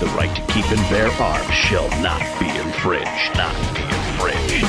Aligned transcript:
The 0.00 0.06
right 0.14 0.32
to 0.36 0.42
keep 0.52 0.70
and 0.70 0.78
bear 0.88 1.10
arms 1.20 1.52
shall 1.52 1.88
not 2.00 2.20
be 2.38 2.48
infringed. 2.48 3.36
Not 3.36 3.54
be 3.74 3.82
infringed. 3.82 4.64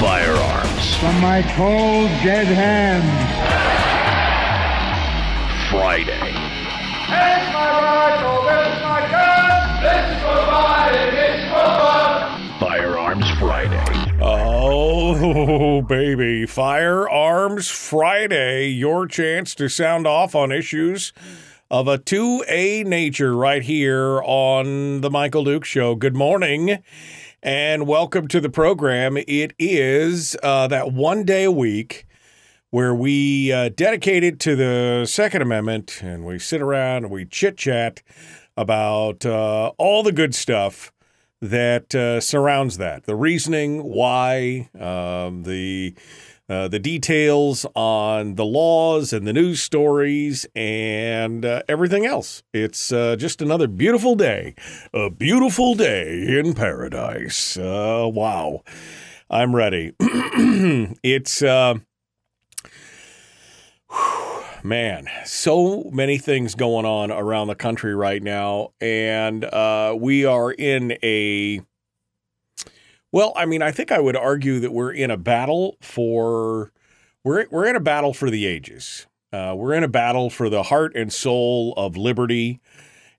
Firearms 0.00 0.96
From 0.96 1.20
my 1.20 1.42
cold, 1.54 2.08
dead 2.24 2.48
hands. 2.48 3.06
Friday. 5.70 6.32
Firearms 12.58 13.30
Friday. 13.38 14.18
Oh, 14.20 15.82
baby. 15.88 16.46
Firearms 16.46 17.68
Friday. 17.68 18.68
Your 18.70 19.06
chance 19.06 19.54
to 19.54 19.68
sound 19.68 20.06
off 20.06 20.34
on 20.34 20.50
issues 20.50 21.12
of 21.72 21.88
a 21.88 21.96
2A 21.96 22.84
nature 22.84 23.34
right 23.34 23.62
here 23.62 24.20
on 24.24 25.00
The 25.00 25.10
Michael 25.10 25.42
Duke 25.42 25.64
Show. 25.64 25.94
Good 25.94 26.14
morning 26.14 26.82
and 27.42 27.86
welcome 27.86 28.28
to 28.28 28.42
the 28.42 28.50
program. 28.50 29.16
It 29.16 29.54
is 29.58 30.36
uh, 30.42 30.68
that 30.68 30.92
one 30.92 31.24
day 31.24 31.44
a 31.44 31.50
week 31.50 32.06
where 32.68 32.94
we 32.94 33.50
uh, 33.50 33.70
dedicate 33.70 34.22
it 34.22 34.38
to 34.40 34.54
the 34.54 35.06
Second 35.06 35.40
Amendment 35.40 36.00
and 36.02 36.26
we 36.26 36.38
sit 36.38 36.60
around 36.60 37.04
and 37.04 37.10
we 37.10 37.24
chit 37.24 37.56
chat 37.56 38.02
about 38.54 39.24
uh, 39.24 39.68
all 39.78 40.02
the 40.02 40.12
good 40.12 40.34
stuff 40.34 40.92
that 41.40 41.94
uh, 41.94 42.20
surrounds 42.20 42.76
that 42.76 43.04
the 43.04 43.16
reasoning, 43.16 43.82
why, 43.82 44.68
um, 44.78 45.44
the 45.44 45.94
uh, 46.52 46.68
the 46.68 46.78
details 46.78 47.64
on 47.74 48.34
the 48.34 48.44
laws 48.44 49.12
and 49.14 49.26
the 49.26 49.32
news 49.32 49.62
stories 49.62 50.44
and 50.54 51.46
uh, 51.46 51.62
everything 51.66 52.04
else. 52.04 52.42
It's 52.52 52.92
uh, 52.92 53.16
just 53.16 53.40
another 53.40 53.66
beautiful 53.66 54.14
day, 54.14 54.54
a 54.92 55.08
beautiful 55.08 55.74
day 55.74 56.38
in 56.38 56.52
paradise. 56.52 57.56
Uh, 57.56 58.06
wow, 58.12 58.62
I'm 59.30 59.56
ready. 59.56 59.94
it's. 61.02 61.42
Uh, 61.42 61.76
man, 64.62 65.08
so 65.24 65.90
many 65.90 66.18
things 66.18 66.54
going 66.54 66.84
on 66.84 67.10
around 67.10 67.46
the 67.48 67.54
country 67.54 67.94
right 67.94 68.22
now, 68.22 68.72
and 68.78 69.44
uh, 69.44 69.96
we 69.98 70.26
are 70.26 70.52
in 70.52 70.98
a. 71.02 71.62
Well, 73.12 73.34
I 73.36 73.44
mean, 73.44 73.60
I 73.60 73.70
think 73.70 73.92
I 73.92 74.00
would 74.00 74.16
argue 74.16 74.58
that 74.60 74.72
we're 74.72 74.92
in 74.92 75.10
a 75.10 75.18
battle 75.18 75.76
for 75.82 76.72
we're 77.22 77.46
we're 77.50 77.66
in 77.66 77.76
a 77.76 77.80
battle 77.80 78.14
for 78.14 78.30
the 78.30 78.46
ages. 78.46 79.06
Uh, 79.32 79.54
we're 79.56 79.74
in 79.74 79.84
a 79.84 79.88
battle 79.88 80.30
for 80.30 80.48
the 80.48 80.64
heart 80.64 80.96
and 80.96 81.12
soul 81.12 81.74
of 81.76 81.96
liberty, 81.96 82.60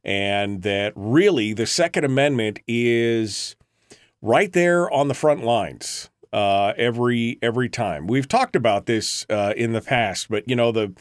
and 0.03 0.63
that 0.63 0.93
really 0.95 1.53
the 1.53 1.67
Second 1.67 2.05
Amendment 2.05 2.59
is 2.67 3.55
right 4.21 4.51
there 4.51 4.91
on 4.91 5.09
the 5.09 5.13
front 5.13 5.43
lines 5.43 6.09
uh, 6.33 6.73
every 6.75 7.37
every 7.43 7.69
time. 7.69 8.07
We've 8.07 8.27
talked 8.27 8.55
about 8.55 8.87
this 8.87 9.27
uh, 9.29 9.53
in 9.55 9.73
the 9.73 9.81
past, 9.81 10.27
but 10.27 10.49
you 10.49 10.55
know 10.55 10.71
the 10.71 10.93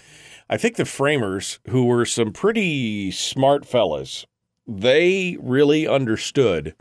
I 0.50 0.58
think 0.58 0.76
the 0.76 0.84
framers, 0.84 1.60
who 1.70 1.86
were 1.86 2.04
some 2.04 2.30
pretty 2.30 3.10
smart 3.10 3.64
fellas, 3.64 4.26
they 4.66 5.38
really 5.40 5.88
understood 5.88 6.74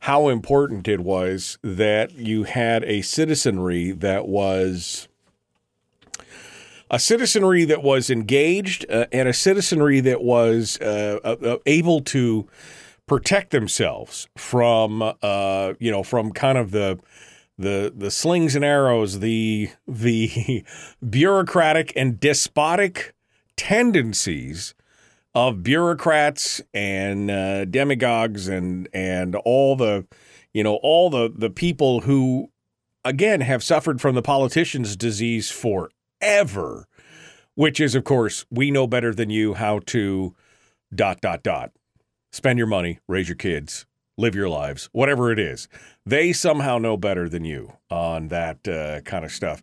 how 0.00 0.28
important 0.28 0.86
it 0.88 1.00
was 1.00 1.58
that 1.62 2.12
you 2.12 2.44
had 2.44 2.84
a 2.84 3.02
citizenry 3.02 3.90
that 3.90 4.28
was 4.28 5.08
a 6.90 6.98
citizenry 6.98 7.64
that 7.64 7.82
was 7.82 8.08
engaged 8.08 8.86
uh, 8.90 9.06
and 9.12 9.28
a 9.28 9.32
citizenry 9.32 10.00
that 10.00 10.22
was 10.22 10.80
uh, 10.80 11.18
uh, 11.24 11.56
able 11.66 12.00
to 12.00 12.48
protect 13.06 13.50
themselves 13.50 14.28
from 14.36 15.02
uh, 15.22 15.74
you 15.78 15.90
know 15.90 16.02
from 16.02 16.32
kind 16.32 16.58
of 16.58 16.70
the 16.70 16.98
the 17.58 17.92
the 17.94 18.10
slings 18.10 18.54
and 18.54 18.64
arrows, 18.64 19.18
the 19.18 19.70
the 19.86 20.64
bureaucratic 21.10 21.92
and 21.96 22.20
despotic 22.20 23.14
tendencies 23.56 24.74
of 25.34 25.62
bureaucrats 25.62 26.60
and 26.74 27.30
uh, 27.30 27.64
demagogues 27.64 28.48
and 28.48 28.88
and 28.92 29.34
all 29.36 29.76
the 29.76 30.06
you 30.52 30.62
know 30.62 30.76
all 30.82 31.10
the 31.10 31.32
the 31.34 31.50
people 31.50 32.00
who 32.00 32.50
again 33.04 33.40
have 33.40 33.62
suffered 33.62 34.00
from 34.00 34.14
the 34.14 34.22
politician's 34.22 34.96
disease 34.96 35.50
forever, 35.50 36.86
which 37.54 37.80
is 37.80 37.94
of 37.94 38.04
course 38.04 38.46
we 38.50 38.70
know 38.70 38.86
better 38.86 39.14
than 39.14 39.30
you 39.30 39.54
how 39.54 39.80
to 39.86 40.34
dot 40.94 41.20
dot 41.20 41.42
dot 41.42 41.72
spend 42.32 42.58
your 42.58 42.68
money, 42.68 42.98
raise 43.08 43.28
your 43.28 43.36
kids, 43.36 43.86
live 44.16 44.34
your 44.34 44.48
lives, 44.48 44.88
whatever 44.92 45.32
it 45.32 45.38
is. 45.38 45.68
They 46.04 46.32
somehow 46.32 46.78
know 46.78 46.96
better 46.96 47.28
than 47.28 47.44
you 47.44 47.72
on 47.90 48.28
that 48.28 48.66
uh, 48.66 49.00
kind 49.02 49.24
of 49.24 49.32
stuff, 49.32 49.62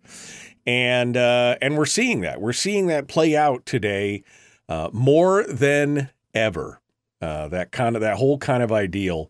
and 0.66 1.18
uh, 1.18 1.58
and 1.62 1.78
we're 1.78 1.86
seeing 1.86 2.22
that. 2.22 2.40
We're 2.42 2.54
seeing 2.54 2.88
that 2.88 3.08
play 3.08 3.36
out 3.36 3.66
today 3.66 4.24
uh, 4.70 4.90
more 4.94 5.46
than 5.48 6.10
ever. 6.34 6.82
Uh, 7.22 7.48
that 7.48 7.72
kind 7.72 7.96
of 7.96 8.02
that 8.02 8.18
whole 8.18 8.38
kind 8.38 8.62
of 8.62 8.72
ideal, 8.72 9.30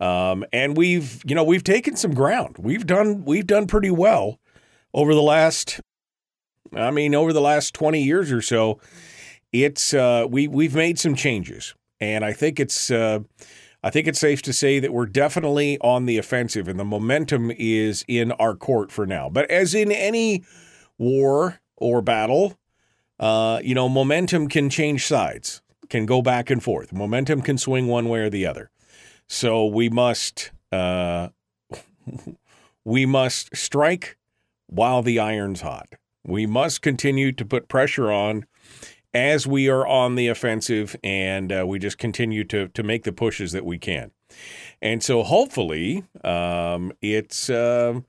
um, 0.00 0.44
and 0.52 0.76
we've 0.76 1.22
you 1.26 1.34
know 1.34 1.42
we've 1.42 1.64
taken 1.64 1.96
some 1.96 2.12
ground. 2.12 2.56
We've 2.58 2.86
done 2.86 3.24
we've 3.24 3.46
done 3.46 3.66
pretty 3.66 3.90
well 3.90 4.38
over 4.92 5.14
the 5.14 5.22
last. 5.22 5.80
I 6.74 6.90
mean, 6.90 7.14
over 7.14 7.32
the 7.32 7.40
last 7.40 7.74
twenty 7.74 8.02
years 8.02 8.30
or 8.30 8.42
so, 8.42 8.80
it's 9.50 9.94
uh, 9.94 10.26
we 10.28 10.46
we've 10.46 10.74
made 10.74 10.98
some 10.98 11.14
changes, 11.14 11.74
and 12.00 12.24
I 12.24 12.32
think 12.32 12.60
it's 12.60 12.90
uh, 12.90 13.20
I 13.82 13.90
think 13.90 14.08
it's 14.08 14.18
safe 14.18 14.42
to 14.42 14.52
say 14.52 14.80
that 14.80 14.92
we're 14.92 15.06
definitely 15.06 15.78
on 15.80 16.06
the 16.06 16.18
offensive 16.18 16.66
and 16.66 16.78
the 16.78 16.84
momentum 16.84 17.52
is 17.56 18.04
in 18.08 18.32
our 18.32 18.56
court 18.56 18.90
for 18.90 19.06
now. 19.06 19.28
But 19.28 19.48
as 19.48 19.74
in 19.74 19.92
any 19.92 20.44
war 20.98 21.60
or 21.76 22.02
battle, 22.02 22.58
uh, 23.18 23.60
you 23.62 23.74
know, 23.74 23.88
momentum 23.88 24.48
can 24.48 24.68
change 24.70 25.06
sides, 25.06 25.62
can 25.88 26.06
go 26.06 26.22
back 26.22 26.50
and 26.50 26.62
forth. 26.62 26.92
Momentum 26.92 27.42
can 27.42 27.58
swing 27.58 27.86
one 27.86 28.08
way 28.08 28.20
or 28.20 28.30
the 28.30 28.46
other. 28.46 28.70
So 29.28 29.66
we 29.66 29.88
must 29.88 30.50
uh, 30.72 31.28
we 32.84 33.06
must 33.06 33.56
strike 33.56 34.16
while 34.66 35.02
the 35.02 35.18
iron's 35.18 35.60
hot. 35.60 35.88
We 36.24 36.46
must 36.46 36.82
continue 36.82 37.32
to 37.32 37.44
put 37.44 37.68
pressure 37.68 38.10
on 38.12 38.46
as 39.14 39.46
we 39.46 39.68
are 39.68 39.86
on 39.86 40.14
the 40.14 40.28
offensive 40.28 40.94
and 41.02 41.52
uh, 41.52 41.64
we 41.66 41.78
just 41.78 41.98
continue 41.98 42.44
to 42.44 42.68
to 42.68 42.82
make 42.82 43.04
the 43.04 43.12
pushes 43.12 43.52
that 43.52 43.64
we 43.64 43.78
can. 43.78 44.10
And 44.82 45.02
so 45.02 45.22
hopefully 45.22 46.04
um, 46.22 46.92
it's 47.00 47.48
uh, 47.48 48.00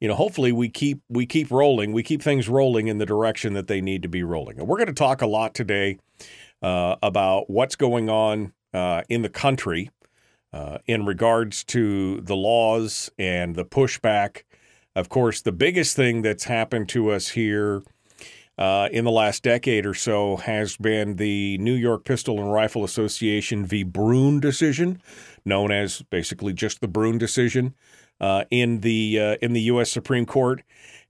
you 0.00 0.08
know 0.08 0.14
hopefully 0.14 0.52
we 0.52 0.68
keep 0.68 1.00
we 1.08 1.26
keep 1.26 1.50
rolling 1.50 1.92
we 1.92 2.02
keep 2.02 2.22
things 2.22 2.48
rolling 2.48 2.88
in 2.88 2.98
the 2.98 3.06
direction 3.06 3.52
that 3.54 3.66
they 3.66 3.80
need 3.80 4.02
to 4.02 4.08
be 4.08 4.22
rolling. 4.22 4.58
And 4.58 4.68
we're 4.68 4.76
going 4.76 4.88
to 4.88 4.92
talk 4.92 5.22
a 5.22 5.26
lot 5.26 5.54
today 5.54 5.98
uh, 6.62 6.96
about 7.02 7.50
what's 7.50 7.76
going 7.76 8.08
on 8.08 8.52
uh, 8.72 9.02
in 9.08 9.22
the 9.22 9.28
country 9.28 9.90
uh, 10.52 10.78
in 10.86 11.04
regards 11.04 11.64
to 11.64 12.20
the 12.20 12.36
laws 12.36 13.10
and 13.18 13.54
the 13.54 13.64
pushback. 13.64 14.42
Of 14.94 15.08
course, 15.08 15.42
the 15.42 15.52
biggest 15.52 15.94
thing 15.94 16.22
that's 16.22 16.44
happened 16.44 16.88
to 16.90 17.10
us 17.10 17.28
here 17.28 17.82
uh, 18.56 18.88
in 18.90 19.04
the 19.04 19.10
last 19.10 19.44
decade 19.44 19.86
or 19.86 19.94
so 19.94 20.36
has 20.36 20.76
been 20.76 21.16
the 21.16 21.58
New 21.58 21.74
York 21.74 22.04
Pistol 22.04 22.40
and 22.40 22.52
Rifle 22.52 22.82
Association 22.82 23.64
v. 23.64 23.84
Bruen 23.84 24.40
decision, 24.40 25.00
known 25.44 25.70
as 25.70 26.02
basically 26.10 26.52
just 26.52 26.80
the 26.80 26.88
Bruen 26.88 27.18
decision 27.18 27.74
uh, 28.20 28.44
in 28.50 28.80
the 28.80 29.18
uh, 29.20 29.36
in 29.42 29.52
the 29.52 29.62
U.S. 29.62 29.90
Supreme 29.90 30.26
Court, 30.26 30.62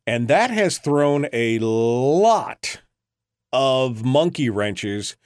and 0.06 0.28
that 0.28 0.50
has 0.50 0.78
thrown 0.78 1.26
a 1.32 1.58
lot 1.58 2.80
of 3.52 4.04
monkey 4.04 4.50
wrenches 4.50 5.16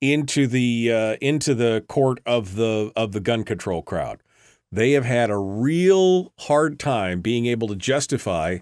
into 0.00 0.46
the 0.46 0.92
uh, 0.92 1.16
into 1.20 1.54
the 1.54 1.84
court 1.88 2.20
of 2.24 2.54
the 2.56 2.92
of 2.96 3.12
the 3.12 3.20
gun 3.20 3.44
control 3.44 3.82
crowd. 3.82 4.20
They 4.70 4.92
have 4.92 5.04
had 5.04 5.30
a 5.30 5.38
real 5.38 6.32
hard 6.40 6.78
time 6.78 7.20
being 7.20 7.46
able 7.46 7.68
to 7.68 7.76
justify 7.76 8.58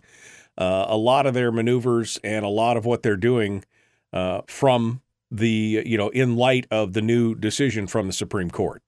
uh, 0.57 0.87
a 0.89 0.97
lot 0.97 1.27
of 1.27 1.35
their 1.35 1.51
maneuvers 1.51 2.19
and 2.23 2.45
a 2.45 2.49
lot 2.49 2.77
of 2.77 2.85
what 2.85 3.03
they're 3.03 3.17
doing 3.17 3.65
uh, 4.13 4.43
from 4.47 5.03
the 5.31 5.83
you 5.85 5.99
know 5.99 6.09
in 6.11 6.37
light 6.37 6.67
of 6.71 6.93
the 6.93 7.03
new 7.03 7.35
decision 7.35 7.87
from 7.87 8.07
the 8.07 8.13
Supreme 8.13 8.51
Court. 8.51 8.83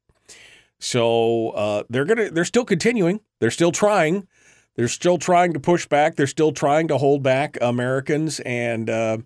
So 0.81 1.51
uh, 1.51 1.83
they're 1.89 2.05
gonna 2.05 2.31
they're 2.31 2.45
still 2.45 2.65
continuing. 2.65 3.21
They're 3.41 3.51
still 3.51 3.73
trying. 3.73 4.27
They're 4.77 4.89
still 4.89 5.19
trying 5.19 5.53
to 5.55 5.61
push 5.61 5.87
back. 5.87 6.15
They're 6.15 6.29
still 6.29 6.53
trying 6.53 6.89
to 6.89 6.99
hold 6.99 7.23
back 7.23 7.59
Americans, 7.61 8.41
and 8.41 8.89
uh, 8.89 9.19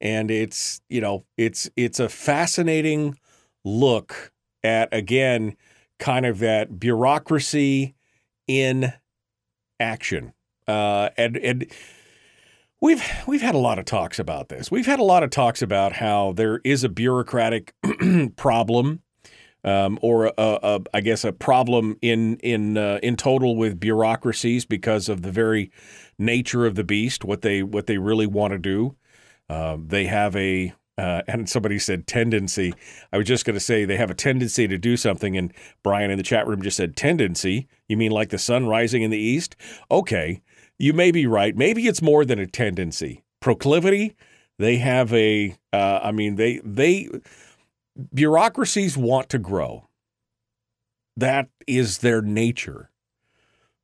and 0.00 0.30
it's 0.30 0.80
you 0.88 1.00
know 1.00 1.24
it's 1.36 1.70
it's 1.76 2.00
a 2.00 2.08
fascinating 2.08 3.18
look 3.64 4.32
at 4.64 4.88
again 4.92 5.56
kind 5.98 6.26
of 6.26 6.40
that 6.40 6.80
bureaucracy 6.80 7.94
in 8.48 8.92
action. 9.78 10.32
Uh, 10.66 11.10
and 11.16 11.36
and 11.36 11.66
we've 12.80 13.02
we've 13.26 13.42
had 13.42 13.54
a 13.54 13.58
lot 13.58 13.78
of 13.78 13.84
talks 13.84 14.18
about 14.18 14.48
this. 14.48 14.70
We've 14.70 14.86
had 14.86 14.98
a 14.98 15.04
lot 15.04 15.22
of 15.22 15.30
talks 15.30 15.62
about 15.62 15.92
how 15.94 16.32
there 16.32 16.60
is 16.64 16.82
a 16.82 16.88
bureaucratic 16.88 17.74
problem. 18.36 19.02
Um, 19.62 19.98
or 20.00 20.32
I 20.38 21.00
guess 21.02 21.24
a 21.24 21.32
problem 21.32 21.98
in 22.00 22.36
in 22.38 22.78
uh, 22.78 22.98
in 23.02 23.16
total 23.16 23.56
with 23.56 23.78
bureaucracies 23.78 24.64
because 24.64 25.08
of 25.08 25.22
the 25.22 25.30
very 25.30 25.70
nature 26.18 26.66
of 26.66 26.76
the 26.76 26.84
beast, 26.84 27.24
what 27.24 27.42
they 27.42 27.62
what 27.62 27.86
they 27.86 27.98
really 27.98 28.26
want 28.26 28.52
to 28.52 28.58
do. 28.58 28.96
Uh, 29.48 29.76
they 29.84 30.06
have 30.06 30.34
a 30.36 30.72
uh, 31.00 31.22
and 31.26 31.48
somebody 31.48 31.78
said 31.78 32.06
tendency. 32.06 32.74
I 33.10 33.16
was 33.16 33.26
just 33.26 33.46
going 33.46 33.54
to 33.54 33.60
say 33.60 33.84
they 33.84 33.96
have 33.96 34.10
a 34.10 34.14
tendency 34.14 34.68
to 34.68 34.76
do 34.76 34.98
something, 34.98 35.36
and 35.36 35.52
Brian 35.82 36.10
in 36.10 36.18
the 36.18 36.22
chat 36.22 36.46
room 36.46 36.60
just 36.60 36.76
said 36.76 36.94
tendency. 36.94 37.68
You 37.88 37.96
mean 37.96 38.12
like 38.12 38.28
the 38.28 38.38
sun 38.38 38.66
rising 38.66 39.02
in 39.02 39.10
the 39.10 39.18
east? 39.18 39.56
Okay, 39.90 40.42
you 40.78 40.92
may 40.92 41.10
be 41.10 41.26
right. 41.26 41.56
Maybe 41.56 41.86
it's 41.86 42.02
more 42.02 42.24
than 42.24 42.38
a 42.38 42.46
tendency. 42.46 43.24
Proclivity. 43.40 44.14
They 44.58 44.76
have 44.76 45.12
a. 45.14 45.56
Uh, 45.72 46.00
I 46.02 46.12
mean, 46.12 46.36
they 46.36 46.60
they 46.62 47.08
bureaucracies 48.14 48.96
want 48.96 49.28
to 49.30 49.38
grow. 49.38 49.88
That 51.16 51.48
is 51.66 51.98
their 51.98 52.22
nature. 52.22 52.90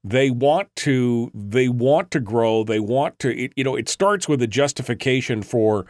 They 0.02 0.30
want 0.30 0.74
to 0.76 1.30
they 1.34 1.68
want 1.68 2.12
to 2.12 2.20
grow. 2.20 2.62
They 2.62 2.78
want 2.78 3.18
to 3.20 3.36
it, 3.36 3.52
you 3.56 3.64
know 3.64 3.74
it 3.74 3.88
starts 3.88 4.28
with 4.28 4.40
a 4.40 4.46
justification 4.46 5.42
for 5.42 5.86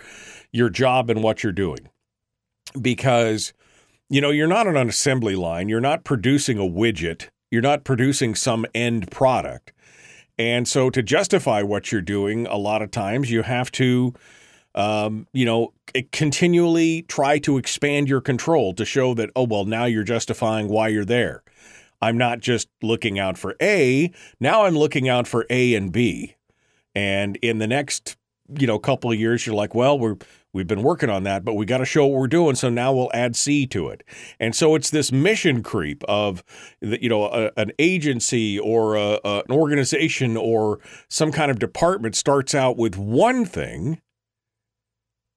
your 0.52 0.70
job 0.70 1.10
and 1.10 1.22
what 1.22 1.42
you're 1.42 1.52
doing. 1.52 1.88
Because 2.80 3.52
you 4.08 4.20
know 4.20 4.30
you're 4.30 4.46
not 4.46 4.66
on 4.66 4.76
an 4.76 4.88
assembly 4.88 5.36
line. 5.36 5.68
You're 5.68 5.80
not 5.80 6.04
producing 6.04 6.58
a 6.58 6.62
widget. 6.62 7.28
You're 7.50 7.62
not 7.62 7.84
producing 7.84 8.34
some 8.34 8.64
end 8.74 9.10
product. 9.10 9.72
And 10.38 10.66
so 10.66 10.90
to 10.90 11.02
justify 11.02 11.62
what 11.62 11.92
you're 11.92 12.02
doing 12.02 12.46
a 12.46 12.56
lot 12.56 12.82
of 12.82 12.90
times 12.90 13.30
you 13.30 13.42
have 13.42 13.70
to 13.72 14.14
um, 14.76 15.26
you 15.32 15.44
know 15.44 15.72
continually 16.12 17.02
try 17.02 17.38
to 17.38 17.58
expand 17.58 18.08
your 18.08 18.20
control 18.20 18.74
to 18.74 18.84
show 18.84 19.14
that 19.14 19.30
oh 19.34 19.44
well 19.44 19.64
now 19.64 19.84
you're 19.84 20.04
justifying 20.04 20.68
why 20.68 20.88
you're 20.88 21.04
there 21.04 21.42
I'm 22.00 22.18
not 22.18 22.40
just 22.40 22.68
looking 22.82 23.18
out 23.18 23.38
for 23.38 23.56
A. 23.60 24.12
Now 24.40 24.64
I'm 24.64 24.76
looking 24.76 25.08
out 25.08 25.26
for 25.26 25.46
A 25.50 25.74
and 25.74 25.92
B. 25.92 26.36
And 26.94 27.36
in 27.36 27.58
the 27.58 27.66
next, 27.66 28.16
you 28.58 28.66
know, 28.66 28.78
couple 28.78 29.10
of 29.10 29.18
years, 29.18 29.46
you're 29.46 29.54
like, 29.54 29.74
well, 29.74 29.98
we're 29.98 30.16
we've 30.52 30.66
been 30.66 30.82
working 30.82 31.10
on 31.10 31.24
that, 31.24 31.44
but 31.44 31.54
we 31.54 31.66
got 31.66 31.78
to 31.78 31.84
show 31.84 32.06
what 32.06 32.18
we're 32.18 32.26
doing. 32.26 32.54
So 32.54 32.70
now 32.70 32.92
we'll 32.92 33.10
add 33.12 33.36
C 33.36 33.66
to 33.66 33.88
it. 33.88 34.02
And 34.40 34.54
so 34.54 34.74
it's 34.74 34.88
this 34.88 35.12
mission 35.12 35.62
creep 35.62 36.02
of, 36.08 36.42
you 36.80 37.10
know, 37.10 37.24
a, 37.24 37.50
an 37.58 37.72
agency 37.78 38.58
or 38.58 38.94
a, 38.94 39.20
a, 39.22 39.42
an 39.46 39.50
organization 39.50 40.36
or 40.36 40.78
some 41.10 41.30
kind 41.30 41.50
of 41.50 41.58
department 41.58 42.16
starts 42.16 42.54
out 42.54 42.78
with 42.78 42.96
one 42.96 43.44
thing, 43.44 44.00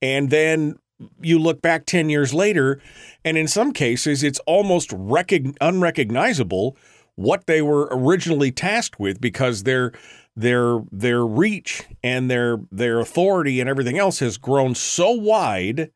and 0.01 0.29
then 0.29 0.77
you 1.21 1.39
look 1.39 1.61
back 1.61 1.85
10 1.85 2.09
years 2.09 2.33
later, 2.33 2.81
and 3.23 3.37
in 3.37 3.47
some 3.47 3.71
cases, 3.71 4.23
it's 4.23 4.39
almost 4.39 4.89
recog- 4.89 5.55
unrecognizable 5.61 6.77
what 7.15 7.47
they 7.47 7.61
were 7.61 7.89
originally 7.91 8.51
tasked 8.51 8.99
with 8.99 9.19
because 9.19 9.63
their 9.63 9.91
their 10.35 10.79
their 10.89 11.25
reach 11.25 11.83
and 12.01 12.31
their 12.31 12.59
their 12.71 12.99
authority 12.99 13.59
and 13.59 13.69
everything 13.69 13.97
else 13.97 14.19
has 14.19 14.37
grown 14.37 14.73
so 14.73 15.11
wide 15.11 15.91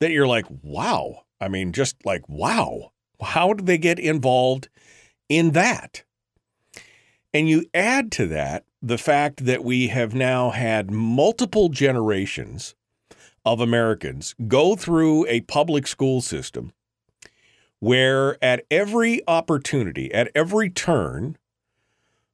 that 0.00 0.10
you're 0.10 0.26
like, 0.26 0.46
wow. 0.62 1.24
I 1.40 1.48
mean, 1.48 1.72
just 1.72 1.96
like, 2.04 2.26
wow. 2.28 2.92
How 3.20 3.52
did 3.52 3.66
they 3.66 3.78
get 3.78 3.98
involved 3.98 4.68
in 5.28 5.50
that? 5.50 6.04
And 7.34 7.48
you 7.48 7.66
add 7.74 8.10
to 8.12 8.26
that 8.28 8.64
the 8.82 8.98
fact 8.98 9.44
that 9.44 9.62
we 9.62 9.88
have 9.88 10.14
now 10.14 10.50
had 10.50 10.90
multiple 10.90 11.68
generations 11.68 12.74
of 13.44 13.60
Americans 13.60 14.34
go 14.48 14.76
through 14.76 15.26
a 15.26 15.40
public 15.42 15.86
school 15.86 16.20
system 16.20 16.72
where 17.78 18.42
at 18.44 18.64
every 18.70 19.22
opportunity, 19.26 20.12
at 20.12 20.30
every 20.34 20.68
turn, 20.68 21.36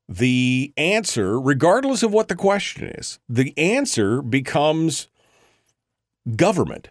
the 0.09 0.73
answer, 0.77 1.41
regardless 1.41 2.03
of 2.03 2.13
what 2.13 2.29
the 2.29 2.35
question 2.35 2.89
is, 2.89 3.19
the 3.29 3.57
answer 3.57 4.23
becomes 4.23 5.09
government. 6.35 6.89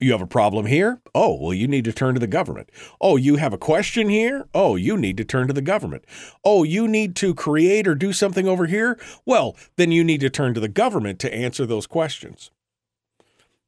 You 0.00 0.12
have 0.12 0.20
a 0.20 0.26
problem 0.26 0.66
here? 0.66 1.00
Oh, 1.14 1.38
well, 1.40 1.54
you 1.54 1.68
need 1.68 1.84
to 1.84 1.92
turn 1.92 2.14
to 2.14 2.20
the 2.20 2.26
government. 2.26 2.70
Oh, 3.00 3.16
you 3.16 3.36
have 3.36 3.52
a 3.52 3.58
question 3.58 4.08
here? 4.08 4.46
Oh, 4.52 4.76
you 4.76 4.96
need 4.96 5.16
to 5.18 5.24
turn 5.24 5.46
to 5.46 5.54
the 5.54 5.62
government. 5.62 6.04
Oh, 6.44 6.62
you 6.62 6.88
need 6.88 7.14
to 7.16 7.34
create 7.34 7.86
or 7.86 7.94
do 7.94 8.12
something 8.12 8.46
over 8.46 8.66
here? 8.66 8.98
Well, 9.24 9.56
then 9.76 9.92
you 9.92 10.04
need 10.04 10.20
to 10.20 10.30
turn 10.30 10.52
to 10.54 10.60
the 10.60 10.68
government 10.68 11.18
to 11.20 11.32
answer 11.32 11.64
those 11.64 11.86
questions. 11.86 12.50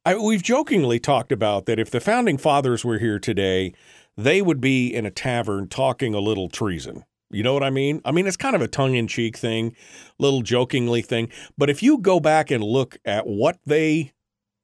I, 0.07 0.15
we've 0.15 0.41
jokingly 0.41 1.01
talked 1.01 1.33
about 1.33 1.65
that 1.65 1.79
if 1.79 1.91
the 1.91 1.99
founding 1.99 2.37
fathers 2.37 2.85
were 2.85 2.97
here 2.97 3.19
today, 3.19 3.73
they 4.15 4.41
would 4.41 4.61
be 4.61 4.87
in 4.87 5.05
a 5.05 5.11
tavern 5.11 5.67
talking 5.67 6.13
a 6.13 6.21
little 6.21 6.47
treason. 6.47 7.03
You 7.29 7.43
know 7.43 7.53
what 7.53 7.61
I 7.61 7.71
mean? 7.71 7.99
I 8.05 8.13
mean, 8.13 8.25
it's 8.25 8.37
kind 8.37 8.55
of 8.55 8.61
a 8.61 8.69
tongue 8.69 8.95
in 8.95 9.09
cheek 9.09 9.35
thing, 9.35 9.75
little 10.17 10.43
jokingly 10.43 11.01
thing. 11.01 11.29
But 11.57 11.69
if 11.69 11.83
you 11.83 11.97
go 11.97 12.21
back 12.21 12.49
and 12.51 12.63
look 12.63 12.97
at 13.03 13.27
what 13.27 13.59
they, 13.65 14.13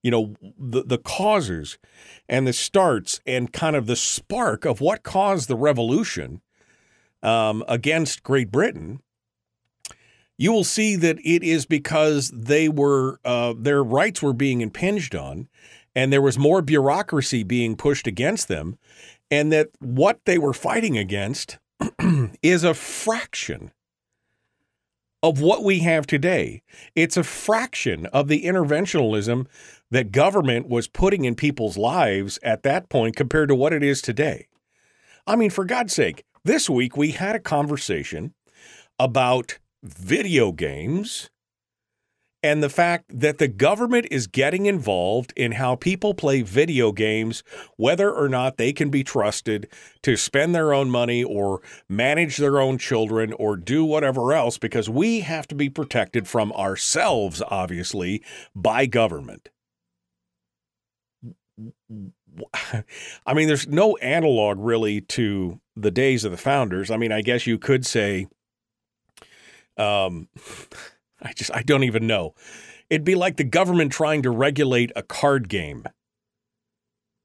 you 0.02 0.12
know, 0.12 0.34
the, 0.58 0.84
the 0.84 0.98
causes 0.98 1.78
and 2.30 2.48
the 2.48 2.54
starts 2.54 3.20
and 3.28 3.52
kind 3.52 3.76
of 3.76 3.86
the 3.86 3.98
spark 3.98 4.64
of 4.64 4.80
what 4.80 5.04
caused 5.04 5.50
the 5.50 5.58
revolution 5.58 6.40
um, 7.22 7.66
against 7.68 8.24
Great 8.24 8.50
Britain, 8.50 9.02
you 10.38 10.52
will 10.52 10.64
see 10.64 10.96
that 10.96 11.20
it 11.20 11.44
is 11.44 11.66
because 11.66 12.32
they 12.32 12.68
were 12.68 13.20
uh, 13.24 13.54
their 13.58 13.84
rights 13.84 14.22
were 14.22 14.34
being 14.34 14.62
impinged 14.62 15.16
on, 15.16 15.48
and 15.96 16.12
there 16.12 16.22
was 16.22 16.38
more 16.38 16.62
bureaucracy 16.62 17.44
being 17.44 17.76
pushed 17.76 18.08
against 18.08 18.48
them, 18.48 18.78
and 19.30 19.52
that 19.52 19.70
what 19.80 20.20
they 20.26 20.38
were 20.38 20.54
fighting 20.54 20.98
against 20.98 21.60
is 22.42 22.64
a 22.64 22.74
fraction 22.74 23.72
of 25.22 25.40
what 25.40 25.64
we 25.64 25.80
have 25.80 26.06
today. 26.06 26.62
It's 26.96 27.16
a 27.16 27.24
fraction 27.24 28.06
of 28.08 28.28
the 28.28 28.44
interventionalism 28.44 29.48
that 29.90 30.12
government 30.12 30.68
was 30.68 30.90
putting 30.90 31.24
in 31.24 31.36
people's 31.36 31.78
lives 31.78 32.38
at 32.44 32.64
that 32.64 32.90
point 32.90 33.16
compared 33.16 33.48
to 33.48 33.56
what 33.56 33.72
it 33.72 33.84
is 33.84 34.02
today. 34.02 34.48
I 35.26 35.38
mean, 35.38 35.50
for 35.50 35.64
God's 35.64 35.94
sake, 35.94 36.26
this 36.44 36.70
week 36.70 36.98
we 36.98 37.12
had 37.12 37.38
a 37.38 37.40
conversation 37.40 38.34
about 39.00 39.60
video 39.84 40.52
games 40.52 41.30
and 42.42 42.62
the 42.62 42.70
fact 42.70 43.06
that 43.08 43.38
the 43.38 43.48
government 43.48 44.06
is 44.12 44.28
getting 44.28 44.66
involved 44.66 45.32
in 45.38 45.54
how 45.54 45.76
people 45.76 46.14
play 46.14 46.42
video 46.42 46.92
games, 46.92 47.42
whether 47.78 48.12
or 48.12 48.28
not 48.28 48.58
they 48.58 48.74
can 48.74 48.90
be 48.90 49.02
trusted 49.02 49.70
to 50.02 50.18
spend 50.18 50.54
their 50.54 50.74
own 50.74 50.90
money 50.90 51.24
or 51.24 51.62
manage 51.88 52.36
their 52.36 52.60
own 52.60 52.78
children 52.78 53.32
or 53.34 53.56
do 53.56 53.86
whatever 53.86 54.34
else, 54.34 54.58
because 54.58 54.90
we 54.90 55.22
have 55.22 55.48
to 55.48 55.56
be 55.56 55.70
protected 55.70 56.28
from 56.28 56.52
ourselves, 56.52 57.42
obviously, 57.48 58.22
by 58.54 58.86
government. 58.86 59.48
I 63.26 63.34
mean, 63.34 63.48
there's 63.48 63.68
no 63.68 63.96
analog 63.98 64.58
really 64.60 65.00
to 65.02 65.62
the 65.78 65.92
days 65.92 66.26
of 66.26 66.32
the 66.32 66.38
founders. 66.38 66.92
I 66.92 66.98
mean, 66.98 67.14
I 67.14 67.22
guess 67.22 67.48
you 67.48 67.58
could 67.58 67.86
say 67.86 68.28
um, 69.78 70.28
I 71.22 71.34
just 71.34 71.52
I 71.54 71.64
don't 71.64 71.84
even 71.84 72.08
know. 72.08 72.34
It'd 72.90 73.06
be 73.06 73.16
like 73.16 73.38
the 73.38 73.44
government 73.44 73.92
trying 73.92 74.22
to 74.24 74.30
regulate 74.30 74.92
a 74.96 75.04
card 75.04 75.50
game 75.50 75.86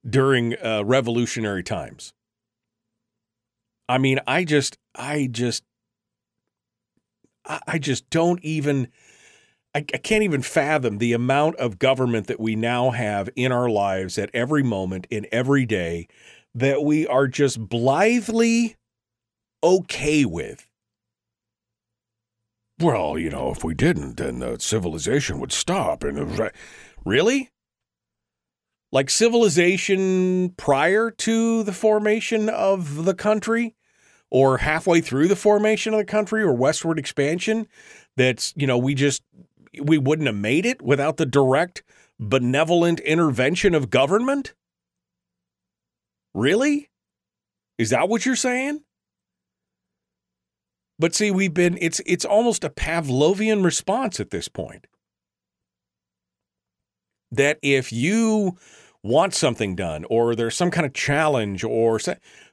during 0.08 0.56
uh, 0.58 0.82
revolutionary 0.84 1.62
times. 1.62 2.12
I 3.88 3.98
mean, 3.98 4.20
I 4.26 4.44
just 4.44 4.78
I 4.94 5.28
just 5.30 5.64
I 7.66 7.78
just 7.78 8.08
don't 8.10 8.42
even 8.44 8.88
I, 9.74 9.78
I 9.78 9.98
can't 9.98 10.22
even 10.22 10.42
fathom 10.42 10.98
the 10.98 11.12
amount 11.12 11.56
of 11.56 11.78
government 11.78 12.26
that 12.26 12.40
we 12.40 12.56
now 12.56 12.90
have 12.90 13.28
in 13.36 13.52
our 13.52 13.68
lives 13.68 14.18
at 14.18 14.30
every 14.34 14.62
moment 14.62 15.06
in 15.10 15.26
every 15.32 15.64
day 15.64 16.08
that 16.54 16.82
we 16.82 17.06
are 17.06 17.26
just 17.26 17.68
blithely 17.68 18.76
okay 19.62 20.24
with 20.24 20.68
well, 22.80 23.18
you 23.18 23.30
know, 23.30 23.50
if 23.50 23.64
we 23.64 23.74
didn't, 23.74 24.16
then 24.16 24.38
the 24.38 24.58
civilization 24.58 25.40
would 25.40 25.52
stop. 25.52 26.04
And 26.04 26.40
uh, 26.40 26.50
really, 27.04 27.50
like 28.92 29.10
civilization 29.10 30.50
prior 30.56 31.10
to 31.10 31.62
the 31.62 31.72
formation 31.72 32.48
of 32.48 33.04
the 33.04 33.14
country? 33.14 33.74
Or 34.30 34.58
halfway 34.58 35.00
through 35.00 35.28
the 35.28 35.36
formation 35.36 35.94
of 35.94 35.98
the 36.00 36.04
country 36.04 36.42
or 36.42 36.52
westward 36.52 36.98
expansion 36.98 37.66
that's 38.14 38.52
you 38.56 38.66
know 38.66 38.76
we 38.76 38.94
just 38.94 39.22
we 39.82 39.96
wouldn't 39.96 40.26
have 40.26 40.36
made 40.36 40.66
it 40.66 40.82
without 40.82 41.16
the 41.16 41.24
direct 41.24 41.82
benevolent 42.20 43.00
intervention 43.00 43.74
of 43.74 43.88
government? 43.88 44.52
Really? 46.34 46.90
Is 47.78 47.88
that 47.88 48.10
what 48.10 48.26
you're 48.26 48.36
saying 48.36 48.82
but 50.98 51.14
see 51.14 51.30
we've 51.30 51.54
been 51.54 51.78
it's 51.80 52.00
it's 52.06 52.24
almost 52.24 52.64
a 52.64 52.70
pavlovian 52.70 53.64
response 53.64 54.20
at 54.20 54.30
this 54.30 54.48
point. 54.48 54.86
That 57.30 57.58
if 57.62 57.92
you 57.92 58.56
want 59.02 59.34
something 59.34 59.76
done 59.76 60.04
or 60.10 60.34
there's 60.34 60.56
some 60.56 60.70
kind 60.70 60.86
of 60.86 60.92
challenge 60.92 61.62
or 61.62 62.00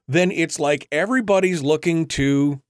then 0.08 0.32
it's 0.32 0.60
like 0.60 0.88
everybody's 0.92 1.64
looking 1.64 2.06
to 2.08 2.62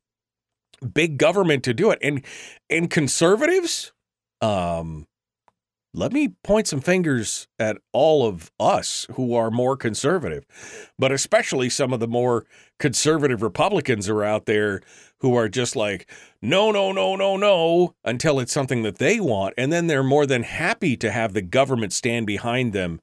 big 0.93 1.17
government 1.17 1.63
to 1.63 1.73
do 1.73 1.91
it. 1.91 1.99
And 2.01 2.23
and 2.69 2.89
conservatives 2.89 3.91
um 4.41 5.07
let 5.95 6.11
me 6.11 6.29
point 6.43 6.67
some 6.67 6.81
fingers 6.81 7.47
at 7.57 7.77
all 7.93 8.27
of 8.27 8.51
us 8.59 9.07
who 9.13 9.33
are 9.33 9.49
more 9.49 9.77
conservative 9.77 10.45
but 10.99 11.11
especially 11.11 11.69
some 11.69 11.93
of 11.93 11.99
the 11.99 12.07
more 12.07 12.45
conservative 12.79 13.41
republicans 13.41 14.09
are 14.09 14.23
out 14.23 14.45
there 14.45 14.81
who 15.19 15.35
are 15.35 15.47
just 15.47 15.75
like 15.75 16.09
no 16.41 16.71
no 16.71 16.91
no 16.91 17.15
no 17.15 17.37
no 17.37 17.95
until 18.03 18.39
it's 18.39 18.51
something 18.51 18.83
that 18.83 18.97
they 18.97 19.19
want 19.19 19.53
and 19.57 19.71
then 19.71 19.87
they're 19.87 20.03
more 20.03 20.25
than 20.25 20.43
happy 20.43 20.97
to 20.97 21.11
have 21.11 21.33
the 21.33 21.41
government 21.41 21.93
stand 21.93 22.27
behind 22.27 22.73
them 22.73 22.99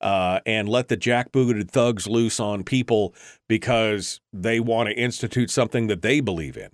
uh, 0.00 0.40
and 0.44 0.68
let 0.68 0.88
the 0.88 0.96
jackbooted 0.96 1.70
thugs 1.70 2.06
loose 2.06 2.38
on 2.38 2.62
people 2.62 3.14
because 3.48 4.20
they 4.32 4.60
want 4.60 4.88
to 4.88 4.94
institute 4.94 5.50
something 5.50 5.86
that 5.86 6.02
they 6.02 6.20
believe 6.20 6.58
in. 6.58 6.70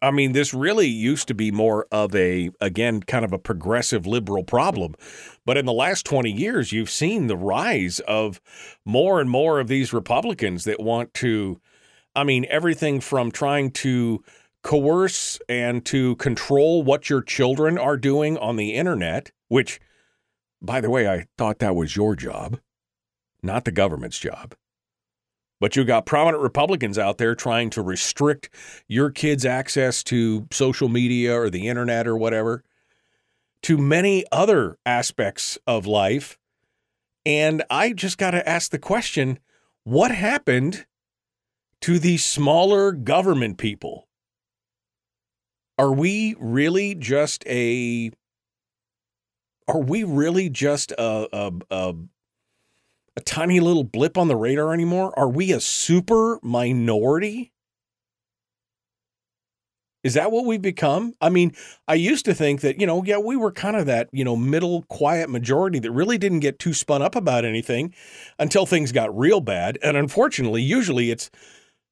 I 0.00 0.10
mean, 0.12 0.32
this 0.32 0.54
really 0.54 0.86
used 0.86 1.26
to 1.28 1.34
be 1.34 1.50
more 1.50 1.86
of 1.90 2.14
a, 2.14 2.50
again, 2.60 3.02
kind 3.02 3.24
of 3.24 3.32
a 3.32 3.38
progressive 3.38 4.06
liberal 4.06 4.44
problem. 4.44 4.94
But 5.44 5.56
in 5.56 5.66
the 5.66 5.72
last 5.72 6.06
20 6.06 6.30
years, 6.30 6.72
you've 6.72 6.90
seen 6.90 7.26
the 7.26 7.36
rise 7.36 7.98
of 8.00 8.40
more 8.84 9.20
and 9.20 9.28
more 9.28 9.58
of 9.58 9.68
these 9.68 9.92
Republicans 9.92 10.64
that 10.64 10.80
want 10.80 11.14
to, 11.14 11.60
I 12.14 12.22
mean, 12.22 12.46
everything 12.48 13.00
from 13.00 13.32
trying 13.32 13.72
to 13.72 14.22
coerce 14.62 15.40
and 15.48 15.84
to 15.86 16.14
control 16.16 16.82
what 16.82 17.10
your 17.10 17.22
children 17.22 17.76
are 17.76 17.96
doing 17.96 18.38
on 18.38 18.56
the 18.56 18.74
internet, 18.74 19.32
which, 19.48 19.80
by 20.62 20.80
the 20.80 20.90
way, 20.90 21.08
I 21.08 21.26
thought 21.36 21.58
that 21.58 21.74
was 21.74 21.96
your 21.96 22.14
job, 22.14 22.60
not 23.42 23.64
the 23.64 23.72
government's 23.72 24.18
job. 24.18 24.54
But 25.60 25.74
you've 25.74 25.86
got 25.86 26.06
prominent 26.06 26.42
Republicans 26.42 26.98
out 26.98 27.18
there 27.18 27.34
trying 27.34 27.70
to 27.70 27.82
restrict 27.82 28.50
your 28.86 29.10
kids' 29.10 29.44
access 29.44 30.02
to 30.04 30.46
social 30.52 30.88
media 30.88 31.36
or 31.36 31.50
the 31.50 31.68
internet 31.68 32.06
or 32.06 32.16
whatever, 32.16 32.62
to 33.62 33.76
many 33.76 34.24
other 34.30 34.78
aspects 34.86 35.58
of 35.66 35.86
life. 35.86 36.38
And 37.26 37.64
I 37.70 37.92
just 37.92 38.18
got 38.18 38.30
to 38.30 38.48
ask 38.48 38.70
the 38.70 38.78
question 38.78 39.40
what 39.84 40.10
happened 40.10 40.86
to 41.80 41.98
the 41.98 42.16
smaller 42.16 42.92
government 42.92 43.58
people? 43.58 44.08
Are 45.78 45.92
we 45.92 46.34
really 46.38 46.94
just 46.94 47.46
a 47.46 48.10
are 49.68 49.80
we 49.80 50.02
really 50.02 50.48
just 50.48 50.92
a, 50.92 51.28
a, 51.32 51.52
a 51.70 51.94
a 53.18 53.20
tiny 53.20 53.58
little 53.58 53.82
blip 53.82 54.16
on 54.16 54.28
the 54.28 54.36
radar 54.36 54.72
anymore? 54.72 55.12
Are 55.18 55.28
we 55.28 55.50
a 55.50 55.58
super 55.58 56.38
minority? 56.40 57.52
Is 60.04 60.14
that 60.14 60.30
what 60.30 60.46
we've 60.46 60.62
become? 60.62 61.14
I 61.20 61.28
mean, 61.28 61.52
I 61.88 61.94
used 61.94 62.24
to 62.26 62.34
think 62.34 62.60
that, 62.60 62.80
you 62.80 62.86
know, 62.86 63.02
yeah, 63.02 63.18
we 63.18 63.34
were 63.34 63.50
kind 63.50 63.74
of 63.76 63.86
that, 63.86 64.08
you 64.12 64.24
know, 64.24 64.36
middle 64.36 64.82
quiet 64.82 65.28
majority 65.30 65.80
that 65.80 65.90
really 65.90 66.16
didn't 66.16 66.38
get 66.38 66.60
too 66.60 66.72
spun 66.72 67.02
up 67.02 67.16
about 67.16 67.44
anything 67.44 67.92
until 68.38 68.66
things 68.66 68.92
got 68.92 69.18
real 69.18 69.40
bad. 69.40 69.78
And 69.82 69.96
unfortunately, 69.96 70.62
usually 70.62 71.10
it's 71.10 71.28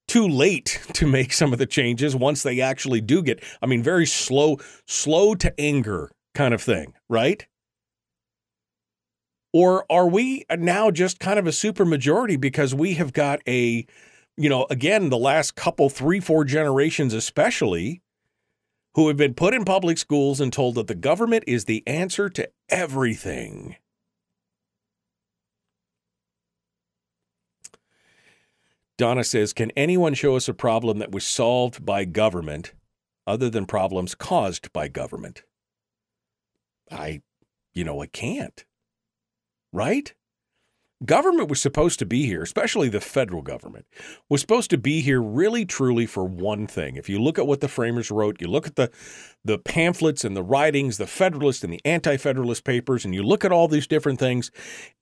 too 0.07 0.29
late 0.29 0.79
to 0.93 1.09
make 1.09 1.33
some 1.33 1.53
of 1.53 1.59
the 1.59 1.67
changes 1.67 2.15
once 2.15 2.45
they 2.45 2.61
actually 2.61 3.01
do 3.01 3.21
get, 3.21 3.43
I 3.61 3.67
mean, 3.67 3.83
very 3.83 4.07
slow, 4.07 4.59
slow 4.87 5.35
to 5.35 5.53
anger 5.61 6.13
kind 6.37 6.55
of 6.55 6.63
thing, 6.63 6.95
right? 7.09 7.45
Or 9.59 9.91
are 9.91 10.07
we 10.07 10.45
now 10.55 10.91
just 10.91 11.19
kind 11.19 11.39
of 11.39 11.47
a 11.47 11.51
super 11.53 11.87
majority 11.87 12.37
because 12.37 12.75
we 12.75 12.93
have 12.97 13.15
got 13.15 13.41
a, 13.49 13.87
you 14.37 14.51
know, 14.51 14.67
again, 14.69 15.09
the 15.09 15.17
last 15.17 15.55
couple, 15.55 15.89
three, 15.89 16.21
four 16.21 16.45
generations 16.45 17.15
especially, 17.15 18.03
who 18.97 19.09
have 19.09 19.17
been 19.17 19.33
put 19.33 19.55
in 19.55 19.65
public 19.65 19.97
schools 19.97 20.43
and 20.43 20.53
told 20.53 20.75
that 20.75 20.89
the 20.89 20.95
government 20.95 21.43
is 21.47 21.65
the 21.65 21.83
answer 21.87 22.29
to 22.29 22.51
everything? 22.69 23.77
Donna 28.99 29.25
says, 29.25 29.55
Can 29.55 29.71
anyone 29.71 30.13
show 30.13 30.37
us 30.37 30.49
a 30.49 30.53
problem 30.53 30.99
that 30.99 31.13
was 31.13 31.25
solved 31.25 31.83
by 31.83 32.05
government 32.05 32.75
other 33.27 33.49
than 33.49 33.65
problems 33.65 34.15
caused 34.15 34.71
by 34.75 34.89
government? 34.89 35.45
I, 36.91 37.23
you 37.73 37.85
know, 37.85 38.03
I 38.03 38.07
can't 38.07 38.63
right? 39.77 40.15
Government 41.05 41.51
was 41.51 41.61
supposed 41.61 41.99
to 41.99 42.07
be 42.07 42.25
here, 42.25 42.41
especially 42.41 42.89
the 42.89 43.03
federal 43.03 43.43
government, 43.43 43.85
was 44.31 44.41
supposed 44.41 44.71
to 44.71 44.79
be 44.79 45.03
here 45.03 45.21
really 45.21 45.67
truly 45.67 46.07
for 46.07 46.25
one 46.25 46.67
thing. 46.67 46.97
If 46.97 47.07
you 47.11 47.21
look 47.21 47.39
at 47.39 47.47
what 47.47 47.61
the 47.61 47.69
framers 47.69 48.11
wrote, 48.11 48.41
you 48.41 48.49
look 48.49 48.67
at 48.67 48.77
the 48.77 48.91
the 49.45 49.59
pamphlets 49.59 50.25
and 50.25 50.35
the 50.35 50.43
writings, 50.43 50.97
the 50.97 51.07
Federalist 51.07 51.63
and 51.63 51.71
the 51.71 51.85
Anti-Federalist 51.85 52.65
papers, 52.65 53.05
and 53.05 53.15
you 53.15 53.23
look 53.23 53.45
at 53.45 53.53
all 53.53 53.69
these 53.69 53.87
different 53.87 54.19
things, 54.19 54.51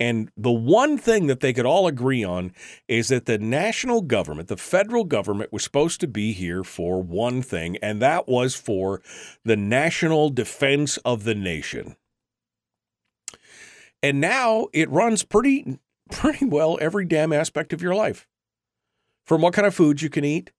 and 0.01 0.33
the 0.37 0.51
one 0.51 0.99
thing 0.99 1.29
that 1.29 1.39
they 1.39 1.53
could 1.53 1.65
all 1.65 1.87
agree 1.87 2.25
on 2.25 2.53
is 2.89 3.07
that 3.07 3.27
the 3.27 3.39
national 3.39 4.03
government, 4.03 4.49
the 4.49 4.57
federal 4.57 5.05
government, 5.05 5.53
was 5.53 5.63
supposed 5.63 6.01
to 6.01 6.09
be 6.09 6.33
here 6.33 6.65
for 6.65 7.01
one 7.01 7.41
thing, 7.41 7.77
and 7.77 8.03
that 8.03 8.27
was 8.27 8.57
for 8.57 9.01
the 9.45 9.57
national 9.57 10.29
defense 10.29 10.97
of 11.05 11.23
the 11.23 11.37
nation. 11.37 11.95
And 14.05 14.21
now 14.21 14.67
it 14.75 14.91
runs 14.91 15.23
pretty 15.23 15.79
pretty 16.11 16.45
well 16.45 16.77
every 16.79 17.07
damn 17.07 17.33
aspect 17.33 17.73
of 17.73 17.81
your 17.81 17.95
life. 17.95 18.29
From 19.25 19.41
what 19.41 19.55
kind 19.55 19.67
of 19.67 19.75
foods 19.75 20.03
you 20.03 20.11
can 20.11 20.27
eat 20.27 20.51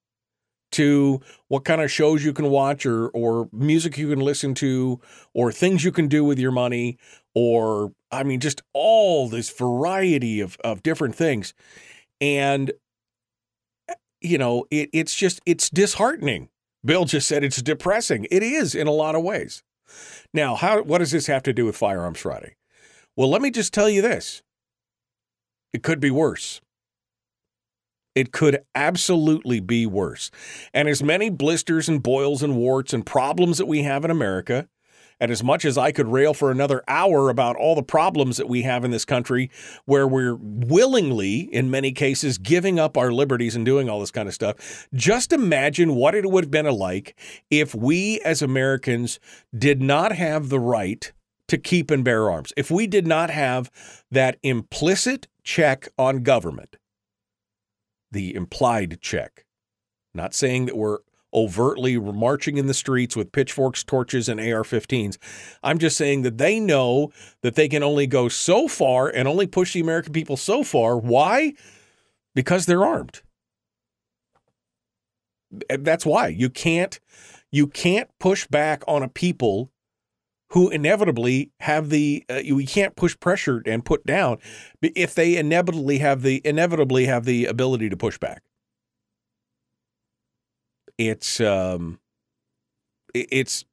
to 0.72 1.22
what 1.48 1.64
kind 1.64 1.80
of 1.80 1.92
shows 1.92 2.26
you 2.26 2.34
can 2.34 2.50
watch 2.50 2.88
or 2.88 3.10
or 3.10 3.48
music 3.52 4.00
you 4.00 4.10
can 4.10 4.20
listen 4.20 4.56
to 4.56 5.00
or 5.36 5.52
things 5.52 5.84
you 5.84 5.92
can 5.92 6.08
do 6.08 6.24
with 6.24 6.40
your 6.40 6.52
money 6.52 6.98
or 7.36 7.94
I 8.12 8.24
mean 8.24 8.40
just 8.40 8.64
all 8.74 9.30
this 9.30 9.52
variety 9.52 10.42
of 10.42 10.58
of 10.64 10.82
different 10.82 11.14
things. 11.14 11.54
And 12.20 12.72
you 14.22 14.40
know, 14.40 14.66
it, 14.72 14.90
it's 14.92 15.14
just 15.14 15.40
it's 15.46 15.70
disheartening. 15.70 16.50
Bill 16.84 17.06
just 17.06 17.28
said 17.28 17.44
it's 17.44 17.62
depressing. 17.62 18.26
It 18.32 18.42
is 18.42 18.74
in 18.74 18.88
a 18.88 18.92
lot 18.92 19.14
of 19.14 19.22
ways. 19.22 19.62
Now, 20.34 20.56
how 20.56 20.82
what 20.82 20.98
does 20.98 21.12
this 21.12 21.28
have 21.28 21.44
to 21.44 21.54
do 21.54 21.68
with 21.68 21.78
Firearms 21.78 22.20
Friday? 22.20 22.56
Well, 23.18 23.30
let 23.30 23.42
me 23.42 23.52
just 23.52 23.74
tell 23.74 23.90
you 23.90 24.02
this 24.02 24.42
it 25.74 25.84
could 25.84 26.00
be 26.00 26.12
worse. 26.12 26.62
It 28.14 28.32
could 28.32 28.64
absolutely 28.74 29.60
be 29.60 29.86
worse. 29.86 30.32
And 30.74 30.88
as 30.88 31.04
many 31.04 31.30
blisters 31.30 31.90
and 31.90 32.02
boils 32.02 32.42
and 32.42 32.56
warts 32.56 32.94
and 32.94 33.06
problems 33.06 33.58
that 33.58 33.66
we 33.66 33.84
have 33.84 34.06
in 34.06 34.12
America, 34.12 34.70
and 35.20 35.32
as 35.32 35.44
much 35.44 35.66
as 35.66 35.78
I 35.78 35.92
could 35.92 36.08
rail 36.08 36.34
for 36.34 36.50
another 36.50 36.82
hour 36.88 37.30
about 37.30 37.58
all 37.58 37.76
the 37.76 37.84
problems 37.84 38.38
that 38.38 38.48
we 38.48 38.62
have 38.62 38.86
in 38.86 38.92
this 38.92 39.04
country, 39.04 39.52
where 39.84 40.08
we're 40.08 40.36
willingly, 40.36 41.40
in 41.40 41.70
many 41.70 41.92
cases, 41.92 42.38
giving 42.38 42.80
up 42.80 42.98
our 42.98 43.12
liberties 43.12 43.56
and 43.56 43.66
doing 43.66 43.90
all 43.90 44.00
this 44.00 44.12
kind 44.12 44.30
of 44.30 44.34
stuff, 44.34 44.88
just 44.94 45.34
imagine 45.34 45.96
what 45.96 46.16
it 46.16 46.30
would 46.30 46.46
have 46.46 46.52
been 46.52 46.66
like 46.66 47.18
if 47.50 47.76
we 47.76 48.22
as 48.22 48.42
Americans 48.42 49.20
did 49.58 49.82
not 49.82 50.14
have 50.14 50.48
the 50.48 50.60
right 50.60 51.12
to 51.48 51.58
keep 51.58 51.92
and 51.92 52.04
bear 52.04 52.30
arms. 52.30 52.54
If 52.58 52.72
we 52.72 52.88
did 52.88 53.06
not 53.06 53.30
have 53.30 53.70
that 54.12 54.38
implicit 54.44 55.28
check 55.44 55.88
on 55.98 56.24
government, 56.24 56.78
the 58.12 58.34
implied 58.34 59.00
check, 59.02 59.46
not 60.14 60.34
saying 60.34 60.66
that 60.66 60.78
we're 60.78 61.00
overtly 61.36 62.00
marching 62.00 62.58
in 62.58 62.66
the 62.66 62.74
streets 62.74 63.16
with 63.16 63.34
pitchforks, 63.34 63.84
torches, 63.84 64.30
and 64.30 64.40
AR 64.40 64.64
15s. 64.64 65.18
I'm 65.62 65.78
just 65.78 65.98
saying 65.98 66.22
that 66.22 66.38
they 66.38 66.60
know 66.60 67.12
that 67.42 67.56
they 67.56 67.68
can 67.68 67.84
only 67.84 68.08
go 68.08 68.30
so 68.30 68.70
far 68.70 69.10
and 69.10 69.28
only 69.28 69.46
push 69.46 69.74
the 69.74 69.82
American 69.82 70.14
people 70.14 70.38
so 70.38 70.64
far. 70.64 70.98
Why? 70.98 71.54
Because 72.34 72.66
they're 72.66 72.86
armed. 72.86 73.22
That's 75.70 76.06
why 76.06 76.30
you 76.30 76.50
can't 76.50 77.00
you 77.52 77.68
can't 77.68 78.10
push 78.20 78.48
back 78.48 78.84
on 78.88 79.04
a 79.04 79.08
people 79.08 79.72
who 80.50 80.70
inevitably 80.70 81.52
have 81.60 81.90
the 81.90 82.24
uh, 82.30 82.42
we 82.52 82.66
can't 82.66 82.96
push 82.96 83.18
pressure 83.20 83.62
and 83.66 83.84
put 83.84 84.06
down 84.06 84.38
if 84.82 85.16
they 85.16 85.38
inevitably 85.38 85.98
have 86.00 86.22
the 86.22 86.42
inevitably 86.46 87.06
have 87.06 87.26
the 87.26 87.46
ability 87.46 87.90
to 87.90 87.98
push 87.98 88.18
back. 88.18 88.44
It's 90.98 91.40
um, 91.42 92.00
it's 93.14 93.66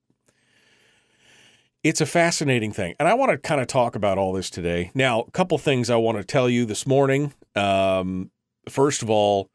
it's 1.85 2.01
a 2.01 2.07
fascinating 2.07 2.73
thing, 2.73 2.95
and 2.99 3.09
I 3.09 3.15
want 3.15 3.33
to 3.33 3.39
kind 3.39 3.61
of 3.61 3.67
talk 3.67 3.95
about 3.95 4.19
all 4.19 4.33
this 4.33 4.51
today. 4.51 4.91
Now, 4.95 5.23
a 5.23 5.31
couple 5.31 5.59
things 5.59 5.91
I 5.91 5.97
want 5.97 6.19
to 6.19 6.25
tell 6.25 6.49
you 6.49 6.65
this 6.65 6.87
morning. 6.87 7.35
Um, 7.55 8.31
first 8.69 9.03
of 9.03 9.11
all, 9.11 9.51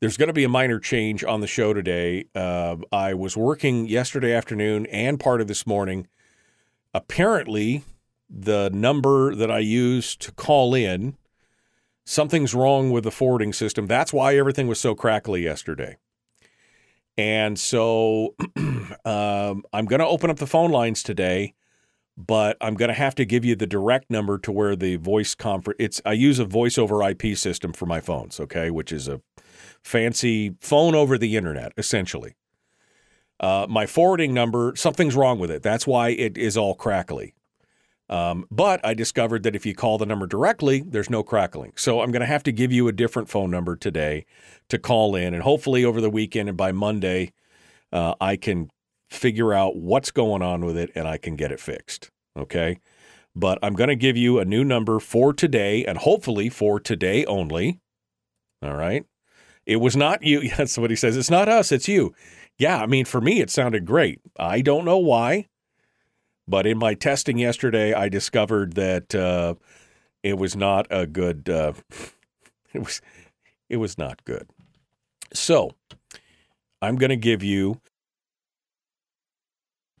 there's 0.00 0.16
going 0.16 0.28
to 0.28 0.34
be 0.34 0.44
a 0.44 0.48
minor 0.48 0.78
change 0.78 1.24
on 1.24 1.40
the 1.40 1.46
show 1.46 1.72
today. 1.72 2.24
Uh, 2.34 2.76
I 2.90 3.14
was 3.14 3.36
working 3.36 3.86
yesterday 3.86 4.32
afternoon 4.32 4.86
and 4.86 5.20
part 5.20 5.40
of 5.40 5.46
this 5.46 5.66
morning 5.66 6.08
apparently 6.94 7.84
the 8.28 8.70
number 8.72 9.34
that 9.34 9.50
I 9.50 9.58
used 9.58 10.20
to 10.22 10.32
call 10.32 10.74
in, 10.74 11.16
something's 12.04 12.54
wrong 12.54 12.90
with 12.90 13.04
the 13.04 13.10
forwarding 13.10 13.52
system. 13.52 13.86
That's 13.86 14.12
why 14.12 14.36
everything 14.36 14.66
was 14.66 14.80
so 14.80 14.94
crackly 14.94 15.42
yesterday. 15.42 15.96
And 17.16 17.58
so 17.58 18.34
um, 19.04 19.62
I'm 19.72 19.86
going 19.86 20.00
to 20.00 20.06
open 20.06 20.30
up 20.30 20.38
the 20.38 20.46
phone 20.46 20.70
lines 20.70 21.02
today, 21.02 21.54
but 22.16 22.56
I'm 22.60 22.74
going 22.74 22.88
to 22.88 22.94
have 22.94 23.14
to 23.16 23.24
give 23.24 23.44
you 23.44 23.56
the 23.56 23.66
direct 23.66 24.10
number 24.10 24.38
to 24.38 24.52
where 24.52 24.76
the 24.76 24.96
voice 24.96 25.34
conference. 25.34 25.76
It's 25.80 26.02
I 26.06 26.12
use 26.12 26.38
a 26.38 26.44
voice 26.44 26.78
over 26.78 27.02
IP 27.02 27.36
system 27.36 27.72
for 27.72 27.86
my 27.86 28.00
phones, 28.00 28.38
okay, 28.40 28.70
which 28.70 28.92
is 28.92 29.08
a 29.08 29.20
fancy 29.82 30.54
phone 30.60 30.94
over 30.94 31.18
the 31.18 31.36
internet 31.36 31.72
essentially. 31.76 32.34
Uh, 33.40 33.66
my 33.68 33.86
forwarding 33.86 34.34
number, 34.34 34.72
something's 34.76 35.14
wrong 35.14 35.38
with 35.38 35.50
it. 35.50 35.62
That's 35.62 35.86
why 35.86 36.10
it 36.10 36.36
is 36.36 36.56
all 36.56 36.74
crackly. 36.74 37.34
Um, 38.10 38.46
but 38.50 38.84
I 38.84 38.94
discovered 38.94 39.42
that 39.42 39.54
if 39.54 39.66
you 39.66 39.74
call 39.74 39.98
the 39.98 40.06
number 40.06 40.26
directly, 40.26 40.80
there's 40.80 41.10
no 41.10 41.22
crackling. 41.22 41.72
So 41.76 42.00
I'm 42.00 42.10
going 42.10 42.20
to 42.20 42.26
have 42.26 42.42
to 42.44 42.52
give 42.52 42.72
you 42.72 42.88
a 42.88 42.92
different 42.92 43.28
phone 43.28 43.50
number 43.50 43.76
today 43.76 44.24
to 44.70 44.78
call 44.78 45.14
in. 45.14 45.34
And 45.34 45.42
hopefully 45.42 45.84
over 45.84 46.00
the 46.00 46.10
weekend 46.10 46.48
and 46.48 46.56
by 46.56 46.72
Monday, 46.72 47.32
uh, 47.92 48.14
I 48.20 48.36
can 48.36 48.70
figure 49.10 49.52
out 49.52 49.76
what's 49.76 50.10
going 50.10 50.42
on 50.42 50.64
with 50.64 50.76
it 50.76 50.90
and 50.94 51.06
I 51.06 51.18
can 51.18 51.36
get 51.36 51.52
it 51.52 51.60
fixed. 51.60 52.10
Okay. 52.36 52.78
But 53.36 53.58
I'm 53.62 53.74
going 53.74 53.88
to 53.88 53.96
give 53.96 54.16
you 54.16 54.38
a 54.38 54.44
new 54.44 54.64
number 54.64 54.98
for 55.00 55.32
today 55.32 55.84
and 55.84 55.98
hopefully 55.98 56.48
for 56.48 56.80
today 56.80 57.24
only. 57.26 57.80
All 58.62 58.74
right. 58.74 59.04
It 59.66 59.76
was 59.76 59.96
not 59.96 60.22
you. 60.22 60.48
That's 60.56 60.78
what 60.78 60.90
he 60.90 60.96
says. 60.96 61.16
It's 61.16 61.30
not 61.30 61.48
us, 61.48 61.70
it's 61.72 61.88
you 61.88 62.14
yeah, 62.58 62.82
I 62.82 62.86
mean, 62.86 63.04
for 63.04 63.20
me, 63.20 63.40
it 63.40 63.50
sounded 63.50 63.86
great. 63.86 64.20
I 64.38 64.60
don't 64.60 64.84
know 64.84 64.98
why, 64.98 65.46
but 66.46 66.66
in 66.66 66.76
my 66.76 66.94
testing 66.94 67.38
yesterday, 67.38 67.92
I 67.94 68.08
discovered 68.08 68.74
that 68.74 69.14
uh, 69.14 69.54
it 70.22 70.38
was 70.38 70.56
not 70.56 70.86
a 70.90 71.06
good. 71.06 71.48
Uh, 71.48 71.74
it 72.72 72.80
was, 72.80 73.00
it 73.68 73.76
was 73.76 73.96
not 73.96 74.24
good. 74.24 74.48
So, 75.32 75.70
I'm 76.82 76.96
going 76.96 77.10
to 77.10 77.16
give 77.16 77.42
you 77.42 77.80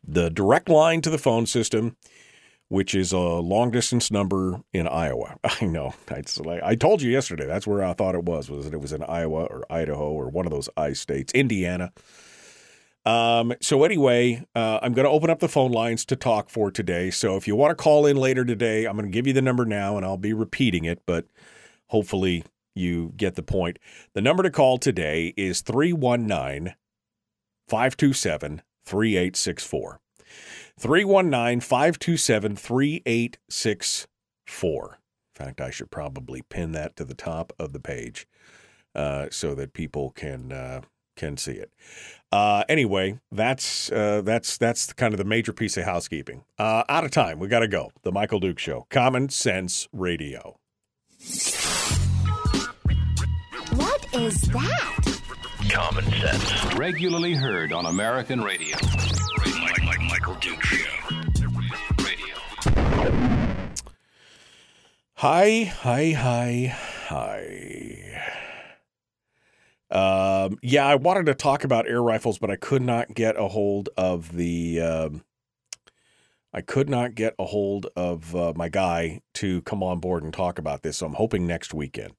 the 0.06 0.30
direct 0.30 0.68
line 0.68 1.00
to 1.02 1.10
the 1.10 1.18
phone 1.18 1.46
system, 1.46 1.96
which 2.68 2.94
is 2.94 3.12
a 3.12 3.18
long 3.18 3.70
distance 3.70 4.10
number 4.10 4.62
in 4.72 4.88
Iowa. 4.88 5.36
I 5.60 5.66
know. 5.66 5.94
Like, 6.38 6.62
I 6.62 6.74
told 6.74 7.02
you 7.02 7.10
yesterday. 7.10 7.46
That's 7.46 7.66
where 7.66 7.84
I 7.84 7.92
thought 7.92 8.14
it 8.16 8.24
was. 8.24 8.50
Was 8.50 8.64
that 8.64 8.74
it 8.74 8.80
was 8.80 8.92
in 8.92 9.02
Iowa 9.04 9.44
or 9.44 9.64
Idaho 9.70 10.10
or 10.10 10.28
one 10.28 10.46
of 10.46 10.50
those 10.50 10.68
I 10.76 10.94
states, 10.94 11.32
Indiana. 11.34 11.92
Um, 13.08 13.54
so 13.62 13.84
anyway, 13.84 14.44
uh, 14.54 14.80
I'm 14.82 14.92
going 14.92 15.06
to 15.06 15.10
open 15.10 15.30
up 15.30 15.38
the 15.38 15.48
phone 15.48 15.72
lines 15.72 16.04
to 16.04 16.14
talk 16.14 16.50
for 16.50 16.70
today. 16.70 17.10
So 17.10 17.36
if 17.36 17.48
you 17.48 17.56
want 17.56 17.70
to 17.70 17.82
call 17.82 18.04
in 18.04 18.18
later 18.18 18.44
today, 18.44 18.84
I'm 18.84 18.96
going 18.96 19.10
to 19.10 19.10
give 19.10 19.26
you 19.26 19.32
the 19.32 19.40
number 19.40 19.64
now, 19.64 19.96
and 19.96 20.04
I'll 20.04 20.18
be 20.18 20.34
repeating 20.34 20.84
it, 20.84 21.00
but 21.06 21.24
hopefully 21.86 22.44
you 22.74 23.14
get 23.16 23.34
the 23.34 23.42
point. 23.42 23.78
The 24.12 24.20
number 24.20 24.42
to 24.42 24.50
call 24.50 24.76
today 24.76 25.32
is 25.38 25.62
319 25.62 26.74
527 27.66 28.60
3864. 28.84 30.00
319 30.78 31.60
527 31.60 32.56
3864. 32.56 34.84
In 34.92 35.46
fact, 35.46 35.62
I 35.62 35.70
should 35.70 35.90
probably 35.90 36.42
pin 36.42 36.72
that 36.72 36.94
to 36.96 37.06
the 37.06 37.14
top 37.14 37.54
of 37.58 37.72
the 37.72 37.80
page 37.80 38.28
uh, 38.94 39.28
so 39.30 39.54
that 39.54 39.72
people 39.72 40.10
can 40.10 40.52
uh, 40.52 40.82
can 41.18 41.36
see 41.36 41.52
it. 41.52 41.70
Uh, 42.30 42.62
anyway, 42.68 43.18
that's 43.32 43.90
uh, 43.90 44.22
that's 44.22 44.58
that's 44.58 44.92
kind 44.92 45.14
of 45.14 45.18
the 45.18 45.24
major 45.24 45.52
piece 45.52 45.76
of 45.76 45.84
housekeeping. 45.84 46.44
Uh, 46.58 46.84
out 46.88 47.04
of 47.04 47.10
time, 47.10 47.38
we 47.38 47.48
got 47.48 47.60
to 47.60 47.68
go. 47.68 47.90
The 48.02 48.12
Michael 48.12 48.40
Duke 48.40 48.58
Show, 48.58 48.86
Common 48.90 49.28
Sense 49.28 49.88
Radio. 49.92 50.58
What 53.74 54.06
is 54.14 54.40
that? 54.42 55.20
Common 55.70 56.04
sense. 56.04 56.74
Regularly 56.74 57.34
heard 57.34 57.72
on 57.72 57.86
American 57.86 58.40
radio. 58.42 58.76
Mike, 59.60 59.82
Mike, 59.84 60.00
Michael 60.08 60.34
Duke 60.36 60.62
Show. 60.62 60.86
Radio. 61.98 62.34
Hi, 65.16 65.64
hi, 65.64 66.12
hi, 66.12 66.76
hi. 67.08 68.07
Um, 69.90 70.58
yeah, 70.62 70.86
I 70.86 70.96
wanted 70.96 71.26
to 71.26 71.34
talk 71.34 71.64
about 71.64 71.88
air 71.88 72.02
rifles, 72.02 72.38
but 72.38 72.50
I 72.50 72.56
could 72.56 72.82
not 72.82 73.14
get 73.14 73.36
a 73.36 73.48
hold 73.48 73.88
of 73.96 74.36
the. 74.36 74.80
Um, 74.80 75.24
I 76.52 76.62
could 76.62 76.88
not 76.88 77.14
get 77.14 77.34
a 77.38 77.44
hold 77.44 77.86
of 77.94 78.34
uh, 78.34 78.52
my 78.56 78.68
guy 78.68 79.20
to 79.34 79.62
come 79.62 79.82
on 79.82 80.00
board 80.00 80.22
and 80.22 80.32
talk 80.32 80.58
about 80.58 80.82
this. 80.82 80.98
So 80.98 81.06
I'm 81.06 81.14
hoping 81.14 81.46
next 81.46 81.74
weekend. 81.74 82.14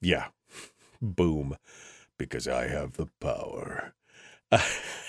yeah, 0.00 0.26
boom, 1.02 1.56
because 2.18 2.48
I 2.48 2.68
have 2.68 2.94
the 2.94 3.08
power. 3.20 3.94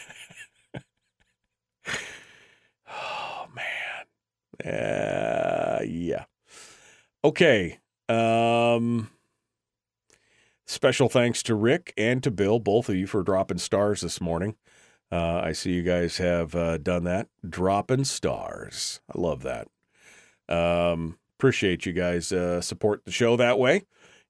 Uh, 4.66 5.82
yeah. 5.86 6.26
Okay. 7.24 7.80
Um, 8.10 9.10
special 10.66 11.10
thanks 11.10 11.44
to 11.44 11.56
Rick 11.56 11.94
and 11.98 12.22
to 12.24 12.32
Bill, 12.32 12.60
both 12.60 12.90
of 12.90 12.96
you, 12.96 13.08
for 13.08 13.24
dropping 13.24 13.58
stars 13.58 14.02
this 14.02 14.22
morning. 14.22 14.56
Uh, 15.12 15.42
I 15.44 15.52
see 15.52 15.74
you 15.74 15.84
guys 15.84 16.18
have 16.18 16.56
uh, 16.56 16.78
done 16.78 17.04
that. 17.04 17.28
Dropping 17.48 18.04
stars. 18.06 19.00
I 19.14 19.20
love 19.20 19.44
that. 19.44 19.68
Um, 20.50 21.18
appreciate 21.38 21.86
you 21.86 21.94
guys 21.94 22.32
uh, 22.32 22.62
support 22.62 23.06
the 23.06 23.12
show 23.12 23.36
that 23.38 23.60
way. 23.60 23.84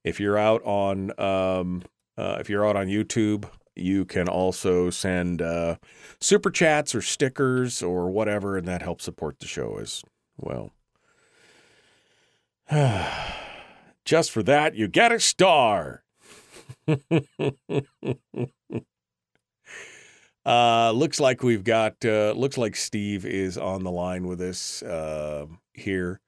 If 0.03 0.19
you're 0.19 0.37
out 0.37 0.61
on 0.63 1.17
um, 1.19 1.83
uh, 2.17 2.37
if 2.39 2.49
you're 2.49 2.67
out 2.67 2.75
on 2.75 2.87
YouTube, 2.87 3.45
you 3.75 4.05
can 4.05 4.27
also 4.27 4.89
send 4.89 5.41
uh, 5.41 5.77
super 6.19 6.51
chats 6.51 6.93
or 6.93 7.01
stickers 7.01 7.81
or 7.81 8.11
whatever, 8.11 8.57
and 8.57 8.67
that 8.67 8.81
helps 8.81 9.05
support 9.05 9.39
the 9.39 9.47
show 9.47 9.77
as 9.79 10.03
well, 10.37 10.73
just 14.05 14.31
for 14.31 14.43
that, 14.43 14.75
you 14.75 14.87
get 14.87 15.11
a 15.11 15.19
star. 15.19 16.03
uh, 20.45 20.91
looks 20.91 21.19
like 21.19 21.43
we've 21.43 21.63
got. 21.63 22.03
Uh, 22.03 22.33
looks 22.35 22.57
like 22.57 22.75
Steve 22.75 23.25
is 23.25 23.57
on 23.57 23.83
the 23.83 23.91
line 23.91 24.27
with 24.27 24.41
us 24.41 24.81
uh, 24.83 25.45
here. 25.73 26.19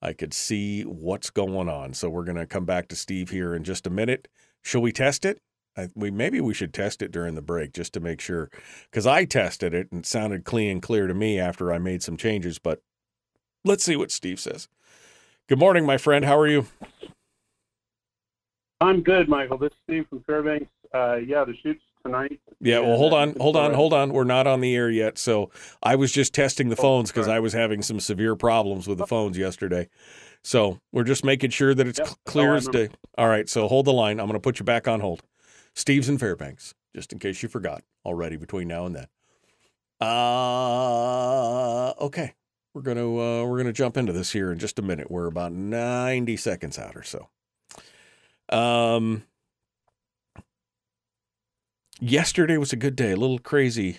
I 0.00 0.12
could 0.12 0.34
see 0.34 0.82
what's 0.82 1.30
going 1.30 1.68
on. 1.68 1.94
So 1.94 2.10
we're 2.10 2.24
going 2.24 2.36
to 2.36 2.46
come 2.46 2.66
back 2.66 2.88
to 2.88 2.96
Steve 2.96 3.30
here 3.30 3.54
in 3.54 3.64
just 3.64 3.86
a 3.86 3.90
minute. 3.90 4.28
Shall 4.62 4.82
we 4.82 4.92
test 4.92 5.24
it? 5.24 5.40
I, 5.76 5.88
we 5.94 6.10
maybe 6.10 6.40
we 6.40 6.54
should 6.54 6.72
test 6.72 7.02
it 7.02 7.10
during 7.10 7.34
the 7.34 7.42
break 7.42 7.72
just 7.72 7.94
to 7.94 8.00
make 8.00 8.20
sure, 8.20 8.50
because 8.90 9.06
I 9.06 9.24
tested 9.24 9.74
it 9.74 9.90
and 9.90 10.00
it 10.00 10.06
sounded 10.06 10.44
clean 10.44 10.70
and 10.70 10.82
clear 10.82 11.06
to 11.06 11.14
me 11.14 11.38
after 11.40 11.72
I 11.72 11.78
made 11.78 12.02
some 12.02 12.16
changes. 12.16 12.58
But 12.58 12.80
let's 13.64 13.84
see 13.84 13.96
what 13.96 14.10
Steve 14.10 14.38
says. 14.40 14.68
Good 15.48 15.58
morning, 15.58 15.84
my 15.84 15.98
friend. 15.98 16.24
How 16.24 16.38
are 16.38 16.46
you? 16.46 16.66
I'm 18.80 19.02
good, 19.02 19.28
Michael. 19.28 19.58
This 19.58 19.72
is 19.72 19.78
Steve 19.88 20.06
from 20.08 20.22
Fairbanks. 20.24 20.70
Uh, 20.92 21.16
yeah, 21.16 21.44
the 21.44 21.54
shoot's 21.62 21.82
tonight. 22.04 22.40
Yeah, 22.60 22.80
well, 22.80 22.96
hold 22.96 23.12
on, 23.14 23.34
hold 23.40 23.56
on, 23.56 23.72
hold 23.74 23.92
on. 23.92 24.12
We're 24.12 24.24
not 24.24 24.46
on 24.46 24.60
the 24.60 24.74
air 24.76 24.90
yet. 24.90 25.18
So 25.18 25.50
I 25.82 25.96
was 25.96 26.12
just 26.12 26.32
testing 26.34 26.68
the 26.68 26.76
Oh, 26.78 26.82
phones 26.82 27.10
because. 27.10 27.28
I 27.28 27.40
was 27.40 27.52
having 27.52 27.82
some 27.82 27.98
severe 28.00 28.36
problems 28.36 28.86
with 28.86 28.98
the 28.98 29.06
phones 29.06 29.36
yesterday. 29.38 29.88
So 30.42 30.78
we're 30.92 31.04
just 31.04 31.24
making 31.24 31.50
sure 31.50 31.74
that 31.74 31.86
it's 31.86 31.98
Yep. 31.98 32.08
clear 32.26 32.52
Oh, 32.52 32.56
as 32.56 32.68
day. 32.68 32.90
All 33.16 33.28
right, 33.28 33.48
so 33.48 33.66
hold 33.68 33.86
the 33.86 33.92
line. 33.92 34.20
I'm 34.20 34.26
going 34.26 34.34
to 34.34 34.40
put 34.40 34.58
you 34.58 34.64
back 34.64 34.86
on 34.86 35.00
hold. 35.00 35.22
Steve's 35.74 36.08
in 36.08 36.18
Fairbanks, 36.18 36.74
just 36.94 37.12
in 37.12 37.18
case 37.18 37.42
you 37.42 37.48
forgot 37.48 37.82
already 38.04 38.36
between 38.36 38.68
now 38.68 38.86
and 38.86 38.94
then. 38.94 39.06
Uh, 40.00 41.90
okay. 42.00 42.34
We're 42.74 42.82
gonna 42.82 43.06
uh, 43.06 43.44
we're 43.44 43.58
gonna 43.58 43.72
jump 43.72 43.96
into 43.96 44.12
this 44.12 44.32
here 44.32 44.50
in 44.50 44.58
just 44.58 44.80
a 44.80 44.82
minute. 44.82 45.08
We're 45.08 45.26
about 45.26 45.52
ninety 45.52 46.36
seconds 46.36 46.76
out 46.76 46.96
or 46.96 47.04
so. 47.04 47.28
Um, 48.48 49.22
yesterday 52.00 52.56
was 52.56 52.72
a 52.72 52.76
good 52.76 52.96
day. 52.96 53.12
A 53.12 53.16
little 53.16 53.38
crazy, 53.38 53.98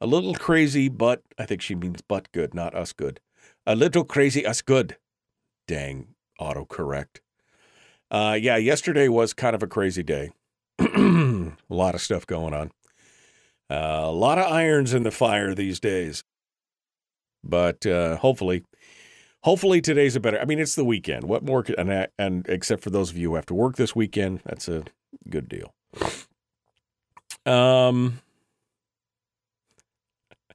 a 0.00 0.06
little 0.06 0.34
crazy, 0.34 0.88
but 0.88 1.22
I 1.36 1.46
think 1.46 1.62
she 1.62 1.74
means 1.74 2.00
but 2.00 2.30
good, 2.30 2.54
not 2.54 2.76
us 2.76 2.92
good. 2.92 3.18
A 3.66 3.74
little 3.74 4.04
crazy, 4.04 4.46
us 4.46 4.62
good. 4.62 4.96
Dang, 5.66 6.14
autocorrect. 6.40 7.18
Uh, 8.08 8.38
yeah, 8.40 8.56
yesterday 8.56 9.08
was 9.08 9.32
kind 9.34 9.56
of 9.56 9.64
a 9.64 9.66
crazy 9.66 10.04
day. 10.04 10.30
a 10.78 11.52
lot 11.68 11.96
of 11.96 12.00
stuff 12.00 12.24
going 12.24 12.54
on. 12.54 12.70
Uh, 13.68 14.02
a 14.04 14.12
lot 14.12 14.38
of 14.38 14.52
irons 14.52 14.94
in 14.94 15.02
the 15.02 15.10
fire 15.10 15.56
these 15.56 15.80
days. 15.80 16.22
But 17.44 17.84
uh, 17.86 18.16
hopefully, 18.16 18.64
hopefully 19.42 19.80
today's 19.80 20.16
a 20.16 20.20
better. 20.20 20.40
I 20.40 20.44
mean, 20.46 20.58
it's 20.58 20.74
the 20.74 20.84
weekend. 20.84 21.24
What 21.24 21.44
more? 21.44 21.62
Could, 21.62 21.78
and 21.78 21.92
I- 21.92 22.08
and 22.18 22.46
except 22.48 22.82
for 22.82 22.90
those 22.90 23.10
of 23.10 23.16
you 23.18 23.30
who 23.30 23.34
have 23.36 23.46
to 23.46 23.54
work 23.54 23.76
this 23.76 23.94
weekend, 23.94 24.40
that's 24.44 24.68
a 24.68 24.84
good 25.28 25.48
deal. 25.48 25.74
Um, 27.46 28.20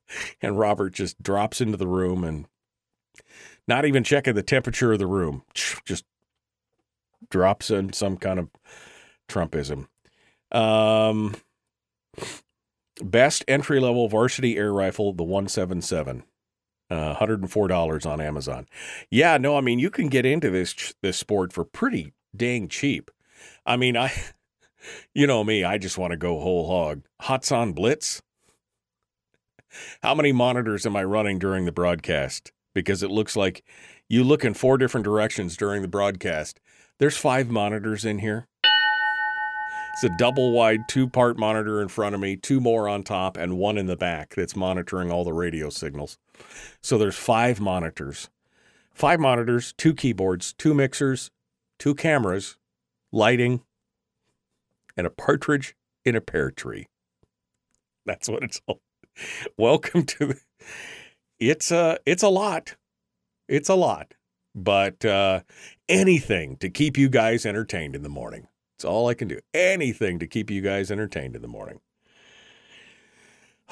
and 0.41 0.58
Robert 0.58 0.93
just 0.93 1.21
drops 1.21 1.62
into 1.62 1.78
the 1.78 1.88
room 1.88 2.23
and 2.23 2.45
not 3.67 3.86
even 3.86 4.04
checking 4.04 4.34
the 4.34 4.41
temperature 4.43 4.91
of 4.93 4.99
the 4.99 5.06
room, 5.08 5.43
just 5.86 6.04
drops 7.30 7.69
in 7.69 7.93
some 7.93 8.17
kind 8.17 8.39
of 8.39 8.49
Trumpism. 9.30 9.88
Um, 10.52 11.36
best 13.04 13.45
entry 13.47 13.80
level 13.80 14.08
varsity 14.08 14.58
air 14.58 14.73
rifle, 14.73 15.13
the 15.13 15.23
177. 15.23 16.23
Uh, 16.89 17.15
$104 17.15 18.06
on 18.10 18.19
Amazon. 18.19 18.67
Yeah, 19.12 19.38
no, 19.38 19.56
I 19.56 19.62
mean 19.62 19.78
you 19.78 19.91
can 19.91 20.08
get 20.08 20.25
into 20.25 20.49
this 20.49 20.95
this 21.02 21.17
sport 21.17 21.54
for 21.54 21.63
pretty 21.63 22.13
dang 22.36 22.67
cheap. 22.67 23.12
I 23.65 23.78
mean, 23.78 23.95
I 23.95 24.12
you 25.13 25.28
know 25.28 25.43
me, 25.43 25.63
I 25.63 25.78
just 25.78 25.97
want 25.97 26.12
to 26.12 26.17
go 26.17 26.39
whole 26.39 26.67
hog. 26.67 27.04
Hots 27.21 27.52
on 27.52 27.73
Blitz. 27.73 28.21
How 30.02 30.15
many 30.15 30.32
monitors 30.32 30.86
am 30.86 30.95
I 30.95 31.04
running 31.04 31.38
during 31.38 31.65
the 31.65 31.71
broadcast? 31.71 32.52
Because 32.73 33.04
it 33.04 33.12
looks 33.12 33.36
like 33.36 33.63
you 34.08 34.23
look 34.23 34.43
in 34.43 34.56
four 34.56 34.78
different 34.78 35.04
directions 35.04 35.56
during 35.56 35.82
the 35.84 35.88
broadcast. 35.88 36.60
There's 36.97 37.17
five 37.17 37.49
monitors 37.49 38.04
in 38.04 38.19
here. 38.19 38.49
It's 40.02 40.06
a 40.06 40.18
double 40.18 40.54
wide 40.54 40.88
two 40.88 41.10
part 41.10 41.38
monitor 41.38 41.82
in 41.82 41.90
front 41.90 42.16
of 42.16 42.22
me, 42.22 42.38
two 42.38 42.62
more 42.62 42.88
on 42.88 43.04
top, 43.04 43.36
and 43.36 43.58
one 43.58 43.78
in 43.78 43.88
the 43.88 43.98
back 43.98 44.34
that's 44.34 44.56
monitoring 44.56 45.12
all 45.12 45.26
the 45.26 45.34
radio 45.34 45.70
signals. 45.70 46.18
So 46.82 46.98
there's 46.98 47.18
five 47.18 47.60
monitors. 47.60 48.30
Five 48.94 49.20
monitors, 49.20 49.74
two 49.74 49.94
keyboards, 49.94 50.54
two 50.54 50.74
mixers, 50.74 51.32
two 51.80 51.94
cameras, 51.96 52.56
lighting, 53.12 53.60
and 54.96 55.06
a 55.06 55.10
partridge 55.10 55.76
in 56.06 56.16
a 56.16 56.22
pear 56.22 56.50
tree. 56.50 56.88
That's 58.06 58.30
what 58.30 58.42
it's 58.42 58.62
all. 58.68 58.80
Welcome 59.58 60.06
to 60.06 60.28
the, 60.28 60.40
it's 61.40 61.72
a 61.72 62.00
it's 62.06 62.24
a 62.24 62.30
lot. 62.30 62.78
It's 63.50 63.68
a 63.68 63.76
lot. 63.76 64.14
But 64.56 65.04
uh 65.04 65.42
anything 65.90 66.56
to 66.62 66.70
keep 66.70 66.98
you 66.98 67.10
guys 67.10 67.46
entertained 67.46 67.98
in 67.98 68.04
the 68.04 68.08
morning. 68.08 68.48
It's 68.80 68.86
all 68.86 69.10
I 69.10 69.13
can 69.13 69.28
do. 69.28 69.42
Anything 69.54 70.20
to 70.20 70.26
keep 70.26 70.50
you 70.50 70.62
guys 70.62 70.89
entertained 70.89 71.36
in 71.36 71.42
the 71.42 71.50
morning. 71.50 71.82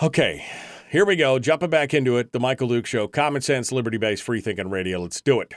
Okay, 0.04 0.46
here 0.89 1.06
we 1.06 1.15
go. 1.15 1.39
Jumping 1.39 1.70
back 1.70 1.93
into 1.93 2.17
it. 2.17 2.34
The 2.34 2.41
Michael 2.41 2.67
Duke 2.67 2.86
Show. 2.86 3.08
Common 3.08 3.41
sense, 3.41 3.72
liberty 3.72 3.98
based, 3.98 4.22
free 4.22 4.41
thinking 4.41 4.70
radio. 4.70 5.00
Let's 5.00 5.22
do 5.22 5.39
it. 5.39 5.54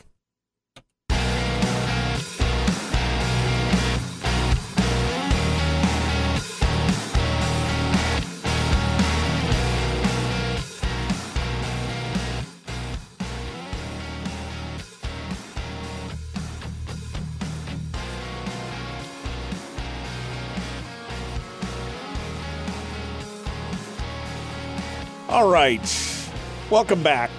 All 25.40 25.50
right. 25.50 26.28
Welcome 26.68 27.02
back 27.02 27.30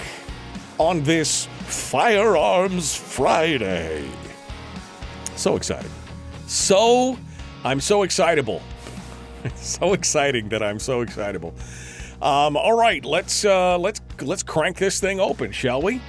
on 0.79 1.03
this 1.03 1.45
Firearms 1.65 2.95
Friday. 2.95 4.09
So 5.35 5.55
exciting. 5.55 5.91
So, 6.47 7.15
I'm 7.63 7.79
so 7.79 8.01
excitable. 8.01 8.63
so 9.55 9.93
exciting 9.93 10.49
that 10.49 10.63
I'm 10.63 10.79
so 10.79 11.01
excitable. 11.01 11.53
Um, 12.23 12.57
all 12.57 12.75
right, 12.75 13.05
let's 13.05 13.45
uh, 13.45 13.77
let's 13.77 14.01
let's 14.19 14.41
crank 14.41 14.77
this 14.77 14.99
thing 14.99 15.19
open, 15.19 15.51
shall 15.51 15.83
we? 15.83 16.01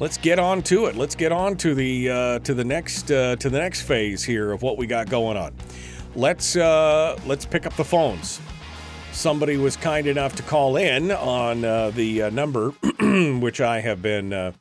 Let's 0.00 0.18
get 0.18 0.38
on 0.38 0.60
to 0.64 0.84
it. 0.84 0.96
Let's 0.96 1.14
get 1.14 1.32
on 1.32 1.56
to 1.56 1.74
the 1.74 2.10
uh, 2.10 2.38
to 2.40 2.52
the 2.52 2.64
next 2.64 3.10
uh, 3.10 3.36
to 3.36 3.48
the 3.48 3.58
next 3.58 3.82
phase 3.84 4.22
here 4.22 4.52
of 4.52 4.60
what 4.60 4.76
we 4.76 4.86
got 4.86 5.08
going 5.08 5.38
on. 5.38 5.54
Let's 6.14 6.56
uh, 6.56 7.18
let's 7.24 7.46
pick 7.46 7.64
up 7.64 7.74
the 7.76 7.84
phones 7.84 8.38
somebody 9.18 9.56
was 9.56 9.76
kind 9.76 10.06
enough 10.06 10.36
to 10.36 10.44
call 10.44 10.76
in 10.76 11.10
on 11.10 11.64
uh, 11.64 11.90
the 11.90 12.22
uh, 12.22 12.30
number, 12.30 12.70
which 13.40 13.60
I 13.60 13.80
have 13.80 14.00
been. 14.00 14.32
Uh, 14.32 14.52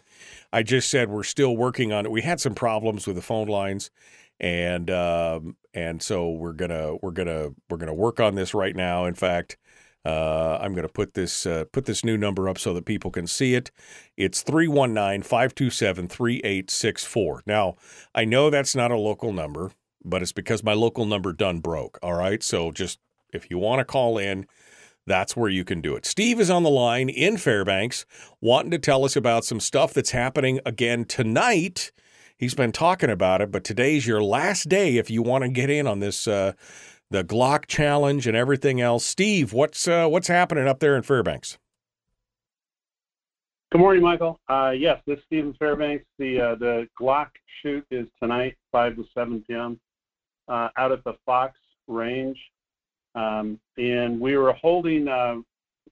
I 0.52 0.64
just 0.64 0.90
said 0.90 1.10
we're 1.10 1.22
still 1.24 1.56
working 1.56 1.94
on 1.94 2.08
it. 2.08 2.12
We 2.12 2.24
had 2.24 2.42
some 2.42 2.56
problems 2.56 3.06
with 3.06 3.18
the 3.18 3.22
phone 3.22 3.48
lines, 3.48 3.92
and 4.40 4.90
um, 4.90 5.58
and 5.76 6.02
so 6.02 6.32
we're 6.32 6.54
gonna 6.54 6.96
we're 7.04 7.12
gonna 7.12 7.50
we're 7.70 7.78
gonna 7.78 7.94
work 7.94 8.20
on 8.20 8.34
this 8.36 8.54
right 8.54 8.76
now. 8.76 9.06
In 9.06 9.14
fact. 9.14 9.58
Uh, 10.06 10.60
I'm 10.62 10.74
to 10.74 10.88
put 10.88 11.16
this 11.16 11.46
uh, 11.46 11.66
put 11.74 11.84
this 11.84 12.06
new 12.06 12.16
number 12.16 12.48
up 12.48 12.58
so 12.58 12.74
that 12.76 12.86
people 12.86 13.12
can 13.12 13.28
see 13.28 13.56
it. 13.56 13.72
It's 14.16 14.42
319-527-3864. 14.42 17.42
Now, 17.46 17.76
I 18.16 18.24
know 18.24 18.50
that's 18.50 18.74
not 18.74 18.90
a 18.90 18.96
local 18.96 19.34
number, 19.34 19.72
but 20.06 20.22
it's 20.22 20.32
because 20.32 20.64
my 20.64 20.72
local 20.72 21.06
number 21.06 21.34
done 21.34 21.60
broke. 21.60 22.00
All 22.02 22.14
right, 22.14 22.42
so 22.42 22.72
just 22.72 23.00
if 23.34 23.50
you 23.50 23.58
want 23.58 23.80
to 23.80 23.86
call 23.86 24.18
in, 24.18 24.48
that's 25.06 25.36
where 25.36 25.50
you 25.50 25.64
can 25.64 25.82
do 25.82 25.96
it. 25.96 26.06
Steve 26.06 26.40
is 26.40 26.50
on 26.50 26.64
the 26.64 26.70
line 26.70 27.10
in 27.10 27.38
Fairbanks, 27.38 28.06
wanting 28.42 28.72
to 28.72 28.80
tell 28.80 29.06
us 29.06 29.16
about 29.16 29.46
some 29.46 29.60
stuff 29.60 29.94
that's 29.94 30.12
happening 30.12 30.60
again 30.66 31.06
tonight. 31.06 31.92
He's 32.38 32.54
been 32.54 32.72
talking 32.72 33.10
about 33.10 33.42
it, 33.42 33.52
but 33.52 33.64
today's 33.64 34.06
your 34.06 34.22
last 34.22 34.70
day 34.70 34.98
if 34.98 35.10
you 35.10 35.24
want 35.24 35.44
to 35.44 35.50
get 35.50 35.70
in 35.70 35.88
on 35.88 36.00
this, 36.00 36.28
uh, 36.28 36.54
the 37.10 37.24
Glock 37.24 37.66
challenge 37.68 38.28
and 38.28 38.36
everything 38.36 38.82
else. 38.82 39.06
Steve, 39.06 39.54
what's 39.54 39.88
uh, 39.88 40.08
what's 40.08 40.28
happening 40.28 40.68
up 40.68 40.80
there 40.80 40.96
in 40.96 41.04
Fairbanks? 41.04 41.58
Good 43.72 43.80
morning, 43.80 44.04
Michael. 44.04 44.40
Uh, 44.48 44.74
yes, 44.78 45.02
this 45.08 45.18
is 45.18 45.24
Stephen 45.26 45.54
Fairbanks. 45.58 46.06
The 46.20 46.40
uh, 46.40 46.56
the 46.56 46.88
Glock 47.00 47.30
shoot 47.62 47.86
is 47.92 48.08
tonight, 48.22 48.56
5 48.72 48.98
to 48.98 49.06
7 49.14 49.44
p.m., 49.48 49.80
uh, 50.48 50.70
out 50.78 50.92
at 50.92 51.04
the 51.04 51.14
Fox 51.26 51.58
Range. 51.88 52.38
Um, 53.18 53.60
and 53.78 54.20
we 54.20 54.38
were 54.38 54.54
holding, 54.54 55.08
uh, 55.08 55.38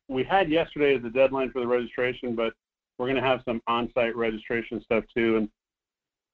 we 0.08 0.24
had 0.24 0.50
yesterday 0.50 0.96
as 0.96 1.02
the 1.04 1.10
deadline 1.10 1.52
for 1.52 1.60
the 1.62 1.68
registration, 1.68 2.36
but 2.36 2.54
we're 2.98 3.08
going 3.08 3.22
to 3.22 3.28
have 3.28 3.42
some 3.46 3.62
on 3.68 3.92
site 3.94 4.16
registration 4.16 4.82
stuff 4.82 5.04
too. 5.16 5.38
And 5.38 5.50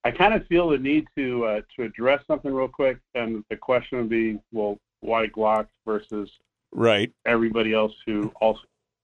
I 0.04 0.12
kind 0.12 0.34
of 0.34 0.46
feel 0.48 0.70
the 0.70 0.78
need 0.78 1.08
to 1.18 1.46
uh, 1.46 1.62
to 1.76 1.84
address 1.86 2.24
something 2.28 2.54
real 2.54 2.68
quick. 2.68 2.98
And 3.16 3.44
the 3.50 3.56
question 3.56 4.00
would 4.00 4.10
be, 4.10 4.40
well, 4.52 4.78
why 5.02 5.28
Glock 5.28 5.68
versus 5.86 6.30
Right. 6.74 7.12
everybody 7.26 7.74
else 7.74 7.94
who 8.06 8.32
also 8.42 8.62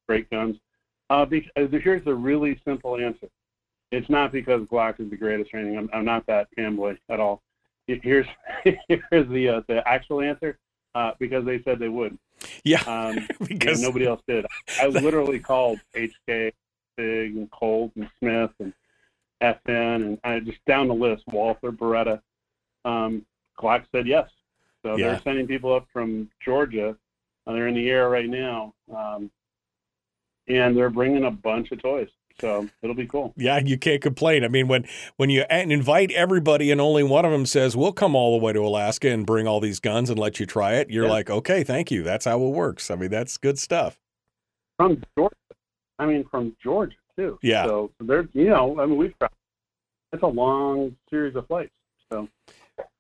great 0.08 0.30
guns. 0.30 0.58
Uh, 1.10 1.26
because 1.26 1.52
here's 1.72 2.06
a 2.08 2.14
really 2.16 2.60
simple 2.66 2.98
answer. 2.98 3.28
it's 3.92 4.10
not 4.10 4.32
because 4.32 4.62
Glock 4.68 5.00
is 5.00 5.10
the 5.10 5.18
greatest 5.18 5.54
or 5.54 5.60
anything. 5.60 5.78
I'm, 5.78 5.90
I'm 5.94 6.06
not 6.06 6.26
that 6.28 6.48
fanboy 6.58 6.98
at 7.10 7.20
all. 7.20 7.42
Here's 7.88 8.28
here's 8.64 9.30
the 9.30 9.50
uh, 9.50 9.62
the 9.68 9.88
actual 9.88 10.22
answer. 10.22 10.58
Uh, 10.98 11.12
because 11.20 11.46
they 11.46 11.62
said 11.62 11.78
they 11.78 11.90
would. 11.90 12.18
Yeah, 12.64 12.82
Um, 12.88 13.28
because 13.48 13.80
nobody 13.80 14.08
else 14.08 14.22
did. 14.28 14.48
I 14.82 14.88
literally 14.88 15.38
called 15.38 15.80
HK, 15.96 16.52
Sig, 16.98 17.36
and 17.38 17.52
Colt, 17.52 17.92
and 17.96 18.10
Smith, 18.20 18.50
and 18.60 18.74
FN, 19.44 19.96
and 19.96 20.20
I 20.24 20.40
just 20.40 20.58
down 20.66 20.88
the 20.88 20.96
list, 20.96 21.24
Walther, 21.28 21.72
Beretta. 21.72 22.20
Um, 22.84 23.28
Glock 23.60 23.86
said 23.92 24.08
yes. 24.08 24.28
So 24.84 24.96
Yeah. 24.96 25.06
they're 25.10 25.22
sending 25.24 25.46
people 25.46 25.72
up 25.72 25.86
from 25.94 26.32
Georgia. 26.44 26.98
They're 27.46 27.68
in 27.68 27.76
the 27.76 27.90
air 27.92 28.10
right 28.10 28.28
now, 28.28 28.74
um, 28.92 29.30
and 30.48 30.76
they're 30.76 30.90
bringing 30.90 31.26
a 31.26 31.32
bunch 31.32 31.72
of 31.72 31.80
toys. 31.80 32.10
So 32.40 32.68
it'll 32.82 32.96
be 32.96 33.08
cool. 33.08 33.34
Yeah, 33.36 33.60
you 33.60 33.78
can't 33.78 34.02
complain. 34.02 34.44
I 34.44 34.48
mean, 34.48 34.68
when 34.68 34.86
when 35.16 35.30
you 35.30 35.44
invite 35.50 36.12
everybody 36.12 36.72
and 36.72 36.80
only 36.80 37.04
one 37.04 37.26
of 37.26 37.32
them 37.32 37.46
says, 37.46 37.76
"We'll 37.76 37.94
come 37.94 38.16
all 38.16 38.38
the 38.38 38.46
way 38.46 38.54
to 38.54 38.60
Alaska 38.60 39.10
and 39.10 39.26
bring 39.26 39.48
all 39.48 39.60
these 39.60 39.80
guns 39.80 40.10
and 40.10 40.20
let 40.20 40.40
you 40.40 40.46
try 40.46 40.74
it," 40.76 40.90
you're 40.90 41.06
Yeah. 41.06 41.12
like, 41.12 41.30
"Okay, 41.30 41.64
thank 41.64 41.90
you. 41.92 42.04
That's 42.04 42.26
how 42.26 42.40
it 42.44 42.50
works." 42.50 42.92
I 42.92 42.96
mean, 42.96 43.10
that's 43.10 43.38
good 43.38 43.58
stuff. 43.58 44.00
From 44.78 45.02
Georgia. 45.18 45.36
I 45.98 46.06
mean, 46.06 46.26
from 46.30 46.56
Georgia 46.62 46.96
too. 47.18 47.40
Yeah. 47.42 47.66
So 47.66 47.92
they're, 48.00 48.28
you 48.34 48.50
know, 48.50 48.80
I 48.80 48.86
mean, 48.86 48.98
we've 48.98 49.18
got, 49.18 49.32
it's 50.14 50.22
a 50.22 50.28
long 50.28 50.96
series 51.10 51.36
of 51.36 51.48
flights. 51.48 51.72
So 52.12 52.30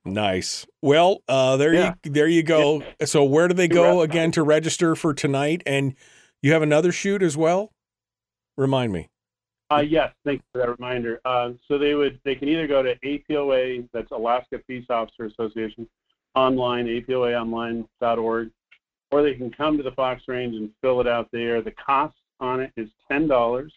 Nice. 0.04 0.66
Well, 0.82 1.22
uh, 1.28 1.58
there 1.58 1.74
Yeah. 1.74 1.94
you 2.04 2.12
there 2.12 2.28
you 2.28 2.42
go. 2.42 2.82
So 3.06 3.24
where 3.24 3.48
do 3.48 3.54
they 3.54 3.68
go 3.68 4.02
again 4.02 4.32
to 4.32 4.42
register 4.42 4.96
for 4.96 5.14
tonight? 5.14 5.62
And 5.68 5.94
you 6.42 6.54
have 6.54 6.64
another 6.64 6.92
shoot 6.92 7.22
as 7.22 7.38
well. 7.38 7.72
Remind 8.58 8.92
me. 8.94 9.10
Uh, 9.70 9.84
yes, 9.86 10.14
thank 10.24 10.40
you 10.40 10.44
for 10.54 10.60
that 10.60 10.80
reminder. 10.80 11.20
Uh, 11.26 11.52
so 11.68 11.78
they 11.78 11.94
would 11.94 12.20
they 12.24 12.36
can 12.36 12.48
either 12.48 12.68
go 12.68 12.82
to 12.82 12.96
APOA, 13.00 13.88
that's 13.94 14.12
Alaska 14.12 14.60
Peace 14.68 14.86
Officer 14.90 15.26
Association, 15.26 15.88
online, 16.36 16.86
apoaonline.org, 16.88 18.52
or 19.12 19.24
they 19.24 19.34
can 19.34 19.52
come 19.52 19.76
to 19.76 19.84
the 19.84 19.92
Fox 19.92 20.24
Range 20.28 20.56
and 20.56 20.70
fill 20.82 21.02
it 21.02 21.08
out 21.08 21.28
there. 21.34 21.62
The 21.62 21.72
cost 21.72 22.16
on 22.40 22.62
it 22.62 22.72
is 22.78 22.88
ten 23.12 23.28
dollars, 23.28 23.74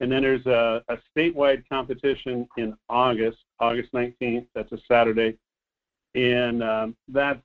and 0.00 0.12
then 0.12 0.22
there's 0.22 0.44
a, 0.44 0.82
a 0.88 0.98
statewide 1.16 1.62
competition 1.70 2.46
in 2.58 2.76
August, 2.90 3.38
August 3.60 3.92
19th. 3.94 4.46
That's 4.54 4.72
a 4.72 4.78
Saturday, 4.86 5.38
and 6.14 6.62
um, 6.62 6.96
that's 7.08 7.40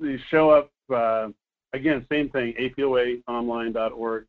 you 0.00 0.18
show 0.30 0.50
up 0.50 0.70
uh, 0.94 1.28
again, 1.72 2.04
same 2.10 2.28
thing, 2.28 2.54
apoaonline.org 2.60 4.26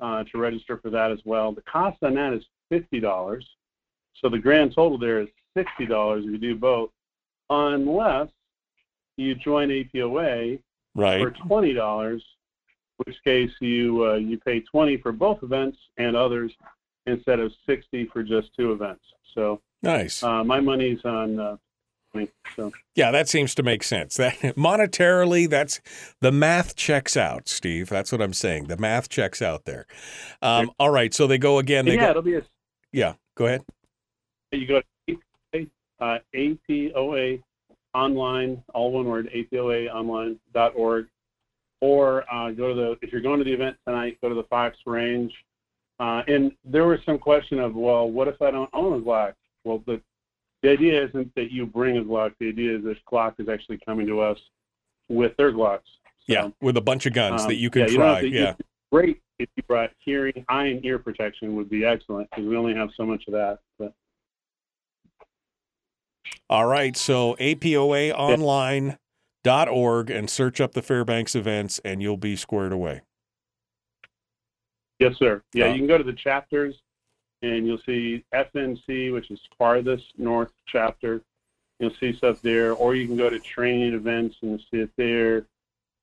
uh, 0.00 0.24
to 0.24 0.38
register 0.38 0.78
for 0.78 0.90
that 0.90 1.10
as 1.10 1.20
well. 1.24 1.52
The 1.52 1.62
cost 1.62 1.98
on 2.02 2.14
that 2.14 2.32
is 2.32 2.44
fifty 2.68 3.00
dollars. 3.00 3.46
So 4.20 4.28
the 4.28 4.38
grand 4.38 4.74
total 4.74 4.98
there 4.98 5.20
is 5.20 5.28
sixty 5.56 5.86
dollars 5.86 6.24
if 6.24 6.30
you 6.32 6.38
do 6.38 6.54
both, 6.56 6.90
unless 7.50 8.28
you 9.16 9.34
join 9.34 9.68
APOA 9.68 10.60
Right. 10.94 11.20
for 11.20 11.30
twenty 11.46 11.74
dollars, 11.74 12.24
which 13.04 13.16
case 13.22 13.50
you 13.60 14.06
uh, 14.06 14.14
you 14.14 14.38
pay 14.38 14.60
twenty 14.60 14.96
for 14.96 15.12
both 15.12 15.42
events 15.42 15.76
and 15.98 16.16
others 16.16 16.52
instead 17.06 17.38
of 17.38 17.52
sixty 17.66 18.06
for 18.06 18.22
just 18.22 18.48
two 18.56 18.72
events. 18.72 19.04
So 19.34 19.60
Nice. 19.82 20.22
uh, 20.22 20.42
my 20.42 20.60
money's 20.60 21.04
on 21.04 21.38
So 22.56 22.72
Yeah, 22.94 23.10
that 23.10 23.28
seems 23.28 23.54
to 23.56 23.62
make 23.62 23.82
sense. 23.82 24.16
That 24.16 24.34
monetarily, 24.56 25.48
that's 25.48 25.80
the 26.20 26.32
math 26.32 26.76
checks 26.76 27.16
out, 27.16 27.48
Steve. 27.48 27.88
That's 27.88 28.12
what 28.12 28.22
I'm 28.22 28.32
saying. 28.32 28.66
The 28.66 28.76
math 28.76 29.08
checks 29.08 29.42
out 29.42 29.64
there. 29.64 29.86
Um, 30.42 30.70
all 30.78 30.90
right, 30.90 31.12
so 31.12 31.26
they 31.26 31.38
go 31.38 31.58
again. 31.58 31.84
They 31.84 31.94
yeah, 31.94 32.04
go, 32.04 32.10
it'll 32.10 32.22
be 32.22 32.36
a 32.36 32.42
yeah. 32.92 33.14
Go 33.36 33.46
ahead. 33.46 33.62
you 34.52 34.66
go 34.66 34.80
to 34.80 35.18
APOA, 35.54 35.70
uh, 36.00 36.18
APOA 36.34 37.42
online, 37.94 38.62
all 38.74 38.92
one 38.92 39.06
word, 39.06 39.30
APOAonline.org, 39.34 41.06
or 41.80 42.32
uh, 42.32 42.50
go 42.50 42.68
to 42.68 42.74
the, 42.74 42.96
if 43.02 43.12
you're 43.12 43.20
going 43.20 43.38
to 43.38 43.44
the 43.44 43.52
event 43.52 43.76
tonight, 43.86 44.18
go 44.22 44.28
to 44.28 44.34
the 44.34 44.44
Fox 44.44 44.76
Range. 44.86 45.32
Uh, 45.98 46.22
and 46.28 46.52
there 46.64 46.86
was 46.86 46.98
some 47.06 47.18
question 47.18 47.58
of, 47.58 47.74
well, 47.74 48.10
what 48.10 48.28
if 48.28 48.40
I 48.40 48.50
don't 48.50 48.70
own 48.72 49.00
a 49.00 49.02
Glock? 49.02 49.34
Well, 49.64 49.82
the, 49.86 50.00
the 50.66 50.72
idea 50.72 51.04
isn't 51.06 51.32
that 51.36 51.52
you 51.52 51.64
bring 51.64 51.96
a 51.98 52.02
Glock. 52.02 52.32
The 52.40 52.48
idea 52.48 52.76
is 52.76 52.82
this 52.82 52.98
Glock 53.10 53.34
is 53.38 53.48
actually 53.48 53.78
coming 53.86 54.04
to 54.08 54.20
us 54.20 54.36
with 55.08 55.36
their 55.36 55.52
Glocks. 55.52 55.82
So, 55.84 56.24
Yeah, 56.26 56.48
with 56.60 56.76
a 56.76 56.80
bunch 56.80 57.06
of 57.06 57.12
guns 57.12 57.42
um, 57.42 57.48
that 57.48 57.54
you 57.54 57.70
can 57.70 57.82
yeah, 57.82 57.88
you 57.88 57.96
try. 57.96 58.20
to- 58.22 58.28
yeah. 58.28 58.54
Great 58.90 59.22
if 59.38 59.48
you 59.54 59.62
brought 59.64 59.90
hearing, 59.98 60.44
eye 60.48 60.64
and 60.66 60.84
ear 60.84 60.98
protection 60.98 61.54
would 61.54 61.70
be 61.70 61.84
excellent 61.84 62.28
because 62.30 62.46
we 62.46 62.56
only 62.56 62.74
have 62.74 62.88
so 62.96 63.06
much 63.06 63.22
of 63.28 63.32
that. 63.34 63.60
But 63.78 63.92
All 66.50 66.66
right, 66.66 66.96
so 66.96 67.36
apoaonline.org 67.38 70.10
and 70.10 70.28
search 70.30 70.60
up 70.60 70.72
the 70.72 70.82
Fairbanks 70.82 71.36
events 71.36 71.80
and 71.84 72.02
you'll 72.02 72.16
be 72.16 72.34
squared 72.34 72.72
away. 72.72 73.02
Yes, 74.98 75.14
sir. 75.18 75.42
Yeah, 75.52 75.66
Uh, 75.66 75.72
you 75.74 75.78
can 75.78 75.86
go 75.86 75.98
to 75.98 76.04
the 76.04 76.12
chapters 76.14 76.74
and 77.42 77.66
you'll 77.66 77.80
see 77.86 78.24
FNC, 78.34 79.12
which 79.12 79.30
is 79.30 79.40
farthest 79.58 80.04
north 80.18 80.52
chapter. 80.66 81.22
You'll 81.78 81.94
see 82.00 82.14
stuff 82.14 82.40
there, 82.42 82.72
or 82.72 82.94
you 82.94 83.06
can 83.06 83.16
go 83.16 83.28
to 83.28 83.38
training 83.38 83.92
events 83.94 84.36
and 84.42 84.58
see 84.70 84.78
it 84.78 84.90
there. 84.96 85.38
If 85.38 85.44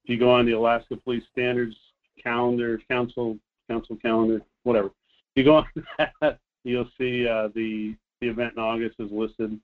you 0.06 0.17
go 0.17 0.32
on 0.32 0.46
the 0.46 0.52
Alaska 0.52 0.96
Police 0.98 1.24
Standards 1.32 1.76
calendar, 2.22 2.80
council, 2.89 3.38
council 3.69 3.96
calendar, 3.96 4.41
whatever. 4.63 4.91
You 5.36 5.43
go 5.43 5.56
on 5.58 5.67
that, 6.22 6.38
you'll 6.63 6.89
see 6.98 7.28
uh, 7.28 7.50
the 7.56 7.96
the 8.22 8.28
event 8.30 8.54
in 8.56 8.60
August 8.62 8.96
is 9.00 9.12
listed 9.12 9.60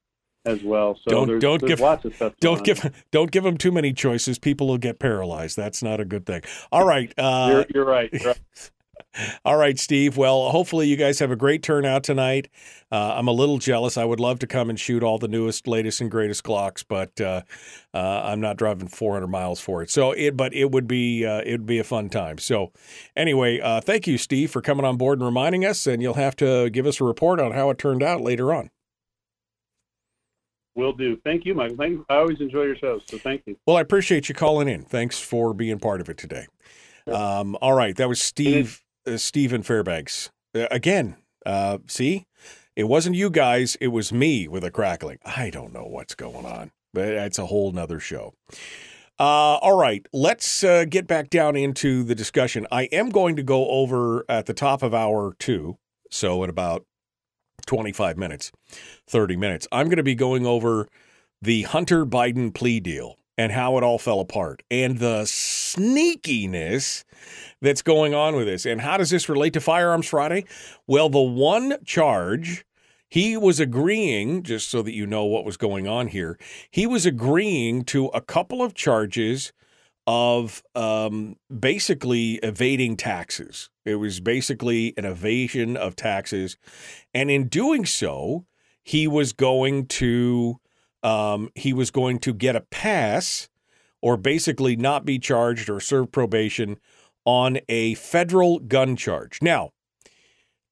as 0.45 0.63
well. 0.63 0.95
So 1.03 1.11
Don't- 1.11 1.27
there's, 1.27 1.41
don't 1.41 1.59
there's 1.61 1.69
give- 1.69 1.79
lots 1.79 2.03
of 2.05 2.15
stuff. 2.15 2.33
Don't 2.39 2.65
going 2.65 2.79
on. 2.79 2.91
give 2.91 3.05
don't 3.11 3.31
give 3.31 3.43
them 3.43 3.57
too 3.57 3.71
many 3.71 3.93
choices. 3.93 4.39
People 4.39 4.67
will 4.67 4.77
get 4.79 4.97
paralyzed. 4.99 5.55
That's 5.57 5.83
not 5.83 5.99
a 5.99 6.05
good 6.05 6.25
thing. 6.25 6.41
All 6.71 6.85
right. 6.85 7.13
Uh, 7.17 7.49
You're, 7.51 7.65
you're 7.75 7.85
right. 7.85 8.09
You're 8.11 8.23
right. 8.29 8.71
All 9.45 9.57
right, 9.57 9.77
Steve. 9.79 10.17
Well, 10.17 10.49
hopefully 10.49 10.87
you 10.87 10.95
guys 10.95 11.19
have 11.19 11.31
a 11.31 11.35
great 11.35 11.63
turnout 11.63 12.03
tonight. 12.03 12.49
Uh, 12.91 13.13
I'm 13.15 13.27
a 13.27 13.31
little 13.31 13.57
jealous. 13.57 13.97
I 13.97 14.05
would 14.05 14.19
love 14.19 14.39
to 14.39 14.47
come 14.47 14.69
and 14.69 14.79
shoot 14.79 15.03
all 15.03 15.17
the 15.17 15.27
newest, 15.27 15.67
latest, 15.67 16.01
and 16.01 16.09
greatest 16.09 16.43
Glocks, 16.43 16.83
but 16.87 17.19
uh, 17.19 17.41
uh, 17.93 18.21
I'm 18.25 18.39
not 18.39 18.57
driving 18.57 18.87
400 18.87 19.27
miles 19.27 19.59
for 19.59 19.81
it. 19.81 19.89
So 19.89 20.11
it, 20.11 20.37
but 20.37 20.53
it 20.53 20.71
would 20.71 20.87
be 20.87 21.25
uh, 21.25 21.41
it 21.45 21.51
would 21.51 21.65
be 21.65 21.79
a 21.79 21.83
fun 21.83 22.09
time. 22.09 22.37
So 22.37 22.71
anyway, 23.15 23.59
uh, 23.59 23.81
thank 23.81 24.07
you, 24.07 24.17
Steve, 24.17 24.51
for 24.51 24.61
coming 24.61 24.85
on 24.85 24.97
board 24.97 25.19
and 25.19 25.25
reminding 25.25 25.65
us. 25.65 25.87
And 25.87 26.01
you'll 26.01 26.13
have 26.15 26.35
to 26.37 26.69
give 26.69 26.85
us 26.85 27.01
a 27.01 27.03
report 27.03 27.39
on 27.39 27.51
how 27.51 27.69
it 27.69 27.77
turned 27.77 28.03
out 28.03 28.21
later 28.21 28.53
on. 28.53 28.69
Will 30.75 30.93
do. 30.93 31.17
Thank 31.25 31.45
you, 31.45 31.55
Michael. 31.55 31.75
Thank 31.77 32.05
I 32.09 32.17
always 32.17 32.39
enjoy 32.39 32.63
your 32.63 32.77
shows, 32.77 33.01
so 33.07 33.17
thank 33.17 33.41
you. 33.45 33.57
Well, 33.65 33.75
I 33.75 33.81
appreciate 33.81 34.29
you 34.29 34.35
calling 34.35 34.67
in. 34.69 34.83
Thanks 34.83 35.19
for 35.19 35.53
being 35.53 35.79
part 35.79 35.99
of 35.99 36.09
it 36.09 36.17
today. 36.17 36.47
Um, 37.07 37.57
all 37.59 37.73
right, 37.73 37.95
that 37.97 38.07
was 38.07 38.21
Steve 38.21 38.81
Stephen 39.17 39.63
Fairbanks 39.63 40.29
uh, 40.55 40.67
again. 40.71 41.17
Uh, 41.45 41.79
see, 41.87 42.25
it 42.75 42.85
wasn't 42.85 43.15
you 43.15 43.29
guys; 43.29 43.77
it 43.81 43.87
was 43.87 44.11
me 44.11 44.47
with 44.47 44.63
a 44.63 44.71
crackling. 44.71 45.19
I 45.25 45.49
don't 45.49 45.73
know 45.73 45.85
what's 45.85 46.15
going 46.15 46.45
on, 46.45 46.71
but 46.93 47.07
it's 47.09 47.39
a 47.39 47.47
whole 47.47 47.71
nother 47.71 47.99
show. 47.99 48.33
Uh, 49.19 49.57
all 49.57 49.77
right, 49.77 50.07
let's 50.13 50.63
uh, 50.63 50.85
get 50.85 51.05
back 51.05 51.29
down 51.29 51.55
into 51.55 52.03
the 52.03 52.15
discussion. 52.15 52.65
I 52.71 52.83
am 52.83 53.09
going 53.09 53.35
to 53.35 53.43
go 53.43 53.67
over 53.69 54.23
at 54.29 54.45
the 54.45 54.53
top 54.53 54.81
of 54.81 54.93
hour 54.93 55.35
two, 55.39 55.77
so 56.09 56.43
in 56.43 56.49
about 56.49 56.85
25 57.65 58.17
minutes, 58.17 58.51
30 59.07 59.35
minutes. 59.35 59.67
I'm 59.71 59.87
going 59.87 59.97
to 59.97 60.03
be 60.03 60.15
going 60.15 60.45
over 60.45 60.87
the 61.41 61.63
Hunter 61.63 62.05
Biden 62.05 62.53
plea 62.53 62.79
deal 62.79 63.18
and 63.39 63.53
how 63.53 63.77
it 63.77 63.83
all 63.85 63.97
fell 63.97 64.19
apart 64.19 64.63
and 64.69 64.99
the 64.99 65.21
sneakiness 65.21 67.05
that's 67.61 67.81
going 67.81 68.13
on 68.13 68.35
with 68.35 68.47
this. 68.47 68.65
And 68.65 68.81
how 68.81 68.97
does 68.97 69.11
this 69.11 69.29
relate 69.29 69.53
to 69.53 69.61
Firearms 69.61 70.07
Friday? 70.07 70.43
Well, 70.87 71.07
the 71.07 71.21
one 71.21 71.77
charge 71.85 72.65
he 73.07 73.37
was 73.37 73.61
agreeing, 73.61 74.43
just 74.43 74.69
so 74.69 74.81
that 74.81 74.93
you 74.93 75.07
know 75.07 75.23
what 75.23 75.45
was 75.45 75.55
going 75.55 75.87
on 75.87 76.07
here, 76.07 76.37
he 76.69 76.85
was 76.85 77.05
agreeing 77.05 77.85
to 77.85 78.07
a 78.07 78.19
couple 78.19 78.61
of 78.61 78.73
charges 78.73 79.53
of 80.05 80.61
um, 80.75 81.37
basically 81.59 82.33
evading 82.43 82.97
taxes. 82.97 83.69
It 83.85 83.95
was 83.95 84.19
basically 84.19 84.93
an 84.97 85.05
evasion 85.05 85.77
of 85.77 85.95
taxes. 85.95 86.57
And 87.13 87.31
in 87.31 87.47
doing 87.47 87.85
so, 87.85 88.45
he 88.83 89.07
was 89.07 89.31
going 89.31 89.85
to 89.87 90.59
um, 91.03 91.49
he 91.55 91.73
was 91.73 91.91
going 91.91 92.19
to 92.19 92.33
get 92.33 92.55
a 92.55 92.61
pass 92.61 93.49
or 94.01 94.17
basically 94.17 94.75
not 94.75 95.05
be 95.05 95.19
charged 95.19 95.69
or 95.69 95.79
serve 95.79 96.11
probation 96.11 96.77
on 97.25 97.59
a 97.67 97.93
federal 97.95 98.59
gun 98.59 98.95
charge. 98.95 99.39
Now, 99.41 99.71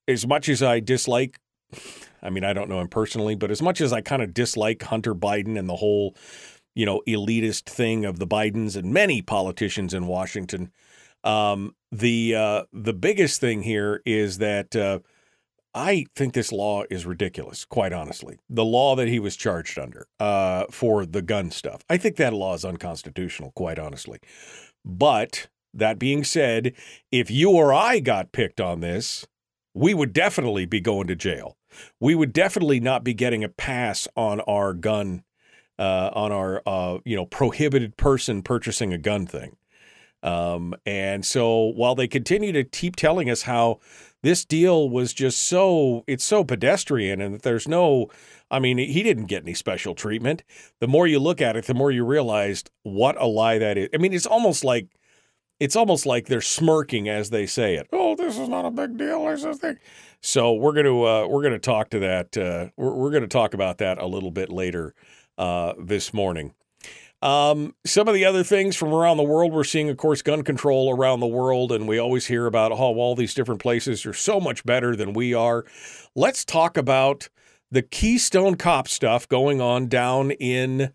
as 0.07 0.25
much 0.25 0.47
as 0.49 0.63
I 0.63 0.79
dislike, 0.79 1.39
I 2.21 2.29
mean, 2.29 2.43
I 2.43 2.53
don't 2.53 2.69
know 2.69 2.79
him 2.79 2.87
personally, 2.87 3.35
but 3.35 3.51
as 3.51 3.61
much 3.61 3.81
as 3.81 3.91
I 3.91 4.01
kind 4.01 4.21
of 4.21 4.33
dislike 4.33 4.83
Hunter 4.83 5.13
Biden 5.13 5.57
and 5.59 5.67
the 5.67 5.75
whole, 5.75 6.15
you 6.73 6.85
know, 6.85 7.01
elitist 7.07 7.63
thing 7.63 8.05
of 8.05 8.19
the 8.19 8.27
Bidens 8.27 8.75
and 8.75 8.93
many 8.93 9.21
politicians 9.21 9.93
in 9.93 10.07
Washington, 10.07 10.71
um, 11.23 11.75
the 11.91 12.35
uh, 12.35 12.63
the 12.71 12.93
biggest 12.93 13.41
thing 13.41 13.63
here 13.63 14.01
is 14.05 14.37
that 14.37 14.75
uh, 14.75 14.99
I 15.77 16.05
think 16.15 16.33
this 16.33 16.51
law 16.51 16.85
is 16.89 17.05
ridiculous, 17.05 17.63
quite 17.63 17.93
honestly. 17.93 18.39
The 18.49 18.65
law 18.65 18.95
that 18.95 19.07
he 19.07 19.19
was 19.19 19.35
charged 19.35 19.77
under 19.77 20.07
uh, 20.19 20.65
for 20.71 21.05
the 21.05 21.21
gun 21.21 21.51
stuff. 21.51 21.83
I 21.87 21.97
think 21.97 22.15
that 22.15 22.33
law 22.33 22.55
is 22.55 22.65
unconstitutional, 22.65 23.51
quite 23.51 23.77
honestly. 23.77 24.17
But 24.83 25.49
that 25.75 25.99
being 25.99 26.23
said, 26.23 26.73
if 27.11 27.29
you 27.29 27.51
or 27.51 27.75
I 27.75 27.99
got 27.99 28.31
picked 28.31 28.59
on 28.59 28.79
this, 28.79 29.27
we 29.75 29.93
would 29.93 30.13
definitely 30.13 30.65
be 30.65 30.81
going 30.81 31.05
to 31.07 31.15
jail. 31.15 31.57
We 31.99 32.15
would 32.15 32.33
definitely 32.33 32.79
not 32.79 33.03
be 33.03 33.13
getting 33.13 33.43
a 33.43 33.49
pass 33.49 34.07
on 34.15 34.39
our 34.41 34.73
gun, 34.73 35.23
uh, 35.77 36.09
on 36.11 36.31
our 36.31 36.63
uh, 36.65 36.97
you 37.05 37.15
know 37.15 37.27
prohibited 37.27 37.97
person 37.97 38.41
purchasing 38.41 38.93
a 38.93 38.97
gun 38.97 39.27
thing. 39.27 39.57
Um, 40.23 40.73
and 40.85 41.23
so 41.23 41.71
while 41.75 41.93
they 41.93 42.07
continue 42.07 42.51
to 42.51 42.63
keep 42.63 42.95
telling 42.95 43.29
us 43.29 43.43
how 43.43 43.79
this 44.23 44.45
deal 44.45 44.89
was 44.89 45.13
just 45.13 45.39
so 45.39 46.03
it's 46.08 46.23
so 46.23 46.43
pedestrian 46.43 47.21
and 47.21 47.39
there's 47.41 47.67
no 47.67 48.10
I 48.49 48.60
mean, 48.60 48.77
he 48.77 49.03
didn't 49.03 49.25
get 49.25 49.43
any 49.43 49.53
special 49.53 49.93
treatment. 49.93 50.43
The 50.80 50.88
more 50.88 51.06
you 51.06 51.19
look 51.19 51.41
at 51.41 51.58
it, 51.58 51.65
the 51.65 51.73
more 51.73 51.91
you 51.91 52.06
realized 52.06 52.71
what 52.84 53.19
a 53.21 53.25
lie 53.25 53.58
that 53.58 53.77
is. 53.77 53.89
I 53.93 53.97
mean, 53.97 54.13
it's 54.13 54.25
almost 54.25 54.63
like 54.63 54.88
it's 55.60 55.75
almost 55.75 56.06
like 56.06 56.27
they're 56.27 56.41
smirking 56.41 57.10
as 57.10 57.30
they 57.30 57.45
say 57.45 57.75
it. 57.75 57.88
Oh, 57.91 58.15
this 58.15 58.38
is 58.38 58.47
not 58.47 58.65
a 58.65 58.71
big 58.71 58.97
deal. 58.97 59.36
So 60.21 60.53
we're 60.53 60.73
going 60.73 60.86
to 60.86 61.03
uh, 61.03 61.27
we're 61.27 61.41
going 61.41 61.53
to 61.53 61.60
talk 61.60 61.89
to 61.89 61.99
that. 61.99 62.38
Uh, 62.38 62.69
we're 62.77 62.93
we're 62.93 63.12
going 63.12 63.23
to 63.23 63.27
talk 63.27 63.53
about 63.53 63.80
that 63.80 63.97
a 63.97 64.06
little 64.06 64.32
bit 64.32 64.49
later 64.49 64.93
uh, 65.38 65.73
this 65.77 66.13
morning. 66.13 66.53
Um, 67.21 67.73
some 67.86 68.08
of 68.08 68.13
the 68.13 68.25
other 68.25 68.43
things 68.43 68.75
from 68.75 68.93
around 68.93 69.17
the 69.17 69.23
world, 69.23 69.51
we're 69.51 69.63
seeing, 69.63 69.89
of 69.89 69.97
course, 69.97 70.21
gun 70.21 70.43
control 70.43 70.95
around 70.95 71.19
the 71.19 71.27
world, 71.27 71.71
and 71.71 71.88
we 71.88 71.97
always 71.97 72.27
hear 72.27 72.45
about 72.45 72.71
how 72.71 72.77
all 72.77 73.15
these 73.15 73.34
different 73.34 73.62
places 73.62 74.06
are 74.06 74.13
so 74.13 74.39
much 74.39 74.63
better 74.65 74.95
than 74.95 75.13
we 75.13 75.34
are. 75.34 75.65
Let's 76.15 76.45
talk 76.45 76.77
about 76.77 77.30
the 77.71 77.82
Keystone 77.82 78.56
Cop 78.56 78.88
stuff 78.88 79.27
going 79.27 79.60
on 79.62 79.88
down 79.88 80.32
in 80.32 80.93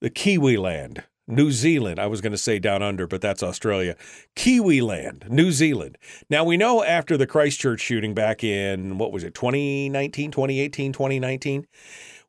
the 0.00 0.10
Kiwi 0.10 0.56
land. 0.56 1.04
New 1.28 1.52
Zealand. 1.52 2.00
I 2.00 2.08
was 2.08 2.20
going 2.20 2.32
to 2.32 2.38
say 2.38 2.58
down 2.58 2.82
under, 2.82 3.06
but 3.06 3.20
that's 3.20 3.42
Australia. 3.42 3.96
Kiwi 4.34 4.80
land, 4.80 5.24
New 5.28 5.52
Zealand. 5.52 5.96
Now, 6.28 6.44
we 6.44 6.56
know 6.56 6.82
after 6.82 7.16
the 7.16 7.28
Christchurch 7.28 7.80
shooting 7.80 8.12
back 8.12 8.42
in, 8.42 8.98
what 8.98 9.12
was 9.12 9.22
it, 9.22 9.34
2019, 9.34 10.32
2018, 10.32 10.92
2019? 10.92 11.66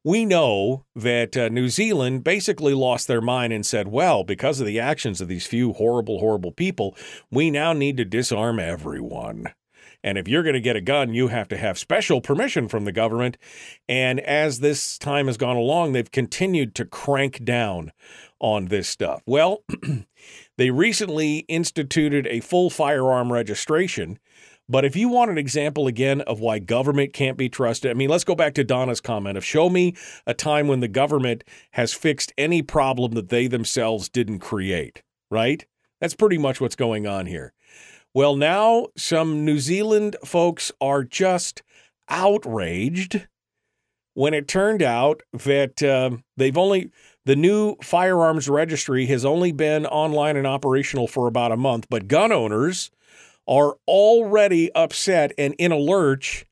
We 0.06 0.26
know 0.26 0.86
that 0.96 1.38
uh, 1.38 1.48
New 1.48 1.70
Zealand 1.70 2.26
basically 2.26 2.74
lost 2.74 3.08
their 3.08 3.22
mind 3.22 3.54
and 3.54 3.66
said, 3.66 3.88
well, 3.88 4.26
because 4.26 4.60
of 4.60 4.66
the 4.66 4.80
actions 4.80 5.22
of 5.22 5.30
these 5.30 5.48
few 5.48 5.72
horrible, 5.72 6.20
horrible 6.20 6.52
people, 6.52 6.96
we 7.32 7.50
now 7.50 7.72
need 7.72 7.96
to 7.98 8.06
disarm 8.06 8.60
everyone. 8.60 9.54
And 10.04 10.18
if 10.18 10.28
you're 10.28 10.44
going 10.44 10.54
to 10.54 10.60
get 10.60 10.76
a 10.76 10.82
gun, 10.82 11.14
you 11.14 11.30
have 11.30 11.48
to 11.48 11.58
have 11.58 11.80
special 11.80 12.20
permission 12.20 12.68
from 12.68 12.84
the 12.84 12.92
government. 12.92 13.38
And 13.88 14.20
as 14.20 14.60
this 14.60 14.98
time 14.98 15.28
has 15.28 15.38
gone 15.38 15.56
along, 15.56 15.94
they've 15.94 16.12
continued 16.12 16.76
to 16.76 16.86
crank 16.86 17.46
down 17.46 17.94
on 18.42 18.66
this 18.66 18.90
stuff. 18.90 19.22
Well, 19.26 19.64
they 20.58 20.70
recently 20.70 21.40
instituted 21.48 22.28
a 22.28 22.42
full 22.42 22.70
firearm 22.70 23.32
registration. 23.32 24.20
But 24.70 24.86
if 24.86 24.96
you 24.96 25.10
want 25.10 25.30
an 25.30 25.38
example 25.38 25.88
again 25.88 26.22
of 26.22 26.40
why 26.40 26.60
government 26.60 27.14
can't 27.14 27.38
be 27.38 27.50
trusted, 27.50 27.92
I 27.92 27.94
mean, 27.94 28.10
let's 28.10 28.24
go 28.24 28.36
back 28.36 28.54
to 28.56 28.64
Donna's 28.64 29.02
comment 29.02 29.38
of 29.38 29.44
show 29.44 29.70
me 29.70 29.96
a 30.26 30.34
time 30.34 30.68
when 30.68 30.80
the 30.80 30.88
government 30.88 31.44
has 31.72 31.94
fixed 31.94 32.32
any 32.38 32.62
problem 32.62 33.12
that 33.12 33.30
they 33.30 33.48
themselves 33.48 34.08
didn't 34.08 34.40
create, 34.40 35.04
right? 35.30 35.66
That's 36.00 36.16
pretty 36.16 36.38
much 36.38 36.62
what's 36.62 36.76
going 36.76 37.06
on 37.08 37.26
here. 37.26 37.54
Well, 38.14 38.36
now 38.36 38.88
some 38.96 39.44
New 39.44 39.60
Zealand 39.60 40.16
folks 40.24 40.72
are 40.80 41.04
just 41.04 41.62
outraged 42.10 43.28
when 44.14 44.34
it 44.34 44.48
turned 44.48 44.84
out 44.84 45.24
that 45.34 45.82
uh, 45.82 46.18
they've 46.38 46.58
only 46.58 46.92
the 47.26 47.36
new 47.36 47.76
firearms 47.82 48.50
registry 48.50 49.06
has 49.08 49.26
only 49.26 49.52
been 49.52 49.86
online 49.86 50.36
and 50.36 50.46
operational 50.46 51.08
for 51.08 51.28
about 51.28 51.52
a 51.52 51.58
month, 51.58 51.88
but 51.90 52.08
gun 52.08 52.32
owners 52.32 52.92
are 53.48 53.76
already 53.88 54.72
upset 54.74 55.32
and 55.38 55.54
in 55.58 55.72
a 55.72 55.78
lurch 55.78 56.46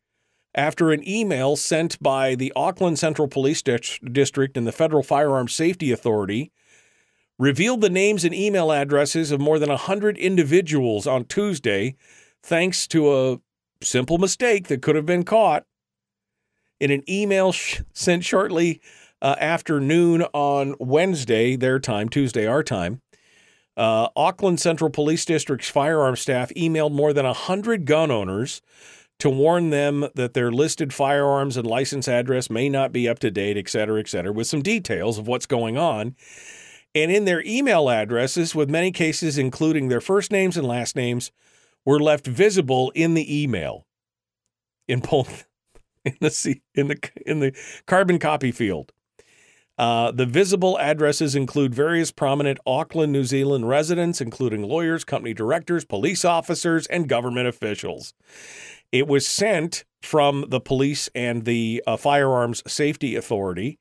after 0.54 0.92
an 0.92 1.08
email 1.08 1.56
sent 1.56 2.02
by 2.02 2.36
the 2.36 2.52
Auckland 2.56 3.00
Central 3.00 3.28
Police 3.28 3.62
District 3.62 4.58
and 4.58 4.68
the 4.68 4.72
Federal 4.72 5.04
Firearms 5.04 5.54
Safety 5.54 5.92
Authority 5.92 6.52
revealed 7.40 7.82
the 7.82 7.90
names 7.90 8.24
and 8.24 8.36
email 8.36 8.72
addresses 8.72 9.32
of 9.32 9.40
more 9.42 9.58
than 9.58 9.70
100 9.70 10.18
individuals 10.18 11.08
on 11.08 11.26
Tuesday, 11.26 11.96
thanks 12.44 12.86
to 12.88 13.12
a 13.12 13.40
simple 13.82 14.18
mistake 14.18 14.68
that 14.68 14.82
could 14.82 14.96
have 14.96 15.06
been 15.06 15.24
caught. 15.24 15.66
In 16.80 16.92
an 16.92 17.04
email 17.10 17.52
sh- 17.52 17.82
sent 17.94 18.24
shortly 18.26 18.82
uh, 19.22 19.36
after 19.40 19.80
noon 19.80 20.24
on 20.34 20.76
Wednesday, 20.80 21.56
their 21.56 21.80
time, 21.80 22.10
Tuesday, 22.10 22.46
our 22.46 22.64
time, 22.64 23.02
uh, 23.78 24.10
Auckland 24.16 24.60
Central 24.60 24.90
Police 24.90 25.26
District's 25.26 25.70
firearm 25.70 26.16
staff 26.16 26.52
emailed 26.56 26.92
more 26.92 27.14
than 27.14 27.26
100 27.26 27.86
gun 27.86 28.12
owners 28.12 28.62
to 29.20 29.30
warn 29.30 29.70
them 29.70 30.08
that 30.16 30.34
their 30.34 30.52
listed 30.52 30.94
firearms 30.94 31.56
and 31.56 31.68
license 31.68 32.08
address 32.08 32.50
may 32.50 32.70
not 32.70 32.92
be 32.92 33.08
up 33.08 33.20
to 33.20 33.30
date, 33.30 33.58
et 33.58 33.70
cetera, 33.70 34.00
et 34.00 34.08
cetera, 34.08 34.32
with 34.32 34.48
some 34.48 34.62
details 34.62 35.18
of 35.18 35.28
what's 35.28 35.46
going 35.46 35.78
on 35.78 36.16
and 36.94 37.12
in 37.12 37.26
their 37.26 37.42
email 37.46 37.90
addresses, 37.90 38.54
with 38.54 38.70
many 38.70 38.92
cases 38.92 39.38
including 39.38 39.88
their 39.88 40.02
first 40.02 40.32
names 40.32 40.58
and 40.58 40.68
last 40.68 40.96
names, 40.96 41.32
were 41.86 42.00
left 42.00 42.28
visible 42.28 42.92
in 42.94 43.14
the 43.14 43.44
email. 43.44 43.86
In 44.88 45.00
both 45.00 45.48
in 46.06 46.18
the 46.20 46.62
in 46.76 46.88
the 46.88 47.12
in 47.26 47.40
the 47.40 47.54
carbon 47.86 48.20
copy 48.20 48.52
field. 48.52 48.92
Uh, 49.78 50.12
the 50.12 50.26
visible 50.26 50.78
addresses 50.80 51.34
include 51.34 51.74
various 51.74 52.12
prominent 52.12 52.60
Auckland, 52.66 53.12
New 53.12 53.24
Zealand 53.24 53.68
residents, 53.68 54.22
including 54.22 54.64
lawyers, 54.64 55.04
company 55.04 55.34
directors, 55.34 55.86
police 55.86 56.24
officers, 56.24 56.86
and 56.88 57.08
government 57.08 57.48
officials. 57.48 58.14
It 58.92 59.08
was 59.08 59.26
sent 59.26 59.86
from 60.02 60.46
the 60.50 60.60
police 60.60 61.10
and 61.16 61.46
the 61.46 61.84
uh, 61.88 61.98
Firearms 61.98 62.62
Safety 62.72 63.16
Authority. 63.16 63.80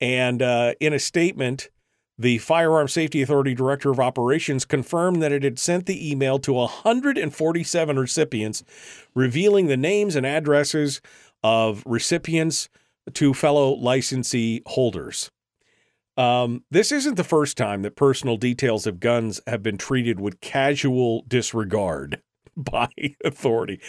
And 0.00 0.42
uh, 0.42 0.74
in 0.80 0.92
a 0.92 0.98
statement, 0.98 1.70
the 2.18 2.38
Firearm 2.38 2.88
Safety 2.88 3.22
Authority 3.22 3.54
Director 3.54 3.90
of 3.90 3.98
Operations 3.98 4.64
confirmed 4.64 5.22
that 5.22 5.32
it 5.32 5.42
had 5.42 5.58
sent 5.58 5.86
the 5.86 6.10
email 6.10 6.38
to 6.40 6.52
147 6.52 7.98
recipients, 7.98 8.62
revealing 9.14 9.66
the 9.66 9.76
names 9.76 10.14
and 10.14 10.26
addresses 10.26 11.00
of 11.42 11.82
recipients 11.86 12.68
to 13.12 13.34
fellow 13.34 13.72
licensee 13.74 14.62
holders. 14.66 15.30
Um, 16.16 16.64
this 16.70 16.92
isn't 16.92 17.16
the 17.16 17.24
first 17.24 17.56
time 17.56 17.82
that 17.82 17.96
personal 17.96 18.36
details 18.36 18.86
of 18.86 19.00
guns 19.00 19.40
have 19.46 19.62
been 19.62 19.78
treated 19.78 20.20
with 20.20 20.40
casual 20.40 21.24
disregard 21.26 22.22
by 22.56 22.88
authority. 23.24 23.80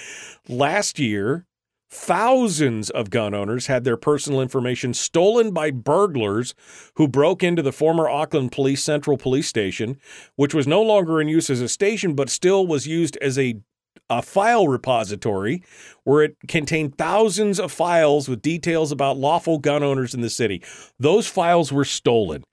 Last 0.48 1.00
year, 1.00 1.46
Thousands 1.92 2.90
of 2.90 3.10
gun 3.10 3.34
owners 3.34 3.68
had 3.68 3.84
their 3.84 3.96
personal 3.96 4.42
information 4.42 4.94
stolen 4.94 5.52
by 5.52 5.72
burglars 5.72 6.56
who 6.96 7.08
broke 7.08 7.44
into 7.44 7.62
the 7.62 7.72
former 7.72 8.10
Auckland 8.10 8.52
Police 8.52 8.84
Central 8.84 9.18
Police 9.18 9.48
Station, 9.48 9.98
which 10.36 10.54
was 10.54 10.68
no 10.68 10.82
longer 10.82 11.22
in 11.22 11.28
use 11.28 11.50
as 11.50 11.62
a 11.62 11.70
station 11.70 12.14
but 12.14 12.30
still 12.30 12.66
was 12.66 12.88
used 12.88 13.18
as 13.22 13.38
a 13.38 13.62
a 14.10 14.22
file 14.22 14.68
repository 14.68 15.64
where 16.04 16.24
it 16.24 16.38
contained 16.48 16.98
thousands 16.98 17.60
of 17.60 17.72
files 17.72 18.30
with 18.30 18.42
details 18.42 18.92
about 18.92 19.18
lawful 19.18 19.58
gun 19.58 19.84
owners 19.84 20.14
in 20.14 20.22
the 20.22 20.30
city. 20.30 20.64
Those 21.00 21.28
files 21.28 21.72
were 21.72 21.86
stolen. 21.86 22.44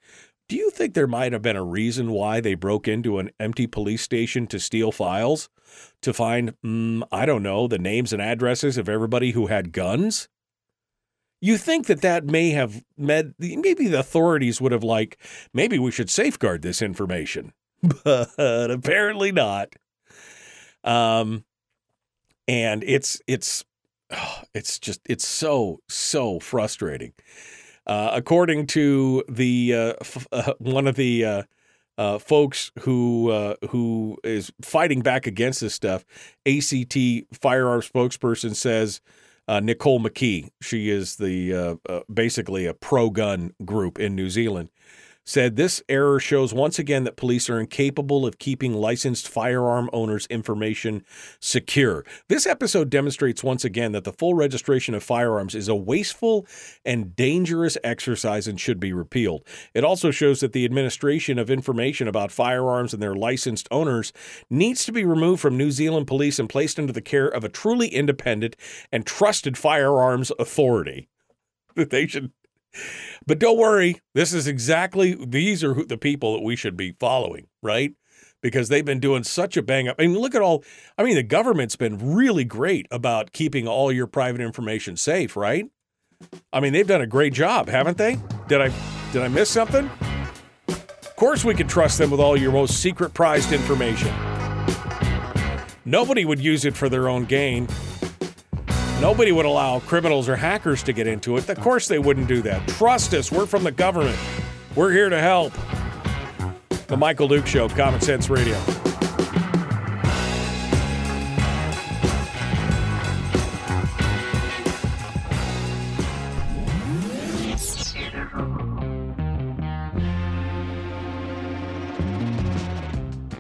Do 0.49 0.57
you 0.57 0.71
think 0.71 0.95
there 0.95 1.07
might 1.07 1.33
have 1.33 1.43
been 1.43 1.57
a 1.57 1.65
reason 1.65 2.11
why 2.11 2.41
they 2.41 2.55
broke 2.55 2.87
into 2.87 3.19
an 3.19 3.31
empty 3.41 3.67
police 3.67 4.03
station 4.03 4.47
to 4.49 4.61
steal 4.61 4.93
files? 4.93 5.49
To 6.03 6.13
find, 6.13 6.55
mm, 6.65 7.03
I 7.11 7.25
don't 7.25 7.43
know, 7.43 7.67
the 7.67 7.79
names 7.79 8.13
and 8.13 8.21
addresses 8.21 8.77
of 8.77 8.89
everybody 8.89 9.31
who 9.31 9.47
had 9.47 9.73
guns? 9.73 10.29
You 11.41 11.57
think 11.57 11.87
that 11.87 12.03
that 12.03 12.25
may 12.25 12.51
have 12.51 12.85
med 12.97 13.35
maybe 13.39 13.89
the 13.89 13.99
authorities 13.99 14.61
would 14.61 14.73
have 14.73 14.85
like 14.85 15.19
maybe 15.53 15.79
we 15.79 15.91
should 15.91 16.11
safeguard 16.11 16.63
this 16.63 16.83
information, 16.83 17.53
but 18.05 18.71
apparently 18.71 19.33
not. 19.33 19.75
Um, 20.85 21.45
and 22.49 22.83
it's 22.85 23.21
it's 23.27 23.65
oh, 24.11 24.43
it's 24.55 24.79
just 24.79 25.01
it's 25.09 25.27
so 25.27 25.81
so 25.89 26.41
frustrating. 26.41 27.13
Uh, 27.87 28.11
according 28.13 28.67
to 28.69 29.25
the 29.29 29.75
uh, 29.75 29.95
f- 30.01 30.27
uh, 30.31 30.53
one 30.59 30.87
of 30.87 30.95
the 30.95 31.25
uh, 31.25 31.43
uh, 31.99 32.19
folks 32.19 32.71
who 32.81 33.31
uh, 33.31 33.55
who 33.71 34.17
is 34.23 34.53
fighting 34.63 35.01
back 35.01 35.27
against 35.27 35.61
this 35.61 35.75
stuff, 35.75 36.05
ACT 36.47 36.97
firearm 37.33 37.81
spokesperson 37.81 38.55
says 38.55 39.01
Nicole 39.49 40.01
McKee. 40.01 40.51
She 40.61 40.91
is 40.91 41.17
the 41.17 41.79
basically 42.13 42.67
a 42.67 42.75
pro 42.75 43.11
gun 43.11 43.53
group 43.65 43.99
in 43.99 44.15
New 44.15 44.31
Zealand. 44.31 44.71
Said 45.25 45.57
this 45.57 45.83
error 45.89 46.19
shows 46.19 46.53
once 46.53 46.79
again 46.79 47.05
that 47.05 47.17
police 47.17 47.49
are 47.49 47.61
incapable 47.61 48.27
of 48.27 48.39
keeping 48.39 48.75
licensed 48.75 49.29
firearm 49.29 49.89
owners' 49.93 50.27
information 50.27 51.05
secure. 51.41 52.05
This 52.29 52.47
episode 52.47 52.91
demonstrates 52.91 53.45
once 53.45 53.65
again 53.65 53.93
that 53.93 54.05
the 54.05 54.13
full 54.13 54.35
registration 54.35 54.95
of 54.95 55.03
firearms 55.03 55.55
is 55.55 55.69
a 55.69 55.75
wasteful 55.75 56.47
and 56.85 57.15
dangerous 57.15 57.79
exercise 57.85 58.49
and 58.49 58.61
should 58.61 58.81
be 58.81 58.93
repealed. 58.93 59.45
It 59.75 59.85
also 59.85 60.11
shows 60.11 60.41
that 60.41 60.53
the 60.53 60.65
administration 60.65 61.39
of 61.39 61.51
information 61.51 62.09
about 62.09 62.33
firearms 62.33 62.93
and 62.93 63.03
their 63.03 63.15
licensed 63.15 63.69
owners 63.71 64.13
needs 64.51 64.85
to 64.85 64.93
be 64.93 65.05
removed 65.05 65.41
from 65.41 65.57
New 65.57 65.71
Zealand 65.71 66.07
police 66.07 66.39
and 66.39 66.49
placed 66.49 66.79
under 66.79 66.93
the 66.93 67.01
care 67.01 67.29
of 67.29 67.45
a 67.45 67.49
truly 67.49 67.89
independent 67.89 68.57
and 68.91 69.07
trusted 69.07 69.57
firearms 69.57 70.33
authority. 70.39 71.09
That 71.75 71.89
they 71.89 72.07
should 72.07 72.33
but 73.27 73.39
don't 73.39 73.59
worry, 73.59 74.01
this 74.15 74.33
is 74.33 74.47
exactly 74.47 75.15
these 75.15 75.63
are 75.63 75.75
who, 75.75 75.85
the 75.85 75.99
people 75.99 76.35
that 76.35 76.43
we 76.43 76.57
should 76.57 76.77
be 76.77 76.97
following, 76.99 77.47
right? 77.63 77.93
Because 78.41 78.69
they've 78.69 78.85
been 78.85 79.01
doing 79.01 79.23
such 79.23 79.57
a 79.57 79.63
bang 79.63 79.89
up. 79.89 79.97
I 79.99 80.07
mean, 80.07 80.19
look 80.19 80.35
at 80.35 80.43
all. 80.43 80.65
I 80.99 81.05
mean, 81.05 81.15
the 81.15 81.23
government's 81.23 81.77
been 81.77 82.15
really 82.15 82.45
great 82.45 82.87
about 82.91 83.33
keeping 83.33 83.69
all 83.69 83.93
your 83.93 84.07
private 84.07 84.41
information 84.41 84.97
safe, 84.97 85.37
right? 85.37 85.67
I 86.53 86.61
mean, 86.61 86.73
they've 86.73 86.87
done 86.87 87.03
a 87.03 87.07
great 87.07 87.33
job, 87.33 87.69
haven't 87.69 87.99
they? 87.99 88.19
Did 88.49 88.61
I 88.61 88.73
did 89.13 89.23
I 89.23 89.29
miss 89.29 89.51
something? 89.51 89.91
Of 90.69 91.17
course, 91.17 91.45
we 91.45 91.55
can 91.55 91.69
trust 91.69 91.99
them 91.99 92.11
with 92.11 92.21
all 92.21 92.37
your 92.37 92.53
most 92.53 92.81
secret 92.81 93.15
prized 93.15 93.53
information. 93.53 94.13
Nobody 95.85 96.25
would 96.25 96.41
use 96.41 96.65
it 96.65 96.77
for 96.77 96.89
their 96.89 97.09
own 97.09 97.25
gain. 97.25 97.69
Nobody 99.03 99.33
would 99.33 99.47
allow 99.47 99.81
criminals 99.81 100.29
or 100.29 100.37
hackers 100.37 100.81
to 100.85 100.93
get 100.93 101.09
into 101.09 101.37
it. 101.37 101.49
Of 101.49 101.59
course, 101.59 101.89
they 101.89 101.99
wouldn't 101.99 102.29
do 102.29 102.41
that. 102.43 102.69
Trust 102.69 103.13
us. 103.15 103.33
We're 103.33 103.47
from 103.47 103.65
the 103.65 103.73
government. 103.73 104.17
We're 104.77 104.93
here 104.93 105.09
to 105.09 105.21
help. 105.21 105.53
The 106.87 106.97
Michael 106.97 107.27
Duke 107.27 107.49
Show, 107.49 107.69
Common 107.69 108.01
Sense 108.01 108.31
Radio. 108.31 108.57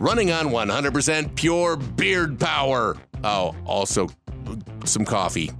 Running 0.00 0.32
on 0.32 0.48
100% 0.48 1.36
pure 1.36 1.76
beard 1.76 2.40
power. 2.40 2.96
Oh, 3.22 3.54
also 3.64 4.08
some 4.84 5.04
coffee. 5.04 5.50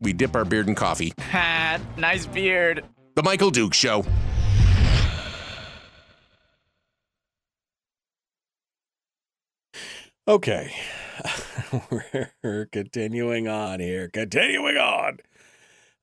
We 0.00 0.12
dip 0.12 0.36
our 0.36 0.44
beard 0.44 0.68
in 0.68 0.74
coffee. 0.74 1.12
Ha, 1.18 1.80
nice 1.96 2.26
beard. 2.26 2.84
The 3.14 3.22
Michael 3.22 3.50
Duke 3.50 3.74
Show. 3.74 4.04
Okay. 10.26 10.72
We're 12.42 12.68
continuing 12.70 13.48
on 13.48 13.80
here. 13.80 14.08
Continuing 14.08 14.76
on. 14.76 15.18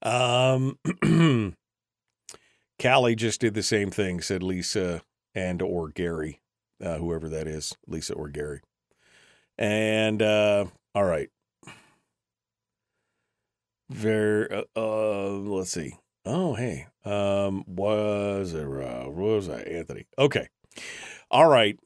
Um 0.01 0.77
Callie 2.81 3.15
just 3.15 3.39
did 3.39 3.53
the 3.53 3.63
same 3.63 3.91
thing, 3.91 4.19
said 4.19 4.43
Lisa 4.43 5.01
and 5.33 5.61
or 5.61 5.89
Gary, 5.89 6.41
uh, 6.83 6.97
whoever 6.97 7.29
that 7.29 7.47
is, 7.47 7.75
Lisa 7.87 8.13
or 8.13 8.27
Gary. 8.27 8.61
And 9.57 10.21
uh 10.21 10.65
all 10.93 11.05
right. 11.05 11.29
Very 13.89 14.49
uh, 14.51 14.63
uh 14.75 15.29
let's 15.29 15.71
see. 15.71 15.97
Oh, 16.25 16.55
hey. 16.55 16.87
Um 17.03 17.63
was 17.67 18.53
it 18.53 18.65
uh, 18.65 19.09
was 19.09 19.47
that 19.47 19.67
Anthony? 19.67 20.07
Okay. 20.17 20.49
All 21.29 21.47
right. 21.47 21.77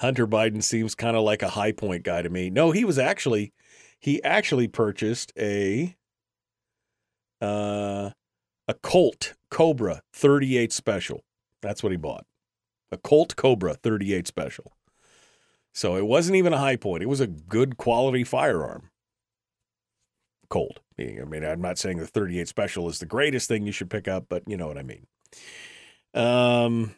Hunter 0.00 0.26
Biden 0.26 0.62
seems 0.62 0.94
kind 0.94 1.16
of 1.16 1.22
like 1.22 1.42
a 1.42 1.50
Hi-Point 1.50 2.04
guy 2.04 2.22
to 2.22 2.28
me. 2.28 2.50
No, 2.50 2.70
he 2.72 2.84
was 2.84 2.98
actually 2.98 3.52
he 3.98 4.22
actually 4.22 4.68
purchased 4.68 5.32
a 5.38 5.96
uh 7.40 8.10
a 8.68 8.74
Colt 8.82 9.34
Cobra 9.50 10.02
38 10.12 10.72
special. 10.72 11.24
That's 11.62 11.82
what 11.82 11.92
he 11.92 11.96
bought. 11.96 12.24
A 12.90 12.96
Colt 12.96 13.36
Cobra 13.36 13.74
38 13.74 14.26
special. 14.26 14.76
So 15.74 15.96
it 15.96 16.06
wasn't 16.06 16.36
even 16.36 16.52
a 16.52 16.58
Hi-Point. 16.58 17.02
It 17.02 17.08
was 17.08 17.20
a 17.20 17.26
good 17.26 17.76
quality 17.76 18.22
firearm. 18.22 18.90
Colt. 20.48 20.78
I 20.98 21.24
mean, 21.26 21.44
I'm 21.44 21.60
not 21.60 21.78
saying 21.78 21.98
the 21.98 22.06
38 22.06 22.46
special 22.46 22.88
is 22.88 23.00
the 23.00 23.06
greatest 23.06 23.48
thing 23.48 23.66
you 23.66 23.72
should 23.72 23.90
pick 23.90 24.06
up, 24.06 24.26
but 24.28 24.44
you 24.46 24.56
know 24.56 24.68
what 24.68 24.78
I 24.78 24.84
mean. 24.84 25.06
Um 26.14 26.94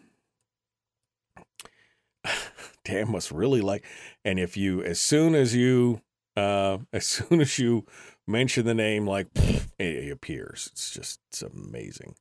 Dan 2.84 3.10
must 3.10 3.32
really 3.32 3.62
like 3.62 3.84
and 4.24 4.38
if 4.38 4.56
you 4.58 4.82
as 4.82 5.00
soon 5.00 5.34
as 5.34 5.56
you 5.56 6.02
uh 6.36 6.78
as 6.92 7.06
soon 7.06 7.40
as 7.40 7.58
you 7.58 7.86
mention 8.26 8.66
the 8.66 8.74
name 8.74 9.06
like 9.06 9.28
it 9.78 10.12
appears. 10.12 10.68
It's 10.72 10.90
just 10.90 11.20
it's 11.30 11.40
amazing. 11.40 12.14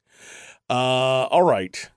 Uh 0.70 1.28
all 1.28 1.43
right. 1.43 1.91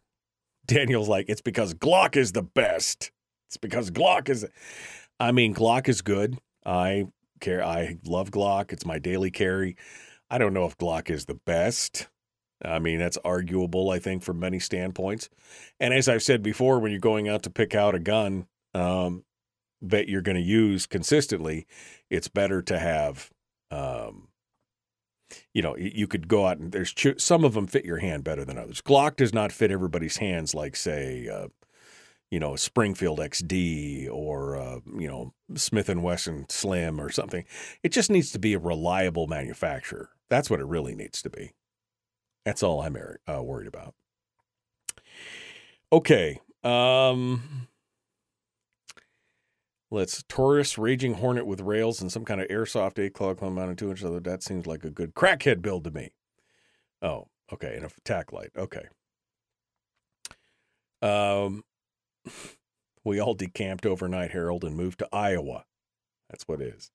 Daniel's 0.67 1.09
like 1.09 1.27
it's 1.29 1.43
because 1.43 1.75
Glock 1.75 2.17
is 2.17 2.33
the 2.33 2.43
best. 2.43 3.13
It's 3.49 3.57
because 3.57 3.91
Glock 3.91 4.29
is. 4.29 4.47
I 5.19 5.33
mean, 5.33 5.55
Glock 5.55 5.89
is 5.89 6.03
good. 6.03 6.39
I 6.65 7.07
care. 7.41 7.65
I 7.65 7.99
love 8.05 8.31
Glock. 8.31 8.73
It's 8.73 8.87
my 8.87 8.99
daily 8.99 9.31
carry. 9.31 9.77
I 10.31 10.39
don't 10.39 10.55
know 10.55 10.67
if 10.67 10.77
Glock 10.77 11.11
is 11.11 11.25
the 11.25 11.35
best. 11.47 12.09
I 12.63 12.79
mean, 12.79 12.99
that's 12.99 13.19
arguable, 13.25 13.91
I 13.91 13.99
think, 13.99 14.23
from 14.23 14.41
many 14.41 14.59
standpoints. 14.59 15.29
And 15.79 15.95
as 15.95 16.09
I've 16.09 16.23
said 16.23 16.43
before, 16.43 16.79
when 16.81 16.91
you're 16.91 17.01
going 17.01 17.29
out 17.29 17.43
to 17.45 17.51
pick 17.51 17.75
out 17.75 17.95
a 17.95 18.01
gun 18.01 18.47
um, 18.75 19.25
that 19.81 20.09
you're 20.09 20.23
going 20.23 20.37
to 20.37 20.43
use 20.43 20.87
consistently, 20.87 21.67
it's 22.11 22.29
better 22.29 22.61
to 22.63 22.79
have, 22.79 23.31
um, 23.71 24.29
you 25.55 25.63
know, 25.63 25.77
you 25.77 26.09
could 26.09 26.27
go 26.27 26.47
out 26.47 26.59
and 26.59 26.73
there's 26.73 26.95
some 27.19 27.45
of 27.45 27.55
them 27.55 27.69
fit 27.69 27.85
your 27.85 27.99
hand 27.99 28.25
better 28.25 28.45
than 28.45 28.59
others. 28.59 28.83
Glock 28.83 29.17
does 29.17 29.33
not 29.33 29.53
fit 29.53 29.71
everybody's 29.71 30.17
hands 30.17 30.53
like, 30.53 30.75
say, 30.75 31.29
uh, 31.29 31.49
you 32.31 32.39
know, 32.39 32.57
Springfield 32.57 33.19
XD 33.19 34.09
or 34.11 34.57
uh, 34.57 34.81
you 34.97 35.09
know 35.09 35.33
Smith 35.55 35.89
and 35.89 36.03
Wesson 36.03 36.47
Slim 36.49 37.01
or 37.01 37.11
something. 37.11 37.45
It 37.83 37.93
just 37.93 38.11
needs 38.11 38.31
to 38.33 38.39
be 38.39 38.55
a 38.55 38.59
reliable 38.59 39.27
manufacturer. 39.27 40.11
That's 40.29 40.51
what 40.51 40.61
it 40.61 40.67
really 40.67 40.95
needs 40.95 41.23
to 41.23 41.31
be. 41.31 41.53
That's 42.45 42.63
all 42.63 42.83
I'm 42.83 42.97
uh, 43.27 43.43
worried 43.43 43.67
about. 43.67 43.95
Okay. 45.93 46.41
Um, 46.63 47.69
let's 49.91 50.23
Taurus 50.29 50.77
Raging 50.77 51.15
Hornet 51.15 51.47
with 51.47 51.61
rails 51.61 52.01
and 52.01 52.13
some 52.13 52.25
kind 52.25 52.41
of 52.41 52.49
airsoft 52.49 52.99
eight 52.99 53.15
claw 53.15 53.35
clone 53.35 53.55
mounted 53.55 53.79
two 53.79 53.91
inch 53.91 54.03
leather. 54.03 54.21
That 54.21 54.43
seems 54.43 54.67
like 54.67 54.85
a 54.85 54.91
good 54.91 55.15
crackhead 55.15 55.63
build 55.63 55.85
to 55.85 55.91
me. 55.91 56.11
Oh, 57.01 57.29
okay, 57.53 57.75
and 57.77 57.87
a 57.87 57.91
tack 58.05 58.33
light. 58.33 58.51
Okay. 58.57 58.87
Um, 61.01 61.65
we 63.05 63.21
all 63.21 63.35
decamped 63.35 63.87
overnight, 63.87 64.33
Harold, 64.33 64.65
and 64.65 64.77
moved 64.77 64.99
to 65.01 65.09
Iowa. 65.13 65.65
That's 66.31 66.47
what 66.47 66.61
it 66.61 66.75
is. 66.75 66.91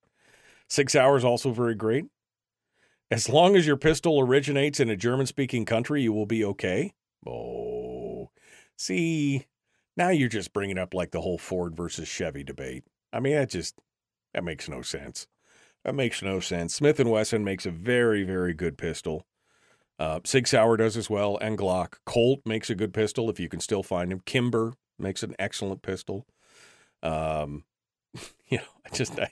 Sig 0.69 0.89
Sauer's, 0.89 1.23
also 1.23 1.51
very 1.51 1.75
great. 1.75 2.05
As 3.11 3.29
long 3.29 3.55
as 3.55 3.67
your 3.67 3.77
pistol 3.77 4.19
originates 4.19 4.79
in 4.79 4.89
a 4.89 4.95
German 4.95 5.27
speaking 5.27 5.65
country, 5.65 6.01
you 6.01 6.13
will 6.13 6.25
be 6.25 6.43
okay. 6.45 6.93
Oh, 7.27 8.31
see, 8.77 9.45
now 9.95 10.09
you're 10.09 10.29
just 10.29 10.53
bringing 10.53 10.77
up 10.77 10.93
like 10.93 11.11
the 11.11 11.21
whole 11.21 11.37
Ford 11.37 11.75
versus 11.75 12.07
Chevy 12.07 12.43
debate. 12.43 12.83
I 13.11 13.19
mean, 13.19 13.35
that 13.35 13.49
just, 13.49 13.75
that 14.33 14.43
makes 14.43 14.67
no 14.67 14.81
sense. 14.81 15.27
That 15.83 15.95
makes 15.95 16.21
no 16.21 16.39
sense. 16.39 16.73
Smith 16.73 16.99
and 16.99 17.11
Wesson 17.11 17.43
makes 17.43 17.65
a 17.65 17.71
very, 17.71 18.23
very 18.23 18.53
good 18.53 18.77
pistol. 18.77 19.27
Uh, 19.99 20.19
Sig 20.25 20.47
Sauer 20.47 20.77
does 20.77 20.97
as 20.97 21.09
well, 21.09 21.37
and 21.37 21.57
Glock. 21.57 21.95
Colt 22.05 22.41
makes 22.45 22.69
a 22.69 22.75
good 22.75 22.93
pistol 22.93 23.29
if 23.29 23.39
you 23.39 23.47
can 23.47 23.59
still 23.59 23.83
find 23.83 24.11
him. 24.11 24.21
Kimber 24.25 24.73
makes 24.99 25.23
an 25.23 25.35
excellent 25.39 25.81
pistol. 25.81 26.25
Um, 27.01 27.63
you 28.47 28.57
know, 28.57 28.63
I 28.85 28.95
just, 28.95 29.19
I, 29.19 29.29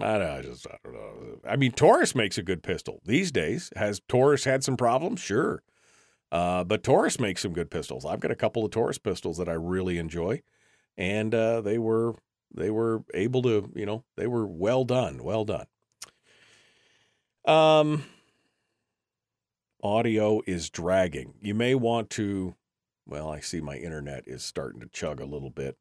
I, 0.00 0.18
don't, 0.18 0.22
I 0.22 0.42
just, 0.42 0.66
I 0.66 0.76
don't 0.84 0.94
know. 0.94 1.40
I 1.48 1.56
mean, 1.56 1.72
Taurus 1.72 2.14
makes 2.14 2.38
a 2.38 2.42
good 2.42 2.62
pistol 2.62 3.00
these 3.04 3.30
days. 3.30 3.72
Has 3.76 4.00
Taurus 4.08 4.44
had 4.44 4.64
some 4.64 4.76
problems? 4.76 5.20
Sure. 5.20 5.62
Uh, 6.30 6.64
but 6.64 6.82
Taurus 6.82 7.20
makes 7.20 7.42
some 7.42 7.52
good 7.52 7.70
pistols. 7.70 8.06
I've 8.06 8.20
got 8.20 8.30
a 8.30 8.36
couple 8.36 8.64
of 8.64 8.70
Taurus 8.70 8.96
pistols 8.98 9.36
that 9.36 9.50
I 9.50 9.52
really 9.52 9.98
enjoy, 9.98 10.40
and 10.96 11.34
uh, 11.34 11.60
they 11.60 11.76
were 11.76 12.14
they 12.54 12.70
were 12.70 13.04
able 13.14 13.42
to, 13.42 13.70
you 13.74 13.86
know, 13.86 14.04
they 14.16 14.26
were 14.26 14.46
well 14.46 14.84
done, 14.84 15.22
well 15.22 15.44
done. 15.44 15.66
Um, 17.44 18.04
audio 19.82 20.42
is 20.46 20.70
dragging. 20.70 21.34
You 21.40 21.54
may 21.54 21.74
want 21.74 22.10
to 22.10 22.54
well, 23.06 23.30
I 23.30 23.40
see 23.40 23.60
my 23.60 23.76
internet 23.76 24.24
is 24.26 24.42
starting 24.42 24.80
to 24.80 24.88
chug 24.88 25.20
a 25.20 25.26
little 25.26 25.50
bit. 25.50 25.76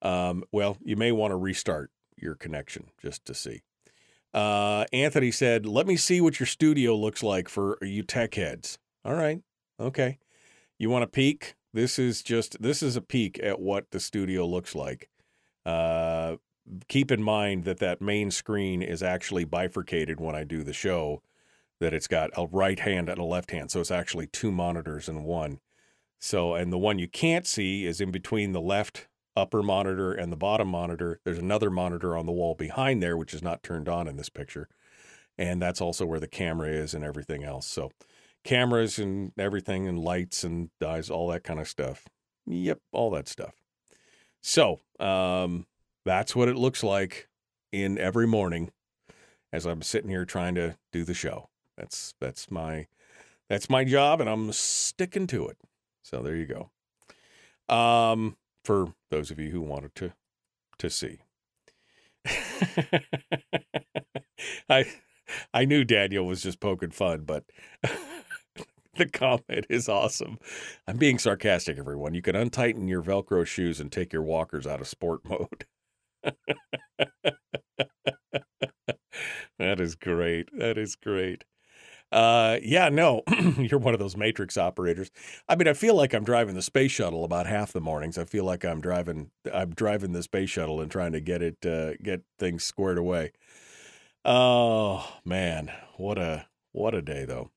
Um, 0.00 0.44
well, 0.52 0.76
you 0.82 0.96
may 0.96 1.12
want 1.12 1.30
to 1.32 1.36
restart 1.36 1.90
your 2.16 2.34
connection 2.34 2.86
just 3.00 3.24
to 3.26 3.34
see. 3.34 3.62
Uh, 4.34 4.84
Anthony 4.92 5.30
said, 5.30 5.66
Let 5.66 5.86
me 5.86 5.96
see 5.96 6.20
what 6.20 6.40
your 6.40 6.46
studio 6.46 6.96
looks 6.96 7.22
like 7.22 7.48
for 7.48 7.78
you 7.82 8.02
tech 8.02 8.34
heads. 8.34 8.78
All 9.04 9.14
right. 9.14 9.40
Okay. 9.78 10.18
You 10.78 10.90
want 10.90 11.04
a 11.04 11.08
peek? 11.08 11.54
This 11.72 11.98
is 11.98 12.22
just 12.22 12.60
this 12.60 12.82
is 12.82 12.96
a 12.96 13.00
peek 13.00 13.40
at 13.42 13.60
what 13.60 13.90
the 13.90 14.00
studio 14.00 14.46
looks 14.46 14.74
like. 14.74 15.08
Uh, 15.64 16.36
keep 16.88 17.10
in 17.10 17.22
mind 17.22 17.64
that 17.64 17.78
that 17.78 18.00
main 18.00 18.30
screen 18.30 18.82
is 18.82 19.02
actually 19.02 19.44
bifurcated 19.44 20.20
when 20.20 20.34
I 20.34 20.44
do 20.44 20.62
the 20.62 20.72
show. 20.72 21.22
That 21.80 21.94
it's 21.94 22.06
got 22.06 22.30
a 22.36 22.46
right 22.46 22.78
hand 22.78 23.08
and 23.08 23.18
a 23.18 23.24
left 23.24 23.50
hand, 23.50 23.72
so 23.72 23.80
it's 23.80 23.90
actually 23.90 24.28
two 24.28 24.52
monitors 24.52 25.08
in 25.08 25.24
one. 25.24 25.58
So, 26.24 26.54
and 26.54 26.72
the 26.72 26.78
one 26.78 27.00
you 27.00 27.08
can't 27.08 27.48
see 27.48 27.84
is 27.84 28.00
in 28.00 28.12
between 28.12 28.52
the 28.52 28.60
left 28.60 29.08
upper 29.34 29.60
monitor 29.60 30.12
and 30.12 30.30
the 30.30 30.36
bottom 30.36 30.68
monitor. 30.68 31.18
There's 31.24 31.38
another 31.38 31.68
monitor 31.68 32.16
on 32.16 32.26
the 32.26 32.32
wall 32.32 32.54
behind 32.54 33.02
there, 33.02 33.16
which 33.16 33.34
is 33.34 33.42
not 33.42 33.64
turned 33.64 33.88
on 33.88 34.06
in 34.06 34.16
this 34.16 34.28
picture. 34.28 34.68
And 35.36 35.60
that's 35.60 35.80
also 35.80 36.06
where 36.06 36.20
the 36.20 36.28
camera 36.28 36.68
is 36.68 36.94
and 36.94 37.02
everything 37.02 37.42
else. 37.42 37.66
So, 37.66 37.90
cameras 38.44 39.00
and 39.00 39.32
everything, 39.36 39.88
and 39.88 39.98
lights 39.98 40.44
and 40.44 40.70
dyes, 40.78 41.10
all 41.10 41.26
that 41.28 41.42
kind 41.42 41.58
of 41.58 41.66
stuff. 41.66 42.04
Yep, 42.46 42.78
all 42.92 43.10
that 43.10 43.26
stuff. 43.26 43.54
So, 44.40 44.78
um, 45.00 45.66
that's 46.04 46.36
what 46.36 46.48
it 46.48 46.56
looks 46.56 46.84
like 46.84 47.26
in 47.72 47.98
every 47.98 48.28
morning 48.28 48.70
as 49.52 49.66
I'm 49.66 49.82
sitting 49.82 50.10
here 50.10 50.24
trying 50.24 50.54
to 50.54 50.76
do 50.92 51.02
the 51.02 51.14
show. 51.14 51.48
That's 51.76 52.14
that's 52.20 52.48
my 52.48 52.86
that's 53.48 53.68
my 53.68 53.82
job, 53.82 54.20
and 54.20 54.30
I'm 54.30 54.52
sticking 54.52 55.26
to 55.26 55.48
it. 55.48 55.56
So 56.02 56.22
there 56.22 56.36
you 56.36 56.46
go. 56.46 56.70
Um, 57.74 58.36
for 58.64 58.94
those 59.10 59.30
of 59.30 59.38
you 59.38 59.50
who 59.50 59.60
wanted 59.60 59.94
to 59.96 60.12
to 60.78 60.90
see. 60.90 61.18
I 64.68 64.84
I 65.54 65.64
knew 65.64 65.84
Daniel 65.84 66.26
was 66.26 66.42
just 66.42 66.60
poking 66.60 66.90
fun, 66.90 67.22
but 67.22 67.44
the 68.96 69.06
comment 69.08 69.66
is 69.70 69.88
awesome. 69.88 70.38
I'm 70.86 70.96
being 70.98 71.18
sarcastic, 71.18 71.78
everyone. 71.78 72.14
You 72.14 72.22
can 72.22 72.36
untighten 72.36 72.88
your 72.88 73.02
Velcro 73.02 73.46
shoes 73.46 73.80
and 73.80 73.90
take 73.90 74.12
your 74.12 74.22
walkers 74.22 74.66
out 74.66 74.80
of 74.80 74.88
sport 74.88 75.20
mode. 75.28 75.66
that 79.58 79.80
is 79.80 79.94
great. 79.94 80.48
That 80.56 80.78
is 80.78 80.96
great. 80.96 81.44
Uh, 82.12 82.58
yeah, 82.62 82.90
no, 82.90 83.22
you're 83.58 83.80
one 83.80 83.94
of 83.94 84.00
those 84.00 84.16
matrix 84.18 84.58
operators. 84.58 85.10
I 85.48 85.56
mean, 85.56 85.66
I 85.66 85.72
feel 85.72 85.94
like 85.94 86.12
I'm 86.12 86.24
driving 86.24 86.54
the 86.54 86.62
space 86.62 86.90
shuttle 86.92 87.24
about 87.24 87.46
half 87.46 87.72
the 87.72 87.80
mornings. 87.80 88.18
I 88.18 88.24
feel 88.24 88.44
like 88.44 88.64
I'm 88.64 88.82
driving, 88.82 89.30
I'm 89.52 89.70
driving 89.70 90.12
the 90.12 90.22
space 90.22 90.50
shuttle 90.50 90.80
and 90.82 90.90
trying 90.90 91.12
to 91.12 91.20
get 91.20 91.42
it, 91.42 91.64
uh, 91.64 91.94
get 92.02 92.22
things 92.38 92.64
squared 92.64 92.98
away. 92.98 93.32
Oh 94.24 95.18
man, 95.24 95.72
what 95.96 96.18
a 96.18 96.46
what 96.72 96.94
a 96.94 97.02
day 97.02 97.24
though. 97.24 97.50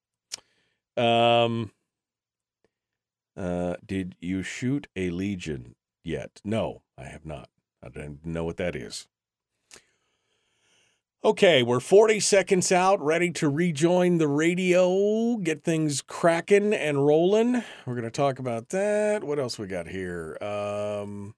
Um, 0.98 1.72
uh, 3.38 3.76
did 3.86 4.16
you 4.20 4.42
shoot 4.42 4.88
a 4.96 5.10
legion 5.10 5.76
yet? 6.04 6.42
No, 6.44 6.82
I 6.98 7.06
have 7.06 7.26
not. 7.26 7.50
I 7.84 7.90
don't 7.90 8.26
know 8.26 8.46
what 8.46 8.58
that 8.58 8.76
is. 8.76 9.08
Okay, 11.26 11.64
we're 11.64 11.80
40 11.80 12.20
seconds 12.20 12.72
out, 12.72 13.04
ready 13.04 13.32
to 13.32 13.50
rejoin 13.50 14.20
the 14.20 14.28
radio, 14.28 15.38
get 15.38 15.64
things 15.64 16.04
cracking 16.04 16.72
and 16.72 17.04
rolling. 17.04 17.64
We're 17.88 17.96
going 17.96 18.04
to 18.04 18.12
talk 18.12 18.38
about 18.38 18.70
that. 18.70 19.24
What 19.24 19.40
else 19.40 19.58
we 19.58 19.66
got 19.66 19.88
here? 19.88 20.38
Um, 20.40 21.34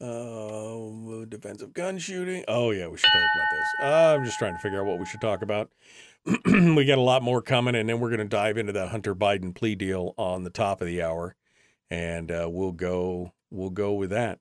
uh, 0.00 1.24
defensive 1.28 1.72
gun 1.72 1.98
shooting. 1.98 2.44
Oh, 2.46 2.70
yeah, 2.70 2.86
we 2.86 2.96
should 2.96 3.10
talk 3.12 3.28
about 3.34 3.50
this. 3.50 3.66
Uh, 3.82 4.14
I'm 4.14 4.24
just 4.24 4.38
trying 4.38 4.54
to 4.54 4.60
figure 4.60 4.78
out 4.78 4.86
what 4.86 5.00
we 5.00 5.06
should 5.06 5.20
talk 5.20 5.42
about. 5.42 5.68
we 6.46 6.84
got 6.84 6.98
a 6.98 7.00
lot 7.00 7.24
more 7.24 7.42
coming, 7.42 7.74
and 7.74 7.88
then 7.88 7.98
we're 7.98 8.10
going 8.10 8.20
to 8.20 8.24
dive 8.24 8.56
into 8.56 8.72
that 8.74 8.90
Hunter 8.90 9.16
Biden 9.16 9.52
plea 9.52 9.74
deal 9.74 10.14
on 10.16 10.44
the 10.44 10.50
top 10.50 10.80
of 10.80 10.86
the 10.86 11.02
hour, 11.02 11.34
and 11.90 12.30
uh, 12.30 12.46
we'll 12.48 12.70
go 12.70 13.32
we'll 13.50 13.70
go 13.70 13.94
with 13.94 14.10
that. 14.10 14.38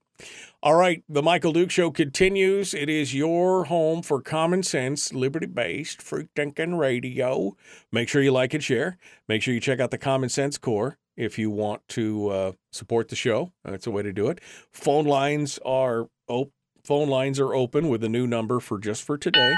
All 0.63 0.75
right, 0.75 1.03
the 1.07 1.21
Michael 1.21 1.53
Duke 1.53 1.69
Show 1.69 1.91
continues. 1.91 2.73
It 2.73 2.89
is 2.89 3.13
your 3.13 3.65
home 3.65 4.01
for 4.01 4.21
common 4.21 4.63
sense, 4.63 5.13
liberty 5.13 5.45
based, 5.45 6.01
free 6.01 6.27
thinking 6.35 6.77
radio. 6.77 7.55
Make 7.91 8.09
sure 8.09 8.21
you 8.21 8.31
like 8.31 8.53
and 8.53 8.63
share. 8.63 8.97
Make 9.27 9.41
sure 9.41 9.53
you 9.53 9.59
check 9.59 9.79
out 9.79 9.91
the 9.91 9.97
Common 9.97 10.29
Sense 10.29 10.57
Core 10.57 10.97
if 11.17 11.37
you 11.37 11.49
want 11.49 11.87
to 11.89 12.29
uh, 12.29 12.51
support 12.71 13.09
the 13.09 13.15
show. 13.15 13.51
That's 13.63 13.87
a 13.87 13.91
way 13.91 14.03
to 14.03 14.13
do 14.13 14.27
it. 14.29 14.39
Phone 14.71 15.05
lines 15.05 15.59
are 15.65 16.07
op- 16.27 16.53
phone 16.83 17.09
lines 17.09 17.39
are 17.39 17.53
open 17.53 17.89
with 17.89 18.03
a 18.03 18.09
new 18.09 18.25
number 18.25 18.59
for 18.59 18.79
just 18.79 19.03
for 19.03 19.17
today. 19.17 19.53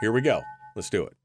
Here 0.00 0.12
we 0.12 0.20
go. 0.20 0.42
Let's 0.74 0.90
do 0.90 1.04
it. 1.04 1.17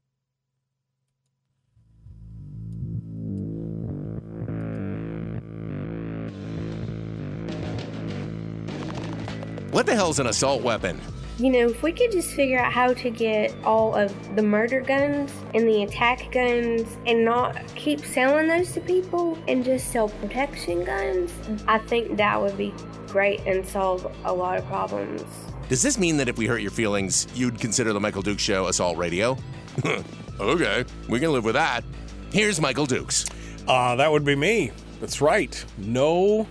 What 9.74 9.86
the 9.86 9.94
hell's 9.96 10.20
an 10.20 10.28
assault 10.28 10.62
weapon? 10.62 11.00
You 11.36 11.50
know, 11.50 11.68
if 11.70 11.82
we 11.82 11.90
could 11.90 12.12
just 12.12 12.30
figure 12.30 12.60
out 12.60 12.72
how 12.72 12.94
to 12.94 13.10
get 13.10 13.52
all 13.64 13.92
of 13.96 14.36
the 14.36 14.42
murder 14.42 14.80
guns 14.80 15.32
and 15.52 15.66
the 15.66 15.82
attack 15.82 16.30
guns 16.30 16.96
and 17.06 17.24
not 17.24 17.60
keep 17.74 17.98
selling 18.04 18.46
those 18.46 18.70
to 18.74 18.80
people 18.80 19.36
and 19.48 19.64
just 19.64 19.90
sell 19.90 20.10
protection 20.10 20.84
guns, 20.84 21.32
I 21.66 21.78
think 21.78 22.16
that 22.18 22.40
would 22.40 22.56
be 22.56 22.72
great 23.08 23.40
and 23.48 23.66
solve 23.66 24.06
a 24.24 24.32
lot 24.32 24.58
of 24.58 24.66
problems. 24.66 25.24
Does 25.68 25.82
this 25.82 25.98
mean 25.98 26.18
that 26.18 26.28
if 26.28 26.38
we 26.38 26.46
hurt 26.46 26.62
your 26.62 26.70
feelings, 26.70 27.26
you'd 27.34 27.58
consider 27.58 27.92
the 27.92 27.98
Michael 27.98 28.22
Dukes 28.22 28.44
Show 28.44 28.68
assault 28.68 28.96
radio? 28.96 29.36
okay, 30.38 30.84
we 31.08 31.18
can 31.18 31.32
live 31.32 31.44
with 31.44 31.56
that. 31.56 31.82
Here's 32.30 32.60
Michael 32.60 32.86
Dukes. 32.86 33.26
Uh, 33.66 33.96
that 33.96 34.12
would 34.12 34.24
be 34.24 34.36
me. 34.36 34.70
That's 35.00 35.20
right. 35.20 35.64
No 35.78 36.46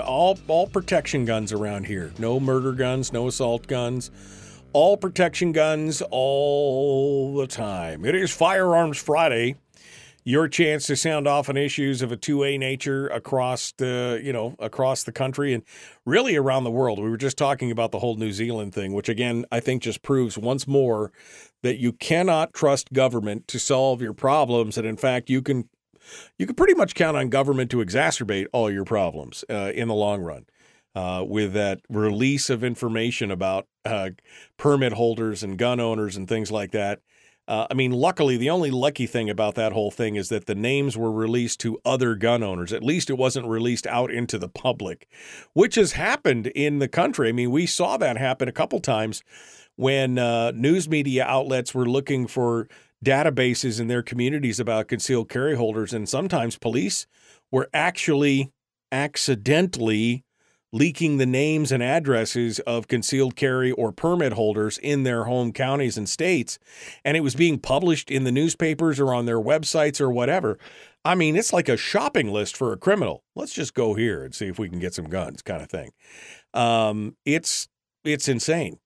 all 0.00 0.38
all 0.48 0.66
protection 0.66 1.24
guns 1.24 1.52
around 1.52 1.86
here. 1.86 2.12
No 2.18 2.40
murder 2.40 2.72
guns, 2.72 3.12
no 3.12 3.28
assault 3.28 3.66
guns. 3.66 4.10
All 4.72 4.96
protection 4.96 5.52
guns 5.52 6.02
all 6.10 7.34
the 7.34 7.46
time. 7.46 8.04
It 8.04 8.14
is 8.14 8.30
Firearms 8.30 8.98
Friday. 8.98 9.56
Your 10.24 10.46
chance 10.46 10.86
to 10.86 10.94
sound 10.94 11.26
off 11.26 11.48
on 11.48 11.56
issues 11.56 12.00
of 12.00 12.12
a 12.12 12.16
2A 12.16 12.58
nature 12.58 13.08
across 13.08 13.72
the, 13.72 14.20
you 14.22 14.32
know, 14.32 14.54
across 14.60 15.02
the 15.02 15.10
country 15.10 15.52
and 15.52 15.64
really 16.06 16.36
around 16.36 16.62
the 16.62 16.70
world. 16.70 17.00
We 17.00 17.10
were 17.10 17.16
just 17.16 17.36
talking 17.36 17.72
about 17.72 17.90
the 17.90 17.98
whole 17.98 18.14
New 18.14 18.30
Zealand 18.30 18.72
thing, 18.72 18.92
which 18.92 19.08
again, 19.08 19.44
I 19.50 19.58
think 19.58 19.82
just 19.82 20.02
proves 20.02 20.38
once 20.38 20.68
more 20.68 21.10
that 21.62 21.78
you 21.78 21.92
cannot 21.92 22.54
trust 22.54 22.92
government 22.92 23.48
to 23.48 23.58
solve 23.58 24.00
your 24.00 24.14
problems 24.14 24.78
and 24.78 24.86
in 24.86 24.96
fact, 24.96 25.28
you 25.28 25.42
can 25.42 25.68
you 26.38 26.46
can 26.46 26.54
pretty 26.54 26.74
much 26.74 26.94
count 26.94 27.16
on 27.16 27.28
government 27.28 27.70
to 27.70 27.78
exacerbate 27.78 28.46
all 28.52 28.70
your 28.70 28.84
problems 28.84 29.44
uh, 29.50 29.72
in 29.74 29.88
the 29.88 29.94
long 29.94 30.22
run. 30.22 30.46
Uh, 30.94 31.24
with 31.26 31.54
that 31.54 31.80
release 31.88 32.50
of 32.50 32.62
information 32.62 33.30
about 33.30 33.66
uh, 33.86 34.10
permit 34.58 34.92
holders 34.92 35.42
and 35.42 35.56
gun 35.56 35.80
owners 35.80 36.18
and 36.18 36.28
things 36.28 36.52
like 36.52 36.70
that. 36.72 37.00
Uh, 37.48 37.66
I 37.70 37.74
mean, 37.74 37.90
luckily, 37.90 38.36
the 38.36 38.50
only 38.50 38.70
lucky 38.70 39.06
thing 39.06 39.28
about 39.28 39.56
that 39.56 39.72
whole 39.72 39.90
thing 39.90 40.16
is 40.16 40.28
that 40.28 40.46
the 40.46 40.54
names 40.54 40.96
were 40.96 41.10
released 41.10 41.60
to 41.60 41.80
other 41.84 42.14
gun 42.14 42.42
owners. 42.42 42.72
At 42.72 42.84
least 42.84 43.10
it 43.10 43.18
wasn't 43.18 43.48
released 43.48 43.86
out 43.86 44.12
into 44.12 44.38
the 44.38 44.48
public, 44.48 45.08
which 45.52 45.74
has 45.74 45.92
happened 45.92 46.48
in 46.48 46.78
the 46.78 46.88
country. 46.88 47.30
I 47.30 47.32
mean, 47.32 47.50
we 47.50 47.66
saw 47.66 47.96
that 47.96 48.16
happen 48.16 48.48
a 48.48 48.52
couple 48.52 48.78
times 48.78 49.22
when 49.76 50.18
uh, 50.18 50.52
news 50.52 50.88
media 50.88 51.24
outlets 51.24 51.74
were 51.74 51.86
looking 51.86 52.26
for 52.26 52.68
databases 53.04 53.80
in 53.80 53.88
their 53.88 54.02
communities 54.02 54.60
about 54.60 54.88
concealed 54.88 55.28
carry 55.28 55.56
holders, 55.56 55.92
and 55.92 56.08
sometimes 56.08 56.58
police 56.58 57.06
were 57.50 57.68
actually 57.72 58.50
accidentally 58.90 60.24
leaking 60.72 61.18
the 61.18 61.26
names 61.26 61.70
and 61.70 61.82
addresses 61.82 62.58
of 62.60 62.88
concealed 62.88 63.36
carry 63.36 63.70
or 63.72 63.92
permit 63.92 64.32
holders 64.32 64.78
in 64.78 65.02
their 65.02 65.24
home 65.24 65.52
counties 65.52 65.98
and 65.98 66.08
states. 66.08 66.58
And 67.04 67.16
it 67.16 67.20
was 67.20 67.34
being 67.34 67.58
published 67.58 68.10
in 68.10 68.24
the 68.24 68.32
newspapers 68.32 68.98
or 68.98 69.12
on 69.12 69.26
their 69.26 69.40
websites 69.40 70.00
or 70.00 70.10
whatever. 70.10 70.58
I 71.04 71.14
mean, 71.14 71.36
it's 71.36 71.52
like 71.52 71.68
a 71.68 71.76
shopping 71.76 72.32
list 72.32 72.56
for 72.56 72.72
a 72.72 72.78
criminal. 72.78 73.22
Let's 73.34 73.52
just 73.52 73.74
go 73.74 73.94
here 73.94 74.24
and 74.24 74.34
see 74.34 74.46
if 74.46 74.58
we 74.58 74.68
can 74.68 74.78
get 74.78 74.94
some 74.94 75.06
guns, 75.06 75.42
kind 75.42 75.62
of 75.62 75.68
thing. 75.68 75.90
Um, 76.54 77.16
it's 77.24 77.68
it's 78.04 78.28
insane. 78.28 78.78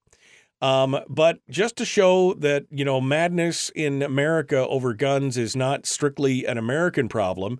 Um, 0.61 0.99
but 1.07 1.39
just 1.49 1.75
to 1.77 1.85
show 1.85 2.33
that, 2.35 2.65
you 2.71 2.83
know, 2.83 2.99
madness 2.99 3.69
in 3.75 4.01
America 4.01 4.67
over 4.67 4.93
guns 4.93 5.37
is 5.37 5.55
not 5.55 5.85
strictly 5.85 6.45
an 6.45 6.57
American 6.57 7.07
problem, 7.07 7.59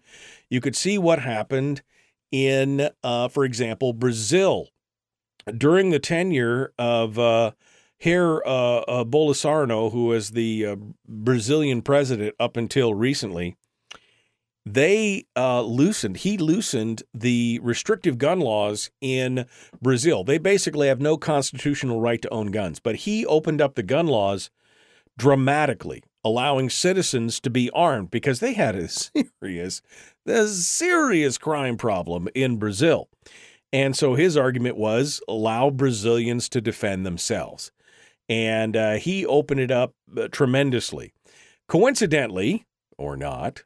you 0.49 0.61
could 0.61 0.75
see 0.75 0.97
what 0.97 1.19
happened 1.19 1.83
in, 2.31 2.89
uh, 3.03 3.27
for 3.27 3.45
example, 3.45 3.93
Brazil. 3.93 4.69
During 5.55 5.91
the 5.91 5.99
tenure 5.99 6.73
of 6.77 7.17
uh, 7.19 7.51
Jair 8.01 8.41
uh, 8.45 8.79
uh, 8.79 9.03
Bolsonaro, 9.05 9.91
who 9.91 10.05
was 10.05 10.31
the 10.31 10.65
uh, 10.65 10.75
Brazilian 11.07 11.81
president 11.81 12.35
up 12.39 12.57
until 12.57 12.93
recently 12.93 13.55
they 14.73 15.25
uh, 15.35 15.61
loosened, 15.61 16.17
he 16.17 16.37
loosened 16.37 17.03
the 17.13 17.59
restrictive 17.63 18.17
gun 18.17 18.39
laws 18.39 18.89
in 19.01 19.45
Brazil. 19.81 20.23
They 20.23 20.37
basically 20.37 20.87
have 20.87 21.01
no 21.01 21.17
constitutional 21.17 22.01
right 22.01 22.21
to 22.21 22.29
own 22.29 22.51
guns, 22.51 22.79
but 22.79 22.95
he 22.97 23.25
opened 23.25 23.61
up 23.61 23.75
the 23.75 23.83
gun 23.83 24.07
laws 24.07 24.49
dramatically. 25.17 26.03
allowing 26.23 26.69
citizens 26.69 27.39
to 27.39 27.49
be 27.49 27.69
armed 27.69 28.11
because 28.11 28.41
they 28.41 28.53
had 28.53 28.75
a 28.75 28.87
serious, 29.41 29.81
a 30.25 30.47
serious 30.47 31.37
crime 31.37 31.77
problem 31.77 32.27
in 32.35 32.57
Brazil. 32.57 33.07
And 33.71 33.95
so 33.95 34.15
his 34.15 34.35
argument 34.35 34.75
was 34.75 35.21
allow 35.27 35.69
Brazilians 35.69 36.49
to 36.49 36.59
defend 36.59 37.05
themselves. 37.05 37.71
And 38.27 38.75
uh, 38.75 38.93
he 38.95 39.25
opened 39.25 39.61
it 39.61 39.71
up 39.71 39.93
uh, 40.17 40.27
tremendously. 40.29 41.13
Coincidentally, 41.69 42.65
or 42.97 43.15
not, 43.15 43.63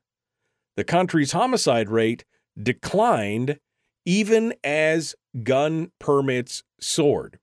the 0.76 0.84
country's 0.84 1.32
homicide 1.32 1.89
rate 1.89 2.26
declined 2.61 3.59
even 4.05 4.53
as 4.63 5.15
gun 5.43 5.91
permits 5.99 6.63
soared. 6.80 7.39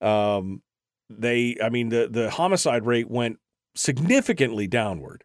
Um, 0.00 0.62
they, 1.08 1.56
I 1.62 1.68
mean, 1.68 1.88
the, 1.88 2.08
the 2.10 2.30
homicide 2.30 2.84
rate 2.84 3.10
went 3.10 3.38
significantly 3.74 4.66
downward. 4.66 5.24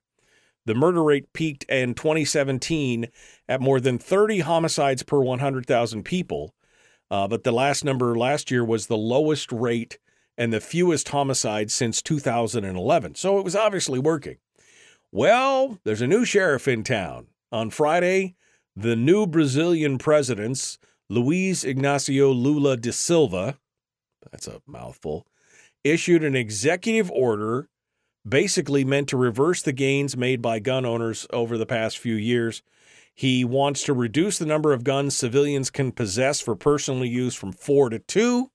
The 0.66 0.76
murder 0.76 1.04
rate 1.04 1.34
peaked 1.34 1.64
in 1.66 1.96
2017 1.96 3.08
at 3.50 3.62
more 3.62 3.80
than 3.80 3.98
30 3.98 4.40
homicides 4.40 5.04
per 5.04 5.20
100,000 5.20 6.04
people. 6.04 6.54
Uh, 7.10 7.28
but 7.28 7.44
the 7.44 7.52
last 7.52 7.84
number 7.84 8.16
last 8.16 8.52
year 8.52 8.64
was 8.64 8.88
the 8.88 8.98
lowest 8.98 9.52
rate 9.52 9.98
and 10.38 10.54
the 10.54 10.62
fewest 10.62 11.10
homicides 11.10 11.74
since 11.74 12.02
2011. 12.02 13.16
So 13.16 13.38
it 13.38 13.44
was 13.44 13.56
obviously 13.56 14.00
working. 14.00 14.38
Well, 15.12 15.80
there's 15.84 16.02
a 16.02 16.08
new 16.08 16.24
sheriff 16.24 16.68
in 16.68 16.84
town. 16.84 17.28
On 17.52 17.70
Friday, 17.70 18.36
the 18.76 18.96
new 18.96 19.28
Brazilian 19.28 19.98
presidents, 19.98 20.80
Luiz 21.10 21.66
Ignacio 21.66 22.32
Lula 22.32 22.78
da 22.78 22.92
Silva, 22.92 23.58
that's 24.32 24.48
a 24.48 24.62
mouthful, 24.66 25.28
issued 25.84 26.24
an 26.24 26.36
executive 26.36 27.12
order 27.12 27.68
basically 28.28 28.86
meant 28.86 29.10
to 29.10 29.18
reverse 29.18 29.62
the 29.62 29.74
gains 29.74 30.16
made 30.16 30.42
by 30.42 30.60
gun 30.60 30.86
owners 30.86 31.28
over 31.32 31.58
the 31.58 31.66
past 31.66 31.98
few 31.98 32.16
years. 32.16 32.62
He 33.14 33.44
wants 33.44 33.84
to 33.84 33.94
reduce 33.94 34.38
the 34.38 34.46
number 34.46 34.72
of 34.72 34.84
guns 34.84 35.18
civilians 35.18 35.70
can 35.70 35.92
possess 35.92 36.40
for 36.40 36.56
personal 36.56 37.04
use 37.04 37.36
from 37.36 37.52
four 37.52 37.90
to 37.90 38.00
two. 38.00 38.52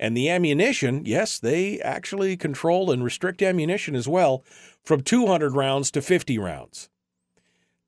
And 0.00 0.16
the 0.16 0.28
ammunition, 0.28 1.04
yes, 1.04 1.38
they 1.38 1.80
actually 1.80 2.36
control 2.36 2.90
and 2.90 3.04
restrict 3.04 3.42
ammunition 3.42 3.94
as 3.94 4.08
well 4.08 4.44
from 4.82 5.02
200 5.02 5.54
rounds 5.54 5.92
to 5.92 6.02
50 6.02 6.38
rounds. 6.38 6.88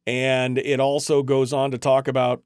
And 0.06 0.58
it 0.58 0.80
also 0.80 1.22
goes 1.22 1.52
on 1.52 1.70
to 1.72 1.78
talk 1.78 2.08
about 2.08 2.42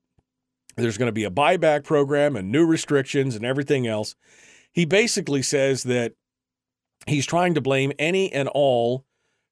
there's 0.77 0.99
going 0.99 1.09
to 1.09 1.13
be 1.13 1.25
a 1.25 1.31
buyback 1.31 1.85
program 1.85 2.37
and 2.37 2.51
new 2.51 2.65
restrictions 2.65 3.37
and 3.37 3.45
everything 3.45 3.87
else. 3.87 4.15
He 4.73 4.85
basically 4.85 5.43
says 5.43 5.83
that 5.85 6.13
he's 7.07 7.27
trying 7.27 7.55
to 7.55 7.61
blame 7.61 7.93
any 7.99 8.33
and 8.33 8.49
all 8.49 9.05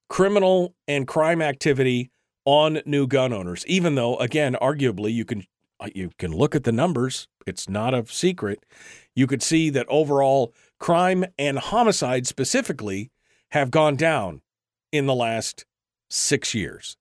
criminal 0.09 0.75
and 0.87 1.07
crime 1.07 1.43
activity 1.43 2.11
on 2.45 2.81
new 2.87 3.07
gun 3.07 3.33
owners, 3.33 3.65
even 3.67 3.95
though, 3.95 4.17
again, 4.17 4.57
arguably 4.61 5.13
you 5.13 5.25
can 5.25 5.45
uh, 5.81 5.89
you 5.95 6.11
can 6.19 6.33
look 6.33 6.55
at 6.55 6.65
the 6.65 6.73
numbers. 6.73 7.29
It's 7.47 7.69
not 7.69 7.95
a 7.95 8.05
secret. 8.07 8.65
You 9.15 9.27
could 9.27 9.43
see 9.43 9.71
that 9.71 9.87
overall 9.89 10.53
crime 10.81 11.25
and 11.39 11.59
homicide 11.59 12.27
specifically 12.27 13.11
have 13.51 13.71
gone 13.71 13.97
down 13.97 14.43
in 14.93 15.07
the 15.07 15.15
last 15.15 15.67
six 16.11 16.55
years. 16.55 16.97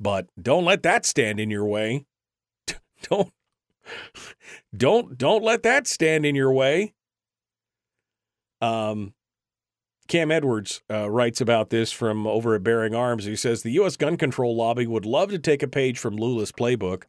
But 0.00 0.26
don't 0.40 0.64
let 0.64 0.82
that 0.82 1.04
stand 1.04 1.38
in 1.38 1.50
your 1.50 1.66
way. 1.66 2.06
Don't 3.08 3.32
don't 4.76 5.18
don't 5.18 5.42
let 5.42 5.62
that 5.64 5.86
stand 5.86 6.24
in 6.24 6.34
your 6.34 6.52
way. 6.52 6.92
Um, 8.60 9.14
Cam 10.06 10.30
Edwards 10.30 10.82
uh, 10.90 11.08
writes 11.10 11.40
about 11.40 11.70
this 11.70 11.92
from 11.92 12.26
over 12.26 12.54
at 12.54 12.62
Bearing 12.62 12.94
Arms. 12.94 13.24
He 13.24 13.36
says 13.36 13.62
the 13.62 13.70
U.S. 13.72 13.96
gun 13.96 14.16
control 14.16 14.56
lobby 14.56 14.86
would 14.86 15.06
love 15.06 15.30
to 15.30 15.38
take 15.38 15.62
a 15.62 15.68
page 15.68 15.98
from 15.98 16.16
Lula's 16.16 16.52
playbook 16.52 17.04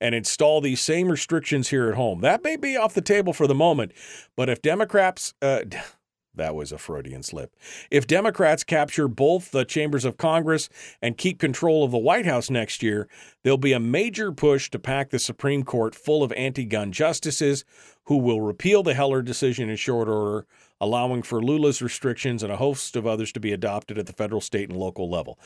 and 0.00 0.14
install 0.14 0.60
these 0.60 0.80
same 0.80 1.08
restrictions 1.08 1.68
here 1.68 1.88
at 1.88 1.96
home. 1.96 2.20
That 2.20 2.44
may 2.44 2.56
be 2.56 2.76
off 2.76 2.94
the 2.94 3.00
table 3.00 3.32
for 3.32 3.46
the 3.46 3.54
moment, 3.54 3.92
but 4.36 4.48
if 4.48 4.60
Democrats, 4.60 5.32
uh, 5.40 5.60
that 6.34 6.54
was 6.54 6.72
a 6.72 6.78
Freudian 6.78 7.22
slip. 7.22 7.54
If 7.90 8.06
Democrats 8.06 8.64
capture 8.64 9.08
both 9.08 9.50
the 9.50 9.64
chambers 9.64 10.04
of 10.04 10.16
Congress 10.16 10.68
and 11.00 11.18
keep 11.18 11.38
control 11.38 11.84
of 11.84 11.90
the 11.90 11.98
White 11.98 12.26
House 12.26 12.50
next 12.50 12.82
year, 12.82 13.08
there'll 13.42 13.58
be 13.58 13.72
a 13.72 13.80
major 13.80 14.32
push 14.32 14.70
to 14.70 14.78
pack 14.78 15.10
the 15.10 15.18
Supreme 15.18 15.62
Court 15.62 15.94
full 15.94 16.22
of 16.22 16.32
anti 16.32 16.64
gun 16.64 16.92
justices 16.92 17.64
who 18.04 18.16
will 18.16 18.40
repeal 18.40 18.82
the 18.82 18.94
Heller 18.94 19.22
decision 19.22 19.70
in 19.70 19.76
short 19.76 20.08
order, 20.08 20.46
allowing 20.80 21.22
for 21.22 21.42
Lula's 21.42 21.82
restrictions 21.82 22.42
and 22.42 22.52
a 22.52 22.56
host 22.56 22.96
of 22.96 23.06
others 23.06 23.30
to 23.32 23.40
be 23.40 23.52
adopted 23.52 23.98
at 23.98 24.06
the 24.06 24.12
federal, 24.12 24.40
state, 24.40 24.68
and 24.68 24.78
local 24.78 25.08
level. 25.08 25.38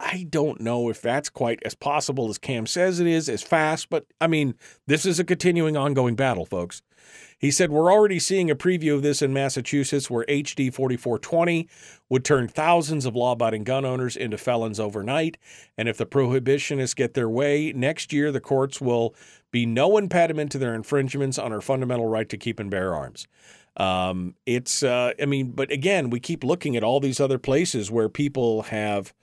I 0.00 0.26
don't 0.28 0.60
know 0.60 0.88
if 0.88 1.02
that's 1.02 1.28
quite 1.28 1.60
as 1.64 1.74
possible 1.74 2.30
as 2.30 2.38
Cam 2.38 2.66
says 2.66 3.00
it 3.00 3.06
is, 3.06 3.28
as 3.28 3.42
fast, 3.42 3.90
but 3.90 4.06
I 4.20 4.26
mean, 4.26 4.54
this 4.86 5.04
is 5.04 5.20
a 5.20 5.24
continuing, 5.24 5.76
ongoing 5.76 6.16
battle, 6.16 6.46
folks. 6.46 6.82
He 7.38 7.50
said, 7.50 7.70
We're 7.70 7.92
already 7.92 8.18
seeing 8.18 8.50
a 8.50 8.56
preview 8.56 8.94
of 8.94 9.02
this 9.02 9.22
in 9.22 9.32
Massachusetts, 9.32 10.10
where 10.10 10.24
HD 10.26 10.72
4420 10.72 11.68
would 12.08 12.24
turn 12.24 12.48
thousands 12.48 13.06
of 13.06 13.14
law 13.14 13.32
abiding 13.32 13.64
gun 13.64 13.84
owners 13.84 14.16
into 14.16 14.38
felons 14.38 14.80
overnight. 14.80 15.36
And 15.76 15.88
if 15.88 15.96
the 15.96 16.06
prohibitionists 16.06 16.96
get 16.96 17.14
their 17.14 17.28
way, 17.28 17.72
next 17.72 18.12
year 18.12 18.32
the 18.32 18.40
courts 18.40 18.80
will 18.80 19.14
be 19.50 19.66
no 19.66 19.96
impediment 19.96 20.52
to 20.52 20.58
their 20.58 20.74
infringements 20.74 21.38
on 21.38 21.52
our 21.52 21.60
fundamental 21.60 22.06
right 22.06 22.28
to 22.28 22.36
keep 22.36 22.58
and 22.58 22.70
bear 22.70 22.94
arms. 22.94 23.26
Um, 23.76 24.34
it's, 24.46 24.82
uh, 24.82 25.12
I 25.20 25.26
mean, 25.26 25.52
but 25.52 25.70
again, 25.70 26.10
we 26.10 26.20
keep 26.20 26.44
looking 26.44 26.76
at 26.76 26.84
all 26.84 27.00
these 27.00 27.20
other 27.20 27.38
places 27.38 27.90
where 27.90 28.08
people 28.08 28.62
have 28.62 29.14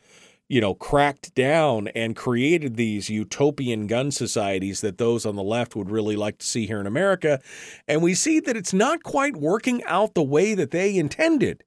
you 0.49 0.61
know, 0.61 0.73
cracked 0.73 1.35
down 1.35 1.89
and 1.89 2.15
created 2.15 2.75
these 2.75 3.09
utopian 3.09 3.87
gun 3.87 4.11
societies 4.11 4.81
that 4.81 4.97
those 4.97 5.25
on 5.25 5.35
the 5.35 5.43
left 5.43 5.75
would 5.75 5.89
really 5.89 6.15
like 6.15 6.37
to 6.37 6.45
see 6.45 6.65
here 6.65 6.79
in 6.79 6.87
America. 6.87 7.41
And 7.87 8.01
we 8.01 8.13
see 8.13 8.39
that 8.39 8.55
it's 8.55 8.73
not 8.73 9.03
quite 9.03 9.35
working 9.35 9.83
out 9.83 10.13
the 10.13 10.23
way 10.23 10.53
that 10.53 10.71
they 10.71 10.95
intended. 10.97 11.63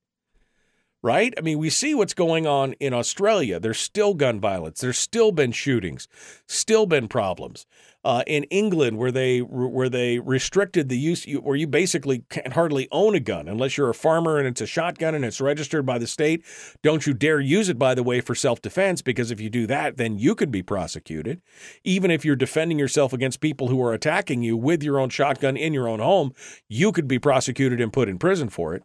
Right? 1.02 1.32
I 1.38 1.40
mean, 1.40 1.58
we 1.58 1.70
see 1.70 1.94
what's 1.94 2.12
going 2.12 2.46
on 2.46 2.74
in 2.74 2.92
Australia. 2.92 3.58
There's 3.58 3.80
still 3.80 4.12
gun 4.12 4.38
violence. 4.38 4.80
There's 4.80 4.98
still 4.98 5.32
been 5.32 5.50
shootings, 5.50 6.08
still 6.46 6.84
been 6.84 7.08
problems 7.08 7.64
uh, 8.04 8.22
in 8.26 8.44
England 8.44 8.96
where 8.96 9.12
they 9.12 9.40
where 9.40 9.88
they 9.88 10.18
restricted 10.18 10.88
the 10.88 10.98
use 10.98 11.24
where 11.24 11.56
you 11.56 11.66
basically 11.66 12.24
can 12.30 12.52
hardly 12.52 12.88
own 12.90 13.14
a 13.14 13.20
gun 13.20 13.46
unless 13.46 13.76
you're 13.76 13.90
a 13.90 13.94
farmer 13.94 14.38
and 14.38 14.46
it's 14.46 14.60
a 14.60 14.66
shotgun 14.66 15.14
and 15.14 15.24
it's 15.24 15.40
registered 15.40 15.84
by 15.84 15.98
the 15.98 16.06
state. 16.06 16.42
Don't 16.82 17.06
you 17.06 17.12
dare 17.12 17.40
use 17.40 17.68
it, 17.68 17.78
by 17.78 17.94
the 17.94 18.02
way, 18.02 18.20
for 18.20 18.34
self 18.34 18.62
defense 18.62 19.02
because 19.02 19.30
if 19.30 19.40
you 19.40 19.50
do 19.50 19.66
that, 19.66 19.98
then 19.98 20.18
you 20.18 20.34
could 20.34 20.50
be 20.50 20.62
prosecuted. 20.62 21.42
Even 21.84 22.10
if 22.10 22.24
you're 22.24 22.36
defending 22.36 22.78
yourself 22.78 23.12
against 23.12 23.40
people 23.40 23.68
who 23.68 23.82
are 23.82 23.92
attacking 23.92 24.42
you 24.42 24.56
with 24.56 24.82
your 24.82 24.98
own 24.98 25.10
shotgun 25.10 25.56
in 25.56 25.74
your 25.74 25.88
own 25.88 26.00
home, 26.00 26.32
you 26.68 26.92
could 26.92 27.08
be 27.08 27.18
prosecuted 27.18 27.80
and 27.80 27.92
put 27.92 28.08
in 28.08 28.18
prison 28.18 28.48
for 28.48 28.74
it. 28.74 28.82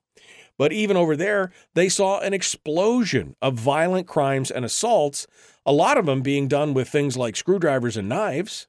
But 0.58 0.72
even 0.72 0.96
over 0.96 1.16
there, 1.16 1.52
they 1.74 1.90
saw 1.90 2.20
an 2.20 2.34
explosion 2.34 3.36
of 3.42 3.56
violent 3.56 4.08
crimes 4.08 4.50
and 4.50 4.64
assaults, 4.64 5.28
a 5.66 5.74
lot 5.74 5.98
of 5.98 6.06
them 6.06 6.22
being 6.22 6.48
done 6.48 6.74
with 6.74 6.90
things 6.90 7.18
like 7.18 7.36
screwdrivers 7.36 7.98
and 7.98 8.08
knives. 8.08 8.68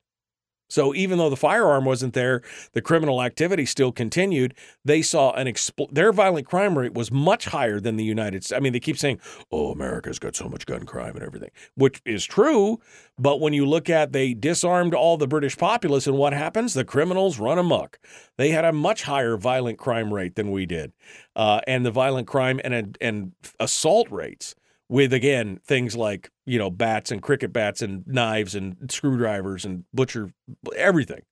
So 0.69 0.95
even 0.95 1.19
though 1.19 1.31
the 1.31 1.37
firearm 1.37 1.85
wasn't 1.85 2.14
there, 2.14 2.43
the 2.73 2.83
criminal 2.83 3.23
activity 3.23 3.67
still 3.67 3.93
continued. 3.93 4.55
They 4.85 5.03
saw 5.03 5.33
an 5.33 5.47
expl- 5.47 5.93
their 5.93 6.12
violent 6.12 6.47
crime 6.47 6.77
rate 6.77 6.95
was 6.95 7.11
much 7.11 7.47
higher 7.47 7.81
than 7.81 7.97
the 7.97 8.05
United 8.05 8.45
States. 8.45 8.57
I 8.57 8.61
mean, 8.61 8.73
they 8.73 8.81
keep 8.81 8.99
saying, 8.99 9.21
"Oh, 9.53 9.71
America's 9.71 10.19
got 10.19 10.35
so 10.35 10.49
much 10.49 10.67
gun 10.67 10.85
crime 10.85 11.14
and 11.14 11.25
everything," 11.25 11.51
which 11.75 12.01
is 12.05 12.25
true. 12.25 12.81
But 13.19 13.41
when 13.41 13.53
you 13.53 13.67
look 13.67 13.89
at 13.89 14.12
they 14.12 14.35
disarmed 14.35 14.95
all 14.95 15.17
the 15.17 15.27
British 15.29 15.57
populace, 15.57 16.07
and 16.07 16.17
what 16.17 16.33
happens? 16.33 16.75
The 16.75 16.85
criminals 16.85 17.39
run 17.39 17.59
amok. 17.59 17.99
They 18.37 18.51
had 18.51 18.64
a 18.64 18.73
much 18.73 19.03
higher 19.05 19.37
violent 19.37 19.79
crime 19.79 20.12
rate 20.12 20.35
than 20.35 20.51
we 20.51 20.67
did, 20.67 20.93
uh, 21.35 21.61
and 21.67 21.87
the 21.87 21.91
violent 21.91 22.27
crime 22.27 22.61
and 22.64 22.97
and 23.01 23.33
assault 23.61 24.11
rates 24.11 24.55
with 24.89 25.12
again 25.12 25.61
things 25.64 25.97
like 25.97 26.30
you 26.45 26.59
know 26.59 26.70
bats 26.70 27.11
and 27.11 27.22
cricket 27.22 27.53
bats 27.53 27.82
and 27.82 28.07
knives 28.07 28.55
and 28.55 28.91
screwdrivers 28.91 29.64
and 29.64 29.84
butcher 29.93 30.30
everything. 30.76 31.22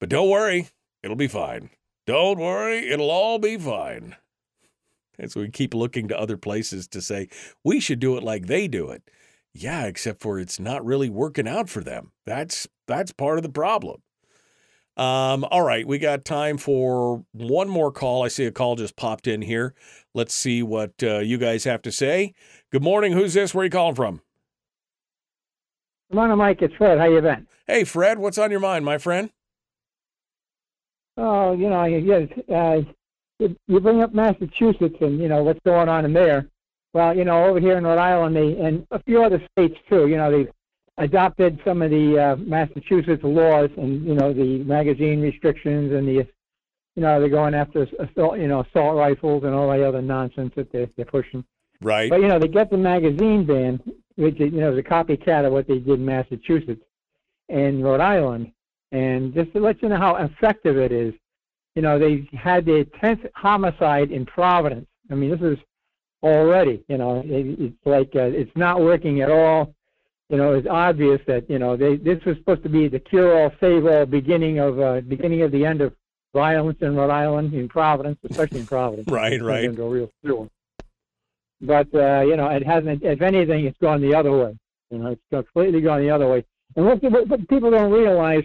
But 0.00 0.08
don't 0.08 0.30
worry, 0.30 0.68
it'll 1.02 1.16
be 1.16 1.28
fine. 1.28 1.70
Don't 2.06 2.38
worry, 2.38 2.88
it'll 2.88 3.10
all 3.10 3.38
be 3.38 3.58
fine. 3.58 4.16
And 5.18 5.30
so 5.30 5.40
we 5.40 5.50
keep 5.50 5.74
looking 5.74 6.08
to 6.08 6.18
other 6.18 6.36
places 6.36 6.86
to 6.88 7.02
say 7.02 7.28
we 7.64 7.80
should 7.80 7.98
do 7.98 8.16
it 8.16 8.22
like 8.22 8.46
they 8.46 8.68
do 8.68 8.90
it. 8.90 9.02
Yeah, 9.52 9.86
except 9.86 10.22
for 10.22 10.38
it's 10.38 10.60
not 10.60 10.84
really 10.84 11.10
working 11.10 11.48
out 11.48 11.68
for 11.68 11.82
them. 11.82 12.12
That's 12.24 12.68
that's 12.86 13.12
part 13.12 13.38
of 13.38 13.42
the 13.42 13.50
problem. 13.50 14.02
Um, 14.96 15.44
all 15.52 15.62
right, 15.62 15.86
we 15.86 15.98
got 15.98 16.24
time 16.24 16.58
for 16.58 17.24
one 17.32 17.68
more 17.68 17.92
call. 17.92 18.24
I 18.24 18.28
see 18.28 18.46
a 18.46 18.50
call 18.50 18.74
just 18.74 18.96
popped 18.96 19.28
in 19.28 19.42
here. 19.42 19.74
Let's 20.18 20.34
see 20.34 20.64
what 20.64 20.94
uh, 21.00 21.20
you 21.20 21.38
guys 21.38 21.62
have 21.62 21.80
to 21.82 21.92
say. 21.92 22.34
Good 22.72 22.82
morning. 22.82 23.12
Who's 23.12 23.34
this? 23.34 23.54
Where 23.54 23.62
are 23.62 23.66
you 23.66 23.70
calling 23.70 23.94
from? 23.94 24.20
Good 26.10 26.16
morning, 26.16 26.36
Mike. 26.36 26.60
It's 26.60 26.74
Fred. 26.74 26.98
How 26.98 27.04
you 27.04 27.20
been? 27.20 27.46
Hey, 27.68 27.84
Fred. 27.84 28.18
What's 28.18 28.36
on 28.36 28.50
your 28.50 28.58
mind, 28.58 28.84
my 28.84 28.98
friend? 28.98 29.30
Oh, 31.16 31.52
you 31.52 31.70
know, 31.70 31.84
you, 31.84 32.28
uh, 32.52 32.80
you 33.38 33.80
bring 33.80 34.02
up 34.02 34.12
Massachusetts 34.12 34.96
and 35.00 35.20
you 35.20 35.28
know 35.28 35.44
what's 35.44 35.60
going 35.64 35.88
on 35.88 36.04
in 36.04 36.12
there. 36.12 36.48
Well, 36.94 37.16
you 37.16 37.24
know, 37.24 37.44
over 37.44 37.60
here 37.60 37.78
in 37.78 37.84
Rhode 37.84 38.00
Island, 38.00 38.34
they 38.34 38.60
and 38.60 38.84
a 38.90 39.00
few 39.04 39.22
other 39.22 39.40
states 39.52 39.78
too. 39.88 40.08
You 40.08 40.16
know, 40.16 40.32
they've 40.32 40.50
adopted 40.96 41.60
some 41.64 41.80
of 41.80 41.92
the 41.92 42.18
uh, 42.18 42.36
Massachusetts 42.38 43.22
laws 43.22 43.70
and 43.76 44.04
you 44.04 44.14
know 44.14 44.32
the 44.32 44.64
magazine 44.64 45.20
restrictions 45.20 45.92
and 45.92 46.08
the 46.08 46.26
you 46.98 47.04
know 47.04 47.20
they're 47.20 47.28
going 47.28 47.54
after 47.54 47.86
assault, 48.00 48.40
you 48.40 48.48
know 48.48 48.64
assault 48.68 48.96
rifles 48.96 49.44
and 49.44 49.54
all 49.54 49.70
the 49.70 49.86
other 49.86 50.02
nonsense 50.02 50.52
that 50.56 50.72
they're, 50.72 50.88
they're 50.96 51.04
pushing. 51.04 51.44
Right. 51.80 52.10
But 52.10 52.20
you 52.20 52.26
know 52.26 52.40
they 52.40 52.48
get 52.48 52.70
the 52.70 52.76
magazine 52.76 53.46
ban, 53.46 53.80
which 54.16 54.40
you 54.40 54.50
know 54.50 54.72
is 54.72 54.78
a 54.78 54.82
copycat 54.82 55.46
of 55.46 55.52
what 55.52 55.68
they 55.68 55.78
did 55.78 56.00
in 56.00 56.04
Massachusetts 56.04 56.82
and 57.48 57.84
Rhode 57.84 58.00
Island. 58.00 58.50
And 58.90 59.32
just 59.32 59.52
to 59.52 59.60
let 59.60 59.80
you 59.80 59.90
know 59.90 59.96
how 59.96 60.16
effective 60.16 60.76
it 60.76 60.90
is, 60.90 61.14
you 61.76 61.82
know 61.82 62.00
they 62.00 62.28
had 62.36 62.66
their 62.66 62.82
tenth 63.00 63.20
homicide 63.36 64.10
in 64.10 64.26
Providence. 64.26 64.88
I 65.08 65.14
mean 65.14 65.30
this 65.30 65.52
is 65.52 65.58
already, 66.24 66.82
you 66.88 66.98
know, 66.98 67.22
it, 67.24 67.60
it's 67.60 67.76
like 67.84 68.10
uh, 68.16 68.22
it's 68.22 68.50
not 68.56 68.80
working 68.80 69.20
at 69.20 69.30
all 69.30 69.72
you 70.30 70.36
know, 70.36 70.52
it's 70.52 70.68
obvious 70.68 71.20
that 71.26 71.48
you 71.48 71.58
know 71.58 71.76
they 71.76 71.96
this 71.96 72.22
was 72.26 72.36
supposed 72.36 72.62
to 72.64 72.68
be 72.68 72.88
the 72.88 72.98
cure-all, 72.98 73.50
save-all 73.60 74.04
beginning 74.04 74.58
of 74.58 74.78
uh, 74.78 75.00
beginning 75.00 75.40
of 75.42 75.52
the 75.52 75.64
end 75.64 75.80
of 75.80 75.94
violence 76.38 76.78
in 76.80 76.96
Rhode 76.96 77.10
Island, 77.10 77.54
in 77.54 77.68
Providence, 77.68 78.18
especially 78.28 78.60
in 78.60 78.66
Providence. 78.76 79.08
right, 79.08 79.40
right. 79.42 79.64
Into 79.64 79.82
a 79.82 79.88
real 79.88 80.10
sewer. 80.24 80.48
But 81.60 81.92
uh, 81.94 82.22
you 82.22 82.36
know, 82.36 82.48
it 82.48 82.64
hasn't. 82.64 83.02
If 83.02 83.20
anything, 83.22 83.64
it's 83.66 83.78
gone 83.78 84.00
the 84.00 84.14
other 84.14 84.32
way. 84.32 84.56
You 84.90 84.98
know, 84.98 85.08
it's 85.08 85.22
completely 85.30 85.80
gone 85.80 86.00
the 86.00 86.10
other 86.10 86.28
way. 86.28 86.44
And 86.76 86.84
what, 86.86 87.02
what 87.28 87.48
people 87.48 87.70
don't 87.70 87.92
realize, 87.92 88.44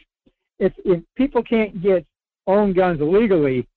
if 0.59 0.73
if 0.83 1.01
people 1.15 1.43
can't 1.43 1.81
get 1.81 2.05
own 2.47 2.73
guns 2.73 2.99
legally, 3.01 3.67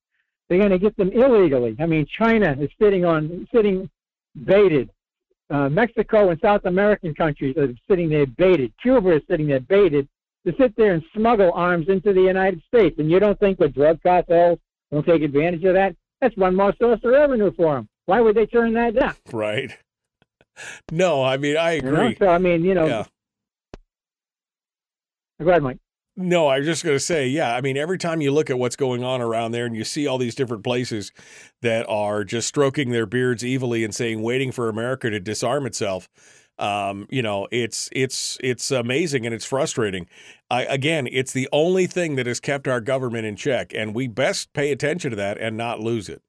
they're 0.47 0.57
going 0.57 0.71
to 0.71 0.79
get 0.79 0.97
them 0.97 1.11
illegally. 1.11 1.75
I 1.79 1.85
mean, 1.85 2.05
China 2.07 2.55
is 2.59 2.69
sitting 2.81 3.05
on 3.05 3.47
sitting 3.53 3.89
baited 4.45 4.89
uh, 5.49 5.69
Mexico 5.69 6.29
and 6.29 6.39
South 6.41 6.65
American 6.65 7.13
countries 7.13 7.55
are 7.57 7.73
sitting 7.89 8.09
there 8.09 8.25
baited. 8.25 8.73
Cuba 8.81 9.15
is 9.15 9.21
sitting 9.29 9.47
there 9.47 9.59
baited 9.59 10.07
to 10.47 10.53
sit 10.57 10.75
there 10.77 10.93
and 10.93 11.03
smuggle 11.13 11.51
arms 11.53 11.87
into 11.89 12.13
the 12.13 12.21
United 12.21 12.61
States. 12.67 12.95
And 12.99 13.11
you 13.11 13.19
don't 13.19 13.39
think 13.39 13.59
the 13.59 13.67
drug 13.67 14.01
cartels 14.01 14.59
won't 14.91 15.05
take 15.05 15.21
advantage 15.21 15.63
of 15.65 15.73
that? 15.73 15.95
That's 16.21 16.35
one 16.37 16.55
more 16.55 16.73
source 16.79 16.99
of 17.03 17.11
revenue 17.11 17.51
for 17.55 17.75
them. 17.75 17.89
Why 18.05 18.21
would 18.21 18.35
they 18.35 18.45
turn 18.45 18.73
that 18.73 18.95
down? 18.95 19.15
Right. 19.31 19.77
No, 20.91 21.23
I 21.23 21.37
mean 21.37 21.55
I 21.55 21.73
agree. 21.73 21.91
You 21.91 21.95
know? 21.97 22.13
So 22.17 22.27
I 22.29 22.39
mean, 22.39 22.63
you 22.63 22.73
know. 22.73 22.87
Yeah. 22.87 23.05
Go 25.39 25.49
ahead, 25.49 25.61
Mike. 25.61 25.77
No, 26.19 26.47
I 26.47 26.57
was 26.57 26.65
just 26.65 26.83
going 26.83 26.95
to 26.95 26.99
say, 26.99 27.27
yeah. 27.27 27.55
I 27.55 27.61
mean, 27.61 27.77
every 27.77 27.99
time 27.99 28.21
you 28.21 28.31
look 28.31 28.49
at 28.49 28.57
what's 28.57 28.75
going 28.75 29.03
on 29.03 29.21
around 29.21 29.51
there 29.51 29.67
and 29.67 29.75
you 29.75 29.83
see 29.83 30.07
all 30.07 30.17
these 30.17 30.33
different 30.33 30.63
places 30.63 31.11
that 31.61 31.87
are 31.87 32.23
just 32.23 32.47
stroking 32.47 32.89
their 32.89 33.05
beards 33.05 33.43
evilly 33.43 33.83
and 33.83 33.93
saying, 33.93 34.23
waiting 34.23 34.51
for 34.51 34.67
America 34.67 35.11
to 35.11 35.19
disarm 35.19 35.67
itself, 35.67 36.09
um, 36.59 37.07
you 37.09 37.21
know, 37.21 37.47
it's 37.51 37.89
it's 37.91 38.37
it's 38.41 38.71
amazing 38.71 39.25
and 39.25 39.33
it's 39.33 39.45
frustrating. 39.45 40.07
I, 40.49 40.63
again, 40.63 41.07
it's 41.11 41.33
the 41.33 41.47
only 41.51 41.87
thing 41.87 42.15
that 42.15 42.25
has 42.25 42.39
kept 42.39 42.67
our 42.67 42.81
government 42.81 43.25
in 43.25 43.35
check, 43.35 43.73
and 43.73 43.93
we 43.93 44.07
best 44.07 44.53
pay 44.53 44.71
attention 44.71 45.11
to 45.11 45.17
that 45.17 45.37
and 45.37 45.57
not 45.57 45.79
lose 45.79 46.09
it. 46.09 46.21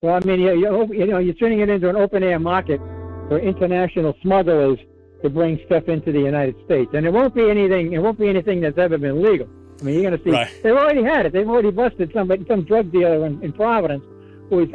Well, 0.00 0.14
I 0.14 0.20
mean, 0.20 0.40
you, 0.40 0.88
you 0.92 1.06
know, 1.06 1.18
you're 1.18 1.34
turning 1.34 1.60
it 1.60 1.68
into 1.68 1.88
an 1.88 1.96
open 1.96 2.22
air 2.22 2.38
market 2.38 2.80
for 3.28 3.38
international 3.38 4.14
smugglers 4.22 4.78
to 5.22 5.30
bring 5.30 5.60
stuff 5.66 5.88
into 5.88 6.12
the 6.12 6.20
United 6.20 6.56
States, 6.64 6.90
and 6.94 7.06
it 7.06 7.12
won't 7.12 7.34
be 7.34 7.48
anything. 7.48 7.92
It 7.92 7.98
won't 7.98 8.18
be 8.18 8.28
anything 8.28 8.60
that's 8.60 8.78
ever 8.78 8.98
been 8.98 9.22
legal. 9.22 9.48
I 9.80 9.84
mean, 9.84 9.94
you're 9.94 10.10
going 10.10 10.18
to 10.18 10.24
see 10.24 10.30
right. 10.30 10.50
they've 10.62 10.72
already 10.72 11.02
had 11.02 11.26
it. 11.26 11.32
They've 11.32 11.48
already 11.48 11.70
busted 11.70 12.12
somebody, 12.14 12.44
some 12.48 12.64
drug 12.64 12.90
dealer 12.92 13.26
in, 13.26 13.42
in 13.42 13.52
Providence, 13.52 14.04
who 14.48 14.56
was. 14.56 14.68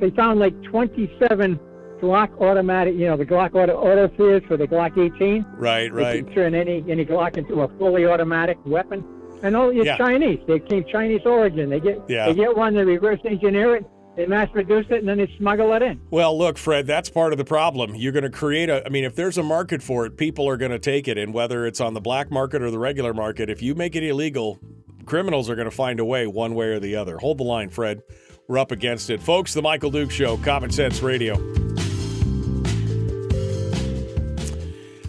They 0.00 0.10
found 0.10 0.38
like 0.38 0.60
27 0.64 1.58
Glock 2.00 2.40
automatic, 2.40 2.94
you 2.94 3.06
know, 3.06 3.16
the 3.16 3.26
Glock 3.26 3.54
auto 3.54 3.74
auto 3.76 4.10
sears 4.16 4.42
for 4.48 4.56
the 4.56 4.66
Glock 4.66 4.96
18. 4.98 5.44
Right, 5.56 5.92
right. 5.92 6.12
They 6.12 6.22
can 6.22 6.32
turn 6.34 6.54
any 6.54 6.84
any 6.88 7.04
Glock 7.04 7.36
into 7.36 7.62
a 7.62 7.68
fully 7.78 8.06
automatic 8.06 8.58
weapon. 8.64 9.04
And 9.42 9.54
all 9.56 9.70
it's 9.70 9.84
Yeah. 9.86 9.96
Chinese. 9.96 10.40
They 10.48 10.58
came 10.58 10.84
Chinese 10.90 11.20
origin. 11.24 11.70
They 11.70 11.80
get 11.80 12.00
Yeah. 12.08 12.26
they 12.26 12.34
get 12.34 12.56
one, 12.56 12.74
they 12.74 12.82
reverse 12.84 13.20
engineer 13.24 13.76
it, 13.76 13.84
they 14.16 14.26
mass 14.26 14.48
produce 14.50 14.86
it, 14.90 14.98
and 14.98 15.08
then 15.08 15.18
they 15.18 15.32
smuggle 15.38 15.72
it 15.74 15.82
in. 15.82 16.00
Well, 16.10 16.36
look, 16.36 16.58
Fred, 16.58 16.86
that's 16.88 17.08
part 17.08 17.32
of 17.32 17.38
the 17.38 17.44
problem. 17.44 17.94
You're 17.94 18.10
going 18.12 18.24
to 18.24 18.30
create 18.30 18.68
a, 18.68 18.84
I 18.84 18.88
mean, 18.88 19.04
if 19.04 19.14
there's 19.14 19.38
a 19.38 19.42
market 19.44 19.80
for 19.82 20.06
it, 20.06 20.16
people 20.16 20.48
are 20.48 20.56
going 20.56 20.72
to 20.72 20.78
take 20.80 21.06
it. 21.06 21.16
And 21.18 21.32
whether 21.32 21.66
it's 21.66 21.80
on 21.80 21.94
the 21.94 22.00
black 22.00 22.30
market 22.32 22.62
or 22.62 22.70
the 22.72 22.80
regular 22.80 23.14
market, 23.14 23.48
if 23.48 23.62
you 23.62 23.76
make 23.76 23.94
it 23.94 24.02
illegal, 24.02 24.58
criminals 25.06 25.48
are 25.48 25.54
going 25.54 25.70
to 25.70 25.76
find 25.76 26.00
a 26.00 26.04
way 26.04 26.26
one 26.26 26.54
way 26.56 26.66
or 26.66 26.80
the 26.80 26.96
other. 26.96 27.18
Hold 27.18 27.38
the 27.38 27.44
line, 27.44 27.68
Fred. 27.70 28.02
We're 28.48 28.58
up 28.58 28.72
against 28.72 29.08
it. 29.10 29.22
Folks, 29.22 29.54
the 29.54 29.62
Michael 29.62 29.90
Duke 29.90 30.10
Show, 30.10 30.36
Common 30.38 30.70
Sense 30.70 31.00
Radio. 31.00 31.67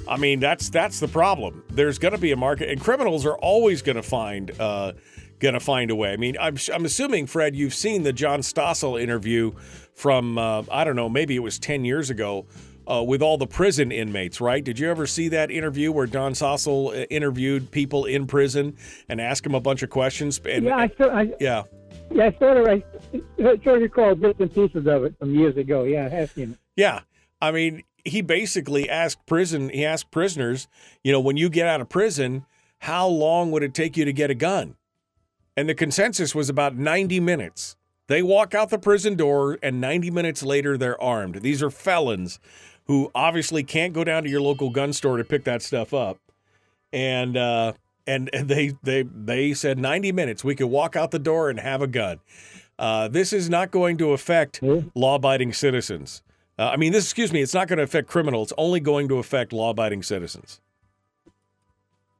I 0.09 0.17
mean, 0.17 0.39
that's 0.39 0.69
that's 0.69 0.99
the 0.99 1.07
problem. 1.07 1.63
There's 1.69 1.99
going 1.99 2.13
to 2.13 2.17
be 2.17 2.31
a 2.31 2.35
market, 2.37 2.69
and 2.69 2.81
criminals 2.81 3.25
are 3.25 3.37
always 3.37 3.83
going 3.83 3.95
to 3.95 4.03
find 4.03 4.51
uh, 4.59 4.93
going 5.37 5.53
to 5.53 5.59
find 5.59 5.91
a 5.91 5.95
way. 5.95 6.11
I 6.11 6.17
mean, 6.17 6.35
I'm 6.41 6.57
I'm 6.73 6.83
assuming 6.83 7.27
Fred, 7.27 7.55
you've 7.55 7.75
seen 7.75 8.03
the 8.03 8.11
John 8.11 8.39
Stossel 8.39 8.99
interview 8.99 9.51
from 9.93 10.37
uh, 10.39 10.63
I 10.71 10.83
don't 10.83 10.95
know, 10.95 11.09
maybe 11.09 11.35
it 11.35 11.43
was 11.43 11.59
ten 11.59 11.85
years 11.85 12.09
ago. 12.09 12.47
Uh, 12.87 13.03
with 13.03 13.21
all 13.21 13.37
the 13.37 13.45
prison 13.45 13.91
inmates, 13.91 14.41
right? 14.41 14.63
Did 14.63 14.79
you 14.79 14.89
ever 14.89 15.05
see 15.05 15.27
that 15.27 15.51
interview 15.51 15.91
where 15.91 16.07
John 16.07 16.33
Stossel 16.33 16.87
uh, 16.87 17.05
interviewed 17.11 17.69
people 17.69 18.05
in 18.05 18.25
prison 18.25 18.77
and 19.07 19.21
asked 19.21 19.43
them 19.43 19.53
a 19.53 19.59
bunch 19.59 19.83
of 19.83 19.91
questions? 19.91 20.41
And, 20.43 20.65
yeah, 20.65 20.75
I, 20.75 20.87
saw- 20.97 21.15
I, 21.15 21.31
yeah, 21.39 21.63
yeah, 22.09 22.25
I 22.25 22.39
sort 22.39 22.57
of, 22.57 22.67
I, 22.67 22.83
I 23.13 23.63
sort 23.63 23.67
of 23.67 23.81
recall 23.83 24.15
bits 24.15 24.39
and 24.39 24.51
pieces 24.51 24.87
of 24.87 25.03
it 25.03 25.13
from 25.19 25.35
years 25.35 25.55
ago. 25.55 25.83
Yeah, 25.83 26.07
I 26.07 26.09
have 26.09 26.31
seen 26.31 26.53
it. 26.53 26.57
Yeah. 26.75 27.01
I 27.39 27.51
mean, 27.51 27.83
he 28.09 28.21
basically 28.21 28.89
asked 28.89 29.25
prison, 29.25 29.69
he 29.69 29.85
asked 29.85 30.11
prisoners, 30.11 30.67
you 31.03 31.11
know, 31.11 31.19
when 31.19 31.37
you 31.37 31.49
get 31.49 31.67
out 31.67 31.81
of 31.81 31.89
prison, 31.89 32.45
how 32.79 33.07
long 33.07 33.51
would 33.51 33.63
it 33.63 33.73
take 33.73 33.97
you 33.97 34.05
to 34.05 34.13
get 34.13 34.29
a 34.29 34.35
gun? 34.35 34.75
And 35.55 35.67
the 35.67 35.75
consensus 35.75 36.33
was 36.33 36.49
about 36.49 36.75
90 36.75 37.19
minutes. 37.19 37.75
They 38.07 38.23
walk 38.23 38.55
out 38.55 38.69
the 38.69 38.79
prison 38.79 39.15
door, 39.15 39.57
and 39.61 39.79
90 39.79 40.09
minutes 40.11 40.41
later, 40.41 40.77
they're 40.77 41.01
armed. 41.01 41.41
These 41.41 41.61
are 41.61 41.69
felons 41.69 42.39
who 42.85 43.11
obviously 43.13 43.63
can't 43.63 43.93
go 43.93 44.03
down 44.03 44.23
to 44.23 44.29
your 44.29 44.41
local 44.41 44.69
gun 44.69 44.93
store 44.93 45.17
to 45.17 45.23
pick 45.23 45.43
that 45.43 45.61
stuff 45.61 45.93
up. 45.93 46.17
And, 46.91 47.37
uh, 47.37 47.73
and 48.09 48.29
and 48.33 48.49
they 48.49 48.73
they 48.83 49.03
they 49.03 49.53
said 49.53 49.77
90 49.77 50.11
minutes 50.11 50.43
we 50.43 50.55
could 50.55 50.67
walk 50.67 50.95
out 50.95 51.11
the 51.11 51.19
door 51.19 51.49
and 51.49 51.59
have 51.59 51.81
a 51.81 51.87
gun. 51.87 52.19
Uh, 52.77 53.09
this 53.09 53.33
is 53.33 53.49
not 53.49 53.71
going 53.71 53.97
to 53.97 54.13
affect 54.13 54.61
law-abiding 54.95 55.51
citizens. 55.51 56.23
Uh, 56.59 56.71
I 56.73 56.75
mean, 56.75 56.91
this 56.91 57.05
excuse 57.05 57.31
me, 57.31 57.41
it's 57.41 57.53
not 57.53 57.69
going 57.69 57.77
to 57.77 57.83
affect 57.83 58.09
criminals. 58.09 58.51
It's 58.51 58.53
only 58.57 58.81
going 58.81 59.07
to 59.07 59.17
affect 59.17 59.53
law-abiding 59.53 60.03
citizens. 60.03 60.59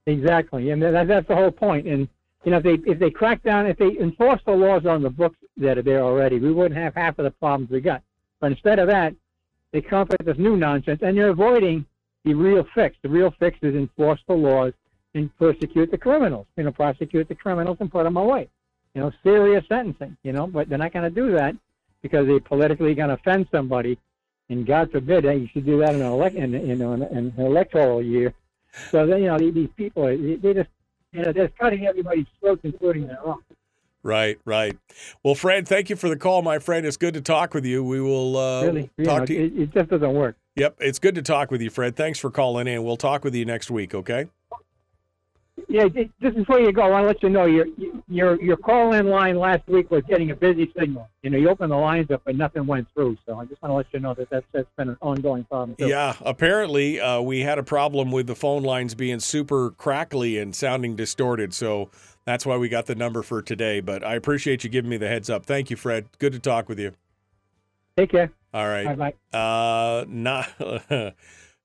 Exactly, 0.05 0.69
and 0.69 0.81
that, 0.81 1.07
that's 1.07 1.27
the 1.27 1.35
whole 1.35 1.51
point. 1.51 1.85
And 1.85 2.07
you 2.45 2.51
know, 2.51 2.57
if 2.57 2.63
they 2.63 2.77
if 2.89 2.99
they 2.99 3.09
crack 3.09 3.43
down, 3.43 3.67
if 3.67 3.77
they 3.77 3.97
enforce 3.99 4.39
the 4.45 4.53
laws 4.53 4.85
on 4.85 5.03
the 5.03 5.09
books 5.09 5.35
that 5.57 5.77
are 5.77 5.81
there 5.81 6.01
already, 6.01 6.39
we 6.39 6.53
wouldn't 6.53 6.79
have 6.79 6.95
half 6.95 7.19
of 7.19 7.25
the 7.25 7.31
problems 7.31 7.69
we 7.69 7.81
got. 7.81 8.01
But 8.39 8.53
instead 8.53 8.79
of 8.79 8.87
that, 8.87 9.13
they 9.73 9.81
come 9.81 10.03
up 10.03 10.09
with 10.09 10.25
this 10.25 10.37
new 10.37 10.55
nonsense, 10.55 11.01
and 11.03 11.17
they're 11.17 11.29
avoiding 11.29 11.85
the 12.23 12.33
real 12.33 12.65
fix. 12.73 12.95
The 13.03 13.09
real 13.09 13.33
fix 13.39 13.57
is 13.61 13.75
enforce 13.75 14.21
the 14.25 14.35
laws 14.35 14.71
and 15.15 15.35
persecute 15.37 15.91
the 15.91 15.97
criminals. 15.97 16.47
You 16.55 16.63
know, 16.63 16.71
prosecute 16.71 17.27
the 17.27 17.35
criminals 17.35 17.77
and 17.81 17.91
put 17.91 18.05
them 18.05 18.15
away. 18.15 18.47
You 18.93 19.01
know, 19.01 19.11
serious 19.21 19.65
sentencing. 19.67 20.15
You 20.23 20.31
know, 20.31 20.47
but 20.47 20.69
they're 20.69 20.77
not 20.77 20.93
going 20.93 21.13
to 21.13 21.13
do 21.13 21.33
that 21.33 21.55
because 22.01 22.25
they're 22.25 22.39
politically 22.39 22.95
going 22.95 23.09
to 23.09 23.15
offend 23.15 23.47
somebody, 23.51 23.99
and 24.49 24.65
God 24.65 24.91
forbid 24.91 25.23
that 25.25 25.39
you 25.39 25.47
should 25.53 25.65
do 25.65 25.79
that 25.79 25.95
in 25.95 26.01
an 26.01 26.35
in, 26.35 26.67
you 26.67 26.75
know, 26.75 26.93
in, 26.93 27.03
in 27.03 27.33
an 27.37 27.45
electoral 27.45 28.01
year. 28.01 28.33
So 28.91 29.05
then, 29.05 29.21
you 29.21 29.27
know, 29.27 29.37
these 29.37 29.53
these 29.53 29.69
people, 29.77 30.05
they 30.05 30.35
they 30.35 30.53
just, 30.53 30.69
you 31.11 31.23
know, 31.23 31.31
they're 31.31 31.49
cutting 31.49 31.85
everybody's 31.85 32.25
throats, 32.39 32.61
including 32.63 33.07
their 33.07 33.25
own. 33.25 33.41
Right, 34.01 34.39
right. 34.45 34.77
Well, 35.23 35.35
Fred, 35.35 35.67
thank 35.67 35.89
you 35.89 35.95
for 35.95 36.07
the 36.07 36.15
call, 36.15 36.41
my 36.41 36.59
friend. 36.59 36.85
It's 36.85 36.97
good 36.97 37.13
to 37.15 37.21
talk 37.21 37.53
with 37.53 37.65
you. 37.65 37.83
We 37.83 37.99
will 37.99 38.37
uh, 38.37 38.63
really, 38.63 38.89
talk 39.03 39.19
know, 39.19 39.25
to 39.25 39.33
you. 39.33 39.45
It, 39.45 39.61
it 39.61 39.73
just 39.73 39.89
doesn't 39.89 40.13
work. 40.13 40.37
Yep, 40.55 40.77
it's 40.79 40.99
good 40.99 41.15
to 41.15 41.21
talk 41.21 41.51
with 41.51 41.61
you, 41.61 41.69
Fred. 41.69 41.95
Thanks 41.95 42.17
for 42.19 42.31
calling 42.31 42.67
in. 42.67 42.83
We'll 42.83 42.97
talk 42.97 43.23
with 43.23 43.35
you 43.35 43.45
next 43.45 43.69
week, 43.69 43.93
okay? 43.93 44.27
Yeah, 45.67 45.87
just 46.21 46.35
before 46.35 46.59
you 46.59 46.71
go, 46.71 46.83
I 46.83 46.89
want 46.89 47.03
to 47.03 47.07
let 47.07 47.23
you 47.23 47.29
know 47.29 47.45
your 47.45 47.65
your 48.07 48.41
your 48.41 48.57
call 48.57 48.93
in 48.93 49.07
line 49.07 49.37
last 49.37 49.67
week 49.67 49.91
was 49.91 50.03
getting 50.07 50.31
a 50.31 50.35
busy 50.35 50.71
signal. 50.77 51.07
You 51.21 51.29
know, 51.29 51.37
you 51.37 51.49
opened 51.49 51.71
the 51.71 51.77
lines 51.77 52.09
up, 52.11 52.21
but 52.25 52.35
nothing 52.35 52.65
went 52.65 52.87
through. 52.93 53.17
So 53.25 53.39
I 53.39 53.45
just 53.45 53.61
want 53.61 53.71
to 53.71 53.75
let 53.75 53.85
you 53.91 53.99
know 53.99 54.13
that 54.13 54.29
that's 54.29 54.45
that's 54.51 54.69
been 54.77 54.89
an 54.89 54.97
ongoing 55.01 55.43
problem. 55.45 55.75
Too. 55.75 55.87
Yeah, 55.87 56.15
apparently 56.21 56.99
uh, 56.99 57.21
we 57.21 57.41
had 57.41 57.57
a 57.57 57.63
problem 57.63 58.11
with 58.11 58.27
the 58.27 58.35
phone 58.35 58.63
lines 58.63 58.95
being 58.95 59.19
super 59.19 59.71
crackly 59.71 60.37
and 60.37 60.55
sounding 60.55 60.95
distorted. 60.95 61.53
So 61.53 61.89
that's 62.25 62.45
why 62.45 62.57
we 62.57 62.69
got 62.69 62.85
the 62.85 62.95
number 62.95 63.21
for 63.21 63.41
today. 63.41 63.79
But 63.79 64.03
I 64.03 64.15
appreciate 64.15 64.63
you 64.63 64.69
giving 64.69 64.89
me 64.89 64.97
the 64.97 65.07
heads 65.07 65.29
up. 65.29 65.45
Thank 65.45 65.69
you, 65.69 65.75
Fred. 65.75 66.07
Good 66.19 66.33
to 66.33 66.39
talk 66.39 66.69
with 66.69 66.79
you. 66.79 66.93
Take 67.97 68.11
care. 68.11 68.31
All 68.53 68.67
right. 68.67 68.85
Bye 68.97 69.13
bye. 69.31 69.37
Uh, 69.37 70.05
not 70.09 70.49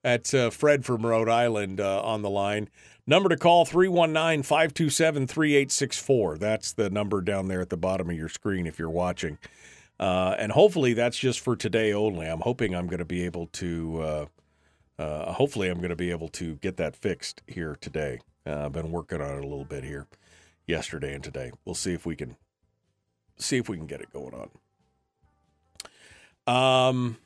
that's 0.03 0.35
uh, 0.35 0.51
Fred 0.51 0.85
from 0.85 1.05
Rhode 1.05 1.29
Island 1.29 1.81
uh, 1.81 2.03
on 2.03 2.23
the 2.23 2.31
line. 2.31 2.69
Number 3.07 3.29
to 3.29 3.37
call 3.37 3.65
319 3.67 4.43
527 4.43 5.27
3864. 5.27 6.39
That's 6.39 6.73
the 6.73 6.89
number 6.89 7.21
down 7.21 7.49
there 7.49 7.61
at 7.61 7.69
the 7.69 7.77
bottom 7.77 8.09
of 8.09 8.17
your 8.17 8.31
screen 8.31 8.67
if 8.67 8.79
you're 8.79 8.89
watching. 8.89 9.39
Uh, 10.01 10.35
and 10.39 10.53
hopefully 10.53 10.95
that's 10.95 11.19
just 11.19 11.41
for 11.41 11.55
today 11.55 11.93
only. 11.93 12.27
I'm 12.27 12.41
hoping 12.41 12.75
I'm 12.75 12.87
going 12.87 12.99
to 12.99 13.05
be 13.05 13.25
able 13.25 13.47
to. 13.49 14.01
Uh, 14.01 14.27
uh, 14.99 15.33
hopefully, 15.33 15.69
I'm 15.69 15.79
going 15.79 15.91
to 15.91 15.97
be 15.97 16.11
able 16.11 16.29
to 16.29 16.55
get 16.57 16.77
that 16.77 16.95
fixed 16.97 17.43
here 17.47 17.77
today. 17.81 18.21
Uh, 18.47 18.67
I've 18.67 18.73
been 18.73 18.93
working 18.93 19.21
on 19.21 19.39
it 19.39 19.45
a 19.45 19.47
little 19.47 19.65
bit 19.65 19.83
here, 19.85 20.07
yesterday 20.67 21.15
and 21.15 21.23
today. 21.23 21.51
We'll 21.65 21.75
see 21.75 21.93
if 21.93 22.07
we 22.07 22.17
can 22.17 22.37
see 23.37 23.59
if 23.59 23.69
we 23.69 23.77
can 23.77 23.87
get 23.87 24.01
it 24.01 24.13
going 24.13 24.49
on. 26.47 26.55
Um. 26.55 27.17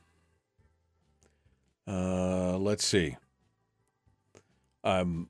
Uh, 1.86 2.58
let's 2.58 2.84
see. 2.84 3.16
Um. 4.82 5.28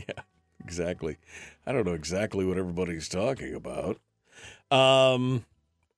Yeah, 0.08 0.22
exactly. 0.64 1.16
I 1.66 1.72
don't 1.72 1.86
know 1.86 1.94
exactly 1.94 2.44
what 2.44 2.58
everybody's 2.58 3.08
talking 3.08 3.54
about. 3.54 3.98
Um. 4.70 5.44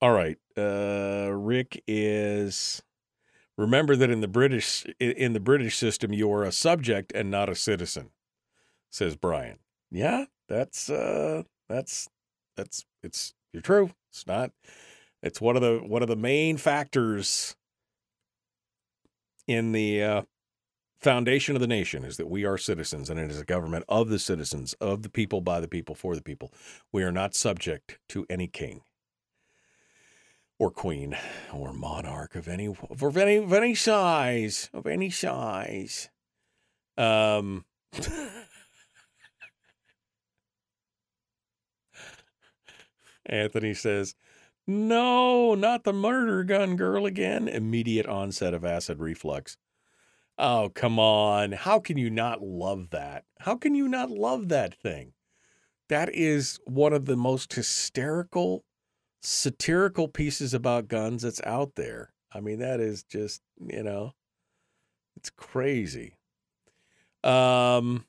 All 0.00 0.12
right. 0.12 0.38
Uh, 0.56 1.30
Rick 1.32 1.82
is. 1.86 2.82
Remember 3.58 3.94
that 3.96 4.10
in 4.10 4.20
the 4.20 4.28
British 4.28 4.86
in 4.98 5.34
the 5.34 5.40
British 5.40 5.76
system, 5.76 6.12
you 6.12 6.32
are 6.32 6.42
a 6.44 6.52
subject 6.52 7.12
and 7.14 7.30
not 7.30 7.48
a 7.48 7.54
citizen, 7.54 8.10
says 8.90 9.16
Brian. 9.16 9.58
Yeah, 9.90 10.24
that's 10.48 10.88
uh, 10.90 11.42
that's 11.68 12.08
that's 12.56 12.84
it's 13.02 13.34
you're 13.52 13.62
true. 13.62 13.90
It's 14.10 14.26
not. 14.26 14.52
It's 15.22 15.40
one 15.40 15.56
of 15.56 15.62
the 15.62 15.80
one 15.84 16.02
of 16.02 16.08
the 16.08 16.16
main 16.16 16.56
factors 16.56 17.56
in 19.46 19.72
the 19.72 20.02
uh, 20.02 20.22
foundation 21.02 21.56
of 21.56 21.60
the 21.60 21.66
nation 21.66 22.04
is 22.04 22.16
that 22.16 22.30
we 22.30 22.44
are 22.44 22.56
citizens 22.56 23.10
and 23.10 23.18
it 23.18 23.30
is 23.30 23.40
a 23.40 23.44
government 23.44 23.84
of 23.88 24.08
the 24.08 24.20
citizens, 24.20 24.72
of 24.74 25.02
the 25.02 25.08
people, 25.08 25.40
by 25.40 25.58
the 25.60 25.66
people, 25.68 25.96
for 25.96 26.14
the 26.14 26.22
people. 26.22 26.52
We 26.92 27.02
are 27.02 27.10
not 27.12 27.34
subject 27.34 27.98
to 28.10 28.24
any 28.30 28.46
king 28.46 28.82
or 30.58 30.70
queen 30.70 31.16
or 31.52 31.72
monarch 31.72 32.36
of 32.36 32.46
any 32.46 32.66
of 32.66 33.16
any 33.16 33.36
of 33.36 33.52
any 33.52 33.74
size 33.74 34.70
of 34.72 34.86
any 34.86 35.10
size. 35.10 36.08
Um, 36.96 37.64
Anthony 43.26 43.74
says, 43.74 44.14
"No, 44.66 45.56
not 45.56 45.82
the 45.82 45.92
murder 45.92 46.44
gun 46.44 46.76
girl 46.76 47.06
again." 47.06 47.48
Immediate 47.48 48.06
onset 48.06 48.54
of 48.54 48.64
acid 48.64 49.00
reflux. 49.00 49.56
Oh, 50.44 50.72
come 50.74 50.98
on. 50.98 51.52
How 51.52 51.78
can 51.78 51.96
you 51.96 52.10
not 52.10 52.42
love 52.42 52.90
that? 52.90 53.24
How 53.38 53.54
can 53.54 53.76
you 53.76 53.86
not 53.86 54.10
love 54.10 54.48
that 54.48 54.74
thing? 54.74 55.12
That 55.88 56.12
is 56.12 56.58
one 56.64 56.92
of 56.92 57.04
the 57.04 57.14
most 57.16 57.52
hysterical 57.52 58.64
satirical 59.22 60.08
pieces 60.08 60.52
about 60.52 60.88
guns 60.88 61.22
that's 61.22 61.40
out 61.44 61.76
there. 61.76 62.12
I 62.32 62.40
mean, 62.40 62.58
that 62.58 62.80
is 62.80 63.04
just, 63.04 63.40
you 63.60 63.84
know, 63.84 64.14
it's 65.16 65.30
crazy. 65.30 66.16
Um, 67.22 68.06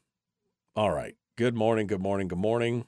all 0.75 0.89
right. 0.91 1.15
Good 1.37 1.55
morning. 1.55 1.85
Good 1.85 2.01
morning. 2.01 2.29
Good 2.29 2.39
morning. 2.39 2.85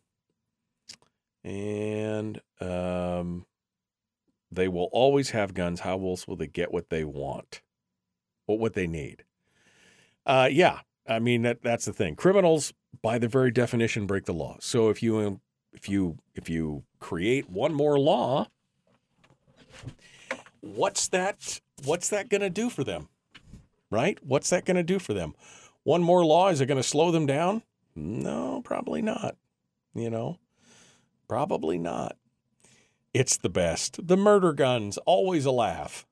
And 1.43 2.41
um, 2.59 3.45
they 4.51 4.67
will 4.67 4.89
always 4.91 5.29
have 5.31 5.53
guns. 5.53 5.81
How 5.81 5.99
else 6.03 6.27
will 6.27 6.35
they 6.35 6.47
get 6.47 6.73
what 6.73 6.89
they 6.89 7.03
want? 7.03 7.61
What 8.47 8.57
what 8.57 8.73
they 8.73 8.87
need? 8.87 9.24
Uh, 10.25 10.49
yeah. 10.51 10.79
I 11.07 11.19
mean 11.19 11.43
that 11.43 11.61
that's 11.61 11.85
the 11.85 11.93
thing. 11.93 12.15
Criminals, 12.15 12.73
by 13.01 13.19
the 13.19 13.27
very 13.27 13.51
definition, 13.51 14.07
break 14.07 14.25
the 14.25 14.33
law. 14.33 14.57
So 14.59 14.89
if 14.89 15.03
you 15.03 15.39
if 15.73 15.87
you 15.87 16.17
if 16.33 16.49
you 16.49 16.83
create 16.99 17.49
one 17.49 17.73
more 17.73 17.99
law, 17.99 18.47
what's 20.61 21.07
that 21.09 21.61
what's 21.83 22.09
that 22.09 22.29
going 22.29 22.41
to 22.41 22.49
do 22.49 22.69
for 22.69 22.83
them? 22.83 23.09
Right? 23.91 24.17
What's 24.23 24.49
that 24.49 24.65
going 24.65 24.77
to 24.77 24.83
do 24.83 24.97
for 24.97 25.13
them? 25.13 25.35
One 25.83 26.01
more 26.01 26.25
law 26.25 26.49
is 26.49 26.59
it 26.59 26.65
going 26.65 26.81
to 26.81 26.83
slow 26.83 27.11
them 27.11 27.27
down? 27.27 27.61
No, 27.95 28.61
probably 28.63 29.01
not. 29.01 29.35
You 29.93 30.09
know, 30.09 30.39
probably 31.27 31.77
not. 31.77 32.17
It's 33.13 33.37
the 33.37 33.49
best. 33.49 34.05
The 34.07 34.17
murder 34.17 34.51
guns, 34.51 34.97
always 35.05 35.45
a 35.45 35.51
laugh. 35.51 36.05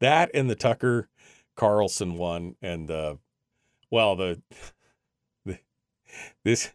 That 0.00 0.30
and 0.34 0.48
the 0.48 0.54
Tucker 0.54 1.08
Carlson 1.56 2.16
one, 2.16 2.56
and 2.62 2.90
uh, 2.90 3.16
well, 3.90 4.16
the 4.16 4.40
this, 6.44 6.70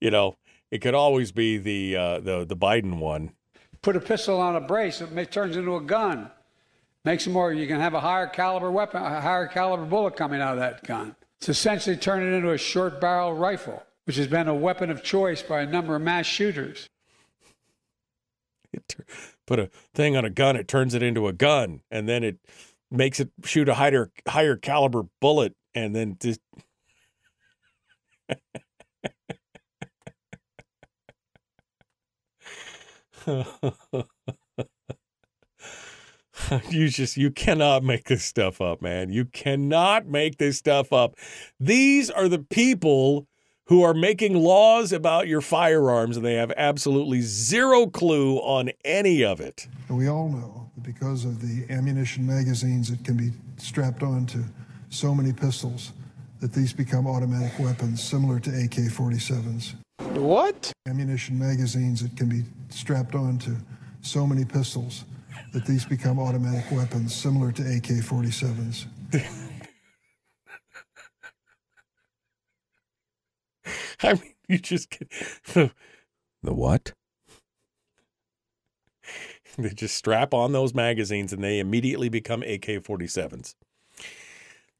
you 0.00 0.10
know, 0.10 0.36
it 0.70 0.78
could 0.78 0.94
always 0.94 1.32
be 1.32 1.58
the 1.58 1.96
uh, 1.96 2.20
the 2.20 2.44
the 2.44 2.56
Biden 2.56 2.98
one. 2.98 3.32
Put 3.82 3.96
a 3.96 4.00
pistol 4.00 4.40
on 4.40 4.56
a 4.56 4.60
brace, 4.60 5.00
it 5.00 5.30
turns 5.30 5.56
into 5.56 5.76
a 5.76 5.80
gun. 5.80 6.30
Makes 7.04 7.28
it 7.28 7.30
more. 7.30 7.52
You 7.52 7.68
can 7.68 7.78
have 7.78 7.94
a 7.94 8.00
higher 8.00 8.26
caliber 8.26 8.72
weapon, 8.72 9.00
a 9.00 9.20
higher 9.20 9.46
caliber 9.46 9.84
bullet 9.84 10.16
coming 10.16 10.40
out 10.40 10.54
of 10.54 10.58
that 10.58 10.82
gun. 10.82 11.14
It's 11.38 11.48
essentially 11.48 11.96
turned 11.96 12.24
it 12.24 12.34
into 12.36 12.50
a 12.50 12.58
short 12.58 13.00
barrel 13.00 13.32
rifle, 13.34 13.80
which 14.04 14.16
has 14.16 14.26
been 14.26 14.48
a 14.48 14.54
weapon 14.54 14.90
of 14.90 15.04
choice 15.04 15.40
by 15.40 15.60
a 15.60 15.66
number 15.66 15.94
of 15.94 16.02
mass 16.02 16.26
shooters. 16.26 16.88
It, 18.72 18.96
put 19.46 19.58
a 19.58 19.70
thing 19.94 20.16
on 20.16 20.24
a 20.24 20.30
gun, 20.30 20.56
it 20.56 20.68
turns 20.68 20.94
it 20.94 21.02
into 21.02 21.28
a 21.28 21.32
gun, 21.32 21.80
and 21.90 22.08
then 22.08 22.24
it 22.24 22.38
makes 22.90 23.20
it 23.20 23.30
shoot 23.44 23.68
a 23.68 23.74
higher 23.74 24.10
higher 24.28 24.56
caliber 24.56 25.04
bullet, 25.20 25.54
and 25.74 25.94
then 25.94 26.16
just 26.20 26.40
you 36.70 36.88
just 36.88 37.16
you 37.16 37.30
cannot 37.30 37.82
make 37.82 38.04
this 38.04 38.24
stuff 38.24 38.60
up, 38.60 38.82
man. 38.82 39.10
You 39.10 39.24
cannot 39.24 40.06
make 40.06 40.38
this 40.38 40.58
stuff 40.58 40.92
up. 40.92 41.16
These 41.58 42.10
are 42.10 42.28
the 42.28 42.38
people 42.38 43.26
who 43.66 43.82
are 43.82 43.94
making 43.94 44.34
laws 44.34 44.92
about 44.92 45.26
your 45.26 45.40
firearms 45.40 46.16
and 46.16 46.24
they 46.24 46.34
have 46.34 46.52
absolutely 46.56 47.20
zero 47.20 47.86
clue 47.86 48.36
on 48.38 48.70
any 48.84 49.24
of 49.24 49.40
it. 49.40 49.66
We 49.88 50.08
all 50.08 50.28
know 50.28 50.70
that 50.74 50.82
because 50.82 51.24
of 51.24 51.40
the 51.40 51.72
ammunition 51.72 52.26
magazines 52.26 52.90
that 52.90 53.04
can 53.04 53.16
be 53.16 53.30
strapped 53.56 54.02
onto 54.02 54.44
so 54.90 55.14
many 55.14 55.32
pistols 55.32 55.92
that 56.40 56.52
these 56.52 56.72
become 56.72 57.06
automatic 57.06 57.58
weapons 57.58 58.02
similar 58.02 58.38
to 58.40 58.50
AK-47s. 58.50 59.74
What? 60.14 60.72
Ammunition 60.86 61.38
magazines 61.38 62.02
that 62.02 62.16
can 62.16 62.28
be 62.28 62.42
strapped 62.68 63.14
onto 63.14 63.56
so 64.02 64.26
many 64.26 64.44
pistols 64.44 65.04
that 65.52 65.64
these 65.64 65.84
become 65.84 66.18
automatic 66.18 66.70
weapons 66.70 67.14
similar 67.14 67.50
to 67.52 67.62
AK-47s. 67.62 68.86
I 74.02 74.14
mean, 74.14 74.34
you 74.48 74.58
just 74.58 74.90
get 74.90 75.10
the 75.54 75.72
what? 76.42 76.92
They 79.58 79.70
just 79.70 79.94
strap 79.96 80.34
on 80.34 80.52
those 80.52 80.74
magazines 80.74 81.32
and 81.32 81.42
they 81.42 81.60
immediately 81.60 82.10
become 82.10 82.42
AK 82.42 82.66
47s. 82.66 83.54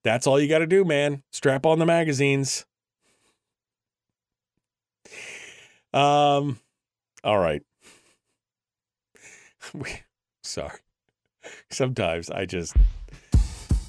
That's 0.04 0.26
all 0.26 0.38
you 0.38 0.48
got 0.48 0.58
to 0.58 0.66
do, 0.66 0.84
man. 0.84 1.22
Strap 1.32 1.64
on 1.64 1.78
the 1.78 1.86
magazines. 1.86 2.66
Um, 5.94 6.58
all 7.24 7.38
right. 7.38 7.62
We, 9.74 9.90
sorry. 10.44 10.78
Sometimes 11.70 12.30
I 12.30 12.44
just, 12.46 12.76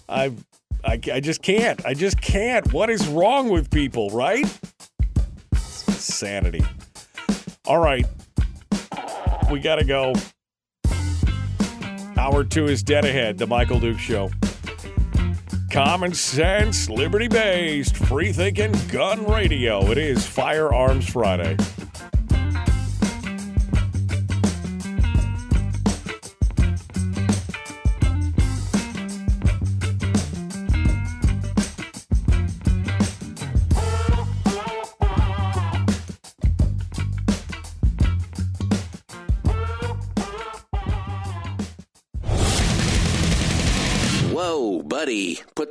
I, 0.09 0.33
I, 0.83 0.99
I 1.13 1.19
just 1.19 1.43
can't. 1.43 1.85
I 1.85 1.93
just 1.93 2.19
can't. 2.19 2.73
What 2.73 2.89
is 2.89 3.07
wrong 3.07 3.49
with 3.49 3.69
people, 3.69 4.09
right? 4.09 4.45
Sanity. 6.13 6.63
All 7.65 7.79
right. 7.79 8.05
We 9.51 9.59
got 9.59 9.75
to 9.75 9.85
go. 9.85 10.13
Hour 12.17 12.43
two 12.43 12.65
is 12.65 12.83
dead 12.83 13.05
ahead. 13.05 13.37
The 13.37 13.47
Michael 13.47 13.79
Duke 13.79 13.99
Show. 13.99 14.31
Common 15.71 16.13
sense, 16.13 16.89
liberty 16.89 17.27
based, 17.27 17.95
free 17.95 18.31
thinking 18.31 18.73
gun 18.91 19.25
radio. 19.25 19.91
It 19.91 19.97
is 19.97 20.25
Firearms 20.25 21.07
Friday. 21.09 21.57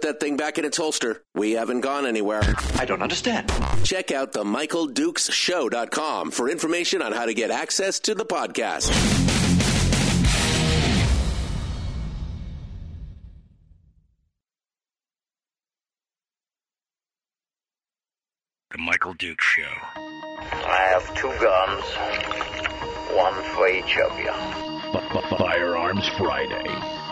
That 0.06 0.20
thing 0.20 0.36
back 0.36 0.58
in 0.58 0.64
its 0.64 0.76
holster. 0.76 1.22
We 1.34 1.52
haven't 1.52 1.80
gone 1.80 2.06
anywhere. 2.06 2.42
I 2.76 2.84
don't 2.84 3.02
understand. 3.02 3.52
Check 3.84 4.12
out 4.12 4.32
the 4.32 4.44
Michael 4.44 4.86
Dukes 4.86 5.16
MichaelDukesShow.com 5.16 6.30
for 6.30 6.48
information 6.48 7.02
on 7.02 7.12
how 7.12 7.26
to 7.26 7.34
get 7.34 7.50
access 7.50 8.00
to 8.00 8.14
the 8.14 8.24
podcast. 8.24 8.90
The 18.70 18.78
Michael 18.78 19.14
Duke 19.14 19.40
Show. 19.40 19.62
I 19.96 20.88
have 20.90 21.14
two 21.14 21.32
guns, 21.40 21.84
one 23.16 23.34
for 23.54 23.68
each 23.68 23.96
of 23.98 24.18
you. 24.18 24.32
Firearms 25.38 26.06
Friday. 26.18 27.05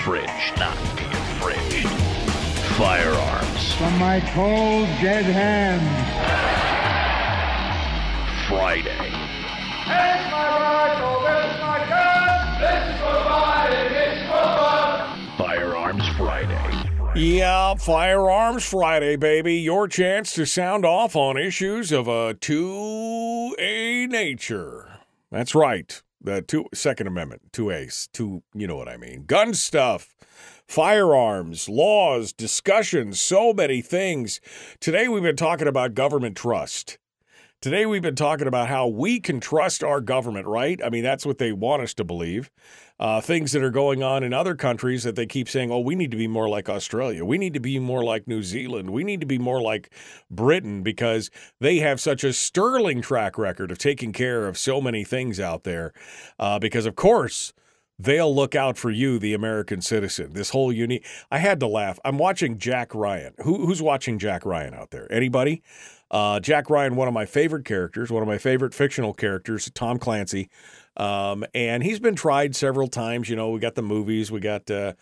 infringed. 0.00 0.58
Not 0.58 0.76
be 0.96 1.04
infringed. 1.04 1.88
Firearms 2.78 3.74
From 3.74 3.98
my 3.98 4.20
cold, 4.32 4.86
dead 5.02 5.24
hands. 5.26 5.82
Friday. 8.48 9.10
Here's 9.84 10.30
my 10.30 10.48
rifle, 10.58 11.20
this 11.20 11.44
is 11.52 11.60
my 11.60 11.78
gun. 11.86 12.60
This 12.60 12.94
is 12.94 13.00
for 13.00 13.18
fighting, 13.28 13.92
this 13.92 14.16
is 14.16 14.26
for 14.26 14.48
fun. 14.56 15.36
Firearms 15.36 16.08
Friday. 16.16 16.86
Yeah, 17.14 17.74
Firearms 17.74 18.64
Friday, 18.64 19.16
baby. 19.16 19.56
Your 19.56 19.86
chance 19.86 20.32
to 20.32 20.46
sound 20.46 20.86
off 20.86 21.14
on 21.14 21.36
issues 21.36 21.92
of 21.92 22.08
a 22.08 22.34
2A 22.34 24.08
nature. 24.08 25.00
That's 25.30 25.54
right. 25.54 26.00
The 26.22 26.42
two, 26.42 26.66
Second 26.74 27.06
Amendment, 27.06 27.50
2A, 27.52 28.12
two, 28.12 28.42
you 28.54 28.66
know 28.66 28.76
what 28.76 28.88
I 28.88 28.98
mean. 28.98 29.24
Gun 29.24 29.54
stuff, 29.54 30.14
firearms, 30.68 31.66
laws, 31.66 32.34
discussions, 32.34 33.18
so 33.18 33.54
many 33.54 33.80
things. 33.80 34.38
Today 34.80 35.08
we've 35.08 35.22
been 35.22 35.34
talking 35.34 35.66
about 35.66 35.94
government 35.94 36.36
trust. 36.36 36.98
Today 37.62 37.86
we've 37.86 38.02
been 38.02 38.16
talking 38.16 38.46
about 38.46 38.68
how 38.68 38.86
we 38.86 39.18
can 39.18 39.40
trust 39.40 39.82
our 39.82 40.02
government, 40.02 40.46
right? 40.46 40.78
I 40.84 40.90
mean, 40.90 41.02
that's 41.02 41.24
what 41.24 41.38
they 41.38 41.52
want 41.52 41.82
us 41.82 41.94
to 41.94 42.04
believe. 42.04 42.50
Uh, 43.00 43.18
things 43.18 43.52
that 43.52 43.62
are 43.62 43.70
going 43.70 44.02
on 44.02 44.22
in 44.22 44.34
other 44.34 44.54
countries 44.54 45.04
that 45.04 45.16
they 45.16 45.24
keep 45.24 45.48
saying, 45.48 45.70
oh, 45.70 45.80
we 45.80 45.94
need 45.94 46.10
to 46.10 46.18
be 46.18 46.28
more 46.28 46.50
like 46.50 46.68
Australia. 46.68 47.24
We 47.24 47.38
need 47.38 47.54
to 47.54 47.60
be 47.60 47.78
more 47.78 48.04
like 48.04 48.28
New 48.28 48.42
Zealand. 48.42 48.90
We 48.90 49.04
need 49.04 49.20
to 49.20 49.26
be 49.26 49.38
more 49.38 49.58
like 49.62 49.88
Britain 50.30 50.82
because 50.82 51.30
they 51.60 51.78
have 51.78 51.98
such 51.98 52.24
a 52.24 52.34
sterling 52.34 53.00
track 53.00 53.38
record 53.38 53.70
of 53.70 53.78
taking 53.78 54.12
care 54.12 54.46
of 54.46 54.58
so 54.58 54.82
many 54.82 55.02
things 55.02 55.40
out 55.40 55.64
there. 55.64 55.94
Uh, 56.38 56.58
because, 56.58 56.84
of 56.84 56.94
course, 56.94 57.54
they'll 57.98 58.34
look 58.34 58.54
out 58.54 58.76
for 58.76 58.90
you, 58.90 59.18
the 59.18 59.32
American 59.32 59.80
citizen. 59.80 60.34
This 60.34 60.50
whole 60.50 60.70
unique. 60.70 61.06
I 61.30 61.38
had 61.38 61.58
to 61.60 61.66
laugh. 61.66 61.98
I'm 62.04 62.18
watching 62.18 62.58
Jack 62.58 62.94
Ryan. 62.94 63.32
Who, 63.44 63.64
who's 63.64 63.80
watching 63.80 64.18
Jack 64.18 64.44
Ryan 64.44 64.74
out 64.74 64.90
there? 64.90 65.10
Anybody? 65.10 65.62
Uh, 66.10 66.40
Jack 66.40 66.68
Ryan, 66.68 66.96
one 66.96 67.08
of 67.08 67.14
my 67.14 67.24
favorite 67.24 67.64
characters, 67.64 68.10
one 68.10 68.22
of 68.22 68.28
my 68.28 68.38
favorite 68.38 68.74
fictional 68.74 69.14
characters, 69.14 69.70
Tom 69.74 69.98
Clancy. 69.98 70.50
Um, 71.00 71.46
and 71.54 71.82
he's 71.82 71.98
been 71.98 72.14
tried 72.14 72.54
several 72.54 72.86
times. 72.86 73.30
You 73.30 73.36
know, 73.36 73.50
we 73.50 73.58
got 73.58 73.74
the 73.74 73.82
movies, 73.82 74.30
we 74.30 74.38
got, 74.38 74.70
uh, 74.70 74.92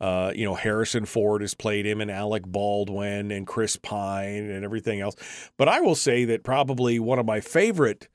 uh, 0.00 0.32
you 0.32 0.44
know, 0.44 0.54
Harrison 0.54 1.04
Ford 1.04 1.40
has 1.40 1.54
played 1.54 1.84
him, 1.84 2.00
and 2.00 2.12
Alec 2.12 2.46
Baldwin, 2.46 3.32
and 3.32 3.44
Chris 3.44 3.74
Pine, 3.74 4.48
and 4.50 4.64
everything 4.64 5.00
else. 5.00 5.16
But 5.56 5.68
I 5.68 5.80
will 5.80 5.96
say 5.96 6.24
that 6.26 6.44
probably 6.44 7.00
one 7.00 7.18
of 7.18 7.26
my 7.26 7.40
favorite. 7.40 8.08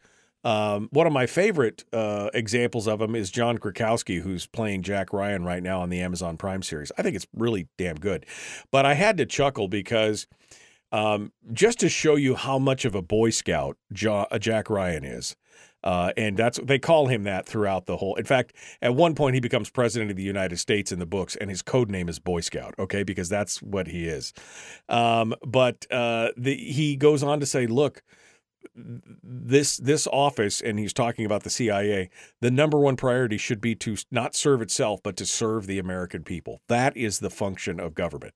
Um, 0.46 0.88
one 0.92 1.08
of 1.08 1.14
my 1.14 1.26
favorite 1.26 1.84
uh, 1.94 2.30
examples 2.34 2.88
of 2.88 3.02
him 3.02 3.16
is 3.16 3.30
John 3.30 3.58
Krasinski, 3.58 4.20
who's 4.20 4.46
playing 4.46 4.84
Jack 4.84 5.12
Ryan 5.14 5.44
right 5.44 5.64
now 5.64 5.82
on 5.82 5.90
the 5.90 6.02
Amazon 6.02 6.38
Prime 6.38 6.62
series. 6.62 6.92
I 6.98 7.02
think 7.02 7.16
it's 7.16 7.28
really 7.34 7.68
damn 7.78 7.96
good. 7.96 8.26
But 8.72 8.86
I 8.86 8.94
had 8.94 9.18
to 9.18 9.26
chuckle 9.26 9.68
because 9.70 10.28
um, 10.94 11.32
just 11.52 11.80
to 11.80 11.90
show 11.90 12.16
you 12.16 12.36
how 12.36 12.60
much 12.60 12.86
of 12.86 12.94
a 12.94 13.02
Boy 13.02 13.32
Scout 13.32 13.78
ja- 13.94 14.28
Jack 14.38 14.70
Ryan 14.70 15.04
is. 15.04 15.36
Uh, 15.84 16.12
and 16.16 16.38
that's 16.38 16.60
they 16.64 16.80
call 16.80 17.08
him 17.08 17.24
that 17.24 17.46
throughout 17.46 17.86
the 17.86 17.98
whole. 17.98 18.16
In 18.16 18.26
fact, 18.26 18.54
at 18.82 18.96
one 18.96 19.16
point 19.16 19.34
he 19.34 19.40
becomes 19.40 19.70
president 19.70 20.12
of 20.12 20.18
the 20.18 20.24
United 20.24 20.58
States 20.58 20.92
in 20.92 21.00
the 21.00 21.06
books, 21.06 21.36
and 21.36 21.50
his 21.50 21.62
code 21.62 21.90
name 21.90 22.08
is 22.08 22.20
Boy 22.20 22.42
Scout. 22.42 22.74
Okay, 22.80 23.04
because 23.04 23.30
that's 23.30 23.62
what 23.62 23.88
he 23.88 24.08
is. 24.08 24.34
Um, 24.88 25.36
but 25.46 25.86
uh, 25.92 26.30
the, 26.38 26.56
he 26.56 26.96
goes 26.96 27.22
on 27.22 27.40
to 27.40 27.46
say, 27.46 27.68
"Look, 27.68 28.04
this 28.76 29.78
this 29.78 30.08
office," 30.08 30.62
and 30.62 30.80
he's 30.80 30.94
talking 30.94 31.26
about 31.26 31.44
the 31.44 31.50
CIA. 31.50 32.10
The 32.40 32.52
number 32.52 32.80
one 32.80 32.96
priority 32.96 33.38
should 33.38 33.60
be 33.60 33.76
to 33.76 33.98
not 34.10 34.36
serve 34.36 34.62
itself, 34.62 35.02
but 35.04 35.18
to 35.18 35.26
serve 35.26 35.68
the 35.68 35.80
American 35.80 36.24
people. 36.24 36.62
That 36.70 36.96
is 36.96 37.20
the 37.20 37.30
function 37.30 37.80
of 37.80 37.94
government. 37.94 38.34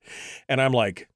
And 0.49 0.61
I'm 0.61 0.73
like, 0.73 1.07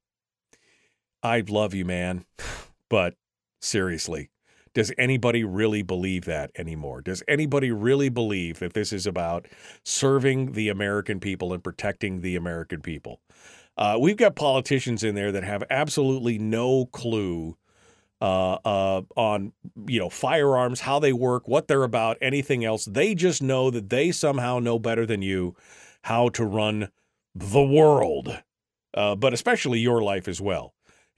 I 1.23 1.43
love 1.47 1.73
you, 1.73 1.85
man, 1.85 2.25
but 2.89 3.15
seriously, 3.59 4.29
does 4.73 4.91
anybody 4.97 5.43
really 5.43 5.81
believe 5.81 6.25
that 6.25 6.51
anymore? 6.55 7.01
Does 7.01 7.23
anybody 7.27 7.71
really 7.71 8.09
believe 8.09 8.59
that 8.59 8.73
this 8.73 8.93
is 8.93 9.05
about 9.05 9.47
serving 9.83 10.53
the 10.53 10.69
American 10.69 11.19
people 11.19 11.53
and 11.53 11.63
protecting 11.63 12.21
the 12.21 12.35
American 12.35 12.81
people? 12.81 13.19
Uh, 13.77 13.97
we've 13.99 14.17
got 14.17 14.35
politicians 14.35 15.03
in 15.03 15.15
there 15.15 15.31
that 15.31 15.43
have 15.43 15.63
absolutely 15.69 16.37
no 16.37 16.85
clue 16.87 17.57
uh, 18.21 18.57
uh, 18.63 19.01
on 19.15 19.51
you 19.87 19.99
know 19.99 20.09
firearms, 20.09 20.81
how 20.81 20.99
they 20.99 21.13
work, 21.13 21.47
what 21.47 21.67
they're 21.67 21.83
about, 21.83 22.17
anything 22.21 22.63
else. 22.63 22.85
They 22.85 23.15
just 23.15 23.41
know 23.41 23.71
that 23.71 23.89
they 23.89 24.11
somehow 24.11 24.59
know 24.59 24.77
better 24.77 25.05
than 25.05 25.21
you 25.21 25.55
how 26.03 26.29
to 26.29 26.45
run 26.45 26.89
the 27.33 27.63
world, 27.63 28.43
uh, 28.93 29.15
but 29.15 29.33
especially 29.33 29.79
your 29.79 30.01
life 30.01 30.27
as 30.27 30.39
well. 30.39 30.73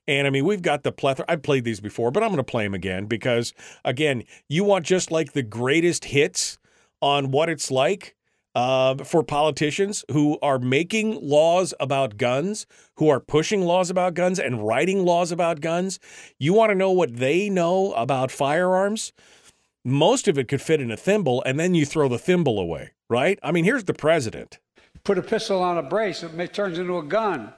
And 0.07 0.27
I 0.27 0.29
mean, 0.29 0.45
we've 0.45 0.61
got 0.61 0.83
the 0.83 0.91
plethora. 0.91 1.25
I've 1.29 1.43
played 1.43 1.63
these 1.63 1.79
before, 1.79 2.11
but 2.11 2.23
I'm 2.23 2.29
going 2.29 2.37
to 2.37 2.43
play 2.43 2.63
them 2.63 2.73
again 2.73 3.05
because, 3.05 3.53
again, 3.85 4.23
you 4.49 4.63
want 4.63 4.85
just 4.85 5.11
like 5.11 5.33
the 5.33 5.43
greatest 5.43 6.05
hits 6.05 6.57
on 7.01 7.31
what 7.31 7.49
it's 7.49 7.71
like 7.71 8.15
uh, 8.55 8.95
for 9.03 9.23
politicians 9.23 10.05
who 10.11 10.37
are 10.41 10.59
making 10.59 11.19
laws 11.21 11.73
about 11.79 12.17
guns, 12.17 12.65
who 12.97 13.09
are 13.09 13.19
pushing 13.19 13.61
laws 13.61 13.89
about 13.89 14.13
guns 14.13 14.39
and 14.39 14.65
writing 14.65 15.05
laws 15.05 15.31
about 15.31 15.61
guns. 15.61 15.99
You 16.37 16.53
want 16.53 16.71
to 16.71 16.75
know 16.75 16.91
what 16.91 17.17
they 17.17 17.49
know 17.49 17.93
about 17.93 18.31
firearms? 18.31 19.13
Most 19.85 20.27
of 20.27 20.37
it 20.37 20.47
could 20.47 20.61
fit 20.61 20.79
in 20.79 20.91
a 20.91 20.97
thimble, 20.97 21.43
and 21.45 21.59
then 21.59 21.75
you 21.75 21.85
throw 21.85 22.07
the 22.07 22.19
thimble 22.19 22.59
away, 22.59 22.91
right? 23.09 23.37
I 23.43 23.51
mean, 23.51 23.65
here's 23.65 23.83
the 23.83 23.93
president. 23.93 24.59
Put 25.03 25.17
a 25.17 25.21
pistol 25.21 25.61
on 25.61 25.77
a 25.77 25.83
brace, 25.83 26.23
it 26.23 26.53
turns 26.53 26.79
into 26.79 26.97
a 26.97 27.03
gun. 27.03 27.53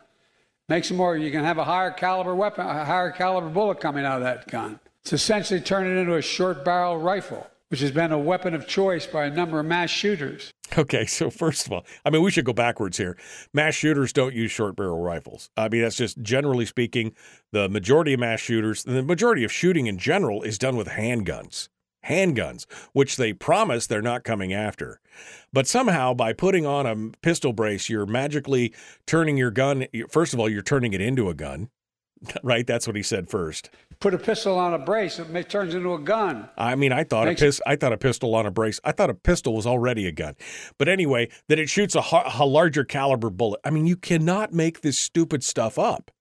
Makes 0.68 0.90
it 0.90 0.96
more, 0.96 1.16
you 1.16 1.30
can 1.30 1.44
have 1.44 1.60
a 1.60 1.64
higher 1.64 1.92
caliber 1.92 2.34
weapon, 2.34 2.66
a 2.66 2.86
higher 2.86 3.12
caliber 3.12 3.50
bullet 3.50 3.80
coming 3.80 4.04
out 4.04 4.18
of 4.18 4.24
that 4.24 4.48
gun. 4.48 4.80
It's 5.02 5.14
essentially 5.14 5.62
turning 5.62 5.96
it 5.96 6.00
into 6.00 6.16
a 6.16 6.24
short 6.24 6.66
barrel 6.66 6.98
rifle, 6.98 7.46
which 7.70 7.82
has 7.82 7.92
been 7.92 8.12
a 8.12 8.18
weapon 8.18 8.56
of 8.56 8.66
choice 8.66 9.06
by 9.06 9.26
a 9.26 9.30
number 9.30 9.60
of 9.60 9.68
mass 9.68 9.92
shooters. 9.92 10.52
Okay, 10.76 11.06
so 11.06 11.30
first 11.30 11.68
of 11.68 11.72
all, 11.72 11.86
I 12.04 12.10
mean, 12.10 12.24
we 12.24 12.32
should 12.32 12.46
go 12.46 12.54
backwards 12.54 12.98
here. 12.98 13.16
Mass 13.54 13.76
shooters 13.76 14.12
don't 14.12 14.34
use 14.34 14.50
short 14.50 14.76
barrel 14.76 15.00
rifles. 15.00 15.52
I 15.56 15.70
mean, 15.70 15.84
that's 15.84 15.98
just 15.98 16.20
generally 16.24 16.66
speaking, 16.66 17.14
the 17.52 17.70
majority 17.70 18.14
of 18.14 18.20
mass 18.20 18.40
shooters, 18.40 18.84
the 18.84 19.04
majority 19.04 19.44
of 19.44 19.52
shooting 19.52 19.86
in 19.86 20.00
general 20.00 20.42
is 20.42 20.58
done 20.58 20.76
with 20.78 20.88
handguns. 20.88 21.70
Handguns, 22.08 22.66
which 22.94 23.18
they 23.18 23.34
promise 23.34 23.88
they're 23.88 24.02
not 24.02 24.24
coming 24.24 24.54
after. 24.54 25.00
But 25.54 25.68
somehow, 25.68 26.14
by 26.14 26.34
putting 26.34 26.66
on 26.66 26.86
a 26.86 27.12
pistol 27.22 27.54
brace, 27.54 27.90
you're 27.90 28.06
magically 28.06 28.74
turning 29.08 29.38
your 29.38 29.52
gun. 29.52 29.86
First 30.10 30.34
of 30.34 30.40
all, 30.40 30.50
you're 30.50 30.62
turning 30.62 30.94
it 30.94 31.02
into 31.02 31.30
a 31.30 31.34
gun, 31.34 31.70
right? 32.44 32.68
That's 32.68 32.88
what 32.88 32.96
he 32.96 33.04
said 33.04 33.30
first. 33.30 33.70
Put 34.02 34.14
a 34.14 34.18
pistol 34.18 34.58
on 34.58 34.74
a 34.74 34.78
brace, 34.78 35.20
it 35.20 35.50
turns 35.50 35.74
into 35.74 35.94
a 35.94 36.00
gun. 36.00 36.50
I 36.58 36.76
mean, 36.76 36.92
I 36.92 37.06
thought 37.06 37.28
Makes- 37.28 37.42
a 37.42 37.46
pis- 37.46 37.62
I 37.66 37.78
thought 37.78 37.94
a 37.94 37.98
pistol 37.98 38.36
on 38.36 38.46
a 38.46 38.52
brace. 38.52 38.78
I 38.84 38.92
thought 38.92 39.10
a 39.10 39.14
pistol 39.14 39.56
was 39.56 39.66
already 39.66 40.06
a 40.06 40.12
gun. 40.12 40.36
But 40.78 40.90
anyway, 40.90 41.30
that 41.48 41.60
it 41.60 41.70
shoots 41.70 41.96
a, 41.96 42.02
ha- 42.02 42.36
a 42.38 42.46
larger 42.46 42.84
caliber 42.84 43.30
bullet. 43.30 43.62
I 43.64 43.70
mean, 43.70 43.88
you 43.88 43.96
cannot 43.96 44.52
make 44.52 44.82
this 44.82 44.98
stupid 44.98 45.46
stuff 45.46 45.80
up, 45.80 46.12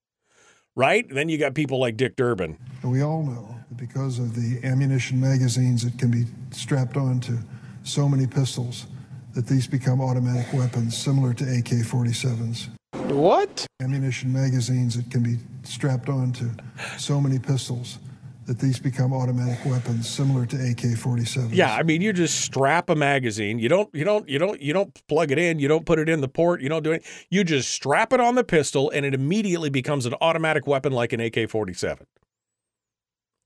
right? 0.76 1.08
Then 1.08 1.28
you 1.28 1.38
got 1.38 1.54
people 1.54 1.78
like 1.78 1.96
Dick 1.96 2.16
Durbin. 2.16 2.58
We 2.82 3.02
all 3.02 3.22
know 3.22 3.56
that 3.68 3.76
because 3.76 4.18
of 4.18 4.34
the 4.34 4.66
ammunition 4.66 5.20
magazines 5.20 5.84
that 5.84 5.98
can 5.98 6.10
be 6.10 6.24
strapped 6.50 6.96
onto 6.96 7.38
so 7.82 8.08
many 8.08 8.26
pistols, 8.26 8.86
that 9.34 9.46
these 9.46 9.66
become 9.66 10.00
automatic 10.00 10.52
weapons 10.52 10.96
similar 10.96 11.34
to 11.34 11.44
AK 11.44 11.84
47s. 11.84 12.68
What? 13.10 13.66
Ammunition 13.82 14.32
magazines 14.32 14.96
that 14.96 15.10
can 15.10 15.22
be 15.22 15.36
strapped 15.64 16.08
onto 16.08 16.50
so 16.98 17.20
many 17.20 17.38
pistols 17.38 17.98
that 18.46 18.58
these 18.58 18.78
become 18.78 19.12
automatic 19.12 19.64
weapons 19.64 20.08
similar 20.08 20.46
to 20.46 20.56
AK-47s. 20.56 21.50
Yeah, 21.52 21.74
I 21.74 21.82
mean, 21.82 22.02
you 22.02 22.12
just 22.12 22.40
strap 22.40 22.90
a 22.90 22.94
magazine. 22.94 23.58
You 23.58 23.68
don't, 23.68 23.88
you 23.94 24.04
don't, 24.04 24.28
you 24.28 24.38
don't, 24.38 24.60
you 24.60 24.72
don't 24.72 25.06
plug 25.08 25.30
it 25.30 25.38
in. 25.38 25.58
You 25.58 25.68
don't 25.68 25.86
put 25.86 25.98
it 25.98 26.08
in 26.08 26.20
the 26.20 26.28
port. 26.28 26.60
You 26.60 26.68
don't 26.68 26.82
do 26.82 26.92
it. 26.92 27.04
You 27.30 27.44
just 27.44 27.70
strap 27.70 28.12
it 28.12 28.20
on 28.20 28.34
the 28.34 28.44
pistol, 28.44 28.90
and 28.90 29.06
it 29.06 29.14
immediately 29.14 29.70
becomes 29.70 30.06
an 30.06 30.14
automatic 30.20 30.66
weapon 30.66 30.92
like 30.92 31.12
an 31.12 31.20
AK-47. 31.20 32.02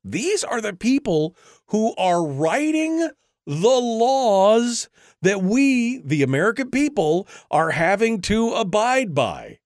These 0.04 0.44
are 0.44 0.60
the 0.60 0.72
people 0.72 1.36
who 1.66 1.94
are 1.96 2.24
writing 2.24 3.10
the 3.46 3.68
laws 3.68 4.88
that 5.22 5.42
we, 5.42 5.98
the 6.04 6.22
American 6.22 6.70
people, 6.70 7.26
are 7.50 7.70
having 7.70 8.20
to 8.22 8.52
abide 8.54 9.14
by. 9.14 9.58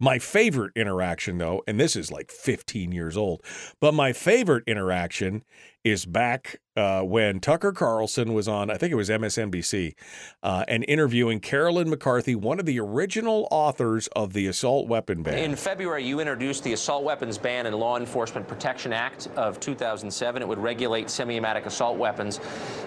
My 0.00 0.18
favorite 0.18 0.72
interaction, 0.74 1.38
though, 1.38 1.62
and 1.66 1.78
this 1.78 1.94
is 1.96 2.10
like 2.10 2.30
15 2.30 2.92
years 2.92 3.16
old, 3.16 3.42
but 3.80 3.94
my 3.94 4.12
favorite 4.12 4.64
interaction 4.66 5.44
is 5.84 6.06
back 6.06 6.60
uh, 6.76 7.02
when 7.02 7.38
Tucker 7.40 7.70
Carlson 7.70 8.32
was 8.32 8.48
on, 8.48 8.70
I 8.70 8.78
think 8.78 8.90
it 8.90 8.96
was 8.96 9.10
MSNBC, 9.10 9.94
uh, 10.42 10.64
and 10.66 10.82
interviewing 10.88 11.38
Carolyn 11.38 11.90
McCarthy, 11.90 12.34
one 12.34 12.58
of 12.58 12.64
the 12.64 12.80
original 12.80 13.46
authors 13.50 14.08
of 14.16 14.32
the 14.32 14.46
assault 14.46 14.88
weapon 14.88 15.22
ban. 15.22 15.38
In 15.38 15.54
February, 15.54 16.04
you 16.04 16.20
introduced 16.20 16.64
the 16.64 16.72
Assault 16.72 17.04
Weapons 17.04 17.36
Ban 17.36 17.66
and 17.66 17.76
Law 17.76 17.98
Enforcement 17.98 18.48
Protection 18.48 18.94
Act 18.94 19.28
of 19.36 19.60
2007. 19.60 20.40
It 20.40 20.48
would 20.48 20.58
regulate 20.58 21.10
semi-automatic 21.10 21.66
assault 21.66 21.98
weapons, 21.98 22.40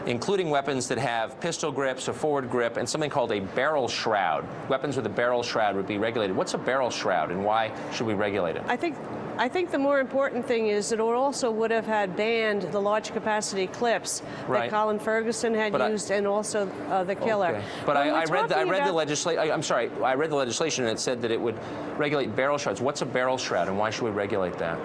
including 0.07 0.49
weapons 0.49 0.87
that 0.87 0.97
have 0.97 1.39
pistol 1.39 1.71
grips, 1.71 2.07
a 2.07 2.13
forward 2.13 2.49
grip, 2.49 2.77
and 2.77 2.89
something 2.89 3.11
called 3.11 3.31
a 3.31 3.41
barrel 3.41 3.87
shroud. 3.87 4.43
Weapons 4.69 4.97
with 4.97 5.05
a 5.05 5.09
barrel 5.09 5.43
shroud 5.43 5.75
would 5.75 5.87
be 5.87 5.99
regulated. 5.99 6.35
What's 6.35 6.55
a 6.55 6.57
barrel 6.57 6.89
shroud, 6.89 7.29
and 7.29 7.45
why 7.45 7.71
should 7.93 8.07
we 8.07 8.15
regulate 8.15 8.55
it? 8.55 8.63
I 8.67 8.75
think 8.75 8.97
I 9.39 9.47
think 9.47 9.69
the 9.69 9.77
more 9.77 9.99
important 9.99 10.47
thing 10.47 10.69
is 10.69 10.89
that 10.89 10.95
it 10.95 11.01
also 11.01 11.51
would 11.51 11.69
have 11.69 11.85
had 11.85 12.15
banned 12.15 12.63
the 12.63 12.81
large 12.87 13.11
capacity 13.11 13.67
clips 13.67 14.21
Right. 14.47 14.69
that 14.71 14.75
Colin 14.75 14.97
Ferguson 14.99 15.53
had 15.53 15.71
But 15.71 15.81
I- 15.81 15.89
used 15.89 16.09
and 16.11 16.25
also 16.25 16.69
uh, 16.89 17.03
the 17.03 17.15
killer. 17.15 17.49
Okay. 17.57 17.63
But 17.85 17.97
I, 17.97 18.09
I 18.09 18.23
read 18.25 18.49
the, 18.49 18.57
I 18.57 18.63
read 18.63 18.87
the 18.87 18.91
legislation. 18.93 19.51
I'm 19.51 19.63
sorry. 19.63 19.91
I 20.03 20.13
read 20.15 20.29
the 20.29 20.35
legislation 20.35 20.85
and 20.85 20.93
it 20.97 20.99
said 21.01 21.21
that 21.21 21.31
it 21.31 21.39
would 21.39 21.57
regulate 21.97 22.35
barrel 22.35 22.57
shrouds. 22.57 22.81
What's 22.81 23.01
a 23.01 23.05
barrel 23.05 23.37
shroud, 23.37 23.67
and 23.67 23.77
why 23.77 23.89
should 23.89 24.03
we 24.05 24.11
regulate 24.11 24.57
that? 24.59 24.79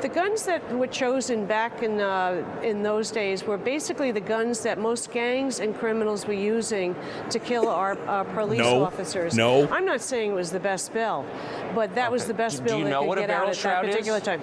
The 0.00 0.08
guns 0.08 0.44
that 0.44 0.62
were 0.74 0.86
chosen 0.86 1.44
back 1.44 1.82
in 1.82 2.00
uh, 2.00 2.42
in 2.62 2.82
those 2.82 3.10
days 3.10 3.44
were 3.44 3.58
basically 3.58 4.10
the 4.12 4.20
guns 4.34 4.60
that 4.62 4.78
most 4.78 5.10
gangs 5.12 5.60
and 5.60 5.76
criminals 5.76 6.26
were 6.26 6.32
using 6.56 6.96
to 7.28 7.38
kill 7.38 7.68
our, 7.68 7.98
our 8.08 8.24
police 8.24 8.60
No. 8.60 8.82
officers. 8.82 9.36
No. 9.36 9.68
I'm 9.70 9.84
not 9.84 10.00
saying 10.00 10.30
it 10.30 10.34
was 10.34 10.50
the 10.50 10.60
best 10.60 10.94
bill, 10.94 11.26
but 11.74 11.94
that 11.96 12.10
was 12.10 12.24
the 12.24 12.32
best 12.32 12.64
bill 12.64 12.64
Do 12.64 12.70
bill 12.70 12.78
you 12.78 12.84
they 12.84 12.90
know 12.92 13.00
could 13.00 13.08
what 13.08 13.18
a 13.18 13.20
get 13.22 13.28
barrel 13.28 13.48
out 13.48 13.50
at 13.50 13.56
shroud 13.56 13.82
that 13.84 13.88
is? 13.90 13.94
particular 13.96 14.20
time. 14.20 14.40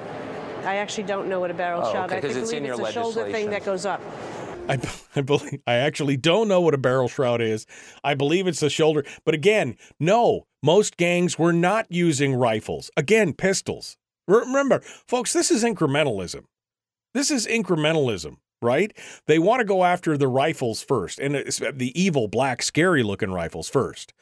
I 0.67 0.75
actually 0.75 1.03
don't 1.05 1.27
know 1.29 1.39
what 1.39 1.49
a 1.51 1.53
barrel 1.53 1.81
Oh, 1.83 1.91
shroud. 1.91 2.05
okay, 2.09 2.17
I 2.17 2.21
'cause 2.21 2.31
think 2.33 2.43
it's 2.43 2.51
in 2.51 2.63
believe 2.63 2.77
your 2.77 2.87
it's 2.87 2.89
a 2.97 2.99
shoulder 2.99 3.31
thing 3.31 3.49
that 3.51 3.63
goes 3.65 3.85
up. 3.85 4.01
I, 4.69 4.77
I 5.15 5.21
believe 5.21 5.61
I 5.65 5.75
actually 5.75 6.17
don't 6.17 6.47
know 6.47 6.59
what 6.61 6.73
a 6.73 6.77
barrel 6.77 7.07
shroud 7.07 7.41
is. 7.41 7.65
I 8.03 8.13
believe 8.15 8.47
it's 8.47 8.59
the 8.59 8.69
shoulder, 8.69 9.03
but 9.25 9.33
again, 9.33 9.77
no. 9.99 10.43
Most 10.63 10.97
gangs 10.97 11.37
were 11.39 11.53
not 11.53 11.85
using 11.89 12.33
rifles. 12.33 12.89
Again, 12.97 13.33
pistols. 13.33 13.95
Re- 14.27 14.39
Remember, 14.39 14.81
folks, 15.07 15.31
this 15.31 15.51
is 15.51 15.63
incrementalism. 15.63 16.43
This 17.13 17.31
is 17.31 17.47
incrementalism, 17.47 18.37
right? 18.61 18.95
They 19.27 19.39
want 19.39 19.59
to 19.59 19.65
go 19.65 19.83
after 19.83 20.17
the 20.17 20.27
rifles 20.27 20.81
first, 20.81 21.19
and 21.19 21.35
it's 21.35 21.61
uh, 21.61 21.71
the 21.73 21.99
evil, 21.99 22.27
black, 22.27 22.61
scary-looking 22.61 23.31
rifles 23.31 23.69
first. 23.69 24.13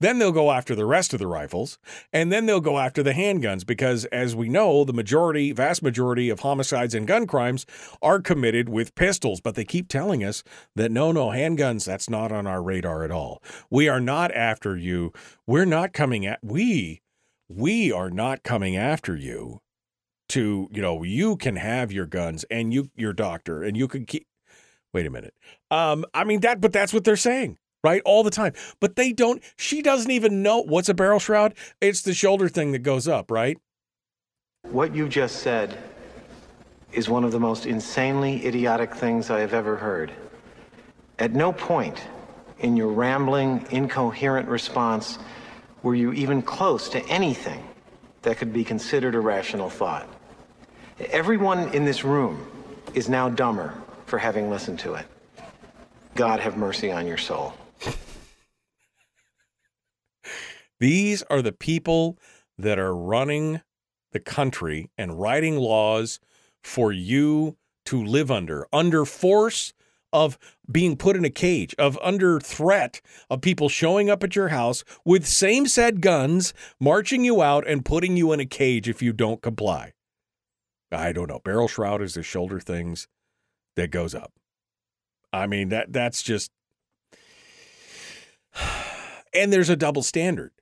Then 0.00 0.18
they'll 0.18 0.32
go 0.32 0.50
after 0.50 0.74
the 0.74 0.86
rest 0.86 1.12
of 1.12 1.20
the 1.20 1.26
rifles, 1.26 1.78
and 2.12 2.32
then 2.32 2.46
they'll 2.46 2.60
go 2.60 2.78
after 2.78 3.02
the 3.02 3.12
handguns 3.12 3.64
because, 3.64 4.04
as 4.06 4.34
we 4.34 4.48
know, 4.48 4.84
the 4.84 4.92
majority, 4.92 5.52
vast 5.52 5.82
majority 5.82 6.28
of 6.28 6.40
homicides 6.40 6.94
and 6.94 7.06
gun 7.06 7.26
crimes 7.26 7.64
are 8.02 8.20
committed 8.20 8.68
with 8.68 8.94
pistols. 8.94 9.40
But 9.40 9.54
they 9.54 9.64
keep 9.64 9.88
telling 9.88 10.24
us 10.24 10.42
that 10.74 10.90
no, 10.90 11.12
no, 11.12 11.28
handguns, 11.28 11.84
that's 11.84 12.10
not 12.10 12.32
on 12.32 12.46
our 12.46 12.62
radar 12.62 13.04
at 13.04 13.10
all. 13.10 13.42
We 13.70 13.88
are 13.88 14.00
not 14.00 14.32
after 14.32 14.76
you. 14.76 15.12
We're 15.46 15.64
not 15.64 15.92
coming 15.92 16.26
at 16.26 16.40
we. 16.42 17.00
We 17.48 17.92
are 17.92 18.10
not 18.10 18.42
coming 18.42 18.76
after 18.76 19.16
you 19.16 19.60
to 20.34 20.68
you 20.72 20.82
know 20.82 21.02
you 21.04 21.36
can 21.36 21.54
have 21.54 21.92
your 21.92 22.06
guns 22.06 22.44
and 22.50 22.74
you 22.74 22.90
your 22.96 23.12
doctor 23.12 23.62
and 23.62 23.76
you 23.76 23.86
can 23.86 24.04
keep 24.04 24.26
wait 24.92 25.06
a 25.06 25.10
minute 25.10 25.34
um 25.70 26.04
i 26.12 26.24
mean 26.24 26.40
that 26.40 26.60
but 26.60 26.72
that's 26.72 26.92
what 26.92 27.04
they're 27.04 27.16
saying 27.16 27.56
right 27.84 28.02
all 28.04 28.24
the 28.24 28.30
time 28.30 28.52
but 28.80 28.96
they 28.96 29.12
don't 29.12 29.42
she 29.56 29.80
doesn't 29.80 30.10
even 30.10 30.42
know 30.42 30.60
what's 30.60 30.88
a 30.88 30.94
barrel 30.94 31.20
shroud 31.20 31.54
it's 31.80 32.02
the 32.02 32.12
shoulder 32.12 32.48
thing 32.48 32.72
that 32.72 32.80
goes 32.80 33.06
up 33.06 33.30
right 33.30 33.58
What 34.70 34.92
you 34.92 35.08
just 35.08 35.36
said 35.36 35.78
is 36.92 37.08
one 37.08 37.22
of 37.22 37.30
the 37.32 37.40
most 37.40 37.66
insanely 37.66 38.44
idiotic 38.46 38.94
things 38.94 39.30
I 39.30 39.40
have 39.40 39.52
ever 39.52 39.76
heard. 39.76 40.12
At 41.18 41.32
no 41.32 41.52
point 41.52 42.02
in 42.60 42.76
your 42.76 42.88
rambling, 42.88 43.66
incoherent 43.70 44.48
response 44.48 45.18
were 45.82 45.94
you 45.94 46.12
even 46.12 46.40
close 46.40 46.88
to 46.90 47.04
anything 47.08 47.62
that 48.22 48.38
could 48.38 48.52
be 48.52 48.64
considered 48.64 49.14
a 49.14 49.20
rational 49.20 49.68
thought. 49.68 50.08
Everyone 51.00 51.68
in 51.74 51.84
this 51.84 52.04
room 52.04 52.46
is 52.94 53.08
now 53.08 53.28
dumber 53.28 53.74
for 54.06 54.16
having 54.16 54.48
listened 54.48 54.78
to 54.80 54.94
it. 54.94 55.06
God 56.14 56.38
have 56.38 56.56
mercy 56.56 56.92
on 56.92 57.06
your 57.06 57.16
soul. 57.16 57.52
these 60.78 61.24
are 61.24 61.42
the 61.42 61.52
people 61.52 62.16
that 62.56 62.78
are 62.78 62.94
running 62.94 63.60
the 64.12 64.20
country 64.20 64.88
and 64.96 65.20
writing 65.20 65.56
laws 65.56 66.20
for 66.62 66.92
you 66.92 67.56
to 67.86 68.02
live 68.02 68.30
under 68.30 68.66
under 68.72 69.04
force 69.04 69.72
of 70.12 70.38
being 70.70 70.96
put 70.96 71.16
in 71.16 71.24
a 71.24 71.30
cage 71.30 71.74
of 71.76 71.98
under 72.00 72.38
threat 72.38 73.00
of 73.28 73.40
people 73.40 73.68
showing 73.68 74.08
up 74.08 74.22
at 74.22 74.36
your 74.36 74.48
house 74.48 74.84
with 75.04 75.26
same 75.26 75.66
said 75.66 76.00
guns 76.00 76.54
marching 76.78 77.24
you 77.24 77.42
out 77.42 77.66
and 77.66 77.84
putting 77.84 78.16
you 78.16 78.32
in 78.32 78.38
a 78.38 78.46
cage 78.46 78.88
if 78.88 79.02
you 79.02 79.12
don't 79.12 79.42
comply 79.42 79.92
i 80.94 81.12
don't 81.12 81.28
know 81.28 81.40
barrel 81.44 81.68
shroud 81.68 82.02
is 82.02 82.14
the 82.14 82.22
shoulder 82.22 82.60
things 82.60 83.08
that 83.76 83.90
goes 83.90 84.14
up 84.14 84.32
i 85.32 85.46
mean 85.46 85.68
that 85.68 85.92
that's 85.92 86.22
just 86.22 86.50
and 89.34 89.52
there's 89.52 89.70
a 89.70 89.76
double 89.76 90.02
standard 90.02 90.52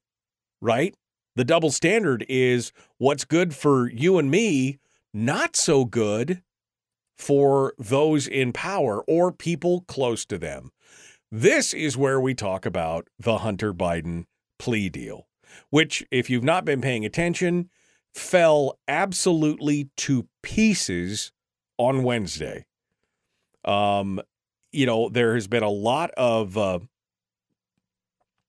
right 0.61 0.95
the 1.35 1.45
double 1.45 1.71
standard 1.71 2.27
is 2.29 2.73
what's 2.99 3.25
good 3.25 3.55
for 3.55 3.91
you 3.91 4.19
and 4.19 4.31
me 4.31 4.79
not 5.15 5.57
so 5.57 5.85
good 5.85 6.43
for 7.17 7.73
those 7.79 8.27
in 8.27 8.53
power 8.53 9.03
or 9.07 9.33
people 9.33 9.83
close 9.83 10.25
to 10.27 10.39
them. 10.39 10.71
This 11.31 11.73
is 11.73 11.97
where 11.97 12.21
we 12.21 12.35
talk 12.35 12.67
about 12.67 13.09
the 13.19 13.39
Hunter 13.39 13.73
Biden 13.73 14.25
plea 14.59 14.89
deal, 14.89 15.29
which, 15.71 16.05
if 16.11 16.29
you've 16.29 16.45
not 16.45 16.65
been 16.65 16.81
paying 16.81 17.05
attention, 17.05 17.71
fell 18.15 18.79
absolutely 18.89 19.91
to 19.97 20.29
pieces 20.43 21.33
on 21.79 22.03
Wednesday. 22.03 22.67
Um, 23.65 24.21
you 24.71 24.87
know, 24.87 25.09
there 25.09 25.35
has 25.35 25.47
been 25.47 25.63
a 25.63 25.71
lot 25.71 26.11
of 26.13 26.57
uh, 26.57 26.81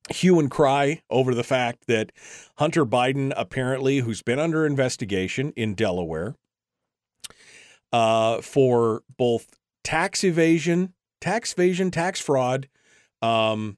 hue 0.09 0.39
and 0.39 0.49
cry 0.49 1.01
over 1.09 1.33
the 1.33 1.43
fact 1.43 1.87
that 1.87 2.11
Hunter 2.57 2.85
Biden, 2.85 3.33
apparently, 3.35 3.99
who's 3.99 4.21
been 4.21 4.39
under 4.39 4.65
investigation 4.65 5.53
in 5.55 5.75
Delaware 5.75 6.35
uh, 7.91 8.41
for 8.41 9.03
both 9.17 9.59
tax 9.83 10.23
evasion, 10.23 10.93
tax 11.21 11.53
evasion, 11.53 11.91
tax 11.91 12.19
fraud, 12.19 12.67
um, 13.21 13.77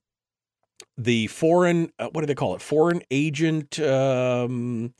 the 0.98 1.28
foreign, 1.28 1.92
uh, 2.00 2.10
what 2.12 2.22
do 2.22 2.28
they 2.28 2.36
call 2.36 2.56
it? 2.56 2.62
Foreign 2.62 3.02
agent. 3.12 3.80
Um, 3.80 4.94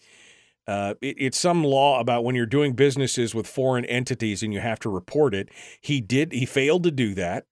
uh, 0.68 0.96
it- 1.02 1.16
it's 1.20 1.38
some 1.40 1.64
law 1.64 2.00
about 2.00 2.24
when 2.24 2.36
you're 2.36 2.46
doing 2.46 2.74
businesses 2.74 3.36
with 3.36 3.48
foreign 3.48 3.86
entities 3.86 4.42
and 4.44 4.54
you 4.54 4.60
have 4.60 4.80
to 4.80 4.90
report 4.90 5.34
it. 5.34 5.50
He 5.82 6.02
did. 6.02 6.32
He 6.32 6.46
failed 6.46 6.84
to 6.84 6.92
do 6.92 7.14
that. 7.16 7.46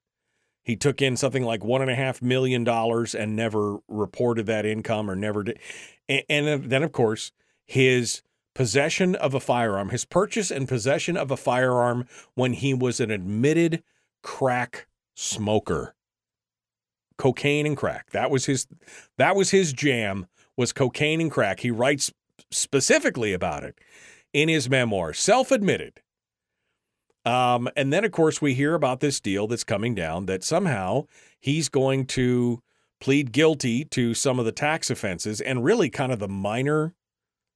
He 0.64 0.76
took 0.76 1.02
in 1.02 1.18
something 1.18 1.44
like 1.44 1.64
one 1.64 1.82
and 1.82 1.92
a 1.92 1.96
half 1.96 2.22
million 2.22 2.64
dollars 2.64 3.14
and 3.14 3.36
never 3.36 3.80
reported 3.88 4.46
that 4.46 4.66
income 4.66 5.12
or 5.12 5.16
never 5.16 5.44
did. 5.44 5.60
And, 6.08 6.24
and 6.30 6.64
then, 6.72 6.84
of 6.84 6.92
course, 6.92 7.32
his 7.66 8.22
possession 8.56 9.16
of 9.16 9.34
a 9.34 9.40
firearm, 9.40 9.90
his 9.90 10.06
purchase 10.06 10.52
and 10.52 10.68
possession 10.68 11.18
of 11.18 11.32
a 11.32 11.38
firearm 11.38 12.08
when 12.36 12.54
he 12.54 12.74
was 12.74 13.00
an 13.00 13.12
admitted 13.12 13.84
crack 14.22 14.88
smoker. 15.16 15.96
Cocaine 17.18 17.66
and 17.66 17.78
crack. 17.78 18.12
That 18.12 18.32
was 18.32 18.46
his 18.46 18.68
that 19.18 19.36
was 19.36 19.52
his 19.52 19.72
jam 19.72 20.28
was 20.58 20.74
cocaine 20.74 21.22
and 21.22 21.32
crack. 21.32 21.60
He 21.60 21.72
writes 21.72 22.12
specifically 22.52 23.34
about 23.34 23.64
it 23.64 23.80
in 24.34 24.50
his 24.50 24.70
memoir, 24.70 25.14
self-admitted. 25.14 26.02
Um, 27.26 27.70
and 27.76 27.94
then, 27.94 28.04
of 28.04 28.12
course, 28.12 28.42
we 28.42 28.54
hear 28.54 28.74
about 28.74 29.00
this 29.00 29.20
deal 29.20 29.48
that's 29.48 29.64
coming 29.64 29.96
down 29.96 30.26
that 30.26 30.44
somehow 30.44 31.06
he's 31.40 31.70
going 31.70 32.06
to 32.08 32.62
plead 33.00 33.32
guilty 33.32 33.86
to 33.86 34.14
some 34.14 34.40
of 34.40 34.46
the 34.46 34.52
tax 34.52 34.90
offenses 34.90 35.42
and 35.42 35.64
really 35.64 35.90
kind 35.90 36.12
of 36.12 36.20
the 36.20 36.28
minor 36.28 36.94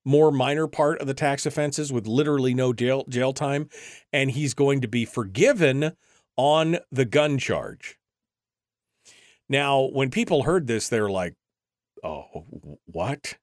more 0.04 0.32
minor 0.32 0.68
part 0.68 1.02
of 1.02 1.08
the 1.08 1.14
tax 1.14 1.45
offenses 1.45 1.91
with 1.91 2.08
literally 2.08 2.54
no 2.54 2.72
jail 2.72 3.04
jail 3.10 3.34
time 3.34 3.68
and 4.14 4.32
he's 4.32 4.54
going 4.54 4.80
to 4.80 4.88
be 4.88 5.04
forgiven 5.04 5.91
on 6.38 6.78
the 6.91 7.04
gun 7.04 7.38
charge. 7.38 7.98
Now, 9.49 9.84
when 9.84 10.10
people 10.10 10.44
heard 10.44 10.68
this 10.68 10.88
they're 10.88 11.10
like, 11.10 11.34
"Oh, 12.04 12.45
what?" 12.86 13.38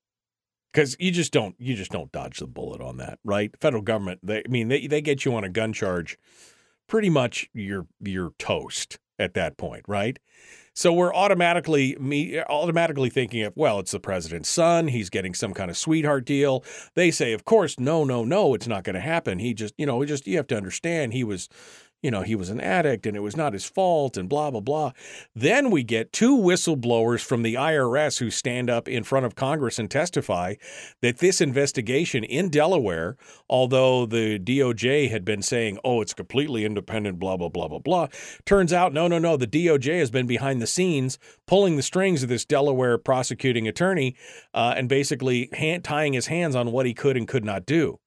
Cuz 0.75 0.95
you 0.99 1.11
just 1.11 1.31
don't 1.31 1.55
you 1.57 1.75
just 1.75 1.91
don't 1.91 2.11
dodge 2.11 2.39
the 2.39 2.47
bullet 2.47 2.81
on 2.81 2.97
that, 2.97 3.19
right? 3.23 3.51
Federal 3.59 3.81
government, 3.81 4.19
they 4.21 4.39
I 4.39 4.49
mean, 4.49 4.67
they 4.67 4.87
they 4.87 5.01
get 5.01 5.25
you 5.25 5.33
on 5.35 5.43
a 5.43 5.49
gun 5.49 5.73
charge 5.73 6.17
pretty 6.87 7.09
much 7.09 7.49
you're 7.53 7.87
you're 7.99 8.33
toast 8.37 8.99
at 9.17 9.33
that 9.33 9.57
point, 9.57 9.83
right? 9.87 10.19
So 10.77 10.91
we're 10.91 11.15
automatically 11.15 11.95
me 11.97 12.41
automatically 12.41 13.09
thinking 13.09 13.43
of 13.43 13.53
well, 13.55 13.79
it's 13.79 13.91
the 13.91 13.99
president's 13.99 14.49
son. 14.49 14.89
He's 14.89 15.09
getting 15.09 15.33
some 15.33 15.53
kind 15.53 15.71
of 15.71 15.77
sweetheart 15.77 16.25
deal. 16.25 16.65
They 16.95 17.11
say, 17.11 17.31
of 17.31 17.45
course, 17.45 17.79
no, 17.79 18.03
no, 18.03 18.25
no, 18.25 18.53
it's 18.53 18.67
not 18.67 18.83
going 18.83 18.95
to 18.95 18.99
happen. 18.99 19.39
He 19.39 19.53
just, 19.53 19.73
you 19.77 19.85
know, 19.85 20.03
just 20.03 20.27
you 20.27 20.35
have 20.35 20.47
to 20.47 20.57
understand 20.57 21.13
he 21.13 21.23
was 21.23 21.47
you 22.05 22.11
know, 22.11 22.21
he 22.21 22.35
was 22.35 22.51
an 22.51 22.61
addict 22.61 23.07
and 23.07 23.17
it 23.17 23.21
was 23.21 23.35
not 23.35 23.53
his 23.53 23.65
fault 23.65 24.15
and 24.15 24.29
blah, 24.29 24.51
blah, 24.51 24.59
blah. 24.59 24.91
Then 25.35 25.71
we 25.71 25.81
get 25.81 26.13
two 26.13 26.37
whistleblowers 26.37 27.25
from 27.25 27.41
the 27.41 27.55
IRS 27.55 28.19
who 28.19 28.29
stand 28.29 28.69
up 28.69 28.87
in 28.87 29.03
front 29.03 29.25
of 29.25 29.33
Congress 29.33 29.79
and 29.79 29.89
testify 29.89 30.53
that 31.01 31.17
this 31.17 31.41
investigation 31.41 32.23
in 32.23 32.49
Delaware, 32.49 33.17
although 33.49 34.05
the 34.05 34.37
DOJ 34.37 35.09
had 35.09 35.25
been 35.25 35.41
saying, 35.41 35.79
oh, 35.83 35.99
it's 35.99 36.13
completely 36.13 36.63
independent, 36.63 37.17
blah, 37.17 37.37
blah, 37.37 37.49
blah, 37.49 37.67
blah, 37.67 37.79
blah, 37.79 38.07
turns 38.45 38.71
out, 38.71 38.93
no, 38.93 39.07
no, 39.07 39.17
no, 39.17 39.35
the 39.35 39.47
DOJ 39.47 39.97
has 39.97 40.11
been 40.11 40.27
behind 40.27 40.61
the 40.61 40.67
scenes 40.67 41.17
pulling 41.47 41.75
the 41.75 41.81
strings 41.81 42.21
of 42.21 42.29
this 42.29 42.45
Delaware 42.45 42.99
prosecuting 42.99 43.67
attorney 43.67 44.15
uh, 44.53 44.75
and 44.77 44.87
basically 44.87 45.49
hand, 45.53 45.83
tying 45.83 46.13
his 46.13 46.27
hands 46.27 46.55
on 46.55 46.71
what 46.71 46.85
he 46.85 46.93
could 46.93 47.17
and 47.17 47.27
could 47.27 47.43
not 47.43 47.65
do 47.65 47.99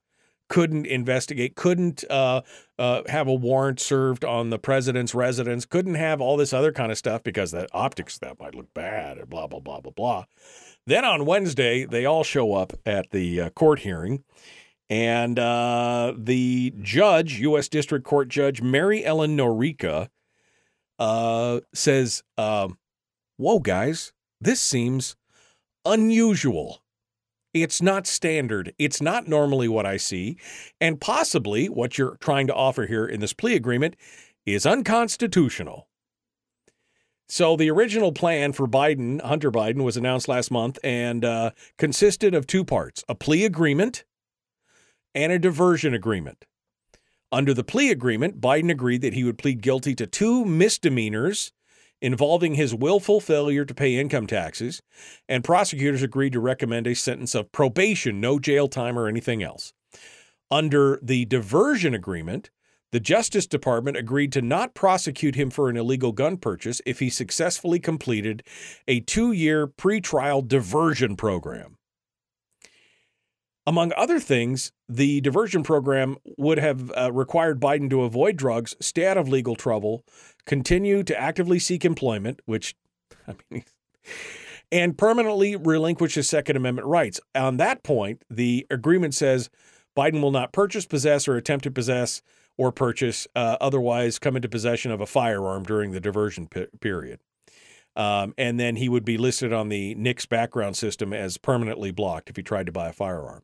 couldn't 0.48 0.86
investigate, 0.86 1.54
couldn't 1.54 2.04
uh, 2.10 2.42
uh, 2.78 3.02
have 3.06 3.28
a 3.28 3.34
warrant 3.34 3.80
served 3.80 4.24
on 4.24 4.50
the 4.50 4.58
president's 4.58 5.14
residence, 5.14 5.64
couldn't 5.64 5.94
have 5.94 6.20
all 6.20 6.36
this 6.36 6.52
other 6.52 6.72
kind 6.72 6.90
of 6.90 6.98
stuff 6.98 7.22
because 7.22 7.50
the 7.50 7.68
optics 7.72 8.18
that 8.18 8.40
might 8.40 8.54
look 8.54 8.72
bad 8.74 9.18
and 9.18 9.28
blah, 9.28 9.46
blah, 9.46 9.60
blah, 9.60 9.80
blah, 9.80 9.92
blah. 9.92 10.24
Then 10.86 11.04
on 11.04 11.26
Wednesday, 11.26 11.84
they 11.84 12.06
all 12.06 12.24
show 12.24 12.54
up 12.54 12.72
at 12.86 13.10
the 13.10 13.42
uh, 13.42 13.50
court 13.50 13.80
hearing. 13.80 14.24
And 14.90 15.38
uh, 15.38 16.14
the 16.16 16.72
judge, 16.80 17.34
U.S. 17.40 17.68
District 17.68 18.06
Court 18.06 18.28
Judge 18.28 18.62
Mary 18.62 19.04
Ellen 19.04 19.36
Noreika, 19.36 20.08
uh, 20.98 21.60
says, 21.74 22.22
um, 22.38 22.78
Whoa, 23.36 23.58
guys, 23.58 24.12
this 24.40 24.60
seems 24.60 25.14
unusual. 25.84 26.82
It's 27.62 27.82
not 27.82 28.06
standard. 28.06 28.74
It's 28.78 29.00
not 29.00 29.28
normally 29.28 29.68
what 29.68 29.86
I 29.86 29.96
see. 29.96 30.38
And 30.80 31.00
possibly 31.00 31.68
what 31.68 31.98
you're 31.98 32.16
trying 32.16 32.46
to 32.48 32.54
offer 32.54 32.86
here 32.86 33.06
in 33.06 33.20
this 33.20 33.32
plea 33.32 33.54
agreement 33.54 33.96
is 34.46 34.66
unconstitutional. 34.66 35.88
So, 37.30 37.56
the 37.56 37.70
original 37.70 38.12
plan 38.12 38.54
for 38.54 38.66
Biden, 38.66 39.20
Hunter 39.20 39.50
Biden, 39.50 39.82
was 39.84 39.98
announced 39.98 40.28
last 40.28 40.50
month 40.50 40.78
and 40.82 41.26
uh, 41.26 41.50
consisted 41.76 42.34
of 42.34 42.46
two 42.46 42.64
parts 42.64 43.04
a 43.06 43.14
plea 43.14 43.44
agreement 43.44 44.04
and 45.14 45.30
a 45.30 45.38
diversion 45.38 45.92
agreement. 45.92 46.46
Under 47.30 47.52
the 47.52 47.64
plea 47.64 47.90
agreement, 47.90 48.40
Biden 48.40 48.70
agreed 48.70 49.02
that 49.02 49.12
he 49.12 49.24
would 49.24 49.36
plead 49.36 49.60
guilty 49.60 49.94
to 49.96 50.06
two 50.06 50.46
misdemeanors 50.46 51.52
involving 52.00 52.54
his 52.54 52.74
willful 52.74 53.20
failure 53.20 53.64
to 53.64 53.74
pay 53.74 53.96
income 53.96 54.26
taxes, 54.26 54.82
and 55.28 55.44
prosecutors 55.44 56.02
agreed 56.02 56.32
to 56.32 56.40
recommend 56.40 56.86
a 56.86 56.94
sentence 56.94 57.34
of 57.34 57.52
probation, 57.52 58.20
no 58.20 58.38
jail 58.38 58.68
time 58.68 58.98
or 58.98 59.08
anything 59.08 59.42
else. 59.42 59.72
Under 60.50 60.98
the 61.02 61.24
diversion 61.24 61.94
agreement, 61.94 62.50
the 62.90 63.00
Justice 63.00 63.46
Department 63.46 63.96
agreed 63.96 64.32
to 64.32 64.42
not 64.42 64.74
prosecute 64.74 65.34
him 65.34 65.50
for 65.50 65.68
an 65.68 65.76
illegal 65.76 66.12
gun 66.12 66.38
purchase 66.38 66.80
if 66.86 67.00
he 67.00 67.10
successfully 67.10 67.78
completed 67.78 68.42
a 68.86 69.00
two 69.00 69.32
year 69.32 69.66
pretrial 69.66 70.46
diversion 70.46 71.16
program. 71.16 71.77
Among 73.68 73.92
other 73.98 74.18
things, 74.18 74.72
the 74.88 75.20
diversion 75.20 75.62
program 75.62 76.16
would 76.38 76.56
have 76.56 76.90
uh, 76.96 77.12
required 77.12 77.60
Biden 77.60 77.90
to 77.90 78.00
avoid 78.00 78.38
drugs, 78.38 78.74
stay 78.80 79.04
out 79.06 79.18
of 79.18 79.28
legal 79.28 79.56
trouble, 79.56 80.06
continue 80.46 81.02
to 81.02 81.20
actively 81.20 81.58
seek 81.58 81.84
employment, 81.84 82.40
which, 82.46 82.74
I 83.28 83.34
mean, 83.50 83.64
and 84.72 84.96
permanently 84.96 85.54
relinquish 85.54 86.14
his 86.14 86.26
Second 86.26 86.56
Amendment 86.56 86.88
rights. 86.88 87.20
On 87.34 87.58
that 87.58 87.82
point, 87.82 88.22
the 88.30 88.66
agreement 88.70 89.14
says 89.14 89.50
Biden 89.94 90.22
will 90.22 90.30
not 90.30 90.50
purchase, 90.50 90.86
possess, 90.86 91.28
or 91.28 91.36
attempt 91.36 91.64
to 91.64 91.70
possess 91.70 92.22
or 92.56 92.72
purchase, 92.72 93.26
uh, 93.36 93.58
otherwise 93.60 94.18
come 94.18 94.34
into 94.34 94.48
possession 94.48 94.92
of 94.92 95.02
a 95.02 95.06
firearm 95.06 95.62
during 95.62 95.90
the 95.90 96.00
diversion 96.00 96.46
pe- 96.46 96.68
period. 96.80 97.20
Um, 97.94 98.32
and 98.38 98.58
then 98.58 98.76
he 98.76 98.88
would 98.88 99.04
be 99.04 99.18
listed 99.18 99.52
on 99.52 99.68
the 99.68 99.94
NICS 99.94 100.24
background 100.24 100.78
system 100.78 101.12
as 101.12 101.36
permanently 101.36 101.90
blocked 101.90 102.30
if 102.30 102.36
he 102.36 102.42
tried 102.42 102.64
to 102.64 102.72
buy 102.72 102.88
a 102.88 102.94
firearm. 102.94 103.42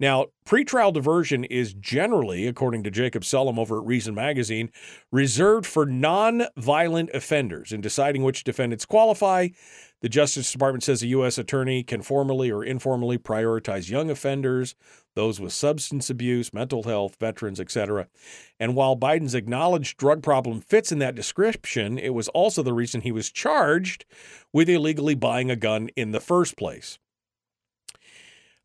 Now, 0.00 0.26
pretrial 0.44 0.92
diversion 0.92 1.44
is 1.44 1.72
generally, 1.72 2.48
according 2.48 2.82
to 2.82 2.90
Jacob 2.90 3.22
Sullum 3.22 3.58
over 3.58 3.78
at 3.78 3.86
Reason 3.86 4.14
Magazine, 4.14 4.70
reserved 5.12 5.66
for 5.66 5.86
non-violent 5.86 7.10
offenders. 7.14 7.70
In 7.70 7.80
deciding 7.80 8.24
which 8.24 8.42
defendants 8.42 8.86
qualify, 8.86 9.48
the 10.00 10.08
Justice 10.08 10.50
Department 10.50 10.82
says 10.82 11.02
a 11.02 11.06
U.S. 11.08 11.38
attorney 11.38 11.84
can 11.84 12.02
formally 12.02 12.50
or 12.50 12.64
informally 12.64 13.18
prioritize 13.18 13.88
young 13.88 14.10
offenders, 14.10 14.74
those 15.14 15.40
with 15.40 15.52
substance 15.52 16.10
abuse, 16.10 16.52
mental 16.52 16.82
health, 16.82 17.16
veterans, 17.20 17.60
etc. 17.60 18.08
And 18.58 18.74
while 18.74 18.96
Biden's 18.96 19.34
acknowledged 19.34 19.96
drug 19.96 20.24
problem 20.24 20.60
fits 20.60 20.90
in 20.90 20.98
that 20.98 21.14
description, 21.14 21.98
it 21.98 22.14
was 22.14 22.28
also 22.28 22.64
the 22.64 22.74
reason 22.74 23.00
he 23.00 23.12
was 23.12 23.30
charged 23.30 24.04
with 24.52 24.68
illegally 24.68 25.14
buying 25.14 25.50
a 25.52 25.56
gun 25.56 25.88
in 25.94 26.10
the 26.10 26.20
first 26.20 26.56
place. 26.56 26.98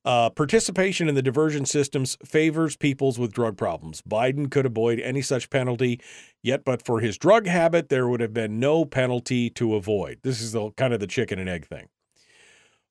Uh, 0.06 0.30
participation 0.30 1.10
in 1.10 1.16
the 1.16 1.22
diversion 1.22 1.66
systems 1.66 2.18
favors 2.24 2.78
peoples 2.78 3.20
with 3.20 3.34
drug 3.34 3.58
problems. 3.58 4.02
Biden 4.02 4.50
could 4.50 4.66
avoid 4.66 5.00
any 5.00 5.22
such 5.22 5.50
penalty, 5.50 6.00
yet, 6.42 6.64
but 6.64 6.86
for 6.86 7.02
his 7.02 7.18
drug 7.18 7.48
habit, 7.48 7.90
there 7.90 8.08
would 8.08 8.22
have 8.22 8.34
been 8.34 8.60
no 8.60 8.86
penalty 8.86 9.50
to 9.50 9.76
avoid. 9.76 10.20
This 10.24 10.42
is 10.42 10.54
the 10.54 10.72
kind 10.72 10.94
of 10.94 11.02
the 11.02 11.08
chicken 11.08 11.38
and 11.38 11.50
egg 11.50 11.68
thing. 11.68 11.90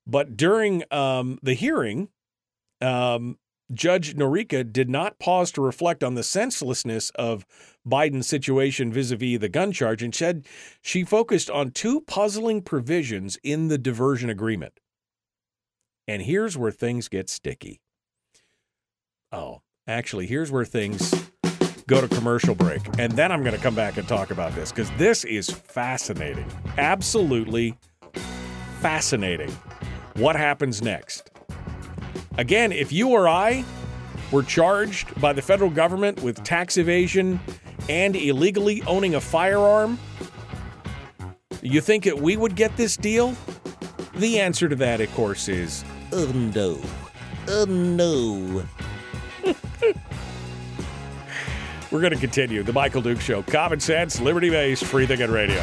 But 0.06 0.36
during 0.36 0.84
um, 0.90 1.38
the 1.42 1.54
hearing, 1.54 2.08
um, 2.82 3.38
Judge 3.72 4.14
Noreika 4.14 4.70
did 4.70 4.88
not 4.88 5.18
pause 5.18 5.50
to 5.52 5.62
reflect 5.62 6.02
on 6.02 6.14
the 6.14 6.22
senselessness 6.22 7.10
of 7.10 7.44
Biden's 7.86 8.26
situation 8.26 8.92
vis 8.92 9.10
a 9.10 9.16
vis 9.16 9.38
the 9.38 9.48
gun 9.48 9.72
charge 9.72 10.02
and 10.02 10.14
said 10.14 10.46
she 10.80 11.04
focused 11.04 11.50
on 11.50 11.70
two 11.70 12.00
puzzling 12.02 12.62
provisions 12.62 13.38
in 13.42 13.68
the 13.68 13.78
diversion 13.78 14.30
agreement. 14.30 14.80
And 16.08 16.22
here's 16.22 16.56
where 16.56 16.70
things 16.70 17.08
get 17.08 17.28
sticky. 17.28 17.82
Oh, 19.30 19.60
actually, 19.86 20.26
here's 20.26 20.50
where 20.50 20.64
things 20.64 21.14
go 21.86 22.00
to 22.00 22.08
commercial 22.08 22.54
break. 22.54 22.80
And 22.98 23.12
then 23.12 23.30
I'm 23.30 23.42
going 23.42 23.54
to 23.54 23.60
come 23.60 23.74
back 23.74 23.98
and 23.98 24.08
talk 24.08 24.30
about 24.30 24.54
this 24.54 24.72
because 24.72 24.90
this 24.92 25.24
is 25.24 25.50
fascinating. 25.50 26.46
Absolutely 26.78 27.76
fascinating. 28.80 29.50
What 30.14 30.34
happens 30.34 30.80
next? 30.80 31.30
Again, 32.38 32.72
if 32.72 32.90
you 32.90 33.10
or 33.10 33.28
I 33.28 33.62
were 34.32 34.42
charged 34.42 35.20
by 35.20 35.34
the 35.34 35.42
federal 35.42 35.70
government 35.70 36.22
with 36.22 36.42
tax 36.42 36.78
evasion 36.78 37.38
and 37.90 38.16
illegally 38.16 38.82
owning 38.84 39.14
a 39.14 39.20
firearm, 39.20 39.98
you 41.60 41.82
think 41.82 42.04
that 42.04 42.18
we 42.18 42.38
would 42.38 42.54
get 42.56 42.74
this 42.78 42.96
deal? 42.96 43.36
The 44.14 44.40
answer 44.40 44.68
to 44.70 44.76
that, 44.76 45.00
of 45.02 45.12
course, 45.14 45.48
is 45.48 45.84
Oh 46.12 46.32
no. 46.32 46.80
Oh 47.48 47.64
no. 47.66 48.64
We're 51.90 52.00
going 52.00 52.12
to 52.12 52.18
continue. 52.18 52.62
The 52.62 52.72
Michael 52.72 53.00
Duke 53.02 53.20
Show. 53.20 53.42
Common 53.42 53.80
sense, 53.80 54.20
liberty 54.20 54.50
based, 54.50 54.84
free 54.84 55.06
thinking 55.06 55.30
radio. 55.30 55.62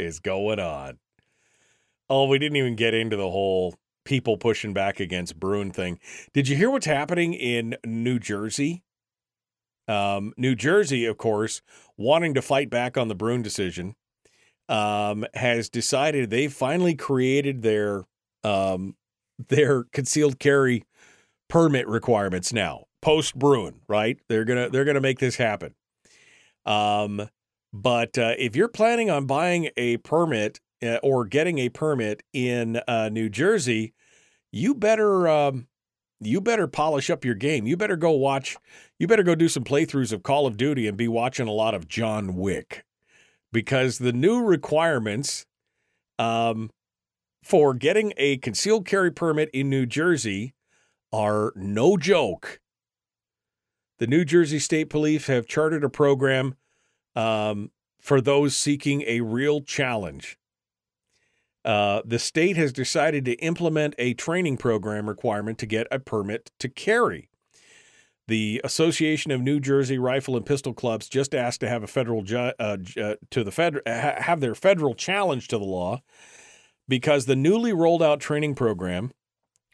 is 0.00 0.18
going 0.18 0.58
on? 0.58 0.98
Oh, 2.08 2.26
we 2.26 2.38
didn't 2.38 2.56
even 2.56 2.76
get 2.76 2.94
into 2.94 3.16
the 3.16 3.30
whole 3.30 3.74
people 4.04 4.36
pushing 4.36 4.72
back 4.72 4.98
against 4.98 5.38
Bruen 5.38 5.70
thing. 5.70 5.98
Did 6.32 6.48
you 6.48 6.56
hear 6.56 6.70
what's 6.70 6.86
happening 6.86 7.34
in 7.34 7.76
New 7.84 8.18
Jersey? 8.18 8.82
Um, 9.86 10.32
New 10.36 10.54
Jersey, 10.54 11.04
of 11.06 11.18
course, 11.18 11.62
wanting 11.96 12.34
to 12.34 12.42
fight 12.42 12.70
back 12.70 12.96
on 12.96 13.08
the 13.08 13.14
Bruen 13.14 13.42
decision, 13.42 13.94
um, 14.68 15.24
has 15.34 15.68
decided 15.68 16.30
they've 16.30 16.52
finally 16.52 16.94
created 16.94 17.62
their 17.62 18.04
um, 18.42 18.96
their 19.48 19.84
concealed 19.92 20.38
carry 20.38 20.84
permit 21.48 21.86
requirements 21.88 22.52
now 22.52 22.86
post 23.02 23.38
Bruen, 23.38 23.80
Right? 23.88 24.18
They're 24.28 24.44
gonna 24.44 24.68
they're 24.68 24.84
gonna 24.84 25.00
make 25.00 25.18
this 25.18 25.36
happen. 25.36 25.74
Um, 26.66 27.28
but 27.72 28.18
uh, 28.18 28.34
if 28.38 28.56
you're 28.56 28.68
planning 28.68 29.10
on 29.10 29.26
buying 29.26 29.70
a 29.76 29.98
permit 29.98 30.60
uh, 30.82 30.98
or 31.02 31.24
getting 31.24 31.58
a 31.58 31.68
permit 31.68 32.22
in 32.32 32.80
uh, 32.88 33.08
New 33.10 33.28
Jersey, 33.28 33.94
you 34.50 34.74
better 34.74 35.28
um, 35.28 35.66
you 36.20 36.40
better 36.40 36.66
polish 36.66 37.10
up 37.10 37.24
your 37.24 37.34
game. 37.34 37.66
You 37.66 37.76
better 37.76 37.96
go 37.96 38.10
watch. 38.10 38.56
You 38.98 39.06
better 39.06 39.22
go 39.22 39.34
do 39.34 39.48
some 39.48 39.64
playthroughs 39.64 40.12
of 40.12 40.22
Call 40.22 40.46
of 40.46 40.56
Duty 40.56 40.86
and 40.86 40.96
be 40.96 41.08
watching 41.08 41.48
a 41.48 41.52
lot 41.52 41.74
of 41.74 41.88
John 41.88 42.36
Wick, 42.36 42.84
because 43.52 43.98
the 43.98 44.12
new 44.12 44.42
requirements 44.42 45.46
um, 46.18 46.70
for 47.42 47.72
getting 47.72 48.12
a 48.16 48.36
concealed 48.38 48.86
carry 48.86 49.10
permit 49.10 49.48
in 49.54 49.70
New 49.70 49.86
Jersey 49.86 50.54
are 51.12 51.52
no 51.56 51.96
joke. 51.96 52.60
The 53.98 54.06
New 54.06 54.24
Jersey 54.24 54.58
State 54.58 54.90
Police 54.90 55.26
have 55.26 55.46
chartered 55.46 55.84
a 55.84 55.90
program 55.90 56.56
um, 57.16 57.70
for 58.00 58.20
those 58.20 58.56
seeking 58.56 59.02
a 59.06 59.20
real 59.20 59.60
challenge. 59.60 60.38
Uh, 61.64 62.00
the 62.04 62.18
state 62.18 62.56
has 62.56 62.72
decided 62.72 63.24
to 63.26 63.32
implement 63.34 63.94
a 63.98 64.14
training 64.14 64.56
program 64.56 65.08
requirement 65.08 65.58
to 65.58 65.66
get 65.66 65.86
a 65.90 65.98
permit 65.98 66.50
to 66.58 66.68
carry. 66.68 67.28
The 68.28 68.60
Association 68.64 69.32
of 69.32 69.42
New 69.42 69.60
Jersey 69.60 69.98
Rifle 69.98 70.36
and 70.36 70.46
Pistol 70.46 70.72
Clubs 70.72 71.08
just 71.08 71.34
asked 71.34 71.60
to 71.60 71.68
have 71.68 71.82
a 71.82 71.88
federal 71.88 72.22
ju- 72.22 72.52
uh, 72.58 72.76
uh, 72.96 73.16
to 73.30 73.44
the 73.44 73.50
fed- 73.50 73.82
have 73.86 74.40
their 74.40 74.54
federal 74.54 74.94
challenge 74.94 75.48
to 75.48 75.58
the 75.58 75.64
law 75.64 76.00
because 76.88 77.26
the 77.26 77.36
newly 77.36 77.72
rolled 77.72 78.02
out 78.02 78.20
training 78.20 78.54
program 78.54 79.10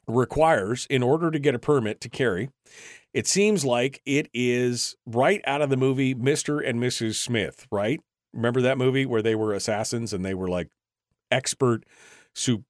requires, 0.07 0.87
in 0.89 1.03
order 1.03 1.31
to 1.31 1.39
get 1.39 1.55
a 1.55 1.59
permit 1.59 2.01
to 2.01 2.09
carry, 2.09 2.51
it 3.12 3.27
seems 3.27 3.65
like 3.65 4.03
it 4.05 4.28
is 4.35 4.95
right 5.07 5.41
out 5.47 5.62
of 5.62 5.70
the 5.70 5.77
movie 5.77 6.15
Mr. 6.15 6.66
and 6.66 6.81
Mrs. 6.81 7.15
Smith, 7.16 7.66
right? 7.70 8.01
Remember 8.33 8.61
that 8.61 8.78
movie 8.78 9.07
where 9.07 9.23
they 9.23 9.35
were 9.35 9.53
assassins 9.53 10.12
and 10.12 10.24
they 10.24 10.35
were 10.35 10.49
like 10.49 10.69
expert, 11.31 11.85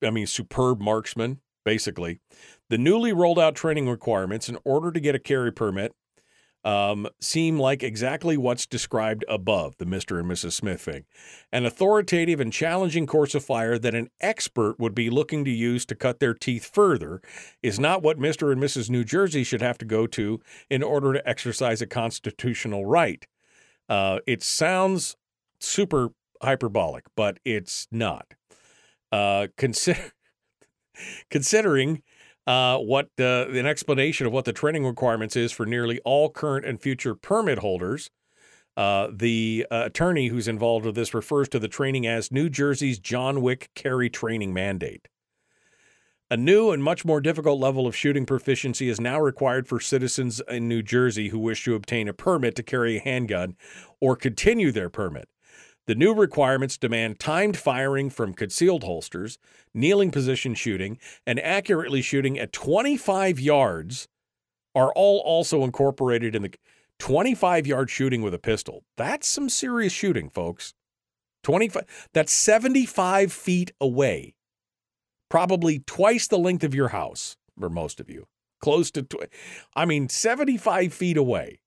I 0.03 0.11
mean, 0.11 0.27
superb 0.27 0.81
marksmen, 0.81 1.41
basically. 1.65 2.21
The 2.71 2.79
newly 2.79 3.13
rolled 3.13 3.39
out 3.39 3.55
training 3.55 3.89
requirements 3.89 4.49
in 4.49 4.59
order 4.65 4.93
to 4.93 5.01
get 5.01 5.15
a 5.15 5.19
carry 5.19 5.53
permit 5.53 5.93
um, 6.67 7.07
seem 7.21 7.61
like 7.61 7.85
exactly 7.85 8.37
what's 8.37 8.67
described 8.67 9.25
above 9.29 9.77
the 9.79 9.85
Mr. 9.85 10.19
and 10.19 10.29
Mrs. 10.29 10.53
Smith 10.53 10.81
thing. 10.81 11.05
An 11.53 11.65
authoritative 11.65 12.41
and 12.41 12.53
challenging 12.53 13.07
course 13.07 13.37
of 13.37 13.45
fire 13.45 13.79
that 13.79 13.95
an 13.95 14.09
expert 14.21 14.75
would 14.81 14.95
be 14.95 15.09
looking 15.09 15.45
to 15.45 15.51
use 15.51 15.87
to 15.87 15.95
cut 15.95 16.19
their 16.19 16.35
teeth 16.35 16.69
further 16.75 17.23
is 17.63 17.79
not 17.79 18.03
what 18.03 18.19
Mr. 18.19 18.51
and 18.51 18.61
Mrs. 18.61 18.91
New 18.91 19.05
Jersey 19.05 19.45
should 19.45 19.63
have 19.63 19.79
to 19.79 19.85
go 19.85 20.09
to 20.09 20.41
in 20.69 20.83
order 20.83 21.13
to 21.13 21.29
exercise 21.29 21.81
a 21.81 21.87
constitutional 21.87 22.85
right. 22.85 23.29
Uh, 23.89 24.19
it 24.27 24.43
sounds 24.43 25.17
super 25.61 26.09
hyperbolic, 26.43 27.05
but 27.15 27.39
it's 27.45 27.87
not. 27.93 28.35
Uh, 29.13 29.47
consider 29.57 30.11
considering 31.31 32.03
uh, 32.47 32.79
what 32.79 33.11
an 33.19 33.67
explanation 33.67 34.27
of 34.27 34.33
what 34.33 34.45
the 34.45 34.53
training 34.53 34.87
requirements 34.87 35.37
is 35.37 35.53
for 35.53 35.67
nearly 35.67 35.99
all 36.05 36.31
current 36.31 36.65
and 36.65 36.81
future 36.81 37.15
permit 37.15 37.59
holders. 37.59 38.11
Uh, 38.77 39.09
the 39.11 39.67
uh, 39.71 39.85
attorney 39.87 40.29
who's 40.29 40.47
involved 40.47 40.85
with 40.85 40.95
this 40.95 41.15
refers 41.15 41.49
to 41.49 41.59
the 41.59 41.69
training 41.69 42.07
as 42.07 42.31
New 42.31 42.51
Jersey's 42.51 42.99
John 42.99 43.41
Wick 43.41 43.71
carry 43.75 44.11
training 44.11 44.53
mandate. 44.53 45.09
A 46.31 46.37
new 46.37 46.73
and 46.73 46.83
much 46.83 47.05
more 47.05 47.21
difficult 47.21 47.61
level 47.61 47.87
of 47.87 47.97
shooting 47.97 48.27
proficiency 48.27 48.89
is 48.89 49.01
now 49.01 49.21
required 49.21 49.69
for 49.69 49.79
citizens 49.81 50.43
in 50.49 50.69
New 50.69 50.83
Jersey 50.83 51.29
who 51.29 51.39
wish 51.39 51.65
to 51.65 51.75
obtain 51.75 52.09
a 52.09 52.13
permit 52.13 52.55
to 52.57 52.63
carry 52.63 52.97
a 52.97 53.01
handgun 53.01 53.57
or 54.01 54.17
continue 54.17 54.73
their 54.73 54.91
permit. 54.91 55.29
The 55.87 55.95
new 55.95 56.13
requirements 56.15 56.77
demand 56.77 57.21
timed 57.21 57.57
firing 57.57 58.11
from 58.11 58.35
concealed 58.35 58.83
holsters, 58.83 59.39
kneeling 59.73 60.11
position 60.11 60.55
shooting, 60.55 60.99
and 61.27 61.39
accurately 61.41 62.03
shooting 62.03 62.39
at 62.39 62.53
25 62.53 63.39
yards 63.39 64.09
are 64.75 64.93
all 64.95 65.21
also 65.21 65.63
incorporated 65.63 66.35
in 66.35 66.43
the 66.43 66.53
25 66.99 67.67
yard 67.67 67.89
shooting 67.91 68.23
with 68.23 68.35
a 68.35 68.39
pistol. 68.39 68.83
That's 68.97 69.29
some 69.29 69.49
serious 69.49 69.93
shooting, 69.93 70.29
folks. 70.29 70.75
25 71.45 71.85
that's 72.13 72.33
75 72.33 73.33
feet 73.33 73.71
away. 73.81 74.35
Probably 75.31 75.81
twice 75.81 76.27
the 76.27 76.39
length 76.39 76.65
of 76.65 76.75
your 76.75 76.89
house 76.89 77.37
for 77.59 77.71
most 77.71 78.01
of 78.01 78.11
you. 78.11 78.27
Close 78.61 78.91
to 78.93 79.03
tw- 79.03 79.29
I 79.77 79.85
mean 79.85 80.09
75 80.09 80.93
feet 80.93 81.17
away. 81.17 81.61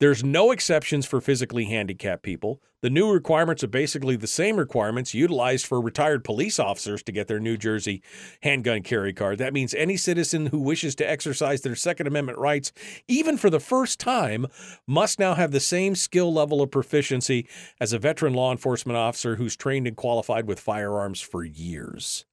There's 0.00 0.22
no 0.22 0.52
exceptions 0.52 1.06
for 1.06 1.20
physically 1.20 1.64
handicapped 1.64 2.22
people. 2.22 2.62
The 2.82 2.90
new 2.90 3.12
requirements 3.12 3.64
are 3.64 3.68
basically 3.68 4.14
the 4.14 4.28
same 4.28 4.56
requirements 4.56 5.12
utilized 5.12 5.66
for 5.66 5.80
retired 5.80 6.22
police 6.22 6.60
officers 6.60 7.02
to 7.02 7.12
get 7.12 7.26
their 7.26 7.40
New 7.40 7.56
Jersey 7.56 8.00
handgun 8.42 8.82
carry 8.82 9.12
card. 9.12 9.38
That 9.38 9.52
means 9.52 9.74
any 9.74 9.96
citizen 9.96 10.46
who 10.46 10.60
wishes 10.60 10.94
to 10.96 11.10
exercise 11.10 11.62
their 11.62 11.74
Second 11.74 12.06
Amendment 12.06 12.38
rights, 12.38 12.70
even 13.08 13.36
for 13.36 13.50
the 13.50 13.58
first 13.58 13.98
time, 13.98 14.46
must 14.86 15.18
now 15.18 15.34
have 15.34 15.50
the 15.50 15.58
same 15.58 15.96
skill 15.96 16.32
level 16.32 16.62
of 16.62 16.70
proficiency 16.70 17.48
as 17.80 17.92
a 17.92 17.98
veteran 17.98 18.34
law 18.34 18.52
enforcement 18.52 18.96
officer 18.96 19.34
who's 19.34 19.56
trained 19.56 19.88
and 19.88 19.96
qualified 19.96 20.46
with 20.46 20.60
firearms 20.60 21.20
for 21.20 21.42
years. 21.42 22.24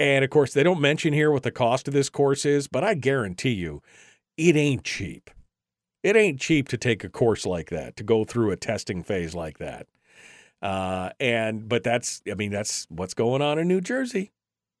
And 0.00 0.24
of 0.24 0.30
course, 0.30 0.52
they 0.52 0.64
don't 0.64 0.80
mention 0.80 1.12
here 1.12 1.30
what 1.30 1.44
the 1.44 1.52
cost 1.52 1.86
of 1.86 1.94
this 1.94 2.08
course 2.08 2.44
is, 2.44 2.66
but 2.66 2.82
I 2.82 2.94
guarantee 2.94 3.50
you 3.50 3.82
it 4.40 4.56
ain't 4.56 4.84
cheap. 4.84 5.30
It 6.02 6.16
ain't 6.16 6.40
cheap 6.40 6.68
to 6.68 6.78
take 6.78 7.04
a 7.04 7.10
course 7.10 7.44
like 7.44 7.68
that, 7.68 7.96
to 7.96 8.02
go 8.02 8.24
through 8.24 8.52
a 8.52 8.56
testing 8.56 9.02
phase 9.02 9.34
like 9.34 9.58
that. 9.58 9.86
Uh, 10.62 11.10
and 11.20 11.68
but 11.68 11.82
that's 11.82 12.22
I 12.30 12.34
mean 12.34 12.50
that's 12.50 12.86
what's 12.88 13.14
going 13.14 13.42
on 13.42 13.58
in 13.58 13.68
New 13.68 13.82
Jersey. 13.82 14.32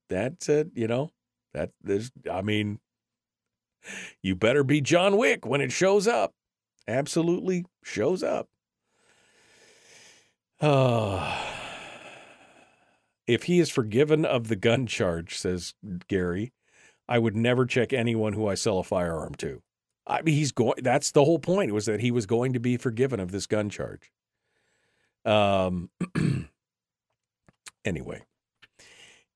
That's 0.08 0.48
it, 0.48 0.70
you 0.74 0.86
know. 0.86 1.10
That 1.52 1.70
there's 1.82 2.10
I 2.30 2.40
mean 2.40 2.80
you 4.22 4.34
better 4.34 4.64
be 4.64 4.80
John 4.80 5.18
Wick 5.18 5.46
when 5.46 5.60
it 5.60 5.72
shows 5.72 6.08
up. 6.08 6.32
Absolutely 6.88 7.66
shows 7.84 8.22
up. 8.22 8.48
Uh, 10.60 11.38
if 13.26 13.44
he 13.44 13.60
is 13.60 13.68
forgiven 13.68 14.24
of 14.24 14.48
the 14.48 14.56
gun 14.56 14.86
charge, 14.86 15.36
says 15.38 15.74
Gary, 16.08 16.52
I 17.10 17.18
would 17.18 17.36
never 17.36 17.66
check 17.66 17.92
anyone 17.92 18.34
who 18.34 18.46
I 18.46 18.54
sell 18.54 18.78
a 18.78 18.84
firearm 18.84 19.34
to. 19.34 19.62
I 20.06 20.22
mean, 20.22 20.36
he's 20.36 20.52
going. 20.52 20.82
That's 20.82 21.10
the 21.10 21.24
whole 21.24 21.40
point 21.40 21.72
was 21.72 21.86
that 21.86 22.00
he 22.00 22.12
was 22.12 22.24
going 22.24 22.52
to 22.52 22.60
be 22.60 22.76
forgiven 22.76 23.18
of 23.18 23.32
this 23.32 23.46
gun 23.46 23.68
charge. 23.68 24.12
Um. 25.24 25.90
anyway, 27.84 28.22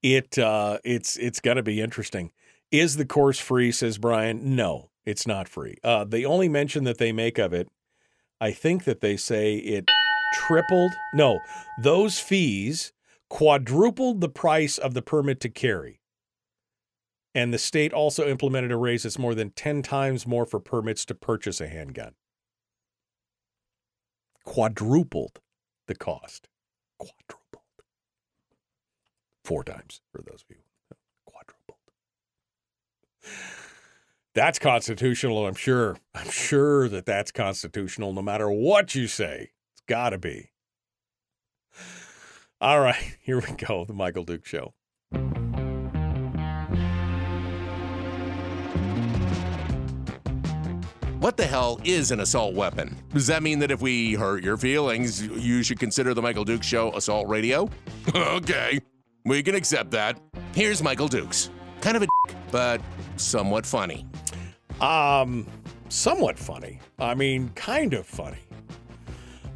it 0.03 0.39
uh, 0.39 0.79
it's 0.85 1.17
it's 1.17 1.41
going 1.41 1.57
to 1.57 1.63
be 1.63 1.81
interesting. 1.81 2.33
Is 2.71 2.97
the 2.97 3.05
course 3.05 3.41
free? 3.41 3.73
Says 3.73 3.99
Brian. 3.99 4.55
No, 4.57 4.91
it's 5.05 5.27
not 5.27 5.49
free. 5.49 5.77
Uh, 5.83 6.05
the 6.05 6.25
only 6.25 6.49
mention 6.49 6.85
that 6.85 6.99
they 6.99 7.13
make 7.13 7.39
of 7.39 7.53
it, 7.53 7.69
I 8.41 8.53
think 8.53 8.85
that 8.85 9.01
they 9.01 9.17
say 9.17 9.57
it 9.57 9.85
tripled. 10.35 10.93
No, 11.13 11.41
those 11.83 12.19
fees 12.21 12.93
quadrupled 13.29 14.21
the 14.21 14.29
price 14.29 14.79
of 14.79 14.95
the 14.95 15.03
permit 15.03 15.41
to 15.41 15.49
carry. 15.49 16.01
And 17.35 17.53
the 17.53 17.59
state 17.59 17.93
also 17.93 18.29
implemented 18.29 18.71
a 18.71 18.77
raise 18.77 19.03
that's 19.03 19.19
more 19.19 19.35
than 19.35 19.51
10 19.51 19.83
times 19.83 20.27
more 20.27 20.47
for 20.47 20.61
permits 20.61 21.05
to 21.07 21.15
purchase 21.15 21.61
a 21.61 21.67
handgun. 21.67 22.13
Quadrupled 24.45 25.41
the 25.87 25.97
cost. 25.97 26.49
Quadrupled. 26.99 27.63
Four 29.45 29.65
times 29.65 30.01
for 30.13 30.23
those 30.23 30.45
of 30.49 30.57
you. 30.57 30.63
Quadrupled. 31.27 31.79
That's 34.35 34.59
constitutional, 34.59 35.47
I'm 35.47 35.55
sure. 35.55 35.97
I'm 36.15 36.31
sure 36.31 36.89
that 36.89 37.07
that's 37.07 37.33
constitutional 37.33 38.13
no 38.13 38.23
matter 38.23 38.51
what 38.51 38.95
you 38.95 39.07
say. 39.07 39.51
It's 39.73 39.83
got 39.89 40.11
to 40.11 40.19
be. 40.19 40.51
All 42.61 42.81
right, 42.81 43.17
here 43.21 43.41
we 43.41 43.55
go. 43.57 43.85
The 43.85 43.93
Michael 43.93 44.25
Duke 44.25 44.47
Show. 44.47 44.75
What 51.25 51.39
the 51.39 51.47
hell 51.47 51.81
is 51.85 52.11
an 52.11 52.21
assault 52.21 52.53
weapon? 52.53 52.95
Does 53.15 53.27
that 53.29 53.43
mean 53.43 53.59
that 53.61 53.71
if 53.71 53.81
we 53.81 54.13
hurt 54.13 54.45
your 54.45 54.59
feelings, 54.59 55.27
you 55.27 55.63
should 55.63 55.81
consider 55.81 56.13
the 56.13 56.21
Michael 56.21 56.45
Dukes 56.45 56.67
Show 56.67 56.95
assault 56.95 57.29
radio? 57.29 57.67
okay, 58.15 58.79
we 59.25 59.43
can 59.43 59.55
accept 59.55 59.91
that. 59.93 60.21
Here's 60.55 60.83
Michael 60.83 61.09
Dukes. 61.09 61.49
Kind 61.81 61.97
of 61.97 62.03
a 62.03 62.07
dick, 62.27 62.37
but 62.51 62.83
somewhat 63.17 63.65
funny. 63.65 64.07
Um, 64.83 65.47
somewhat 65.89 66.39
funny. 66.39 66.79
I 66.99 67.15
mean, 67.15 67.49
kind 67.55 67.95
of 67.95 68.05
funny. 68.05 68.45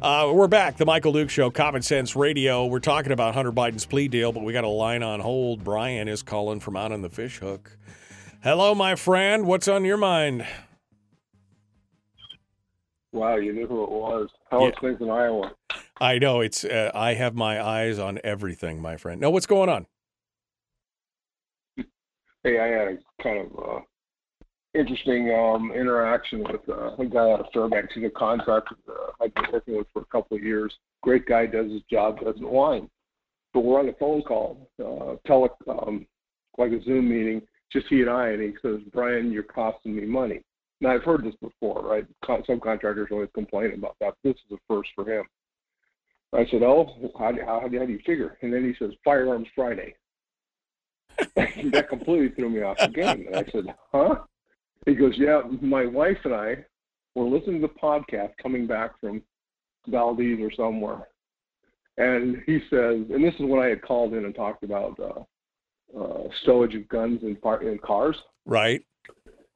Uh, 0.01 0.31
we're 0.33 0.47
back. 0.47 0.77
The 0.77 0.87
Michael 0.87 1.13
Duke 1.13 1.29
Show, 1.29 1.51
Common 1.51 1.83
Sense 1.83 2.15
Radio. 2.15 2.65
We're 2.65 2.79
talking 2.79 3.11
about 3.11 3.35
Hunter 3.35 3.51
Biden's 3.51 3.85
plea 3.85 4.07
deal, 4.07 4.31
but 4.31 4.41
we 4.41 4.53
got 4.53 4.63
a 4.63 4.67
line 4.67 5.03
on 5.03 5.19
hold. 5.19 5.63
Brian 5.63 6.07
is 6.07 6.23
calling 6.23 6.61
from 6.61 6.75
out 6.75 6.91
on 6.91 7.03
the 7.03 7.09
fish 7.09 7.37
hook. 7.37 7.77
Hello, 8.41 8.73
my 8.73 8.95
friend. 8.95 9.45
What's 9.45 9.67
on 9.67 9.85
your 9.85 9.97
mind? 9.97 10.47
Wow, 13.11 13.37
you 13.37 13.53
knew 13.53 13.67
who 13.67 13.83
it 13.83 13.89
was. 13.89 14.29
How 14.51 14.65
are 14.65 14.71
things 14.81 15.01
in 15.01 15.09
Iowa? 15.09 15.51
I 15.99 16.19
know 16.19 16.41
it's. 16.41 16.63
Uh, 16.63 16.91
I 16.93 17.15
have 17.15 17.35
my 17.35 17.61
eyes 17.61 17.97
on 17.97 18.19
everything, 18.23 18.81
my 18.81 18.97
friend. 18.97 19.19
No, 19.19 19.31
what's 19.31 19.47
going 19.47 19.69
on? 19.69 19.87
Hey, 22.43 22.59
I 22.59 22.67
had 22.67 22.87
a 22.87 23.23
kind 23.23 23.39
of 23.39 23.59
uh, 23.59 23.79
interesting 24.73 25.33
um, 25.33 25.71
interaction 25.71 26.43
with 26.43 26.61
uh, 26.69 26.95
a 26.95 27.05
guy 27.05 27.31
out 27.31 27.41
of 27.41 27.47
Fairbanks. 27.53 27.93
He's 27.95 28.05
a 28.05 28.09
contractor 28.09 28.75
uh, 28.87 29.23
I've 29.23 29.33
been 29.33 29.45
working 29.51 29.77
with 29.77 29.87
for 29.91 30.03
a 30.03 30.05
couple 30.05 30.37
of 30.37 30.43
years. 30.43 30.73
Great 31.01 31.25
guy, 31.25 31.47
does 31.47 31.71
his 31.71 31.81
job, 31.91 32.19
doesn't 32.19 32.47
whine. 32.47 32.89
But 33.53 33.61
we're 33.61 33.79
on 33.79 33.89
a 33.89 33.93
phone 33.93 34.21
call, 34.21 34.69
uh, 34.79 35.15
tele, 35.25 35.49
um, 35.67 36.05
like 36.57 36.71
a 36.71 36.83
Zoom 36.83 37.09
meeting, 37.09 37.41
just 37.73 37.87
he 37.87 38.01
and 38.01 38.09
I, 38.09 38.29
and 38.29 38.41
he 38.41 38.53
says, 38.61 38.79
Brian, 38.93 39.31
you're 39.31 39.43
costing 39.43 39.95
me 39.95 40.05
money. 40.05 40.41
Now, 40.81 40.91
I've 40.91 41.03
heard 41.03 41.23
this 41.23 41.35
before, 41.41 41.81
right? 41.81 42.05
Con- 42.23 42.43
Subcontractors 42.43 43.11
always 43.11 43.29
complain 43.33 43.73
about 43.73 43.97
that. 43.99 44.13
This 44.23 44.35
is 44.35 44.53
a 44.53 44.57
first 44.67 44.89
for 44.95 45.09
him. 45.09 45.25
I 46.33 46.45
said, 46.51 46.61
oh, 46.63 47.11
how 47.17 47.31
do, 47.31 47.41
how, 47.41 47.61
how 47.61 47.67
do 47.67 47.91
you 47.91 47.99
figure? 48.05 48.37
And 48.41 48.53
then 48.53 48.63
he 48.63 48.73
says, 48.77 48.93
Firearms 49.03 49.47
Friday. 49.55 49.95
that 51.35 51.89
completely 51.89 52.29
threw 52.29 52.49
me 52.49 52.61
off 52.61 52.77
the 52.77 52.87
game. 52.87 53.25
And 53.27 53.35
I 53.35 53.51
said, 53.51 53.75
huh? 53.91 54.15
He 54.85 54.95
goes, 54.95 55.13
yeah, 55.17 55.41
my 55.61 55.85
wife 55.85 56.17
and 56.23 56.33
I 56.33 56.65
were 57.15 57.25
listening 57.25 57.61
to 57.61 57.67
the 57.67 57.73
podcast 57.73 58.31
coming 58.41 58.67
back 58.67 58.99
from 59.01 59.21
Valdez 59.87 60.39
or 60.39 60.51
somewhere. 60.55 61.07
And 61.97 62.41
he 62.45 62.59
says, 62.69 63.05
and 63.11 63.23
this 63.23 63.33
is 63.33 63.41
when 63.41 63.61
I 63.61 63.67
had 63.67 63.81
called 63.81 64.13
in 64.13 64.23
and 64.23 64.33
talked 64.33 64.63
about 64.63 64.97
uh, 64.99 65.99
uh, 65.99 66.29
stowage 66.43 66.75
of 66.75 66.87
guns 66.87 67.21
in, 67.23 67.37
in 67.61 67.79
cars. 67.79 68.15
Right. 68.45 68.81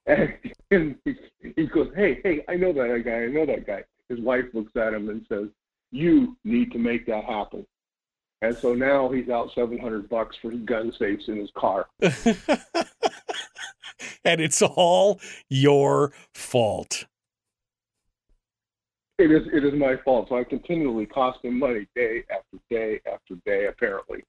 And, 0.06 0.34
and 0.72 0.96
he, 1.06 1.16
he 1.56 1.68
goes, 1.68 1.92
hey, 1.96 2.20
hey, 2.24 2.44
I 2.48 2.56
know 2.56 2.74
that 2.74 3.04
guy. 3.06 3.24
I 3.24 3.28
know 3.28 3.46
that 3.46 3.66
guy. 3.66 3.84
His 4.10 4.20
wife 4.20 4.46
looks 4.54 4.76
at 4.76 4.94
him 4.94 5.10
and 5.10 5.26
says, 5.30 5.48
you 5.92 6.36
need 6.44 6.72
to 6.72 6.80
make 6.80 7.06
that 7.06 7.24
happen. 7.26 7.66
And 8.42 8.58
so 8.58 8.74
now 8.74 9.10
he's 9.10 9.30
out 9.30 9.52
700 9.56 10.10
bucks 10.10 10.36
for 10.42 10.52
gun 10.52 10.92
safes 11.00 11.30
in 11.30 11.38
his 11.38 11.50
car. 11.56 11.88
and 14.26 14.42
it's 14.42 14.62
all 14.62 15.22
your 15.50 16.12
fault. 16.34 17.06
It 19.20 19.32
is 19.32 19.48
it 19.54 19.64
is 19.64 19.74
my 19.74 19.96
fault. 20.04 20.28
So 20.30 20.38
I 20.38 20.44
continually 20.44 21.06
cost 21.06 21.40
him 21.46 21.60
money 21.60 21.88
day 21.96 22.24
after 22.30 22.58
day 22.70 23.00
after 23.06 23.36
day, 23.46 23.68
apparently. 23.68 24.24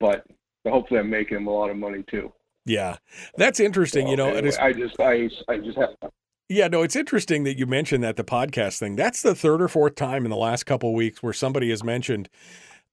But 0.00 0.26
hopefully 0.66 1.00
I'm 1.00 1.08
making 1.08 1.38
him 1.38 1.46
a 1.46 1.50
lot 1.50 1.70
of 1.70 1.76
money 1.78 2.04
too. 2.10 2.30
Yeah. 2.66 2.96
That's 3.38 3.60
interesting, 3.60 4.06
So 4.06 4.10
you 4.10 4.16
know. 4.16 4.28
anyway, 4.28 4.56
I 4.60 4.72
just 4.72 5.00
I 5.00 5.30
I 5.48 5.56
just 5.58 5.78
have 5.78 6.10
yeah, 6.48 6.68
no, 6.68 6.82
it's 6.82 6.94
interesting 6.94 7.42
that 7.42 7.58
you 7.58 7.66
mentioned 7.66 8.04
that 8.04 8.16
the 8.16 8.22
podcast 8.22 8.78
thing. 8.78 8.94
That's 8.94 9.22
the 9.22 9.34
third 9.34 9.60
or 9.60 9.66
fourth 9.66 9.96
time 9.96 10.24
in 10.24 10.30
the 10.30 10.36
last 10.36 10.64
couple 10.64 10.90
of 10.90 10.94
weeks 10.94 11.20
where 11.20 11.32
somebody 11.32 11.70
has 11.70 11.82
mentioned 11.82 12.28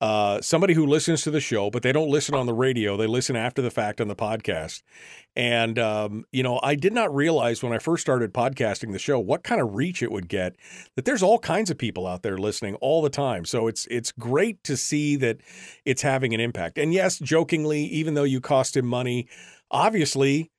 uh, 0.02 0.42
somebody 0.42 0.74
who 0.74 0.86
listens 0.86 1.22
to 1.22 1.32
the 1.32 1.40
show, 1.40 1.70
but 1.70 1.84
they 1.84 1.92
don't 1.92 2.10
listen 2.10 2.36
on 2.36 2.46
the 2.46 2.54
radio. 2.54 2.98
They 2.98 3.08
listen 3.08 3.36
after 3.36 3.62
the 3.62 3.72
fact 3.72 4.02
on 4.02 4.08
the 4.08 4.16
podcast. 4.16 4.82
And, 5.36 5.80
um, 5.80 6.26
you 6.32 6.44
know, 6.44 6.60
I 6.62 6.76
did 6.76 6.94
not 6.94 7.14
realize 7.14 7.64
when 7.64 7.72
I 7.72 7.78
first 7.78 8.02
started 8.02 8.34
podcasting 8.34 8.92
the 8.92 9.00
show 9.00 9.20
what 9.20 9.44
kind 9.44 9.62
of 9.62 9.76
reach 9.76 10.04
it 10.04 10.12
would 10.12 10.28
get, 10.28 10.56
that 10.96 11.06
there's 11.06 11.24
all 11.24 11.40
kinds 11.40 11.70
of 11.70 11.78
people 11.78 12.06
out 12.06 12.22
there 12.24 12.38
listening 12.38 12.76
all 12.76 13.02
the 13.02 13.10
time. 13.10 13.46
So 13.46 13.68
it's 13.68 13.86
it's 13.86 14.12
great 14.12 14.64
to 14.66 14.76
see 14.76 15.16
that 15.18 15.38
it's 15.86 16.02
having 16.02 16.34
an 16.34 16.40
impact. 16.40 16.78
And 16.78 16.94
yes, 16.94 17.18
jokingly, 17.20 17.84
even 17.86 18.16
though 18.16 18.24
you 18.24 18.42
cost 18.42 18.76
him 18.76 18.86
money, 18.86 19.28
obviously 19.72 20.52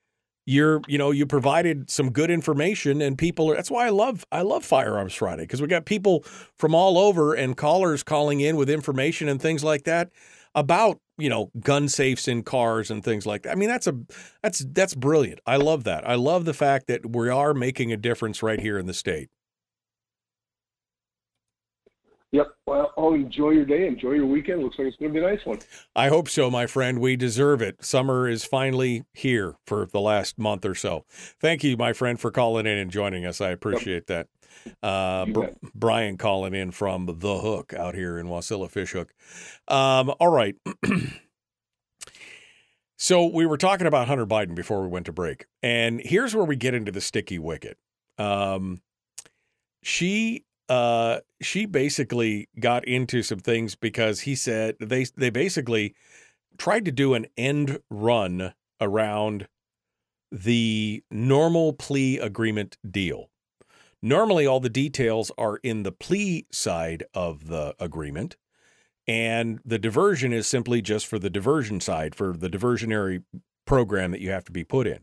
you're 0.46 0.82
you 0.86 0.98
know 0.98 1.10
you 1.10 1.24
provided 1.24 1.88
some 1.90 2.10
good 2.10 2.30
information 2.30 3.00
and 3.00 3.16
people 3.16 3.50
are 3.50 3.54
that's 3.54 3.70
why 3.70 3.86
i 3.86 3.90
love 3.90 4.26
i 4.30 4.42
love 4.42 4.64
firearms 4.64 5.14
friday 5.14 5.42
because 5.42 5.62
we 5.62 5.66
got 5.66 5.86
people 5.86 6.22
from 6.58 6.74
all 6.74 6.98
over 6.98 7.32
and 7.32 7.56
callers 7.56 8.02
calling 8.02 8.40
in 8.40 8.56
with 8.56 8.68
information 8.68 9.28
and 9.28 9.40
things 9.40 9.64
like 9.64 9.84
that 9.84 10.10
about 10.54 10.98
you 11.18 11.28
know 11.28 11.50
gun 11.60 11.88
safes 11.88 12.28
in 12.28 12.42
cars 12.42 12.90
and 12.90 13.04
things 13.04 13.26
like 13.26 13.42
that. 13.42 13.52
I 13.52 13.54
mean 13.54 13.68
that's 13.68 13.86
a 13.86 13.96
that's 14.42 14.60
that's 14.70 14.94
brilliant. 14.94 15.40
I 15.46 15.56
love 15.56 15.84
that. 15.84 16.08
I 16.08 16.14
love 16.14 16.44
the 16.44 16.54
fact 16.54 16.86
that 16.88 17.14
we 17.14 17.28
are 17.28 17.54
making 17.54 17.92
a 17.92 17.96
difference 17.96 18.42
right 18.42 18.60
here 18.60 18.78
in 18.78 18.86
the 18.86 18.94
state 18.94 19.28
Yep. 22.34 22.48
Well, 22.66 22.92
oh, 22.96 23.14
enjoy 23.14 23.50
your 23.50 23.64
day. 23.64 23.86
Enjoy 23.86 24.10
your 24.10 24.26
weekend. 24.26 24.60
Looks 24.60 24.76
like 24.76 24.88
it's 24.88 24.96
going 24.96 25.14
to 25.14 25.20
be 25.20 25.24
a 25.24 25.30
nice 25.30 25.46
one. 25.46 25.60
I 25.94 26.08
hope 26.08 26.28
so, 26.28 26.50
my 26.50 26.66
friend. 26.66 26.98
We 26.98 27.14
deserve 27.14 27.62
it. 27.62 27.84
Summer 27.84 28.28
is 28.28 28.44
finally 28.44 29.04
here 29.12 29.54
for 29.64 29.86
the 29.86 30.00
last 30.00 30.36
month 30.36 30.64
or 30.64 30.74
so. 30.74 31.04
Thank 31.08 31.62
you, 31.62 31.76
my 31.76 31.92
friend, 31.92 32.18
for 32.18 32.32
calling 32.32 32.66
in 32.66 32.76
and 32.76 32.90
joining 32.90 33.24
us. 33.24 33.40
I 33.40 33.50
appreciate 33.50 34.08
that. 34.08 34.26
Uh, 34.82 35.26
Br- 35.26 35.46
Brian 35.76 36.16
calling 36.16 36.54
in 36.54 36.72
from 36.72 37.06
The 37.06 37.38
Hook 37.38 37.72
out 37.72 37.94
here 37.94 38.18
in 38.18 38.26
Wasilla 38.26 38.68
Fishhook. 38.68 39.14
Um, 39.68 40.12
all 40.18 40.32
right. 40.32 40.56
so 42.98 43.26
we 43.26 43.46
were 43.46 43.58
talking 43.58 43.86
about 43.86 44.08
Hunter 44.08 44.26
Biden 44.26 44.56
before 44.56 44.82
we 44.82 44.88
went 44.88 45.06
to 45.06 45.12
break. 45.12 45.46
And 45.62 46.00
here's 46.04 46.34
where 46.34 46.44
we 46.44 46.56
get 46.56 46.74
into 46.74 46.90
the 46.90 47.00
sticky 47.00 47.38
wicket. 47.38 47.78
Um, 48.18 48.80
she 49.84 50.44
uh 50.68 51.20
she 51.42 51.66
basically 51.66 52.48
got 52.58 52.86
into 52.86 53.22
some 53.22 53.38
things 53.38 53.74
because 53.74 54.20
he 54.20 54.34
said 54.34 54.76
they 54.80 55.04
they 55.16 55.30
basically 55.30 55.94
tried 56.58 56.84
to 56.84 56.92
do 56.92 57.14
an 57.14 57.26
end 57.36 57.80
run 57.90 58.54
around 58.80 59.48
the 60.30 61.02
normal 61.10 61.72
plea 61.72 62.18
agreement 62.18 62.76
deal. 62.88 63.30
Normally 64.02 64.46
all 64.46 64.60
the 64.60 64.68
details 64.68 65.30
are 65.38 65.58
in 65.62 65.82
the 65.82 65.92
plea 65.92 66.46
side 66.50 67.04
of 67.14 67.46
the 67.46 67.74
agreement 67.78 68.36
and 69.06 69.60
the 69.64 69.78
diversion 69.78 70.32
is 70.32 70.46
simply 70.46 70.80
just 70.80 71.06
for 71.06 71.18
the 71.18 71.30
diversion 71.30 71.80
side 71.80 72.14
for 72.14 72.36
the 72.36 72.48
diversionary 72.48 73.22
program 73.66 74.10
that 74.10 74.20
you 74.20 74.30
have 74.30 74.44
to 74.44 74.52
be 74.52 74.64
put 74.64 74.86
in. 74.86 75.00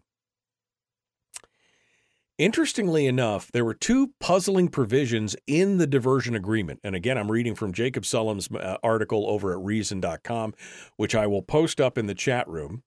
Interestingly 2.41 3.05
enough, 3.05 3.51
there 3.51 3.63
were 3.63 3.75
two 3.75 4.13
puzzling 4.19 4.67
provisions 4.67 5.35
in 5.45 5.77
the 5.77 5.85
diversion 5.85 6.33
agreement. 6.33 6.79
And 6.83 6.95
again, 6.95 7.15
I'm 7.15 7.31
reading 7.31 7.53
from 7.53 7.71
Jacob 7.71 8.03
Sullum's 8.03 8.49
uh, 8.51 8.77
article 8.81 9.29
over 9.29 9.51
at 9.51 9.63
reason.com, 9.63 10.55
which 10.97 11.13
I 11.13 11.27
will 11.27 11.43
post 11.43 11.79
up 11.79 11.99
in 11.99 12.07
the 12.07 12.15
chat 12.15 12.47
room, 12.47 12.81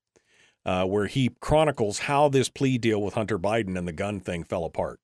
uh, 0.67 0.87
where 0.87 1.07
he 1.07 1.31
chronicles 1.41 2.01
how 2.01 2.29
this 2.29 2.49
plea 2.49 2.79
deal 2.79 3.01
with 3.01 3.15
Hunter 3.15 3.39
Biden 3.39 3.79
and 3.79 3.87
the 3.87 3.93
gun 3.93 4.19
thing 4.19 4.43
fell 4.43 4.65
apart. 4.65 4.99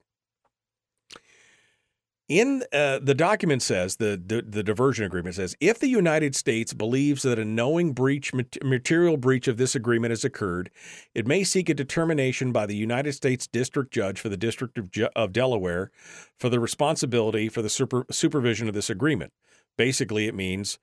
In 2.31 2.63
uh, 2.73 3.01
the 3.03 3.17
document 3.17 3.61
says 3.61 3.97
the, 3.97 4.23
the 4.25 4.41
the 4.41 4.63
diversion 4.63 5.05
agreement 5.05 5.35
says 5.35 5.57
if 5.59 5.81
the 5.81 5.89
United 5.89 6.37
States 6.37 6.73
believes 6.73 7.23
that 7.23 7.41
a 7.41 7.45
knowing 7.45 7.93
breach 7.93 8.33
material 8.63 9.17
breach 9.17 9.49
of 9.49 9.57
this 9.57 9.75
agreement 9.75 10.13
has 10.13 10.25
occurred, 10.25 10.71
it 11.13 11.27
may 11.27 11.43
seek 11.43 11.69
a 11.69 11.75
determination 11.75 12.53
by 12.53 12.67
the 12.67 12.77
United 12.77 13.15
States 13.15 13.49
District 13.49 13.93
Judge 13.93 14.21
for 14.21 14.29
the 14.29 14.37
District 14.37 14.79
of, 14.79 14.91
of 15.17 15.33
Delaware 15.33 15.91
for 16.39 16.49
the 16.49 16.61
responsibility 16.61 17.49
for 17.49 17.63
the 17.63 17.69
super- 17.69 18.07
supervision 18.13 18.69
of 18.69 18.75
this 18.75 18.91
agreement. 18.91 19.33
Basically, 19.77 20.29
it 20.29 20.35
means 20.37 20.79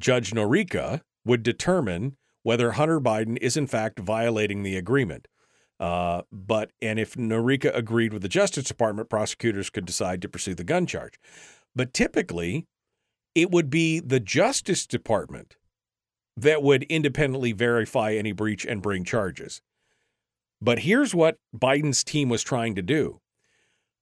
Judge 0.00 0.32
Noreika 0.32 1.02
would 1.24 1.44
determine 1.44 2.16
whether 2.42 2.72
Hunter 2.72 3.00
Biden 3.00 3.38
is 3.40 3.56
in 3.56 3.68
fact 3.68 4.00
violating 4.00 4.64
the 4.64 4.76
agreement. 4.76 5.28
Uh, 5.80 6.22
but 6.30 6.72
and 6.82 7.00
if 7.00 7.14
Noreika 7.14 7.74
agreed 7.74 8.12
with 8.12 8.20
the 8.20 8.28
Justice 8.28 8.64
Department, 8.64 9.08
prosecutors 9.08 9.70
could 9.70 9.86
decide 9.86 10.20
to 10.22 10.28
pursue 10.28 10.54
the 10.54 10.62
gun 10.62 10.86
charge. 10.86 11.18
But 11.74 11.94
typically, 11.94 12.66
it 13.34 13.50
would 13.50 13.70
be 13.70 13.98
the 13.98 14.20
Justice 14.20 14.86
Department 14.86 15.56
that 16.36 16.62
would 16.62 16.82
independently 16.84 17.52
verify 17.52 18.12
any 18.12 18.32
breach 18.32 18.66
and 18.66 18.82
bring 18.82 19.04
charges. 19.04 19.62
But 20.60 20.80
here's 20.80 21.14
what 21.14 21.38
Biden's 21.56 22.04
team 22.04 22.28
was 22.28 22.42
trying 22.42 22.74
to 22.74 22.82
do. 22.82 23.20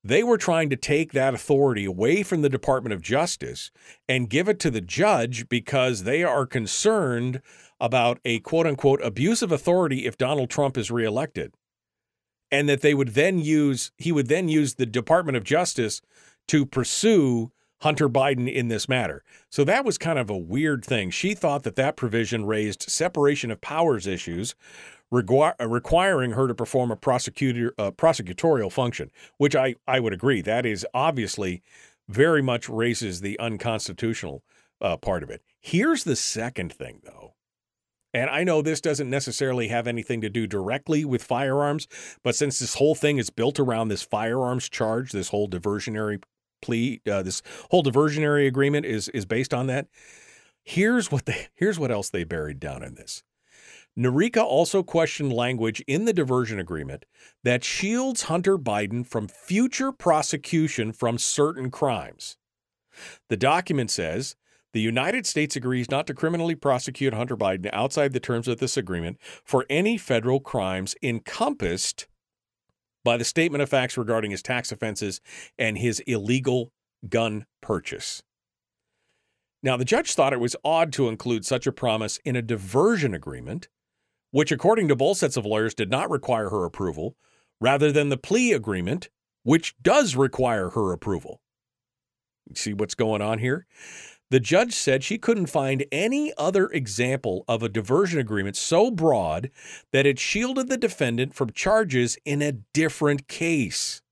They 0.03 0.23
were 0.23 0.39
trying 0.39 0.71
to 0.71 0.77
take 0.77 1.13
that 1.13 1.35
authority 1.35 1.85
away 1.85 2.23
from 2.23 2.43
the 2.43 2.49
Department 2.49 2.93
of 2.93 3.03
Justice 3.03 3.71
and 4.09 4.31
give 4.31 4.49
it 4.49 4.59
to 4.61 4.71
the 4.71 4.81
judge 4.81 5.49
because 5.49 6.03
they 6.03 6.25
are 6.25 6.47
concerned 6.47 7.41
about 7.81 8.19
a 8.25 8.41
quote 8.41 8.67
unquote 8.67 9.05
abuse 9.05 9.43
of 9.43 9.53
authority 9.53 10.07
if 10.07 10.17
Donald 10.17 10.51
Trump 10.51 10.77
is 10.77 10.91
reelected. 10.91 11.53
And 12.51 12.69
that 12.69 12.81
they 12.81 12.95
would 12.95 13.11
then 13.11 13.39
use 13.39 13.93
he 13.99 14.13
would 14.13 14.29
then 14.29 14.49
use 14.49 14.75
the 14.75 14.87
Department 14.87 15.37
of 15.37 15.45
Justice 15.45 16.01
to 16.49 16.65
pursue 16.65 17.53
Hunter 17.83 18.09
Biden 18.09 18.53
in 18.53 18.69
this 18.69 18.89
matter. 18.89 19.23
So 19.51 19.65
that 19.65 19.85
was 19.85 19.99
kind 19.99 20.19
of 20.19 20.31
a 20.31 20.37
weird 20.37 20.85
thing. 20.85 21.11
She 21.11 21.35
thought 21.35 21.63
that 21.63 21.77
that 21.77 21.97
provision 21.97 22.45
raised 22.45 22.83
separation 22.83 23.51
of 23.51 23.61
powers 23.61 24.07
issues, 24.07 24.57
requ- 25.13 25.55
requiring 25.61 26.33
her 26.33 26.49
to 26.49 26.55
perform 26.55 26.91
a 26.91 26.97
prosecutor 26.97 27.73
uh, 27.79 27.93
prosecutorial 27.93 28.73
function, 28.73 29.11
which 29.37 29.55
I 29.55 29.77
I 29.87 30.01
would 30.01 30.13
agree 30.13 30.43
that 30.43 30.67
is 30.67 30.87
obviously 30.93 31.63
very 32.09 32.43
much 32.43 32.69
raises 32.69 33.21
the 33.21 33.39
unconstitutional 33.39 34.43
uh, 34.81 34.97
part 34.97 35.23
of 35.23 35.31
it. 35.31 35.43
Here's 35.61 36.05
the 36.05 36.17
second 36.17 36.73
thing, 36.73 37.01
though. 37.05 37.35
And 38.19 38.29
I 38.31 38.43
know 38.43 38.63
this 38.63 38.81
doesn't 38.81 39.09
necessarily 39.09 39.69
have 39.69 39.87
anything 39.87 40.21
to 40.23 40.29
do 40.29 40.49
directly 40.49 41.05
with 41.05 41.23
firearms, 41.23 41.87
but 42.25 42.35
since 42.35 42.59
this 42.59 42.75
whole 42.75 42.97
thing 42.97 43.19
is 43.19 43.31
built 43.31 43.61
around 43.61 43.89
this 43.89 44.03
firearms 44.03 44.69
charge, 44.69 45.13
this 45.13 45.29
whole 45.29 45.49
diversionary 45.49 46.21
plea, 46.61 47.01
uh, 47.09 47.23
this 47.23 47.43
whole 47.71 47.85
diversionary 47.85 48.49
agreement 48.49 48.87
is 48.87 49.09
is 49.11 49.25
based 49.25 49.55
on 49.55 49.69
that. 49.69 49.87
Here's 50.65 51.13
what 51.13 51.27
they 51.27 51.47
here's 51.55 51.79
what 51.79 51.93
else 51.93 52.11
they 52.11 52.25
buried 52.25 52.59
down 52.59 52.83
in 52.83 52.97
this. 52.97 53.23
Noreika 53.97 54.43
also 54.43 54.83
questioned 54.83 55.33
language 55.33 55.81
in 55.87 56.05
the 56.05 56.13
diversion 56.13 56.59
agreement 56.59 57.05
that 57.45 57.63
shields 57.63 58.23
Hunter 58.23 58.59
Biden 58.59 59.07
from 59.07 59.29
future 59.29 59.93
prosecution 59.93 60.93
from 60.93 61.19
certain 61.19 61.71
crimes. 61.71 62.37
The 63.29 63.37
document 63.37 63.93
says 63.93 64.35
the 64.73 64.81
United 64.81 65.27
States 65.27 65.57
agrees 65.57 65.91
not 65.91 66.07
to 66.07 66.15
criminally 66.15 66.55
prosecute 66.55 67.15
Hunter 67.15 67.37
Biden 67.37 67.71
outside 67.73 68.13
the 68.13 68.21
terms 68.21 68.49
of 68.49 68.59
this 68.59 68.77
agreement 68.77 69.19
for 69.21 69.65
any 69.71 69.97
federal 69.97 70.41
crimes 70.41 70.95
encompassed 71.03 72.07
by 73.05 73.17
the 73.17 73.25
statement 73.25 73.63
of 73.63 73.71
facts 73.71 73.97
regarding 73.97 74.31
his 74.31 74.43
tax 74.43 74.71
offenses 74.71 75.21
and 75.59 75.79
his 75.79 76.01
illegal 76.01 76.73
gun 77.09 77.47
purchase. 77.63 78.23
Now, 79.63 79.77
the 79.77 79.85
judge 79.85 80.15
thought 80.15 80.33
it 80.33 80.41
was 80.41 80.57
odd 80.65 80.93
to 80.93 81.09
include 81.09 81.45
such 81.45 81.67
a 81.67 81.73
promise 81.73 82.19
in 82.25 82.37
a 82.37 82.43
diversion 82.43 83.15
agreement, 83.15 83.69
which, 84.31 84.53
according 84.53 84.89
to 84.89 84.97
both 84.97 85.17
sets 85.17 85.37
of 85.37 85.47
lawyers, 85.47 85.75
did 85.75 85.91
not 85.91 86.11
require 86.11 86.51
her 86.51 86.65
approval, 86.65 87.17
rather 87.61 87.91
than 87.91 88.09
the 88.09 88.17
plea 88.17 88.53
agreement, 88.53 89.09
which 89.43 89.75
does 89.83 90.15
require 90.15 90.71
her 90.71 90.93
approval. 90.93 91.41
See 92.55 92.73
what's 92.73 92.95
going 92.95 93.21
on 93.21 93.39
here? 93.39 93.67
The 94.31 94.41
judge 94.41 94.75
said 94.75 95.03
she 95.03 95.17
couldn't 95.17 95.47
find 95.47 95.87
any 95.91 96.35
other 96.37 96.67
example 96.69 97.45
of 97.49 97.63
a 97.63 97.69
diversion 97.69 98.21
agreement 98.21 98.57
so 98.57 98.91
broad 98.91 99.51
that 99.93 100.07
it 100.07 100.19
shielded 100.19 100.69
the 100.69 100.77
defendant 100.77 101.35
from 101.35 101.51
charges 101.51 102.19
in 102.27 102.43
a 102.43 102.53
different 102.53 103.27
case. 103.27 104.03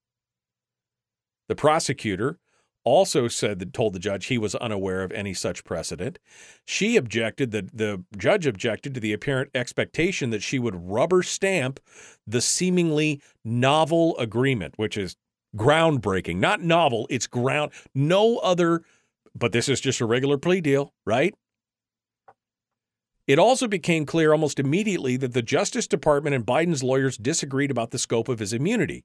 The 1.48 1.55
prosecutor 1.55 2.38
also 2.82 3.28
said 3.28 3.59
that 3.59 3.74
told 3.74 3.93
the 3.93 3.98
judge 3.98 4.26
he 4.26 4.38
was 4.38 4.55
unaware 4.55 5.02
of 5.02 5.12
any 5.12 5.34
such 5.34 5.64
precedent. 5.64 6.18
She 6.64 6.97
objected 6.97 7.51
that 7.51 7.76
the 7.76 8.05
judge 8.16 8.47
objected 8.47 8.94
to 8.94 9.01
the 9.01 9.12
apparent 9.12 9.51
expectation 9.55 10.30
that 10.30 10.43
she 10.43 10.59
would 10.59 10.88
rubber 10.88 11.22
stamp 11.22 11.80
the 12.26 12.40
seemingly 12.40 13.20
novel 13.44 14.16
agreement, 14.18 14.74
which 14.76 14.97
is 14.97 15.16
groundbreaking. 15.56 16.36
Not 16.36 16.62
novel, 16.62 17.06
it's 17.10 17.26
ground 17.26 17.72
no 17.94 18.38
other 18.38 18.82
but 19.38 19.52
this 19.52 19.68
is 19.68 19.80
just 19.80 20.00
a 20.00 20.06
regular 20.06 20.38
plea 20.38 20.60
deal, 20.60 20.92
right? 21.04 21.34
It 23.26 23.40
also 23.40 23.66
became 23.66 24.06
clear 24.06 24.30
almost 24.30 24.60
immediately 24.60 25.16
that 25.16 25.32
the 25.32 25.42
Justice 25.42 25.88
Department 25.88 26.36
and 26.36 26.46
Biden's 26.46 26.84
lawyers 26.84 27.16
disagreed 27.16 27.72
about 27.72 27.90
the 27.90 27.98
scope 27.98 28.28
of 28.28 28.38
his 28.38 28.52
immunity. 28.52 29.02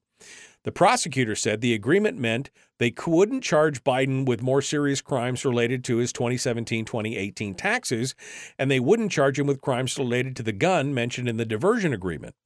The 0.62 0.70
prosecutor 0.70 1.34
said 1.34 1.60
the 1.60 1.74
agreement 1.74 2.18
meant 2.18 2.50
they 2.78 2.92
couldn't 2.92 3.40
charge 3.40 3.82
Biden 3.82 4.24
with 4.24 4.40
more 4.40 4.62
serious 4.62 5.00
crimes 5.00 5.44
related 5.44 5.82
to 5.84 5.96
his 5.96 6.12
2017 6.12 6.84
2018 6.84 7.54
taxes, 7.54 8.14
and 8.56 8.70
they 8.70 8.78
wouldn't 8.78 9.10
charge 9.10 9.40
him 9.40 9.48
with 9.48 9.60
crimes 9.60 9.98
related 9.98 10.36
to 10.36 10.44
the 10.44 10.52
gun 10.52 10.94
mentioned 10.94 11.28
in 11.28 11.36
the 11.36 11.44
diversion 11.44 11.92
agreement. 11.92 12.36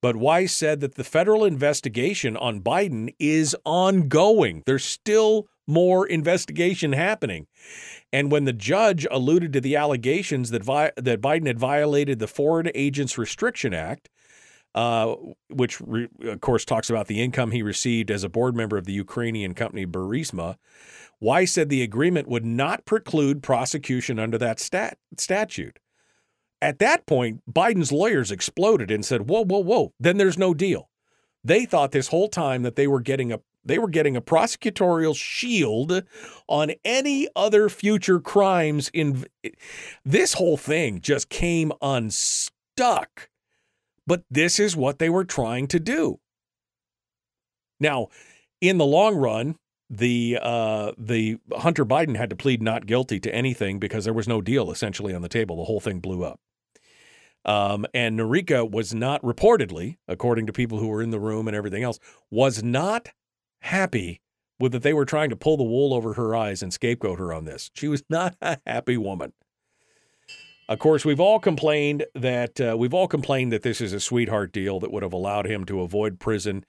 But 0.00 0.16
Weiss 0.16 0.54
said 0.54 0.80
that 0.80 0.94
the 0.94 1.04
federal 1.04 1.44
investigation 1.44 2.34
on 2.34 2.62
Biden 2.62 3.14
is 3.18 3.54
ongoing. 3.66 4.62
There's 4.64 4.84
still 4.84 5.48
more 5.70 6.06
investigation 6.06 6.92
happening. 6.92 7.46
And 8.12 8.30
when 8.30 8.44
the 8.44 8.52
judge 8.52 9.06
alluded 9.10 9.52
to 9.54 9.60
the 9.60 9.76
allegations 9.76 10.50
that 10.50 10.64
vi- 10.64 10.92
that 10.96 11.20
Biden 11.20 11.46
had 11.46 11.58
violated 11.58 12.18
the 12.18 12.26
Foreign 12.26 12.70
Agents 12.74 13.16
Restriction 13.16 13.72
Act, 13.72 14.08
uh, 14.74 15.14
which 15.48 15.80
re- 15.80 16.08
of 16.22 16.40
course 16.40 16.64
talks 16.64 16.90
about 16.90 17.06
the 17.06 17.22
income 17.22 17.50
he 17.50 17.62
received 17.62 18.10
as 18.10 18.24
a 18.24 18.28
board 18.28 18.54
member 18.54 18.76
of 18.76 18.84
the 18.84 18.92
Ukrainian 18.92 19.54
company 19.54 19.86
Burisma, 19.86 20.56
Weiss 21.20 21.52
said 21.52 21.68
the 21.68 21.82
agreement 21.82 22.28
would 22.28 22.44
not 22.44 22.84
preclude 22.84 23.42
prosecution 23.42 24.18
under 24.18 24.38
that 24.38 24.58
stat- 24.60 24.98
statute. 25.18 25.78
At 26.62 26.78
that 26.78 27.06
point, 27.06 27.42
Biden's 27.50 27.92
lawyers 27.92 28.30
exploded 28.30 28.90
and 28.90 29.04
said, 29.04 29.28
"Whoa, 29.28 29.44
whoa, 29.44 29.60
whoa! 29.60 29.92
Then 29.98 30.18
there's 30.18 30.38
no 30.38 30.54
deal." 30.54 30.90
They 31.42 31.64
thought 31.64 31.92
this 31.92 32.08
whole 32.08 32.28
time 32.28 32.62
that 32.62 32.76
they 32.76 32.86
were 32.86 33.00
getting 33.00 33.32
a 33.32 33.40
they 33.64 33.78
were 33.78 33.88
getting 33.88 34.16
a 34.16 34.22
prosecutorial 34.22 35.16
shield 35.16 36.02
on 36.48 36.72
any 36.84 37.28
other 37.36 37.68
future 37.68 38.20
crimes 38.20 38.90
in 38.92 39.26
this 40.04 40.34
whole 40.34 40.56
thing 40.56 41.00
just 41.00 41.28
came 41.28 41.72
unstuck. 41.82 43.28
But 44.06 44.24
this 44.30 44.58
is 44.58 44.76
what 44.76 44.98
they 44.98 45.10
were 45.10 45.24
trying 45.24 45.68
to 45.68 45.78
do. 45.78 46.18
Now, 47.78 48.08
in 48.60 48.78
the 48.78 48.86
long 48.86 49.16
run, 49.16 49.56
the 49.88 50.38
uh, 50.40 50.92
the 50.96 51.38
Hunter 51.52 51.84
Biden 51.84 52.16
had 52.16 52.30
to 52.30 52.36
plead 52.36 52.62
not 52.62 52.86
guilty 52.86 53.18
to 53.20 53.34
anything 53.34 53.78
because 53.78 54.04
there 54.04 54.14
was 54.14 54.28
no 54.28 54.40
deal 54.40 54.70
essentially 54.70 55.14
on 55.14 55.22
the 55.22 55.28
table. 55.28 55.56
The 55.56 55.64
whole 55.64 55.80
thing 55.80 56.00
blew 56.00 56.24
up. 56.24 56.40
Um, 57.44 57.86
and 57.94 58.18
Noreika 58.18 58.70
was 58.70 58.94
not 58.94 59.22
reportedly, 59.22 59.96
according 60.06 60.46
to 60.46 60.52
people 60.52 60.78
who 60.78 60.88
were 60.88 61.02
in 61.02 61.10
the 61.10 61.18
room 61.18 61.48
and 61.48 61.56
everything 61.56 61.82
else, 61.82 61.98
was 62.30 62.62
not 62.62 63.08
happy 63.60 64.20
with 64.60 64.72
that 64.72 64.82
they 64.82 64.92
were 64.92 65.06
trying 65.06 65.30
to 65.30 65.36
pull 65.36 65.56
the 65.56 65.64
wool 65.64 65.94
over 65.94 66.12
her 66.14 66.36
eyes 66.36 66.62
and 66.62 66.72
scapegoat 66.72 67.18
her 67.18 67.32
on 67.32 67.44
this. 67.46 67.70
She 67.74 67.88
was 67.88 68.04
not 68.10 68.36
a 68.40 68.58
happy 68.66 68.96
woman. 68.96 69.32
Of 70.68 70.78
course, 70.78 71.04
we've 71.04 71.18
all 71.18 71.40
complained 71.40 72.06
that 72.14 72.60
uh, 72.60 72.76
we've 72.78 72.94
all 72.94 73.08
complained 73.08 73.52
that 73.52 73.62
this 73.62 73.80
is 73.80 73.92
a 73.92 73.98
sweetheart 73.98 74.52
deal 74.52 74.78
that 74.78 74.92
would 74.92 75.02
have 75.02 75.12
allowed 75.12 75.46
him 75.46 75.64
to 75.64 75.80
avoid 75.80 76.20
prison, 76.20 76.64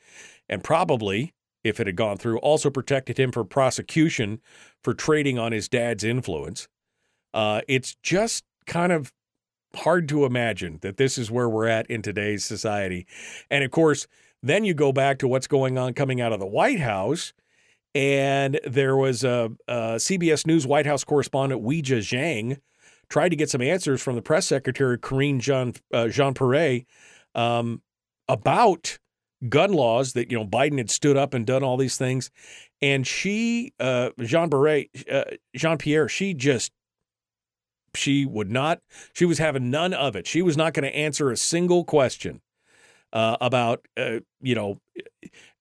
and 0.49 0.63
probably, 0.63 1.35
if 1.63 1.79
it 1.79 1.85
had 1.85 1.95
gone 1.95 2.17
through, 2.17 2.39
also 2.39 2.71
protected 2.71 3.19
him 3.19 3.31
from 3.31 3.47
prosecution 3.47 4.41
for 4.83 4.95
trading 4.95 5.37
on 5.37 5.51
his 5.51 5.69
dad's 5.69 6.03
influence. 6.03 6.67
Uh, 7.31 7.61
it's 7.67 7.95
just 8.01 8.43
kind 8.65 8.91
of 8.91 9.13
hard 9.75 10.09
to 10.09 10.25
imagine 10.25 10.79
that 10.81 10.97
this 10.97 11.19
is 11.19 11.29
where 11.29 11.47
we're 11.47 11.67
at 11.67 11.85
in 11.85 12.01
today's 12.01 12.43
society, 12.43 13.05
and 13.51 13.63
of 13.63 13.69
course, 13.69 14.07
then 14.43 14.63
you 14.63 14.73
go 14.73 14.91
back 14.91 15.19
to 15.19 15.27
what's 15.27 15.47
going 15.47 15.77
on 15.77 15.93
coming 15.93 16.21
out 16.21 16.33
of 16.33 16.39
the 16.39 16.47
White 16.47 16.79
House. 16.79 17.33
And 17.93 18.59
there 18.65 18.95
was 18.95 19.23
a, 19.23 19.51
a 19.67 19.73
CBS 19.95 20.47
News 20.47 20.65
White 20.65 20.85
House 20.85 21.03
correspondent, 21.03 21.61
Weijia 21.61 21.99
Jiang, 21.99 22.59
tried 23.09 23.29
to 23.29 23.35
get 23.35 23.49
some 23.49 23.61
answers 23.61 24.01
from 24.01 24.15
the 24.15 24.21
press 24.21 24.47
secretary, 24.47 24.97
Karine 24.97 25.39
Jean, 25.41 25.73
uh, 25.93 26.07
Jean 26.07 26.33
Pierre, 26.33 26.81
um, 27.35 27.81
about 28.29 28.97
gun 29.49 29.73
laws 29.73 30.13
that, 30.13 30.31
you 30.31 30.37
know, 30.37 30.45
Biden 30.45 30.77
had 30.77 30.89
stood 30.89 31.17
up 31.17 31.33
and 31.33 31.45
done 31.45 31.63
all 31.63 31.75
these 31.75 31.97
things. 31.97 32.31
And 32.81 33.05
she, 33.05 33.73
uh, 33.79 34.11
Jean 34.21 34.49
Pierre, 34.49 34.85
uh, 35.11 35.23
Jean 35.55 35.77
Pierre, 35.77 36.07
she 36.07 36.33
just 36.33 36.71
she 37.95 38.25
would 38.25 38.49
not 38.49 38.79
she 39.13 39.25
was 39.25 39.37
having 39.37 39.69
none 39.69 39.93
of 39.93 40.15
it 40.15 40.25
she 40.27 40.41
was 40.41 40.55
not 40.55 40.73
going 40.73 40.89
to 40.89 40.95
answer 40.95 41.31
a 41.31 41.37
single 41.37 41.83
question 41.83 42.41
uh, 43.13 43.37
about, 43.41 43.87
uh, 43.97 44.19
you 44.41 44.55
know, 44.55 44.79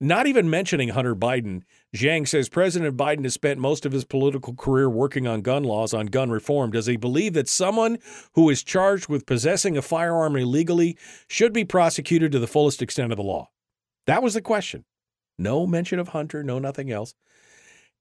not 0.01 0.27
even 0.27 0.49
mentioning 0.49 0.91
Hunter 0.91 1.15
Biden. 1.15 1.63
Jiang 1.95 2.27
says 2.27 2.49
President 2.49 2.97
Biden 2.97 3.25
has 3.25 3.35
spent 3.35 3.59
most 3.59 3.85
of 3.85 3.93
his 3.93 4.05
political 4.05 4.55
career 4.55 4.89
working 4.89 5.27
on 5.27 5.43
gun 5.43 5.65
laws, 5.65 5.93
on 5.93 6.07
gun 6.07 6.31
reform. 6.31 6.71
Does 6.71 6.87
he 6.87 6.97
believe 6.97 7.33
that 7.35 7.49
someone 7.49 7.99
who 8.35 8.49
is 8.49 8.63
charged 8.63 9.09
with 9.09 9.27
possessing 9.27 9.77
a 9.77 9.83
firearm 9.83 10.37
illegally 10.37 10.97
should 11.29 11.53
be 11.53 11.65
prosecuted 11.65 12.33
to 12.33 12.39
the 12.39 12.47
fullest 12.47 12.83
extent 12.83 13.13
of 13.13 13.17
the 13.17 13.25
law? 13.25 13.51
That 14.07 14.23
was 14.23 14.35
the 14.35 14.43
question. 14.43 14.85
No 15.39 15.67
mention 15.67 15.99
of 15.99 16.09
Hunter, 16.09 16.43
no 16.43 16.59
nothing 16.59 16.91
else. 16.91 17.15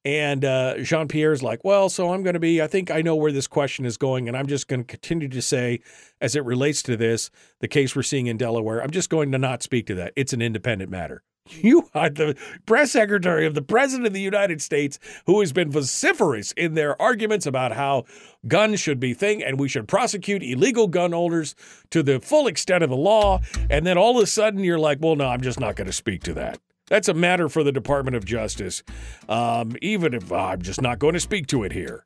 And 0.06 0.46
uh, 0.46 0.78
Jean 0.80 1.08
Pierre's 1.08 1.44
like, 1.44 1.64
well, 1.66 1.90
so 1.90 2.14
I'm 2.14 2.24
going 2.24 2.34
to 2.34 2.40
be, 2.40 2.62
I 2.62 2.68
think 2.68 2.90
I 2.90 3.02
know 3.02 3.16
where 3.16 3.32
this 3.32 3.48
question 3.48 3.86
is 3.86 3.98
going. 3.98 4.28
And 4.28 4.38
I'm 4.38 4.48
just 4.48 4.68
going 4.68 4.82
to 4.82 4.88
continue 4.88 5.28
to 5.28 5.42
say, 5.42 5.82
as 6.22 6.36
it 6.36 6.46
relates 6.46 6.82
to 6.84 6.96
this, 6.96 7.30
the 7.60 7.68
case 7.68 7.96
we're 7.96 8.04
seeing 8.04 8.28
in 8.28 8.38
Delaware, 8.38 8.82
I'm 8.82 8.92
just 8.92 9.10
going 9.10 9.32
to 9.34 9.38
not 9.38 9.62
speak 9.62 9.88
to 9.88 9.96
that. 9.96 10.14
It's 10.16 10.32
an 10.34 10.42
independent 10.42 10.90
matter. 10.90 11.24
You 11.62 11.90
are 11.96 12.10
the 12.10 12.36
press 12.66 12.92
secretary 12.92 13.46
of 13.46 13.56
the 13.56 13.62
President 13.62 14.08
of 14.08 14.14
the 14.14 14.22
United 14.22 14.62
States 14.62 15.00
who 15.26 15.40
has 15.40 15.52
been 15.52 15.72
vociferous 15.72 16.52
in 16.54 16.76
their 16.76 17.00
arguments 17.02 17.46
about 17.46 17.72
how 17.72 18.06
guns 18.48 18.80
should 18.80 19.00
be 19.00 19.14
thing 19.14 19.44
and 19.44 19.60
we 19.60 19.68
should 19.68 19.88
prosecute 19.88 20.44
illegal 20.44 20.88
gun 20.88 21.12
holders 21.12 21.56
to 21.90 22.04
the 22.04 22.20
full 22.20 22.48
extent 22.48 22.84
of 22.84 22.90
the 22.90 22.96
law. 22.96 23.42
And 23.70 23.86
then 23.86 23.98
all 23.98 24.18
of 24.18 24.24
a 24.24 24.28
sudden 24.28 24.64
you're 24.64 24.80
like, 24.80 25.00
well, 25.02 25.16
no, 25.16 25.28
I'm 25.28 25.42
just 25.42 25.60
not 25.60 25.76
going 25.76 25.88
to 25.88 25.94
speak 25.94 26.24
to 26.24 26.34
that. 26.36 26.60
That's 26.90 27.08
a 27.08 27.14
matter 27.14 27.48
for 27.48 27.64
the 27.64 27.72
Department 27.72 28.16
of 28.16 28.26
Justice, 28.26 28.84
um, 29.30 29.76
even 29.82 30.14
if 30.14 30.32
I'm 30.32 30.62
just 30.62 30.82
not 30.82 31.00
going 31.00 31.14
to 31.14 31.20
speak 31.20 31.48
to 31.48 31.64
it 31.64 31.72
here. 31.72 32.06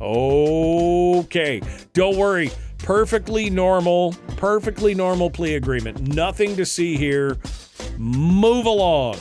Okay, 0.00 1.60
don't 1.92 2.16
worry. 2.16 2.50
Perfectly 2.78 3.50
normal, 3.50 4.14
perfectly 4.36 4.94
normal 4.94 5.30
plea 5.30 5.56
agreement. 5.56 6.14
Nothing 6.14 6.54
to 6.56 6.64
see 6.64 6.96
here. 6.96 7.36
Move 7.96 8.66
along. 8.66 9.16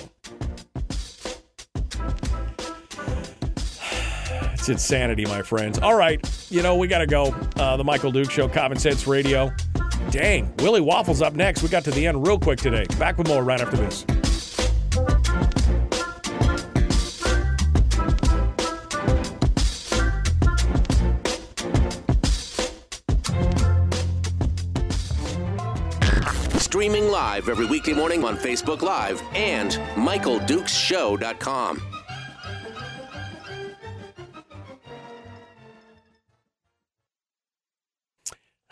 It's 4.53 4.69
insanity, 4.69 5.25
my 5.25 5.41
friends. 5.41 5.79
All 5.79 5.95
right, 5.95 6.19
you 6.51 6.61
know, 6.61 6.75
we 6.75 6.87
got 6.87 6.99
to 6.99 7.07
go. 7.07 7.33
Uh, 7.55 7.77
the 7.77 7.83
Michael 7.83 8.11
Duke 8.11 8.29
Show, 8.29 8.47
Common 8.47 8.77
Sense 8.77 9.07
Radio. 9.07 9.51
Dang, 10.11 10.53
Willie 10.57 10.81
Waffles 10.81 11.21
up 11.21 11.33
next. 11.33 11.63
We 11.63 11.69
got 11.69 11.83
to 11.85 11.91
the 11.91 12.05
end 12.05 12.25
real 12.25 12.39
quick 12.39 12.59
today. 12.59 12.85
Back 12.99 13.17
with 13.17 13.27
more 13.27 13.43
right 13.43 13.59
after 13.59 13.77
this. 13.77 14.05
Live 27.27 27.49
every 27.49 27.65
weekday 27.65 27.91
morning 27.91 28.23
on 28.23 28.37
Facebook 28.37 28.81
Live 28.81 29.21
and 29.33 29.71
MichaelDukesShow.com. 29.95 31.81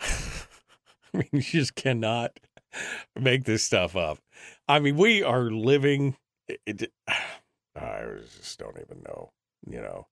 I 0.00 0.08
mean, 1.12 1.28
you 1.32 1.42
just 1.42 1.74
cannot 1.74 2.40
make 3.14 3.44
this 3.44 3.62
stuff 3.62 3.94
up. 3.94 4.20
I 4.66 4.78
mean, 4.78 4.96
we 4.96 5.22
are 5.22 5.50
living. 5.50 6.16
It, 6.48 6.60
it, 6.64 6.90
I 7.76 8.04
just 8.38 8.58
don't 8.58 8.78
even 8.80 9.02
know. 9.02 9.32
You 9.66 9.82
know, 9.82 10.06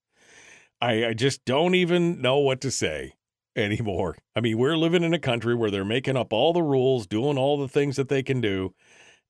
I, 0.82 1.06
I 1.06 1.14
just 1.14 1.46
don't 1.46 1.74
even 1.74 2.20
know 2.20 2.40
what 2.40 2.60
to 2.60 2.70
say 2.70 3.14
anymore. 3.56 4.16
I 4.34 4.40
mean, 4.40 4.58
we're 4.58 4.76
living 4.76 5.02
in 5.02 5.14
a 5.14 5.18
country 5.18 5.54
where 5.54 5.70
they're 5.70 5.84
making 5.84 6.16
up 6.16 6.32
all 6.32 6.52
the 6.52 6.62
rules, 6.62 7.06
doing 7.06 7.38
all 7.38 7.58
the 7.58 7.68
things 7.68 7.96
that 7.96 8.08
they 8.08 8.22
can 8.22 8.40
do, 8.40 8.74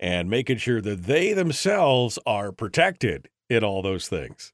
and 0.01 0.29
making 0.29 0.59
sure 0.59 0.81
that 0.81 1.05
they 1.05 1.33
themselves 1.33 2.19
are 2.27 2.53
protected 2.53 3.29
in 3.49 3.63
all 3.63 3.83
those 3.83 4.09
things. 4.09 4.53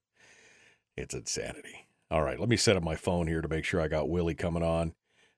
It's 0.97 1.15
insanity. 1.15 1.87
All 2.11 2.23
right, 2.23 2.41
let 2.41 2.49
me 2.49 2.57
set 2.57 2.77
up 2.77 2.83
my 2.83 2.97
phone 2.97 3.29
here 3.29 3.41
to 3.41 3.49
make 3.49 3.65
sure 3.65 3.81
I 3.81 3.89
got 3.89 4.09
Willie 4.09 4.35
coming 4.35 4.63
on. 4.63 4.95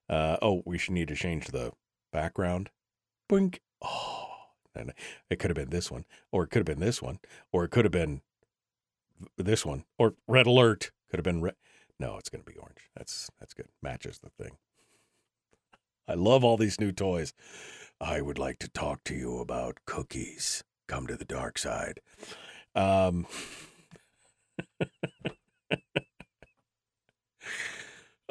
Uh, 0.08 0.36
oh, 0.42 0.62
we 0.64 0.78
should 0.78 0.94
need 0.94 1.08
to 1.08 1.14
change 1.14 1.48
the 1.48 1.72
background. 2.12 2.70
Boink. 3.30 3.58
Oh, 3.82 4.28
and 4.74 4.92
it 5.28 5.38
could 5.38 5.50
have 5.50 5.56
been 5.56 5.70
this 5.70 5.90
one, 5.90 6.04
or 6.30 6.44
it 6.44 6.50
could 6.50 6.60
have 6.60 6.66
been 6.66 6.84
this 6.84 7.02
one, 7.02 7.18
or 7.52 7.64
it 7.64 7.70
could 7.70 7.84
have 7.84 7.92
been 7.92 8.22
this 9.36 9.66
one, 9.66 9.84
or 9.98 10.14
red 10.26 10.46
alert 10.46 10.90
could 11.10 11.18
have 11.18 11.24
been 11.24 11.42
red. 11.42 11.54
No, 12.02 12.16
it's 12.18 12.28
going 12.28 12.42
to 12.42 12.50
be 12.50 12.58
orange. 12.58 12.90
That's 12.96 13.30
that's 13.38 13.54
good. 13.54 13.68
Matches 13.80 14.18
the 14.18 14.30
thing. 14.30 14.56
I 16.08 16.14
love 16.14 16.42
all 16.42 16.56
these 16.56 16.80
new 16.80 16.90
toys. 16.90 17.32
I 18.00 18.20
would 18.20 18.40
like 18.40 18.58
to 18.58 18.68
talk 18.68 19.04
to 19.04 19.14
you 19.14 19.38
about 19.38 19.78
cookies. 19.86 20.64
Come 20.88 21.06
to 21.06 21.16
the 21.16 21.24
dark 21.24 21.58
side. 21.58 22.00
Um, 22.74 23.28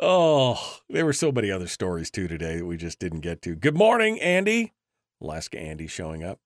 oh, 0.02 0.80
there 0.90 1.06
were 1.06 1.14
so 1.14 1.32
many 1.32 1.50
other 1.50 1.68
stories 1.68 2.12
too 2.12 2.28
today 2.28 2.58
that 2.58 2.66
we 2.66 2.76
just 2.76 3.00
didn't 3.00 3.22
get 3.22 3.42
to. 3.44 3.56
Good 3.56 3.78
morning, 3.78 4.20
Andy. 4.20 4.74
Alaska 5.22 5.58
Andy 5.58 5.88
showing 5.88 6.26
up. 6.26 6.42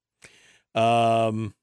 Um, 0.76 1.56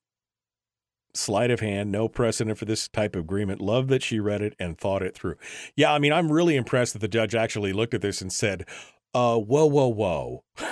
sleight 1.14 1.50
of 1.50 1.60
hand, 1.60 1.92
no 1.92 2.08
precedent 2.08 2.58
for 2.58 2.64
this 2.64 2.88
type 2.88 3.14
of 3.14 3.22
agreement. 3.22 3.60
Love 3.60 3.88
that 3.88 4.02
she 4.02 4.20
read 4.20 4.42
it 4.42 4.54
and 4.58 4.78
thought 4.78 5.02
it 5.02 5.14
through. 5.14 5.36
Yeah, 5.76 5.92
I 5.92 5.98
mean, 5.98 6.12
I'm 6.12 6.32
really 6.32 6.56
impressed 6.56 6.92
that 6.94 7.00
the 7.00 7.08
judge 7.08 7.34
actually 7.34 7.72
looked 7.72 7.94
at 7.94 8.00
this 8.00 8.20
and 8.20 8.32
said, 8.32 8.66
uh, 9.14 9.36
whoa, 9.36 9.66
whoa, 9.66 9.88
whoa. 9.88 10.44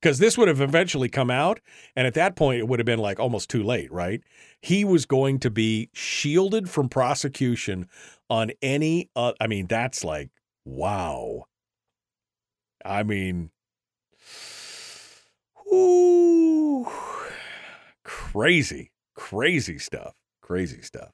Because 0.00 0.18
this 0.18 0.36
would 0.36 0.48
have 0.48 0.60
eventually 0.60 1.08
come 1.08 1.30
out. 1.30 1.60
And 1.94 2.04
at 2.04 2.14
that 2.14 2.34
point, 2.34 2.58
it 2.58 2.66
would 2.66 2.80
have 2.80 2.86
been 2.86 2.98
like 2.98 3.20
almost 3.20 3.48
too 3.48 3.62
late, 3.62 3.90
right? 3.92 4.20
He 4.60 4.84
was 4.84 5.06
going 5.06 5.38
to 5.40 5.50
be 5.50 5.90
shielded 5.92 6.68
from 6.68 6.88
prosecution 6.88 7.86
on 8.28 8.50
any, 8.60 9.10
uh, 9.14 9.32
I 9.40 9.46
mean, 9.46 9.68
that's 9.68 10.02
like, 10.02 10.30
wow. 10.64 11.44
I 12.84 13.04
mean, 13.04 13.52
ooh, 15.72 16.88
crazy 18.02 18.90
crazy 19.20 19.78
stuff 19.78 20.14
crazy 20.40 20.80
stuff 20.80 21.12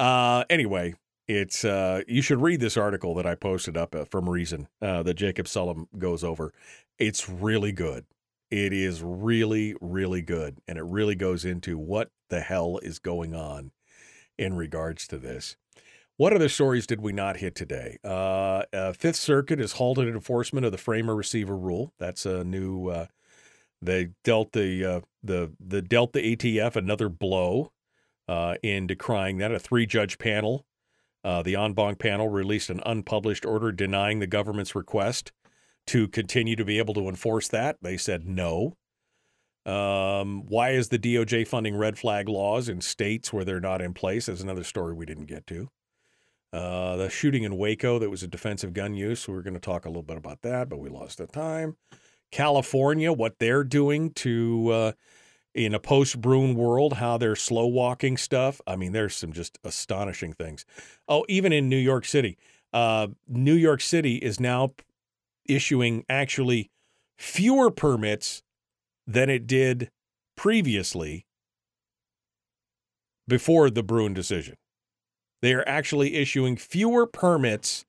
uh 0.00 0.42
anyway 0.50 0.92
it's 1.28 1.64
uh 1.64 2.02
you 2.08 2.20
should 2.20 2.42
read 2.42 2.58
this 2.58 2.76
article 2.76 3.14
that 3.14 3.24
i 3.24 3.36
posted 3.36 3.76
up 3.76 3.94
uh, 3.94 4.04
from 4.04 4.28
reason 4.28 4.66
uh 4.82 5.00
that 5.04 5.14
jacob 5.14 5.46
sullum 5.46 5.86
goes 5.96 6.24
over 6.24 6.52
it's 6.98 7.28
really 7.28 7.70
good 7.70 8.04
it 8.50 8.72
is 8.72 9.00
really 9.00 9.76
really 9.80 10.22
good 10.22 10.58
and 10.66 10.76
it 10.76 10.82
really 10.82 11.14
goes 11.14 11.44
into 11.44 11.78
what 11.78 12.10
the 12.30 12.40
hell 12.40 12.80
is 12.82 12.98
going 12.98 13.32
on 13.32 13.70
in 14.36 14.54
regards 14.54 15.06
to 15.06 15.18
this 15.18 15.56
what 16.16 16.32
other 16.32 16.48
stories 16.48 16.84
did 16.84 17.00
we 17.00 17.12
not 17.12 17.36
hit 17.36 17.54
today? 17.54 17.96
Uh, 18.02 18.64
uh, 18.72 18.92
Fifth 18.92 19.14
Circuit 19.14 19.60
has 19.60 19.74
halted 19.74 20.08
enforcement 20.08 20.66
of 20.66 20.72
the 20.72 20.78
frame 20.78 21.08
or 21.08 21.14
receiver 21.14 21.56
rule. 21.56 21.92
That's 22.00 22.26
a 22.26 22.42
new 22.42 22.88
uh, 22.88 23.06
they 23.80 24.10
dealt 24.24 24.52
the 24.52 24.84
uh, 24.84 25.00
the 25.22 25.52
the 25.60 25.82
dealt 25.82 26.12
the 26.12 26.36
ATF 26.36 26.76
another 26.76 27.08
blow 27.08 27.72
uh, 28.28 28.56
in 28.62 28.86
decrying 28.86 29.38
that. 29.38 29.52
A 29.52 29.58
three 29.58 29.86
judge 29.86 30.18
panel, 30.18 30.66
uh, 31.24 31.42
the 31.42 31.56
en 31.56 31.72
banc 31.72 31.98
panel, 31.98 32.28
released 32.28 32.70
an 32.70 32.80
unpublished 32.84 33.44
order 33.44 33.72
denying 33.72 34.18
the 34.18 34.26
government's 34.26 34.74
request 34.74 35.32
to 35.86 36.08
continue 36.08 36.56
to 36.56 36.64
be 36.64 36.78
able 36.78 36.94
to 36.94 37.08
enforce 37.08 37.48
that. 37.48 37.76
They 37.80 37.96
said 37.96 38.26
no. 38.26 38.74
Um, 39.64 40.46
why 40.46 40.70
is 40.70 40.88
the 40.88 40.98
DOJ 40.98 41.46
funding 41.46 41.76
red 41.76 41.98
flag 41.98 42.28
laws 42.28 42.68
in 42.68 42.80
states 42.80 43.32
where 43.32 43.44
they're 43.44 43.60
not 43.60 43.82
in 43.82 43.92
place? 43.94 44.28
Is 44.28 44.40
another 44.40 44.64
story 44.64 44.94
we 44.94 45.06
didn't 45.06 45.26
get 45.26 45.46
to. 45.48 45.68
Uh, 46.52 46.96
the 46.96 47.10
shooting 47.10 47.42
in 47.42 47.58
Waco 47.58 47.98
that 47.98 48.08
was 48.08 48.22
a 48.22 48.28
defensive 48.28 48.72
gun 48.72 48.94
use. 48.94 49.28
We 49.28 49.34
were 49.34 49.42
going 49.42 49.54
to 49.54 49.60
talk 49.60 49.84
a 49.84 49.88
little 49.88 50.02
bit 50.02 50.16
about 50.16 50.40
that, 50.42 50.70
but 50.70 50.78
we 50.78 50.88
lost 50.88 51.18
the 51.18 51.26
time. 51.26 51.76
California, 52.30 53.12
what 53.12 53.38
they're 53.38 53.64
doing 53.64 54.10
to 54.10 54.70
uh, 54.70 54.92
in 55.54 55.74
a 55.74 55.80
post 55.80 56.20
Bruen 56.20 56.54
world, 56.54 56.94
how 56.94 57.18
they're 57.18 57.36
slow 57.36 57.66
walking 57.66 58.16
stuff. 58.16 58.60
I 58.66 58.76
mean, 58.76 58.92
there's 58.92 59.16
some 59.16 59.32
just 59.32 59.58
astonishing 59.64 60.32
things. 60.32 60.64
Oh, 61.08 61.24
even 61.28 61.52
in 61.52 61.68
New 61.68 61.76
York 61.78 62.04
City, 62.04 62.38
uh, 62.72 63.08
New 63.26 63.54
York 63.54 63.80
City 63.80 64.16
is 64.16 64.38
now 64.38 64.74
issuing 65.46 66.04
actually 66.08 66.70
fewer 67.16 67.70
permits 67.70 68.42
than 69.06 69.30
it 69.30 69.46
did 69.46 69.90
previously 70.36 71.26
before 73.26 73.70
the 73.70 73.82
Bruen 73.82 74.14
decision. 74.14 74.56
They 75.40 75.54
are 75.54 75.66
actually 75.66 76.14
issuing 76.14 76.56
fewer 76.56 77.06
permits, 77.06 77.84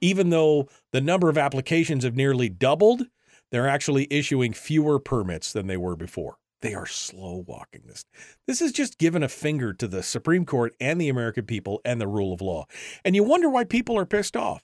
even 0.00 0.30
though 0.30 0.68
the 0.92 1.00
number 1.00 1.28
of 1.28 1.38
applications 1.38 2.04
have 2.04 2.16
nearly 2.16 2.48
doubled 2.48 3.02
they're 3.50 3.68
actually 3.68 4.06
issuing 4.10 4.52
fewer 4.52 4.98
permits 4.98 5.52
than 5.52 5.66
they 5.66 5.76
were 5.76 5.96
before. 5.96 6.36
They 6.62 6.74
are 6.74 6.86
slow 6.86 7.44
walking 7.46 7.82
this. 7.86 8.04
This 8.46 8.60
is 8.60 8.72
just 8.72 8.98
giving 8.98 9.22
a 9.22 9.28
finger 9.28 9.72
to 9.72 9.88
the 9.88 10.02
Supreme 10.02 10.44
Court 10.44 10.74
and 10.78 11.00
the 11.00 11.08
American 11.08 11.46
people 11.46 11.80
and 11.84 12.00
the 12.00 12.08
rule 12.08 12.32
of 12.34 12.42
law. 12.42 12.66
And 13.04 13.16
you 13.16 13.24
wonder 13.24 13.48
why 13.48 13.64
people 13.64 13.98
are 13.98 14.06
pissed 14.06 14.36
off. 14.36 14.62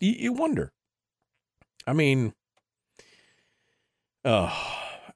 You, 0.00 0.12
you 0.18 0.32
wonder. 0.32 0.72
I 1.86 1.92
mean, 1.92 2.34
uh, 4.24 4.52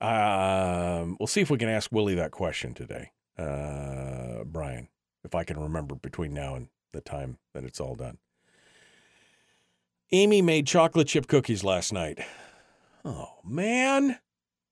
um, 0.00 1.16
we'll 1.18 1.26
see 1.26 1.40
if 1.40 1.50
we 1.50 1.58
can 1.58 1.68
ask 1.68 1.90
Willie 1.92 2.14
that 2.14 2.30
question 2.30 2.72
today, 2.72 3.10
uh, 3.36 4.44
Brian, 4.44 4.88
if 5.24 5.34
I 5.34 5.44
can 5.44 5.58
remember 5.58 5.96
between 5.96 6.32
now 6.32 6.54
and 6.54 6.68
the 6.92 7.00
time 7.00 7.38
that 7.52 7.64
it's 7.64 7.80
all 7.80 7.96
done. 7.96 8.18
Amy 10.12 10.40
made 10.42 10.66
chocolate 10.66 11.08
chip 11.08 11.26
cookies 11.26 11.64
last 11.64 11.92
night. 11.92 12.20
Oh, 13.04 13.40
man. 13.44 14.18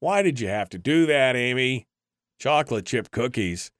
Why 0.01 0.23
did 0.23 0.41
you 0.41 0.49
have 0.49 0.69
to 0.71 0.79
do 0.79 1.07
that, 1.07 1.37
Amy? 1.37 1.87
Chocolate 2.39 2.87
chip 2.87 3.11
cookies, 3.11 3.71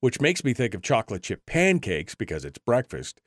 which 0.00 0.20
makes 0.20 0.42
me 0.42 0.54
think 0.54 0.74
of 0.74 0.82
chocolate 0.82 1.22
chip 1.22 1.44
pancakes 1.46 2.14
because 2.14 2.44
it's 2.44 2.58
breakfast. 2.58 3.20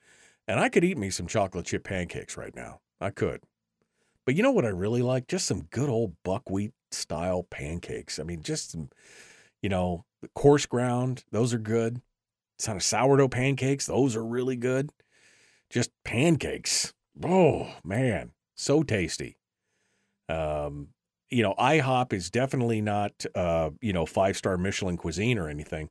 And 0.48 0.58
I 0.58 0.68
could 0.68 0.84
eat 0.84 0.98
me 0.98 1.10
some 1.10 1.26
chocolate 1.26 1.66
chip 1.66 1.84
pancakes 1.84 2.36
right 2.36 2.54
now. 2.54 2.80
I 3.00 3.10
could. 3.10 3.42
But 4.26 4.34
you 4.34 4.42
know 4.42 4.50
what 4.50 4.64
I 4.64 4.68
really 4.68 5.02
like? 5.02 5.28
Just 5.28 5.46
some 5.46 5.62
good 5.70 5.88
old 5.88 6.14
buckwheat 6.24 6.72
style 6.90 7.44
pancakes. 7.44 8.18
I 8.18 8.24
mean, 8.24 8.42
just 8.42 8.72
some, 8.72 8.90
you 9.62 9.68
know, 9.68 10.04
coarse 10.34 10.66
ground, 10.66 11.24
those 11.30 11.54
are 11.54 11.58
good. 11.58 12.00
It's 12.58 12.66
Kind 12.66 12.76
of 12.76 12.82
sourdough 12.82 13.28
pancakes, 13.28 13.86
those 13.86 14.14
are 14.14 14.24
really 14.24 14.56
good. 14.56 14.90
Just 15.70 15.90
pancakes. 16.04 16.92
Oh 17.24 17.74
man, 17.84 18.32
so 18.54 18.82
tasty. 18.82 19.36
Um, 20.28 20.88
you 21.30 21.42
know, 21.42 21.54
IHOP 21.58 22.12
is 22.12 22.30
definitely 22.30 22.80
not 22.80 23.24
uh, 23.34 23.70
you 23.80 23.92
know, 23.92 24.06
five 24.06 24.36
star 24.36 24.58
Michelin 24.58 24.96
cuisine 24.96 25.38
or 25.38 25.48
anything. 25.48 25.88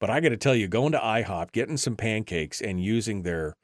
But 0.00 0.10
I 0.10 0.20
gotta 0.20 0.36
tell 0.36 0.54
you, 0.54 0.68
going 0.68 0.92
to 0.92 0.98
IHOP, 0.98 1.52
getting 1.52 1.76
some 1.76 1.96
pancakes 1.96 2.60
and 2.60 2.82
using 2.82 3.22
their 3.22 3.54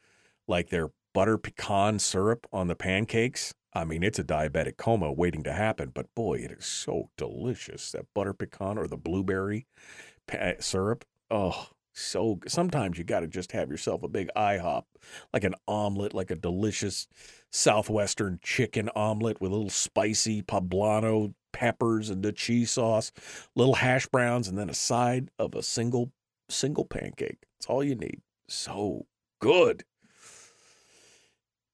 like 0.47 0.70
their 0.70 0.90
butter 1.12 1.38
pecan 1.38 1.98
syrup 1.98 2.47
on 2.52 2.68
the 2.68 2.76
pancakes. 2.76 3.55
I 3.72 3.84
mean, 3.84 4.02
it's 4.02 4.18
a 4.18 4.24
diabetic 4.24 4.76
coma 4.76 5.12
waiting 5.12 5.43
to 5.44 5.52
happen, 5.52 5.90
but 5.94 6.14
boy, 6.14 6.38
it 6.38 6.51
is 6.51 6.64
so 6.64 7.10
delicious. 7.16 7.93
That 7.93 8.06
butter 8.14 8.32
pecan 8.32 8.78
or 8.78 8.86
the 8.86 8.97
blueberry 8.97 9.66
syrup. 10.60 11.05
Oh, 11.30 11.68
so 11.98 12.39
sometimes 12.47 12.98
you 12.98 13.05
got 13.05 13.20
to 13.20 13.27
just 13.27 13.52
have 13.52 13.70
yourself 13.70 14.02
a 14.02 14.09
big 14.09 14.28
IHOP, 14.36 14.82
like 15.32 15.44
an 15.44 15.55
omelet, 15.66 16.12
like 16.12 16.31
a 16.31 16.36
delicious 16.36 17.09
southwestern 17.51 18.39
chicken 18.43 18.90
omelet 18.94 19.40
with 19.40 19.51
a 19.51 19.55
little 19.55 19.70
spicy 19.70 20.43
poblano 20.43 21.32
peppers 21.55 22.10
and 22.10 22.23
the 22.23 22.32
cheese 22.32 22.70
sauce, 22.70 23.12
little 23.55 23.77
hash 23.77 24.06
browns, 24.09 24.47
and 24.47 24.59
then 24.59 24.68
a 24.68 24.74
side 24.74 25.31
of 25.39 25.55
a 25.55 25.62
single 25.62 26.12
single 26.51 26.85
pancake. 26.85 27.39
That's 27.59 27.70
all 27.70 27.82
you 27.82 27.94
need. 27.94 28.20
So 28.47 29.06
good. 29.40 29.85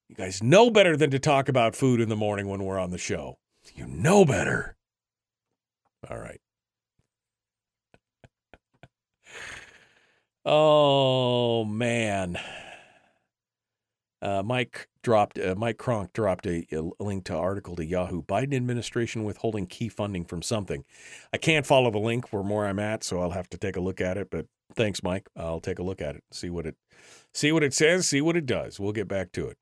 You 0.08 0.14
guys 0.14 0.40
know 0.40 0.70
better 0.70 0.96
than 0.96 1.10
to 1.10 1.18
talk 1.18 1.48
about 1.48 1.74
food 1.74 2.00
in 2.00 2.08
the 2.08 2.16
morning 2.16 2.46
when 2.46 2.62
we're 2.62 2.78
on 2.78 2.90
the 2.90 2.98
show. 2.98 3.38
You 3.74 3.88
know 3.88 4.24
better. 4.24 4.76
All 6.08 6.18
right. 6.18 6.40
Oh 10.44 11.64
man. 11.64 12.38
Uh, 14.20 14.42
Mike 14.44 14.88
dropped. 15.02 15.38
Uh, 15.38 15.54
Mike 15.56 15.78
Kronk 15.78 16.12
dropped 16.12 16.46
a, 16.46 16.64
a 16.72 17.02
link 17.02 17.24
to 17.24 17.34
article 17.34 17.74
to 17.76 17.84
Yahoo. 17.84 18.22
Biden 18.22 18.54
administration 18.54 19.24
withholding 19.24 19.66
key 19.66 19.88
funding 19.88 20.24
from 20.24 20.42
something. 20.42 20.84
I 21.32 21.38
can't 21.38 21.66
follow 21.66 21.90
the 21.90 21.98
link 21.98 22.32
where 22.32 22.44
more 22.44 22.66
I'm 22.66 22.78
at, 22.78 23.02
so 23.02 23.20
I'll 23.20 23.30
have 23.30 23.50
to 23.50 23.58
take 23.58 23.76
a 23.76 23.80
look 23.80 24.00
at 24.00 24.16
it. 24.16 24.30
But 24.30 24.46
thanks, 24.76 25.02
Mike. 25.02 25.28
I'll 25.36 25.60
take 25.60 25.80
a 25.80 25.82
look 25.82 26.00
at 26.00 26.14
it. 26.14 26.22
See 26.30 26.50
what 26.50 26.66
it. 26.66 26.76
See 27.34 27.50
what 27.50 27.64
it 27.64 27.74
says. 27.74 28.06
See 28.08 28.20
what 28.20 28.36
it 28.36 28.46
does. 28.46 28.78
We'll 28.78 28.92
get 28.92 29.08
back 29.08 29.32
to 29.32 29.48
it. 29.48 29.58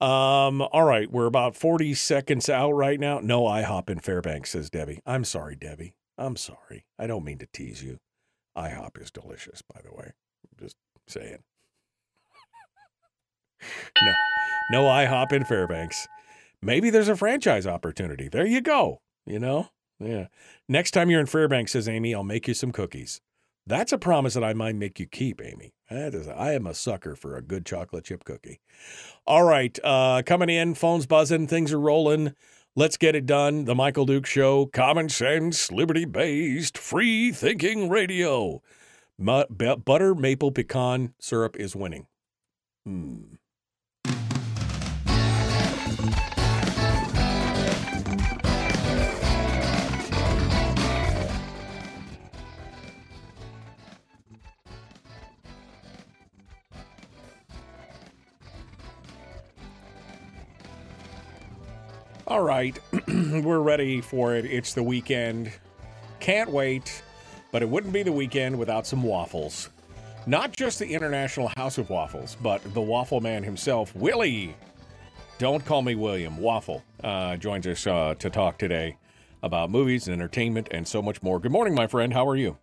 Um. 0.00 0.62
All 0.62 0.84
right. 0.84 1.10
We're 1.10 1.26
about 1.26 1.56
40 1.56 1.94
seconds 1.94 2.48
out 2.48 2.72
right 2.72 3.00
now. 3.00 3.18
No 3.18 3.42
IHOP 3.42 3.90
in 3.90 3.98
Fairbanks, 3.98 4.50
says 4.50 4.70
Debbie. 4.70 5.00
I'm 5.04 5.24
sorry, 5.24 5.56
Debbie. 5.56 5.94
I'm 6.16 6.36
sorry. 6.36 6.84
I 6.98 7.08
don't 7.08 7.24
mean 7.24 7.38
to 7.38 7.46
tease 7.52 7.82
you. 7.82 7.98
IHOP 8.56 9.00
is 9.00 9.10
delicious, 9.10 9.62
by 9.62 9.80
the 9.82 9.94
way. 9.94 10.12
I'm 10.12 10.64
just 10.64 10.76
saying. 11.06 11.38
no, 14.02 14.12
no 14.70 14.82
IHOP 14.84 15.32
in 15.32 15.44
Fairbanks. 15.44 16.06
Maybe 16.60 16.90
there's 16.90 17.08
a 17.08 17.16
franchise 17.16 17.66
opportunity. 17.66 18.28
There 18.28 18.46
you 18.46 18.60
go. 18.60 19.00
You 19.26 19.38
know? 19.38 19.68
Yeah. 19.98 20.26
Next 20.68 20.92
time 20.92 21.10
you're 21.10 21.20
in 21.20 21.26
Fairbanks, 21.26 21.72
says 21.72 21.88
Amy, 21.88 22.14
I'll 22.14 22.24
make 22.24 22.48
you 22.48 22.54
some 22.54 22.72
cookies. 22.72 23.20
That's 23.66 23.92
a 23.92 23.98
promise 23.98 24.34
that 24.34 24.42
I 24.42 24.54
might 24.54 24.74
make 24.74 24.98
you 24.98 25.06
keep, 25.06 25.40
Amy. 25.40 25.72
That 25.88 26.14
is, 26.14 26.26
I 26.26 26.52
am 26.54 26.66
a 26.66 26.74
sucker 26.74 27.14
for 27.14 27.36
a 27.36 27.42
good 27.42 27.64
chocolate 27.64 28.04
chip 28.04 28.24
cookie. 28.24 28.60
All 29.26 29.44
right. 29.44 29.78
Uh, 29.84 30.22
coming 30.26 30.48
in, 30.48 30.74
phones 30.74 31.06
buzzing, 31.06 31.46
things 31.46 31.72
are 31.72 31.80
rolling. 31.80 32.34
Let's 32.74 32.96
get 32.96 33.14
it 33.14 33.26
done. 33.26 33.66
The 33.66 33.74
Michael 33.74 34.06
Duke 34.06 34.24
Show, 34.24 34.64
common 34.64 35.10
sense, 35.10 35.70
liberty 35.70 36.06
based, 36.06 36.78
free 36.78 37.30
thinking 37.30 37.90
radio. 37.90 38.62
Butter 39.18 40.14
maple 40.14 40.52
pecan 40.52 41.12
syrup 41.20 41.56
is 41.56 41.76
winning. 41.76 42.06
Hmm. 42.86 43.34
All 62.32 62.40
right, 62.40 62.78
we're 63.08 63.60
ready 63.60 64.00
for 64.00 64.34
it. 64.34 64.46
It's 64.46 64.72
the 64.72 64.82
weekend. 64.82 65.52
Can't 66.18 66.48
wait, 66.48 67.02
but 67.50 67.60
it 67.60 67.68
wouldn't 67.68 67.92
be 67.92 68.02
the 68.02 68.10
weekend 68.10 68.58
without 68.58 68.86
some 68.86 69.02
waffles. 69.02 69.68
Not 70.26 70.56
just 70.56 70.78
the 70.78 70.86
International 70.86 71.48
House 71.58 71.76
of 71.76 71.90
Waffles, 71.90 72.38
but 72.40 72.62
the 72.72 72.80
waffle 72.80 73.20
man 73.20 73.42
himself, 73.42 73.94
Willie. 73.94 74.56
Don't 75.36 75.62
call 75.62 75.82
me 75.82 75.94
William. 75.94 76.38
Waffle 76.38 76.82
uh, 77.04 77.36
joins 77.36 77.66
us 77.66 77.86
uh, 77.86 78.14
to 78.18 78.30
talk 78.30 78.56
today 78.56 78.96
about 79.42 79.68
movies 79.68 80.08
and 80.08 80.14
entertainment 80.14 80.68
and 80.70 80.88
so 80.88 81.02
much 81.02 81.22
more. 81.22 81.38
Good 81.38 81.52
morning, 81.52 81.74
my 81.74 81.86
friend. 81.86 82.14
How 82.14 82.26
are 82.26 82.36
you? 82.36 82.56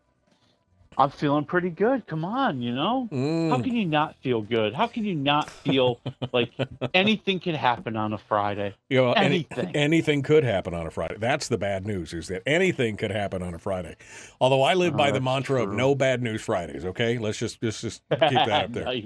I'm 0.99 1.09
feeling 1.09 1.45
pretty 1.45 1.69
good. 1.69 2.05
Come 2.07 2.25
on, 2.25 2.61
you 2.61 2.75
know? 2.75 3.07
Mm. 3.11 3.49
How 3.49 3.61
can 3.61 3.73
you 3.73 3.85
not 3.85 4.15
feel 4.21 4.41
good? 4.41 4.73
How 4.73 4.85
can 4.85 5.05
you 5.05 5.15
not 5.15 5.49
feel 5.49 6.01
like 6.33 6.51
anything 6.93 7.39
could 7.39 7.55
happen 7.55 7.95
on 7.95 8.11
a 8.11 8.17
Friday? 8.17 8.75
You 8.89 8.97
know, 9.03 9.13
any- 9.13 9.47
anything. 9.49 9.75
anything 9.75 10.21
could 10.23 10.43
happen 10.43 10.73
on 10.73 10.85
a 10.85 10.91
Friday. 10.91 11.15
That's 11.17 11.47
the 11.47 11.57
bad 11.57 11.87
news, 11.87 12.11
is 12.13 12.27
that 12.27 12.43
anything 12.45 12.97
could 12.97 13.11
happen 13.11 13.41
on 13.41 13.53
a 13.53 13.59
Friday. 13.59 13.95
Although 14.41 14.61
I 14.61 14.73
live 14.73 14.93
Oh, 14.93 14.97
by 14.97 15.11
the 15.11 15.21
mantra 15.21 15.63
of 15.63 15.71
no 15.71 15.95
bad 15.95 16.21
news 16.21 16.41
Fridays. 16.41 16.83
Okay, 16.83 17.17
let's 17.17 17.37
just 17.39 17.61
just 17.61 17.81
just 17.81 18.01
keep 18.09 18.19
that 18.19 18.65
up 18.65 18.71
there. 18.73 18.83
Nice. 18.83 19.05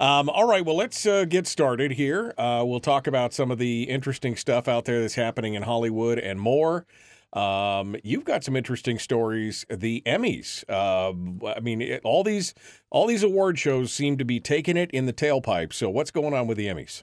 Um, 0.00 0.28
all 0.28 0.46
right, 0.46 0.64
well, 0.64 0.76
let's 0.76 1.06
uh, 1.06 1.24
get 1.24 1.46
started 1.46 1.92
here. 1.92 2.34
Uh, 2.36 2.64
we'll 2.66 2.80
talk 2.80 3.06
about 3.06 3.32
some 3.32 3.50
of 3.50 3.58
the 3.58 3.84
interesting 3.84 4.36
stuff 4.36 4.68
out 4.68 4.84
there 4.84 5.00
that's 5.00 5.14
happening 5.14 5.54
in 5.54 5.62
Hollywood 5.62 6.18
and 6.18 6.38
more. 6.38 6.84
Um, 7.34 7.96
you've 8.04 8.24
got 8.24 8.44
some 8.44 8.56
interesting 8.56 8.98
stories. 8.98 9.66
The 9.68 10.02
Emmys. 10.06 10.64
Uh, 10.68 11.48
I 11.56 11.60
mean, 11.60 11.82
it, 11.82 12.00
all 12.04 12.22
these 12.22 12.54
all 12.90 13.06
these 13.06 13.22
award 13.22 13.58
shows 13.58 13.92
seem 13.92 14.18
to 14.18 14.24
be 14.24 14.40
taking 14.40 14.76
it 14.76 14.90
in 14.92 15.06
the 15.06 15.12
tailpipe. 15.12 15.72
So, 15.72 15.90
what's 15.90 16.10
going 16.10 16.32
on 16.32 16.46
with 16.46 16.56
the 16.56 16.66
Emmys? 16.66 17.02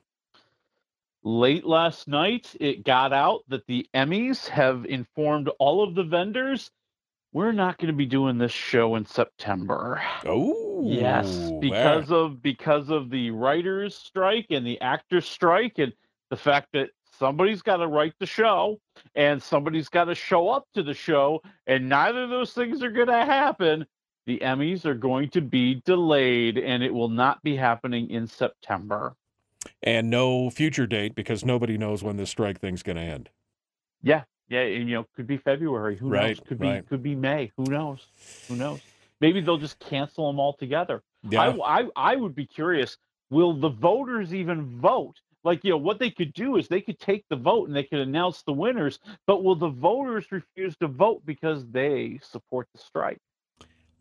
Late 1.23 1.65
last 1.65 2.07
night, 2.07 2.55
it 2.59 2.83
got 2.83 3.13
out 3.13 3.41
that 3.49 3.67
the 3.67 3.87
Emmys 3.93 4.47
have 4.47 4.85
informed 4.85 5.49
all 5.59 5.83
of 5.83 5.93
the 5.93 6.03
vendors 6.03 6.71
we're 7.33 7.53
not 7.53 7.77
going 7.77 7.87
to 7.87 7.97
be 7.97 8.05
doing 8.05 8.37
this 8.37 8.51
show 8.51 8.95
in 8.95 9.05
September. 9.05 10.01
Oh, 10.25 10.81
yes, 10.83 11.51
because 11.61 12.11
of 12.11 12.41
because 12.41 12.89
of 12.89 13.09
the 13.09 13.31
writers' 13.31 13.95
strike 13.95 14.47
and 14.49 14.65
the 14.65 14.79
actors' 14.81 15.27
strike, 15.27 15.79
and 15.79 15.93
the 16.29 16.35
fact 16.35 16.69
that 16.73 16.89
somebody's 17.17 17.61
got 17.61 17.77
to 17.77 17.87
write 17.87 18.13
the 18.19 18.25
show 18.25 18.79
and 19.15 19.41
somebody's 19.41 19.89
got 19.89 20.05
to 20.05 20.15
show 20.15 20.49
up 20.49 20.65
to 20.73 20.83
the 20.83 20.93
show, 20.93 21.41
and 21.67 21.87
neither 21.89 22.23
of 22.23 22.29
those 22.29 22.53
things 22.53 22.81
are 22.83 22.91
going 22.91 23.07
to 23.07 23.25
happen. 23.25 23.85
The 24.27 24.39
Emmys 24.39 24.85
are 24.85 24.93
going 24.93 25.29
to 25.31 25.41
be 25.41 25.81
delayed, 25.85 26.57
and 26.57 26.83
it 26.83 26.93
will 26.93 27.09
not 27.09 27.41
be 27.43 27.55
happening 27.55 28.09
in 28.11 28.27
September. 28.27 29.15
and 29.83 30.09
no 30.09 30.49
future 30.49 30.85
date 30.87 31.15
because 31.15 31.43
nobody 31.45 31.77
knows 31.77 32.03
when 32.03 32.17
this 32.17 32.29
strike 32.29 32.59
thing's 32.59 32.83
going 32.83 32.97
to 32.97 33.01
end. 33.01 33.29
Yeah, 34.03 34.23
yeah, 34.49 34.61
and, 34.61 34.87
you 34.89 34.95
know, 34.95 35.05
could 35.15 35.27
be 35.27 35.37
February. 35.37 35.95
Who 35.97 36.09
Right, 36.09 36.37
knows? 36.37 36.39
Could 36.47 36.59
right. 36.61 36.83
be 36.83 36.87
could 36.87 37.03
be 37.03 37.15
May. 37.15 37.51
Who 37.57 37.63
knows? 37.65 38.05
Who 38.47 38.55
knows? 38.55 38.79
Maybe 39.21 39.41
they'll 39.41 39.57
just 39.57 39.79
cancel 39.79 40.27
them 40.31 40.39
altogether. 40.39 41.03
Yeah. 41.29 41.41
I, 41.63 41.81
I 41.81 41.87
I 41.95 42.15
would 42.15 42.35
be 42.35 42.45
curious. 42.45 42.97
Will 43.29 43.53
the 43.53 43.69
voters 43.69 44.33
even 44.35 44.79
vote? 44.79 45.19
Like, 45.43 45.63
you 45.63 45.71
know, 45.71 45.77
what 45.77 45.99
they 45.99 46.11
could 46.11 46.33
do 46.33 46.57
is 46.57 46.67
they 46.67 46.81
could 46.81 46.99
take 46.99 47.25
the 47.29 47.35
vote 47.35 47.67
and 47.67 47.75
they 47.75 47.83
could 47.83 47.99
announce 47.99 48.43
the 48.43 48.53
winners, 48.53 48.99
but 49.25 49.43
will 49.43 49.55
the 49.55 49.69
voters 49.69 50.31
refuse 50.31 50.75
to 50.77 50.87
vote 50.87 51.23
because 51.25 51.65
they 51.67 52.19
support 52.21 52.67
the 52.73 52.79
strike? 52.79 53.19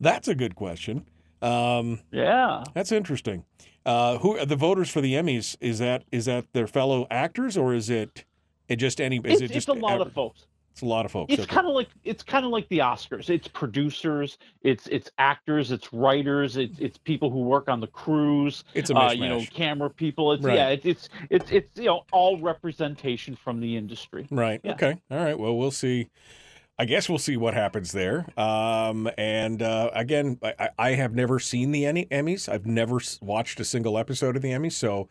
That's 0.00 0.28
a 0.28 0.34
good 0.34 0.54
question. 0.54 1.06
Um, 1.42 2.00
yeah, 2.10 2.64
that's 2.74 2.92
interesting. 2.92 3.44
Uh, 3.86 4.18
who 4.18 4.44
the 4.44 4.56
voters 4.56 4.90
for 4.90 5.00
the 5.00 5.14
Emmys? 5.14 5.56
Is 5.60 5.78
that 5.78 6.04
is 6.12 6.26
that 6.26 6.46
their 6.52 6.66
fellow 6.66 7.06
actors 7.10 7.56
or 7.56 7.72
is 7.72 7.88
it 7.88 8.24
it 8.68 8.76
just 8.76 9.00
any? 9.00 9.16
Is 9.16 9.22
It's, 9.24 9.40
it 9.40 9.44
it's 9.44 9.54
just 9.54 9.68
a 9.68 9.72
lot 9.72 10.00
of 10.00 10.12
folks. 10.12 10.46
It's 10.72 10.82
a 10.82 10.86
lot 10.86 11.04
of 11.04 11.10
folks. 11.12 11.32
It's 11.32 11.42
okay. 11.42 11.54
kind 11.54 11.66
of 11.66 11.74
like 11.74 11.88
it's 12.04 12.22
kind 12.22 12.44
of 12.44 12.52
like 12.52 12.68
the 12.68 12.78
Oscars. 12.78 13.28
It's 13.28 13.48
producers, 13.48 14.38
it's 14.62 14.86
it's 14.86 15.10
actors, 15.18 15.72
it's 15.72 15.92
writers, 15.92 16.56
it's 16.56 16.78
it's 16.78 16.96
people 16.96 17.28
who 17.28 17.40
work 17.40 17.68
on 17.68 17.80
the 17.80 17.88
crews. 17.88 18.64
It's 18.74 18.88
a 18.90 18.96
uh, 18.96 19.12
you 19.12 19.28
know 19.28 19.44
camera 19.52 19.90
people. 19.90 20.32
It's 20.32 20.44
Right. 20.44 20.56
yeah, 20.56 20.68
it's, 20.68 20.86
it's 20.86 21.08
it's 21.28 21.50
it's 21.50 21.78
you 21.78 21.86
know 21.86 22.04
all 22.12 22.38
representation 22.40 23.34
from 23.36 23.60
the 23.60 23.76
industry. 23.76 24.26
Right. 24.30 24.60
Yeah. 24.62 24.72
Okay. 24.72 25.00
All 25.10 25.18
right. 25.18 25.38
Well, 25.38 25.56
we'll 25.56 25.70
see. 25.72 26.08
I 26.78 26.86
guess 26.86 27.10
we'll 27.10 27.18
see 27.18 27.36
what 27.36 27.52
happens 27.52 27.92
there. 27.92 28.24
Um, 28.40 29.10
and 29.18 29.60
uh, 29.62 29.90
again, 29.92 30.38
I, 30.42 30.70
I- 30.78 30.92
have 30.92 31.14
never 31.14 31.38
seen 31.38 31.72
the 31.72 31.84
Emmy- 31.84 32.06
Emmys. 32.06 32.48
I've 32.48 32.64
never 32.64 33.00
watched 33.20 33.60
a 33.60 33.64
single 33.66 33.98
episode 33.98 34.34
of 34.34 34.40
the 34.40 34.52
Emmys, 34.52 34.72
so 34.72 35.08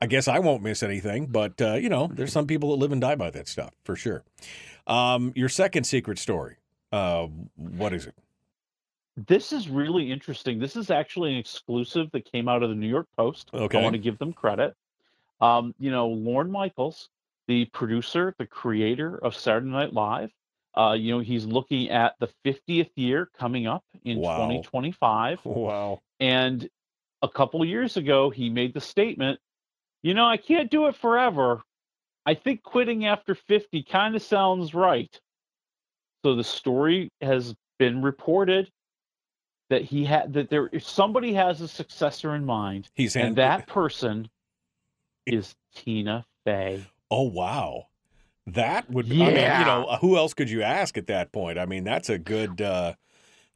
I 0.00 0.06
guess 0.06 0.28
I 0.28 0.38
won't 0.40 0.62
miss 0.62 0.82
anything, 0.82 1.26
but 1.26 1.60
uh, 1.60 1.74
you 1.74 1.88
know, 1.88 2.08
there's 2.12 2.32
some 2.32 2.46
people 2.46 2.70
that 2.70 2.76
live 2.76 2.92
and 2.92 3.00
die 3.00 3.14
by 3.14 3.30
that 3.30 3.48
stuff 3.48 3.72
for 3.84 3.96
sure. 3.96 4.24
Um, 4.86 5.32
your 5.34 5.48
second 5.48 5.84
secret 5.84 6.18
story, 6.18 6.56
uh, 6.92 7.26
what 7.56 7.92
is 7.92 8.06
it? 8.06 8.14
This 9.16 9.52
is 9.52 9.68
really 9.68 10.12
interesting. 10.12 10.58
This 10.58 10.76
is 10.76 10.90
actually 10.90 11.32
an 11.32 11.38
exclusive 11.38 12.10
that 12.12 12.30
came 12.30 12.48
out 12.48 12.62
of 12.62 12.68
the 12.68 12.74
New 12.74 12.88
York 12.88 13.06
Post. 13.16 13.48
Okay. 13.54 13.78
I 13.78 13.82
want 13.82 13.94
to 13.94 13.98
give 13.98 14.18
them 14.18 14.34
credit. 14.34 14.74
Um, 15.40 15.74
you 15.78 15.90
know, 15.90 16.08
Lorne 16.08 16.50
Michaels, 16.50 17.08
the 17.48 17.64
producer, 17.66 18.34
the 18.38 18.46
creator 18.46 19.16
of 19.16 19.34
Saturday 19.34 19.68
Night 19.70 19.94
Live, 19.94 20.30
uh, 20.76 20.92
you 20.92 21.14
know, 21.14 21.20
he's 21.20 21.46
looking 21.46 21.88
at 21.88 22.14
the 22.20 22.28
50th 22.44 22.90
year 22.96 23.30
coming 23.38 23.66
up 23.66 23.82
in 24.04 24.18
Wow. 24.18 24.36
2025. 24.36 25.40
Wow. 25.44 26.00
And 26.20 26.68
a 27.22 27.28
couple 27.28 27.62
of 27.62 27.68
years 27.68 27.96
ago, 27.96 28.28
he 28.28 28.50
made 28.50 28.74
the 28.74 28.80
statement, 28.82 29.40
you 30.02 30.14
know, 30.14 30.26
I 30.26 30.36
can't 30.36 30.70
do 30.70 30.86
it 30.86 30.96
forever. 30.96 31.62
I 32.24 32.34
think 32.34 32.62
quitting 32.62 33.06
after 33.06 33.34
50 33.34 33.82
kind 33.84 34.16
of 34.16 34.22
sounds 34.22 34.74
right. 34.74 35.20
So 36.24 36.34
the 36.34 36.44
story 36.44 37.10
has 37.20 37.54
been 37.78 38.02
reported 38.02 38.70
that 39.70 39.82
he 39.82 40.04
had 40.04 40.32
that 40.32 40.50
there 40.50 40.68
if 40.72 40.86
somebody 40.86 41.34
has 41.34 41.60
a 41.60 41.68
successor 41.68 42.34
in 42.34 42.44
mind, 42.44 42.88
He's 42.94 43.16
and 43.16 43.36
that 43.36 43.66
person 43.66 44.28
is 45.24 45.54
Tina 45.74 46.24
Fey. 46.44 46.84
Oh 47.10 47.22
wow, 47.22 47.86
that 48.48 48.90
would. 48.90 49.08
be 49.08 49.22
I 49.22 49.26
mean, 49.26 49.36
you 49.36 49.64
know, 49.64 49.98
who 50.00 50.16
else 50.16 50.34
could 50.34 50.50
you 50.50 50.62
ask 50.62 50.96
at 50.98 51.06
that 51.08 51.32
point? 51.32 51.58
I 51.58 51.66
mean, 51.66 51.84
that's 51.84 52.08
a 52.08 52.18
good. 52.18 52.60
Uh, 52.60 52.94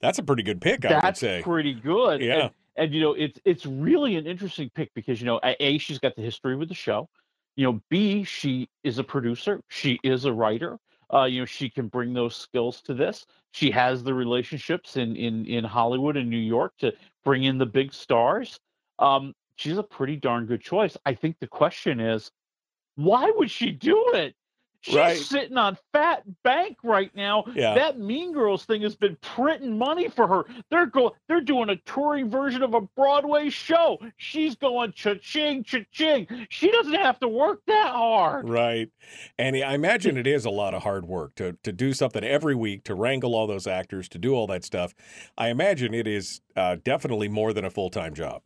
that's 0.00 0.18
a 0.18 0.22
pretty 0.22 0.42
good 0.42 0.60
pick, 0.60 0.84
I 0.84 0.94
would 0.94 1.02
That's 1.02 1.20
say. 1.20 1.42
pretty 1.42 1.74
good. 1.74 2.22
Yeah. 2.22 2.44
And, 2.44 2.50
and 2.81 2.94
you 2.94 3.01
know, 3.02 3.12
it's 3.12 3.39
it's 3.44 3.66
really 3.66 4.16
an 4.16 4.27
interesting 4.27 4.70
pick 4.74 4.90
because 4.94 5.20
you 5.20 5.27
know, 5.27 5.39
a, 5.44 5.78
she's 5.78 5.98
got 5.98 6.16
the 6.16 6.23
history 6.23 6.57
with 6.57 6.69
the 6.69 6.74
show. 6.74 7.09
You 7.57 7.66
know, 7.66 7.81
B 7.90 8.24
she 8.24 8.69
is 8.82 8.98
a 8.98 9.05
producer. 9.05 9.61
She 9.69 10.01
is 10.02 10.24
a 10.24 10.32
writer. 10.32 10.78
Uh, 11.12 11.24
you 11.24 11.40
know, 11.40 11.44
she 11.44 11.69
can 11.69 11.89
bring 11.89 12.15
those 12.15 12.35
skills 12.35 12.81
to 12.82 12.94
this. 12.94 13.27
She 13.52 13.70
has 13.73 14.02
the 14.02 14.15
relationships 14.15 14.97
in 14.97 15.15
in 15.15 15.44
in 15.44 15.62
Hollywood 15.62 16.16
and 16.16 16.31
New 16.31 16.39
York 16.39 16.73
to 16.78 16.93
bring 17.23 17.44
in 17.44 17.59
the 17.59 17.66
big 17.66 17.93
stars. 17.93 18.59
Um, 18.98 19.35
she's 19.57 19.77
a 19.77 19.82
pretty 19.82 20.16
darn 20.16 20.47
good 20.47 20.62
choice. 20.62 20.97
I 21.05 21.15
think 21.15 21.36
the 21.39 21.48
question 21.48 22.01
is, 22.01 22.31
why 22.97 23.31
would 23.36 23.51
she 23.51 23.73
do 23.73 24.12
it? 24.15 24.35
She's 24.82 24.94
Right. 24.94 25.16
sitting 25.16 25.59
on 25.59 25.77
fat 25.93 26.23
bank 26.43 26.78
right 26.82 27.15
now. 27.15 27.44
Yeah. 27.55 27.74
That 27.74 27.98
Mean 27.98 28.32
Girls 28.32 28.65
thing 28.65 28.81
has 28.82 28.97
been 28.97 29.16
printing 29.20 29.77
money 29.77 30.09
for 30.09 30.27
her. 30.27 30.44
They're 30.70 30.86
go 30.86 31.15
they're 31.28 31.43
doing 31.43 31.69
a 31.69 31.77
touring 31.77 32.31
version 32.31 32.62
of 32.62 32.73
a 32.73 32.81
Broadway 32.81 33.51
show. 33.51 33.98
She's 34.16 34.57
going 34.57 34.93
cha-ching, 34.93 35.65
cha-ching. 35.65 36.47
She 36.48 36.70
doesn't 36.70 36.94
have 36.94 37.20
to 37.20 37.28
work 37.28 37.61
that 37.66 37.93
hard. 37.93 38.48
Right. 38.48 38.90
And 39.39 39.55
I 39.57 39.74
imagine 39.74 40.16
it 40.16 40.27
is 40.27 40.47
a 40.47 40.51
lot 40.51 40.73
of 40.73 40.82
hard 40.82 41.05
work 41.07 41.35
to 41.35 41.59
to 41.62 41.73
do 41.73 41.93
something 41.93 42.24
every 42.24 42.55
week 42.55 42.85
to 42.85 42.94
wrangle 42.94 43.35
all 43.35 43.47
those 43.47 43.66
actors 43.66 44.09
to 44.11 44.19
do 44.19 44.35
all 44.35 44.47
that 44.47 44.65
stuff. 44.65 44.94
I 45.36 45.48
imagine 45.48 45.93
it 45.93 46.07
is 46.07 46.40
uh, 46.57 46.77
definitely 46.82 47.28
more 47.28 47.52
than 47.52 47.66
a 47.66 47.70
full 47.70 47.90
time 47.90 48.15
job. 48.15 48.43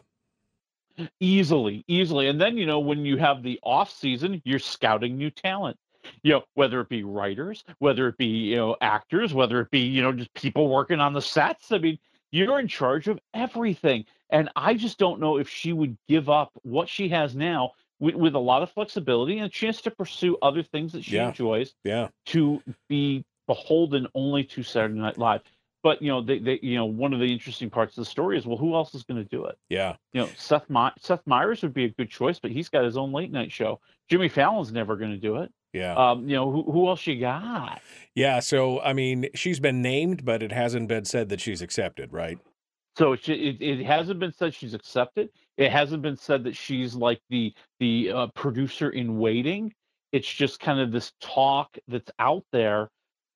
Easily, 1.19 1.85
easily. 1.89 2.29
And 2.29 2.41
then, 2.41 2.57
you 2.57 2.67
know, 2.67 2.79
when 2.79 3.05
you 3.05 3.17
have 3.17 3.43
the 3.43 3.59
off 3.65 3.91
season, 3.91 4.41
you're 4.45 4.61
scouting 4.61 5.17
new 5.17 5.31
talent. 5.31 5.77
You 6.23 6.33
know, 6.35 6.43
whether 6.55 6.81
it 6.81 6.89
be 6.89 7.03
writers, 7.05 7.65
whether 7.79 8.09
it 8.09 8.17
be, 8.17 8.27
you 8.27 8.57
know, 8.57 8.77
actors, 8.81 9.33
whether 9.35 9.61
it 9.61 9.71
be, 9.71 9.81
you 9.81 10.03
know, 10.03 10.13
just 10.13 10.33
people 10.35 10.69
working 10.69 11.01
on 11.01 11.13
the 11.13 11.23
sets. 11.23 11.73
I 11.73 11.79
mean, 11.79 11.99
you're 12.33 12.59
in 12.59 12.69
charge 12.69 13.09
of 13.09 13.19
everything. 13.33 14.05
And 14.31 14.49
I 14.57 14.75
just 14.75 14.99
don't 14.99 15.21
know 15.21 15.37
if 15.39 15.49
she 15.49 15.73
would 15.73 15.97
give 16.09 16.29
up 16.29 16.51
what 16.63 16.89
she 16.89 17.09
has 17.11 17.35
now 17.37 17.73
with, 18.01 18.15
with 18.17 18.35
a 18.35 18.39
lot 18.41 18.63
of 18.63 18.71
flexibility 18.73 19.39
and 19.39 19.47
a 19.47 19.51
chance 19.51 19.81
to 19.83 19.91
pursue 19.91 20.37
other 20.43 20.63
things 20.63 20.93
that 20.93 21.05
she 21.05 21.17
Yeah. 21.17 21.29
enjoys 21.29 21.75
Yeah. 21.85 22.09
to 22.27 22.61
be 22.89 23.25
beholden 23.47 24.09
only 24.15 24.43
to 24.45 24.63
Saturday 24.63 24.99
Night 24.99 25.19
Live. 25.19 25.43
But 25.83 26.01
you 26.01 26.09
know, 26.09 26.23
they, 26.23 26.39
they 26.39 26.59
you 26.63 26.77
know, 26.77 26.87
one 26.87 27.13
of 27.13 27.21
the 27.21 27.31
interesting 27.31 27.69
parts 27.69 27.97
of 27.99 28.05
the 28.05 28.11
story 28.11 28.39
is 28.39 28.47
well, 28.47 28.57
who 28.57 28.75
else 28.75 28.95
is 28.95 29.05
going 29.05 29.23
to 29.23 29.29
do 29.29 29.45
it? 29.45 29.57
Yeah. 29.69 29.97
You 30.15 30.23
know, 30.23 30.29
Seth 30.37 30.69
My- 30.71 30.93
Seth 30.99 31.21
Meyers 31.27 31.61
would 31.63 31.75
be 31.75 31.85
a 31.85 31.91
good 31.91 32.09
choice, 32.11 32.39
but 32.41 32.51
he's 32.51 32.71
got 32.71 32.85
his 32.85 32.97
own 32.97 33.13
late 33.13 33.31
night 33.31 33.53
show. 33.53 33.81
Jimmy 34.09 34.29
Fallon's 34.29 34.73
never 34.73 34.97
going 34.97 35.11
to 35.13 35.19
do 35.19 35.37
it. 35.37 35.53
Yeah. 35.75 35.95
Um, 35.95 36.29
you 36.29 36.37
know, 36.37 36.51
who 36.51 36.63
who 36.71 36.89
else 36.89 37.07
you 37.07 37.19
got? 37.19 37.83
Yeah. 38.15 38.41
So 38.41 38.81
I 38.81 38.93
mean, 38.93 39.29
she's 39.35 39.59
been 39.61 39.83
named, 39.83 40.25
but 40.25 40.43
it 40.43 40.53
hasn't 40.53 40.89
been 40.89 41.05
said 41.05 41.29
that 41.31 41.41
she's 41.41 41.61
accepted, 41.61 42.13
right? 42.13 42.39
So 42.97 43.13
it, 43.15 43.29
it 43.29 43.61
it 43.61 43.85
hasn't 43.85 44.21
been 44.21 44.33
said 44.33 44.55
she's 44.55 44.73
accepted. 44.73 45.31
It 45.57 45.73
hasn't 45.73 46.03
been 46.03 46.17
said 46.17 46.45
that 46.45 46.57
she's 46.57 46.95
like 46.95 47.21
the 47.29 47.53
the 47.81 48.13
uh, 48.13 48.27
producer 48.35 48.91
in 48.91 49.19
waiting. 49.19 49.75
It's 50.13 50.33
just 50.33 50.61
kind 50.61 50.79
of 50.79 50.93
this 50.93 51.13
talk 51.21 51.77
that's 51.89 52.13
out 52.21 52.45
there 52.53 52.89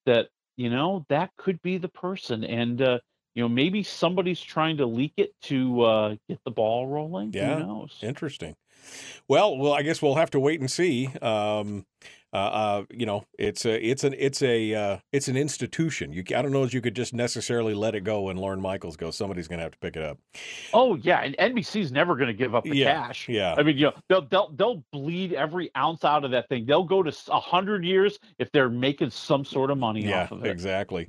that 0.06 0.28
you 0.56 0.70
know 0.70 1.04
that 1.08 1.30
could 1.36 1.60
be 1.60 1.76
the 1.76 1.88
person, 1.88 2.44
and 2.44 2.80
uh, 2.80 2.98
you 3.34 3.42
know 3.42 3.48
maybe 3.48 3.82
somebody's 3.82 4.40
trying 4.40 4.76
to 4.76 4.86
leak 4.86 5.14
it 5.16 5.32
to 5.42 5.82
uh, 5.82 6.14
get 6.28 6.38
the 6.44 6.52
ball 6.52 6.86
rolling. 6.86 7.32
Yeah. 7.32 7.58
Who 7.58 7.66
knows? 7.66 7.98
Interesting. 8.00 8.54
Well, 9.26 9.58
well, 9.58 9.72
I 9.72 9.82
guess 9.82 10.00
we'll 10.00 10.14
have 10.14 10.30
to 10.30 10.40
wait 10.40 10.60
and 10.60 10.70
see. 10.70 11.08
Um, 11.20 11.84
uh, 12.32 12.36
uh, 12.36 12.84
you 12.90 13.06
know, 13.06 13.24
it's 13.38 13.64
a, 13.64 13.84
it's 13.84 14.04
an, 14.04 14.14
it's 14.18 14.42
a, 14.42 14.74
uh, 14.74 14.98
it's 15.12 15.28
an 15.28 15.36
institution. 15.36 16.12
You, 16.12 16.22
I 16.36 16.42
don't 16.42 16.52
know 16.52 16.64
if 16.64 16.74
you 16.74 16.80
could 16.80 16.94
just 16.96 17.14
necessarily 17.14 17.74
let 17.74 17.94
it 17.94 18.04
go 18.04 18.28
and 18.28 18.38
Lorne 18.38 18.60
Michaels 18.60 18.96
go. 18.96 19.10
Somebody's 19.10 19.48
going 19.48 19.58
to 19.58 19.62
have 19.64 19.72
to 19.72 19.78
pick 19.78 19.96
it 19.96 20.02
up. 20.02 20.18
Oh 20.72 20.96
yeah, 20.96 21.20
and 21.20 21.34
NBC's 21.38 21.90
never 21.92 22.14
going 22.14 22.26
to 22.28 22.34
give 22.34 22.54
up 22.54 22.68
the 22.68 22.76
Yeah, 22.76 22.92
cash. 23.06 23.28
yeah. 23.28 23.54
I 23.56 23.62
mean, 23.62 23.78
you 23.78 23.86
know, 23.86 23.94
they'll 24.08 24.26
they'll 24.28 24.50
they'll 24.54 24.84
bleed 24.92 25.32
every 25.32 25.70
ounce 25.76 26.04
out 26.04 26.24
of 26.24 26.30
that 26.32 26.48
thing. 26.48 26.66
They'll 26.66 26.84
go 26.84 27.02
to 27.02 27.12
a 27.30 27.40
hundred 27.40 27.84
years 27.84 28.18
if 28.38 28.52
they're 28.52 28.68
making 28.68 29.10
some 29.10 29.44
sort 29.44 29.70
of 29.70 29.78
money 29.78 30.04
Yeah, 30.04 30.24
off 30.24 30.30
of 30.30 30.44
it. 30.44 30.50
exactly. 30.50 31.08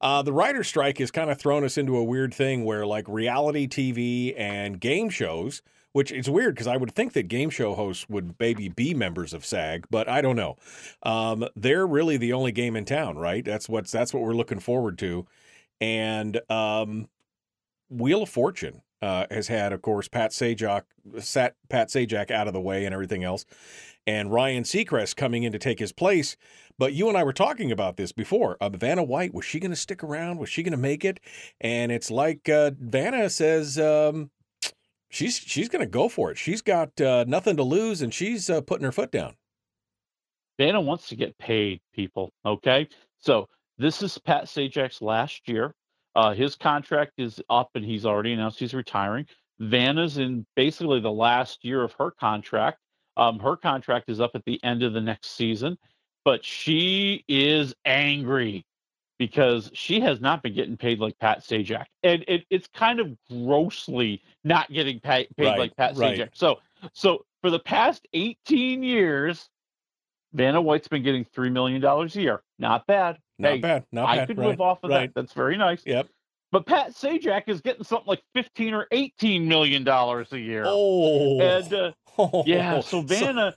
Uh, 0.00 0.22
the 0.22 0.32
writer 0.32 0.64
strike 0.64 0.98
has 0.98 1.10
kind 1.10 1.30
of 1.30 1.38
thrown 1.38 1.64
us 1.64 1.78
into 1.78 1.96
a 1.96 2.04
weird 2.04 2.34
thing 2.34 2.64
where, 2.64 2.86
like, 2.86 3.06
reality 3.08 3.66
TV 3.68 4.34
and 4.36 4.80
game 4.80 5.10
shows, 5.10 5.62
which 5.98 6.12
it's 6.12 6.28
weird 6.28 6.54
because 6.54 6.68
I 6.68 6.76
would 6.76 6.94
think 6.94 7.14
that 7.14 7.26
game 7.26 7.50
show 7.50 7.74
hosts 7.74 8.08
would 8.08 8.36
maybe 8.38 8.68
be 8.68 8.94
members 8.94 9.34
of 9.34 9.44
SAG, 9.44 9.84
but 9.90 10.08
I 10.08 10.20
don't 10.20 10.36
know. 10.36 10.54
Um, 11.02 11.48
they're 11.56 11.88
really 11.88 12.16
the 12.16 12.32
only 12.32 12.52
game 12.52 12.76
in 12.76 12.84
town, 12.84 13.18
right? 13.18 13.44
That's 13.44 13.68
what's 13.68 13.90
that's 13.90 14.14
what 14.14 14.22
we're 14.22 14.34
looking 14.34 14.60
forward 14.60 14.96
to. 14.98 15.26
And 15.80 16.40
um, 16.48 17.08
Wheel 17.90 18.22
of 18.22 18.28
Fortune 18.28 18.82
uh, 19.02 19.26
has 19.28 19.48
had, 19.48 19.72
of 19.72 19.82
course, 19.82 20.06
Pat 20.06 20.30
Sajak, 20.30 20.82
sat 21.18 21.56
Pat 21.68 21.88
Sajak 21.88 22.30
out 22.30 22.46
of 22.46 22.52
the 22.52 22.60
way 22.60 22.84
and 22.84 22.94
everything 22.94 23.24
else, 23.24 23.44
and 24.06 24.30
Ryan 24.30 24.62
Seacrest 24.62 25.16
coming 25.16 25.42
in 25.42 25.50
to 25.50 25.58
take 25.58 25.80
his 25.80 25.90
place. 25.90 26.36
But 26.78 26.92
you 26.92 27.08
and 27.08 27.18
I 27.18 27.24
were 27.24 27.32
talking 27.32 27.72
about 27.72 27.96
this 27.96 28.12
before. 28.12 28.56
Uh, 28.60 28.68
Vanna 28.68 29.02
White 29.02 29.34
was 29.34 29.44
she 29.44 29.58
going 29.58 29.72
to 29.72 29.76
stick 29.76 30.04
around? 30.04 30.38
Was 30.38 30.48
she 30.48 30.62
going 30.62 30.70
to 30.70 30.76
make 30.76 31.04
it? 31.04 31.18
And 31.60 31.90
it's 31.90 32.08
like 32.08 32.48
uh, 32.48 32.70
Vanna 32.78 33.28
says 33.30 33.80
um, 33.80 34.30
she's 35.08 35.36
she's 35.36 35.68
going 35.68 35.84
to 35.84 35.90
go 35.90 36.08
for 36.08 36.30
it. 36.30 36.38
She's 36.38 36.62
got 36.62 37.00
uh, 37.00 37.24
nothing 37.26 37.56
to 37.56 37.62
lose, 37.62 38.02
and 38.02 38.12
she's 38.12 38.48
uh, 38.50 38.60
putting 38.60 38.84
her 38.84 38.92
foot 38.92 39.10
down. 39.10 39.34
Vanna 40.58 40.80
wants 40.80 41.08
to 41.08 41.16
get 41.16 41.38
paid, 41.38 41.80
people. 41.94 42.32
Okay, 42.44 42.88
so 43.18 43.48
this 43.78 44.02
is 44.02 44.18
Pat 44.18 44.44
Sajak's 44.44 45.00
last 45.00 45.48
year. 45.48 45.74
Uh, 46.16 46.34
his 46.34 46.56
contract 46.56 47.12
is 47.18 47.40
up, 47.48 47.70
and 47.74 47.84
he's 47.84 48.04
already 48.04 48.32
announced 48.32 48.58
he's 48.58 48.74
retiring. 48.74 49.26
Vanna's 49.60 50.18
in 50.18 50.46
basically 50.56 51.00
the 51.00 51.10
last 51.10 51.64
year 51.64 51.82
of 51.82 51.92
her 51.92 52.10
contract. 52.10 52.78
Um, 53.16 53.38
her 53.38 53.56
contract 53.56 54.08
is 54.08 54.20
up 54.20 54.32
at 54.34 54.44
the 54.44 54.62
end 54.64 54.82
of 54.82 54.92
the 54.92 55.00
next 55.00 55.36
season, 55.36 55.76
but 56.24 56.44
she 56.44 57.24
is 57.28 57.74
angry 57.84 58.64
because 59.18 59.70
she 59.74 60.00
has 60.00 60.20
not 60.20 60.42
been 60.42 60.54
getting 60.54 60.76
paid 60.76 60.98
like 61.00 61.18
Pat 61.18 61.40
Sajak, 61.40 61.86
and 62.02 62.24
it, 62.28 62.44
it's 62.50 62.68
kind 62.68 63.00
of 63.00 63.16
grossly 63.30 64.22
not 64.44 64.70
getting 64.70 65.00
paid, 65.00 65.28
paid 65.36 65.46
Right, 65.46 65.58
like 65.58 65.76
Pat 65.76 65.96
right. 65.96 66.18
Sajak. 66.18 66.30
So, 66.34 66.60
so 66.92 67.24
for 67.42 67.50
the 67.50 67.58
past 67.58 68.06
18 68.12 68.82
years, 68.82 69.48
Vanna 70.32 70.60
White's 70.60 70.88
been 70.88 71.02
getting 71.02 71.24
three 71.24 71.50
million 71.50 71.80
dollars 71.80 72.16
a 72.16 72.20
year. 72.22 72.42
Not 72.58 72.86
bad. 72.86 73.18
Not 73.38 73.52
Hey, 73.52 73.58
bad. 73.58 73.84
Not 73.92 74.08
I 74.08 74.16
bad. 74.16 74.28
could 74.28 74.38
right, 74.38 74.48
live 74.48 74.60
off 74.60 74.78
of 74.82 74.90
that. 74.90 75.10
That's 75.14 75.32
very 75.32 75.56
nice. 75.56 75.82
Yep. 75.86 76.08
But 76.50 76.66
Pat 76.66 76.92
Sajak 76.92 77.42
is 77.46 77.60
getting 77.60 77.84
something 77.84 78.06
like 78.06 78.22
15 78.34 78.72
or 78.72 78.86
18 78.90 79.46
million 79.46 79.84
dollars 79.84 80.32
a 80.32 80.38
year. 80.38 80.64
Oh. 80.66 81.40
And 81.40 81.72
uh, 81.72 81.92
yeah, 82.46 82.80
so 82.80 83.00
Vanna, 83.02 83.54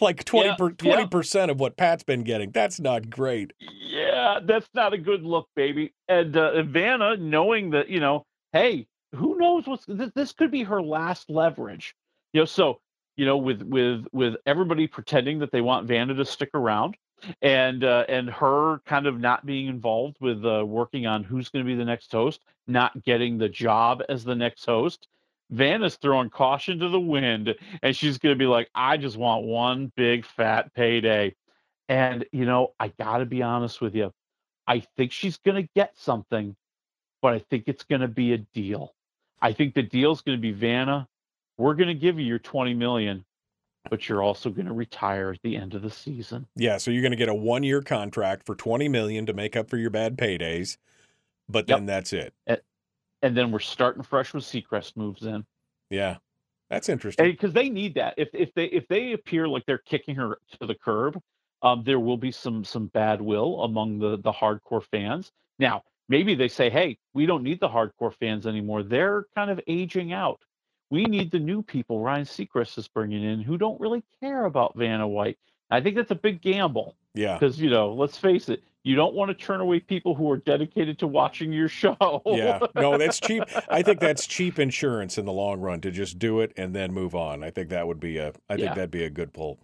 like 0.00 0.24
twenty 0.24 0.48
Yeah, 0.48 0.56
per 0.56 0.72
yeah. 0.82 1.06
percent 1.06 1.50
of 1.50 1.60
what 1.60 1.76
Pat's 1.76 2.02
been 2.02 2.22
getting. 2.24 2.50
That's 2.50 2.80
not 2.80 3.10
great. 3.10 3.52
yeah, 3.60 4.40
that's 4.42 4.68
not 4.74 4.92
a 4.92 4.98
good 4.98 5.22
look, 5.22 5.48
baby. 5.56 5.92
And 6.08 6.36
uh, 6.36 6.62
Vanna, 6.62 7.16
knowing 7.16 7.70
that, 7.70 7.88
you 7.88 8.00
know, 8.00 8.24
hey, 8.52 8.86
who 9.14 9.36
knows 9.38 9.66
what's 9.66 9.84
this, 9.86 10.10
this 10.14 10.32
could 10.32 10.50
be 10.50 10.62
her 10.64 10.82
last 10.82 11.30
leverage. 11.30 11.94
You 12.32 12.42
know, 12.42 12.44
so 12.44 12.80
you 13.16 13.26
know, 13.26 13.36
with 13.36 13.62
with 13.62 14.06
with 14.12 14.34
everybody 14.46 14.86
pretending 14.86 15.38
that 15.40 15.50
they 15.50 15.60
want 15.60 15.88
Vanna 15.88 16.14
to 16.14 16.24
stick 16.24 16.50
around, 16.54 16.96
and 17.42 17.82
uh, 17.84 18.04
and 18.08 18.28
her 18.30 18.78
kind 18.86 19.06
of 19.06 19.18
not 19.18 19.44
being 19.46 19.66
involved 19.66 20.16
with 20.20 20.44
uh, 20.44 20.64
working 20.64 21.06
on 21.06 21.24
who's 21.24 21.48
going 21.48 21.64
to 21.64 21.68
be 21.68 21.74
the 21.74 21.84
next 21.84 22.12
host, 22.12 22.42
not 22.66 23.02
getting 23.02 23.38
the 23.38 23.48
job 23.48 24.02
as 24.08 24.24
the 24.24 24.34
next 24.36 24.64
host. 24.64 25.08
Vanna's 25.50 25.96
throwing 25.96 26.30
caution 26.30 26.78
to 26.80 26.88
the 26.88 27.00
wind, 27.00 27.54
and 27.82 27.96
she's 27.96 28.18
going 28.18 28.34
to 28.34 28.38
be 28.38 28.46
like, 28.46 28.68
I 28.74 28.96
just 28.96 29.16
want 29.16 29.44
one 29.44 29.92
big 29.96 30.26
fat 30.26 30.74
payday. 30.74 31.34
And, 31.88 32.26
you 32.32 32.44
know, 32.44 32.74
I 32.78 32.88
got 32.88 33.18
to 33.18 33.26
be 33.26 33.42
honest 33.42 33.80
with 33.80 33.94
you. 33.94 34.12
I 34.66 34.80
think 34.96 35.12
she's 35.12 35.38
going 35.38 35.62
to 35.62 35.68
get 35.74 35.96
something, 35.96 36.54
but 37.22 37.32
I 37.32 37.38
think 37.38 37.64
it's 37.66 37.84
going 37.84 38.02
to 38.02 38.08
be 38.08 38.34
a 38.34 38.38
deal. 38.38 38.94
I 39.40 39.52
think 39.52 39.74
the 39.74 39.82
deal's 39.82 40.20
going 40.20 40.36
to 40.36 40.42
be 40.42 40.52
Vanna. 40.52 41.08
We're 41.56 41.74
going 41.74 41.88
to 41.88 41.94
give 41.94 42.18
you 42.18 42.26
your 42.26 42.38
20 42.38 42.74
million, 42.74 43.24
but 43.88 44.08
you're 44.08 44.22
also 44.22 44.50
going 44.50 44.66
to 44.66 44.74
retire 44.74 45.30
at 45.30 45.40
the 45.42 45.56
end 45.56 45.74
of 45.74 45.82
the 45.82 45.90
season. 45.90 46.46
Yeah, 46.54 46.76
so 46.76 46.90
you're 46.90 47.02
going 47.02 47.12
to 47.12 47.16
get 47.16 47.30
a 47.30 47.34
one 47.34 47.62
year 47.62 47.80
contract 47.80 48.44
for 48.44 48.54
20 48.54 48.88
million 48.88 49.24
to 49.26 49.32
make 49.32 49.56
up 49.56 49.70
for 49.70 49.78
your 49.78 49.90
bad 49.90 50.18
paydays, 50.18 50.76
but 51.48 51.66
then 51.66 51.86
that's 51.86 52.12
it. 52.12 52.34
Eh, 52.46 52.56
And, 53.22 53.36
then 53.36 53.50
we're 53.50 53.58
starting 53.58 54.02
fresh 54.02 54.32
with 54.32 54.44
Seacrest 54.44 54.96
moves 54.96 55.24
in. 55.24 55.44
Yeah, 55.90 56.16
that's 56.70 56.88
interesting. 56.88 57.26
because 57.30 57.52
they 57.52 57.68
need 57.68 57.94
that. 57.94 58.14
If 58.16 58.28
if 58.32 58.52
they 58.54 58.66
if 58.66 58.86
they 58.88 59.12
appear 59.12 59.48
like 59.48 59.64
they're 59.66 59.78
kicking 59.78 60.14
her 60.16 60.38
to 60.60 60.66
the 60.66 60.74
curb, 60.74 61.18
um, 61.62 61.82
there 61.84 62.00
will 62.00 62.16
be 62.16 62.30
some 62.30 62.64
some 62.64 62.86
bad 62.88 63.20
will 63.20 63.62
among 63.62 63.98
the 63.98 64.18
the 64.18 64.32
hardcore 64.32 64.84
fans. 64.84 65.32
Now, 65.58 65.82
maybe 66.08 66.34
they 66.34 66.48
say, 66.48 66.70
"Hey, 66.70 66.98
we 67.14 67.26
don't 67.26 67.42
need 67.42 67.60
the 67.60 67.68
hardcore 67.68 68.14
fans 68.14 68.46
anymore. 68.46 68.82
They're 68.82 69.24
kind 69.34 69.50
of 69.50 69.60
aging 69.66 70.12
out. 70.12 70.40
We 70.90 71.04
need 71.04 71.30
the 71.30 71.38
new 71.38 71.62
people 71.62 72.00
Ryan 72.00 72.24
Seacrest 72.24 72.78
is 72.78 72.88
bringing 72.88 73.22
in 73.22 73.40
who 73.42 73.58
don't 73.58 73.80
really 73.80 74.02
care 74.20 74.44
about 74.44 74.76
Vanna 74.76 75.08
White." 75.08 75.38
I 75.70 75.80
think 75.80 75.96
that's 75.96 76.10
a 76.10 76.14
big 76.16 76.40
gamble. 76.40 76.96
Yeah. 77.14 77.34
Because 77.38 77.60
you 77.60 77.68
know, 77.70 77.92
let's 77.92 78.16
face 78.16 78.48
it, 78.48 78.62
you 78.84 78.94
don't 78.94 79.12
want 79.12 79.28
to 79.28 79.34
turn 79.34 79.60
away 79.60 79.80
people 79.80 80.14
who 80.14 80.30
are 80.30 80.36
dedicated 80.38 80.98
to 81.00 81.06
watching 81.08 81.52
your 81.52 81.68
show. 81.68 82.22
yeah, 82.26 82.60
no, 82.74 82.96
that's 82.96 83.18
cheap. 83.20 83.42
I 83.68 83.82
think 83.82 83.98
that's 84.00 84.26
cheap 84.26 84.58
insurance 84.58 85.18
in 85.18 85.24
the 85.26 85.32
long 85.32 85.60
run 85.60 85.80
to 85.82 85.90
just 85.90 86.18
do 86.18 86.40
it 86.40 86.52
and 86.56 86.74
then 86.74 86.92
move 86.92 87.14
on. 87.14 87.42
I 87.42 87.50
think 87.50 87.70
that 87.70 87.86
would 87.86 87.98
be 88.00 88.16
a. 88.18 88.28
I 88.48 88.54
think 88.54 88.60
Yeah. 88.68 88.74
that'd 88.74 88.90
be 88.90 89.02
a 89.04 89.10
good 89.10 89.32
pull. 89.34 89.58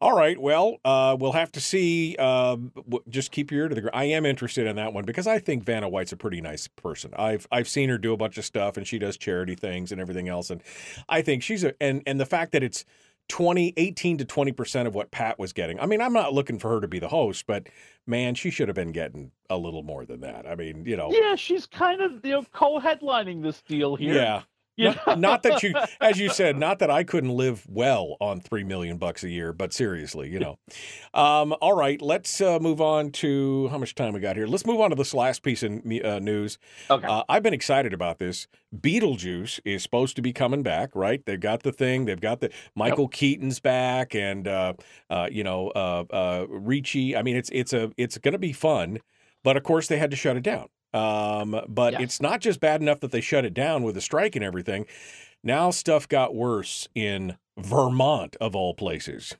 All 0.00 0.14
right, 0.16 0.38
well, 0.38 0.76
uh, 0.84 1.16
we'll 1.18 1.32
have 1.32 1.50
to 1.52 1.60
see. 1.60 2.14
Um, 2.16 2.70
w- 2.76 3.02
just 3.08 3.32
keep 3.32 3.50
your 3.50 3.62
ear 3.62 3.68
to 3.68 3.74
the 3.74 3.80
ground. 3.80 3.96
I 3.96 4.04
am 4.04 4.26
interested 4.26 4.66
in 4.66 4.76
that 4.76 4.92
one 4.92 5.04
because 5.04 5.26
I 5.26 5.38
think 5.38 5.64
Vanna 5.64 5.88
White's 5.88 6.12
a 6.12 6.16
pretty 6.16 6.40
nice 6.42 6.68
person. 6.68 7.12
I've 7.16 7.48
I've 7.50 7.68
seen 7.68 7.88
her 7.88 7.98
do 7.98 8.12
a 8.12 8.16
bunch 8.18 8.36
of 8.38 8.44
stuff 8.44 8.76
and 8.76 8.86
she 8.86 8.98
does 8.98 9.16
charity 9.16 9.54
things 9.56 9.90
and 9.92 10.00
everything 10.00 10.28
else, 10.28 10.50
and 10.50 10.62
I 11.08 11.22
think 11.22 11.42
she's 11.42 11.64
a 11.64 11.74
and 11.82 12.02
and 12.06 12.20
the 12.20 12.26
fact 12.26 12.52
that 12.52 12.62
it's. 12.62 12.84
20 13.28 13.74
18 13.76 14.18
to 14.18 14.24
20% 14.24 14.86
of 14.86 14.94
what 14.94 15.10
Pat 15.10 15.38
was 15.38 15.52
getting. 15.52 15.78
I 15.80 15.86
mean, 15.86 16.00
I'm 16.00 16.12
not 16.12 16.32
looking 16.32 16.58
for 16.58 16.70
her 16.70 16.80
to 16.80 16.88
be 16.88 16.98
the 16.98 17.08
host, 17.08 17.46
but 17.46 17.68
man, 18.06 18.34
she 18.34 18.50
should 18.50 18.68
have 18.68 18.74
been 18.74 18.92
getting 18.92 19.30
a 19.50 19.56
little 19.56 19.82
more 19.82 20.04
than 20.04 20.20
that. 20.20 20.46
I 20.46 20.54
mean, 20.54 20.84
you 20.84 20.96
know, 20.96 21.10
Yeah, 21.12 21.36
she's 21.36 21.66
kind 21.66 22.00
of 22.00 22.24
you 22.24 22.32
know 22.32 22.44
co-headlining 22.52 23.42
this 23.42 23.62
deal 23.62 23.96
here. 23.96 24.14
Yeah. 24.14 24.42
Not, 25.06 25.18
not 25.18 25.42
that 25.42 25.62
you, 25.62 25.74
as 26.00 26.20
you 26.20 26.30
said, 26.30 26.56
not 26.56 26.78
that 26.78 26.90
I 26.90 27.02
couldn't 27.02 27.30
live 27.30 27.66
well 27.68 28.16
on 28.20 28.40
three 28.40 28.62
million 28.62 28.96
bucks 28.96 29.24
a 29.24 29.28
year, 29.28 29.52
but 29.52 29.72
seriously, 29.72 30.30
you 30.30 30.38
know. 30.38 30.58
Um, 31.14 31.54
all 31.60 31.74
right, 31.74 32.00
let's 32.00 32.40
uh, 32.40 32.60
move 32.60 32.80
on 32.80 33.10
to 33.12 33.68
how 33.68 33.78
much 33.78 33.94
time 33.96 34.12
we 34.12 34.20
got 34.20 34.36
here. 34.36 34.46
Let's 34.46 34.64
move 34.64 34.80
on 34.80 34.90
to 34.90 34.96
this 34.96 35.14
last 35.14 35.42
piece 35.42 35.62
of 35.62 35.72
uh, 35.72 36.20
news. 36.20 36.58
Okay. 36.90 37.06
Uh, 37.06 37.24
I've 37.28 37.42
been 37.42 37.54
excited 37.54 37.92
about 37.92 38.18
this. 38.18 38.46
Beetlejuice 38.74 39.60
is 39.64 39.82
supposed 39.82 40.14
to 40.16 40.22
be 40.22 40.32
coming 40.32 40.62
back, 40.62 40.94
right? 40.94 41.24
They've 41.24 41.40
got 41.40 41.62
the 41.62 41.72
thing. 41.72 42.04
They've 42.04 42.20
got 42.20 42.40
the 42.40 42.50
Michael 42.74 43.08
Keaton's 43.08 43.60
back, 43.60 44.14
and 44.14 44.46
uh, 44.46 44.74
uh, 45.10 45.28
you 45.30 45.42
know, 45.42 45.68
uh, 45.70 46.04
uh, 46.10 46.46
Ricci. 46.48 47.16
I 47.16 47.22
mean, 47.22 47.36
it's 47.36 47.50
it's 47.52 47.72
a 47.72 47.90
it's 47.96 48.18
going 48.18 48.32
to 48.32 48.38
be 48.38 48.52
fun, 48.52 48.98
but 49.42 49.56
of 49.56 49.62
course 49.62 49.88
they 49.88 49.98
had 49.98 50.10
to 50.10 50.16
shut 50.16 50.36
it 50.36 50.42
down. 50.42 50.68
Um, 50.94 51.60
but 51.68 52.00
it's 52.00 52.20
not 52.20 52.40
just 52.40 52.60
bad 52.60 52.80
enough 52.80 53.00
that 53.00 53.10
they 53.10 53.20
shut 53.20 53.44
it 53.44 53.54
down 53.54 53.82
with 53.82 53.94
the 53.94 54.00
strike 54.00 54.36
and 54.36 54.44
everything. 54.44 54.86
Now 55.44 55.70
stuff 55.70 56.08
got 56.08 56.34
worse 56.34 56.88
in 56.94 57.36
Vermont, 57.58 58.36
of 58.40 58.56
all 58.56 58.74
places. 58.74 59.34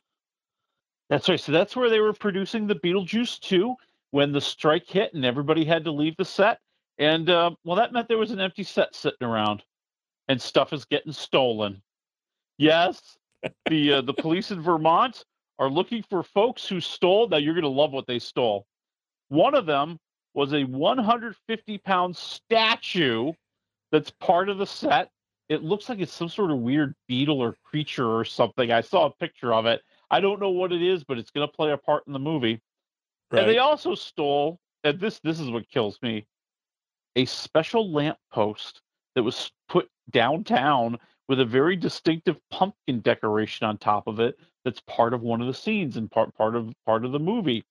That's 1.10 1.28
right. 1.28 1.40
So 1.40 1.52
that's 1.52 1.74
where 1.74 1.88
they 1.88 2.00
were 2.00 2.12
producing 2.12 2.66
the 2.66 2.74
Beetlejuice 2.74 3.40
2 3.40 3.74
when 4.10 4.32
the 4.32 4.40
strike 4.40 4.86
hit 4.86 5.14
and 5.14 5.24
everybody 5.24 5.64
had 5.64 5.84
to 5.84 5.90
leave 5.90 6.16
the 6.16 6.24
set. 6.24 6.60
And 6.98 7.30
uh, 7.30 7.52
well, 7.64 7.76
that 7.76 7.92
meant 7.92 8.08
there 8.08 8.18
was 8.18 8.32
an 8.32 8.40
empty 8.40 8.64
set 8.64 8.94
sitting 8.94 9.26
around, 9.26 9.62
and 10.26 10.40
stuff 10.40 10.72
is 10.72 10.84
getting 10.84 11.12
stolen. 11.12 11.80
Yes, 12.58 13.16
the 13.66 13.94
uh, 13.94 14.00
the 14.02 14.14
police 14.14 14.50
in 14.50 14.60
Vermont 14.60 15.24
are 15.60 15.70
looking 15.70 16.02
for 16.02 16.24
folks 16.24 16.66
who 16.68 16.80
stole. 16.80 17.28
Now 17.28 17.36
you're 17.36 17.54
going 17.54 17.62
to 17.62 17.68
love 17.68 17.92
what 17.92 18.06
they 18.08 18.18
stole. 18.18 18.66
One 19.28 19.54
of 19.54 19.64
them 19.64 19.98
was 20.34 20.52
a 20.52 20.64
150 20.64 21.78
pound 21.78 22.16
statue 22.16 23.32
that's 23.90 24.10
part 24.10 24.48
of 24.48 24.58
the 24.58 24.66
set. 24.66 25.10
It 25.48 25.62
looks 25.62 25.88
like 25.88 26.00
it's 26.00 26.12
some 26.12 26.28
sort 26.28 26.50
of 26.50 26.58
weird 26.58 26.94
beetle 27.08 27.40
or 27.40 27.56
creature 27.64 28.06
or 28.06 28.24
something. 28.24 28.70
I 28.70 28.82
saw 28.82 29.06
a 29.06 29.10
picture 29.10 29.52
of 29.54 29.66
it. 29.66 29.82
I 30.10 30.20
don't 30.20 30.40
know 30.40 30.50
what 30.50 30.72
it 30.72 30.82
is, 30.82 31.04
but 31.04 31.18
it's 31.18 31.30
going 31.30 31.46
to 31.46 31.52
play 31.52 31.70
a 31.72 31.76
part 31.76 32.04
in 32.06 32.12
the 32.12 32.18
movie. 32.18 32.60
And 33.30 33.48
they 33.48 33.58
also 33.58 33.94
stole, 33.94 34.58
and 34.84 34.98
this 34.98 35.20
this 35.22 35.40
is 35.40 35.50
what 35.50 35.68
kills 35.68 35.98
me, 36.02 36.26
a 37.16 37.24
special 37.24 37.92
lamp 37.92 38.18
post 38.32 38.80
that 39.14 39.22
was 39.22 39.50
put 39.68 39.88
downtown 40.10 40.98
with 41.28 41.40
a 41.40 41.44
very 41.44 41.76
distinctive 41.76 42.38
pumpkin 42.50 43.00
decoration 43.00 43.66
on 43.66 43.76
top 43.76 44.06
of 44.06 44.18
it. 44.20 44.38
That's 44.64 44.80
part 44.80 45.12
of 45.12 45.22
one 45.22 45.40
of 45.40 45.46
the 45.46 45.54
scenes 45.54 45.96
and 45.96 46.10
part 46.10 46.34
part 46.34 46.56
of 46.56 46.72
part 46.86 47.04
of 47.04 47.12
the 47.12 47.18
movie. 47.18 47.64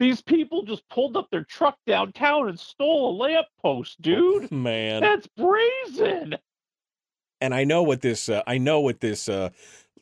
These 0.00 0.22
people 0.22 0.62
just 0.62 0.88
pulled 0.88 1.16
up 1.18 1.28
their 1.30 1.44
truck 1.44 1.76
downtown 1.86 2.48
and 2.48 2.58
stole 2.58 3.10
a 3.10 3.14
lamp 3.14 3.46
post, 3.62 4.00
dude. 4.00 4.50
Man. 4.52 5.02
That's 5.02 5.28
brazen. 5.36 6.36
and 7.42 7.54
I 7.54 7.64
know 7.64 7.82
what 7.82 8.00
this 8.00 8.30
uh, 8.30 8.42
I 8.46 8.56
know 8.56 8.80
what 8.80 9.00
this 9.00 9.28
uh, 9.28 9.50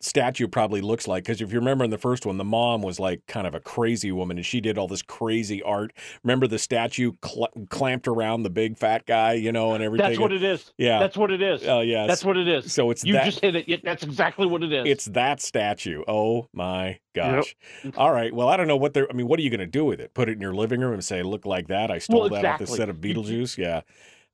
statue 0.01 0.49
probably 0.49 0.81
looks 0.81 1.09
like 1.09 1.25
because 1.25 1.41
if 1.41 1.53
you 1.53 1.59
remember 1.59 1.85
in 1.85 1.91
the 1.91 1.99
first 1.99 2.25
one, 2.27 2.37
the 2.37 2.45
mom 2.45 2.83
was 2.83 3.01
like 3.01 3.27
kind 3.27 3.47
of 3.47 3.55
a 3.55 3.61
crazy 3.61 4.13
woman 4.13 4.37
and 4.37 4.47
she 4.47 4.61
did 4.61 4.79
all 4.79 4.89
this 4.89 5.03
crazy 5.03 5.63
art. 5.63 5.93
Remember 6.23 6.47
the 6.47 6.59
statue 6.59 7.13
cl- 7.25 7.51
clamped 7.69 8.09
around 8.09 8.43
the 8.43 8.51
big 8.51 8.79
fat 8.79 9.07
guy, 9.07 9.33
you 9.35 9.53
know, 9.53 9.75
and 9.75 9.83
everything. 9.83 10.09
That's 10.09 10.19
what 10.21 10.33
it 10.33 10.43
is. 10.43 10.73
Yeah, 10.79 10.99
That's 10.99 11.17
what 11.17 11.31
it 11.31 11.43
is. 11.43 11.67
Oh 11.67 11.81
yeah, 11.81 12.07
That's 12.07 12.25
what 12.25 12.37
it 12.37 12.49
is. 12.49 12.73
So 12.73 12.91
it's 12.91 13.05
You 13.05 13.15
that. 13.15 13.25
just 13.25 13.41
hit 13.41 13.57
it. 13.57 13.85
That's 13.85 14.03
exactly 14.03 14.47
what 14.47 14.63
it 14.63 14.73
is. 14.73 14.87
It's 14.87 15.05
that 15.07 15.41
statue. 15.41 16.03
Oh 16.07 16.49
my 16.53 16.99
gosh. 17.15 17.57
All 17.97 18.13
right. 18.13 18.33
Well, 18.33 18.49
I 18.49 18.57
don't 18.57 18.69
know 18.69 18.77
what 18.77 18.95
they're. 18.95 19.11
I 19.11 19.15
mean, 19.15 19.27
what 19.29 19.39
are 19.39 19.43
you 19.43 19.51
going 19.51 19.61
to 19.61 19.67
do 19.67 19.85
with 19.85 20.01
it? 20.01 20.15
Put 20.15 20.29
it 20.29 20.33
in 20.33 20.41
your 20.41 20.55
living 20.55 20.81
room 20.81 20.93
and 20.93 21.05
say, 21.05 21.23
"Look 21.23 21.47
like 21.47 21.69
that. 21.69 21.91
I 21.91 21.99
stole 21.99 22.21
Well, 22.21 22.29
that 22.31 22.45
off 22.45 22.59
the 22.61 22.67
set 22.67 22.89
of 22.89 22.97
Beetlejuice." 22.97 23.59
Yeah. 23.59 23.83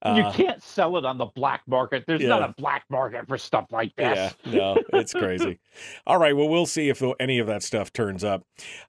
You 0.05 0.23
Uh, 0.23 0.33
can't 0.33 0.63
sell 0.63 0.97
it 0.99 1.05
on 1.05 1.17
the 1.19 1.27
black 1.27 1.63
market. 1.67 2.05
There's 2.07 2.23
not 2.23 2.43
a 2.43 2.55
black 2.59 2.85
market 2.91 3.27
for 3.27 3.39
stuff 3.39 3.67
like 3.71 3.95
this. 3.97 4.35
Yeah, 4.45 4.53
no, 4.53 4.77
it's 4.93 5.13
crazy. 5.15 5.59
all 6.07 6.19
right, 6.19 6.37
well, 6.37 6.49
we'll 6.49 6.67
see 6.67 6.89
if 6.91 7.03
any 7.19 7.39
of 7.39 7.47
that 7.47 7.63
stuff 7.63 7.93
turns 7.93 8.23
up. 8.23 8.43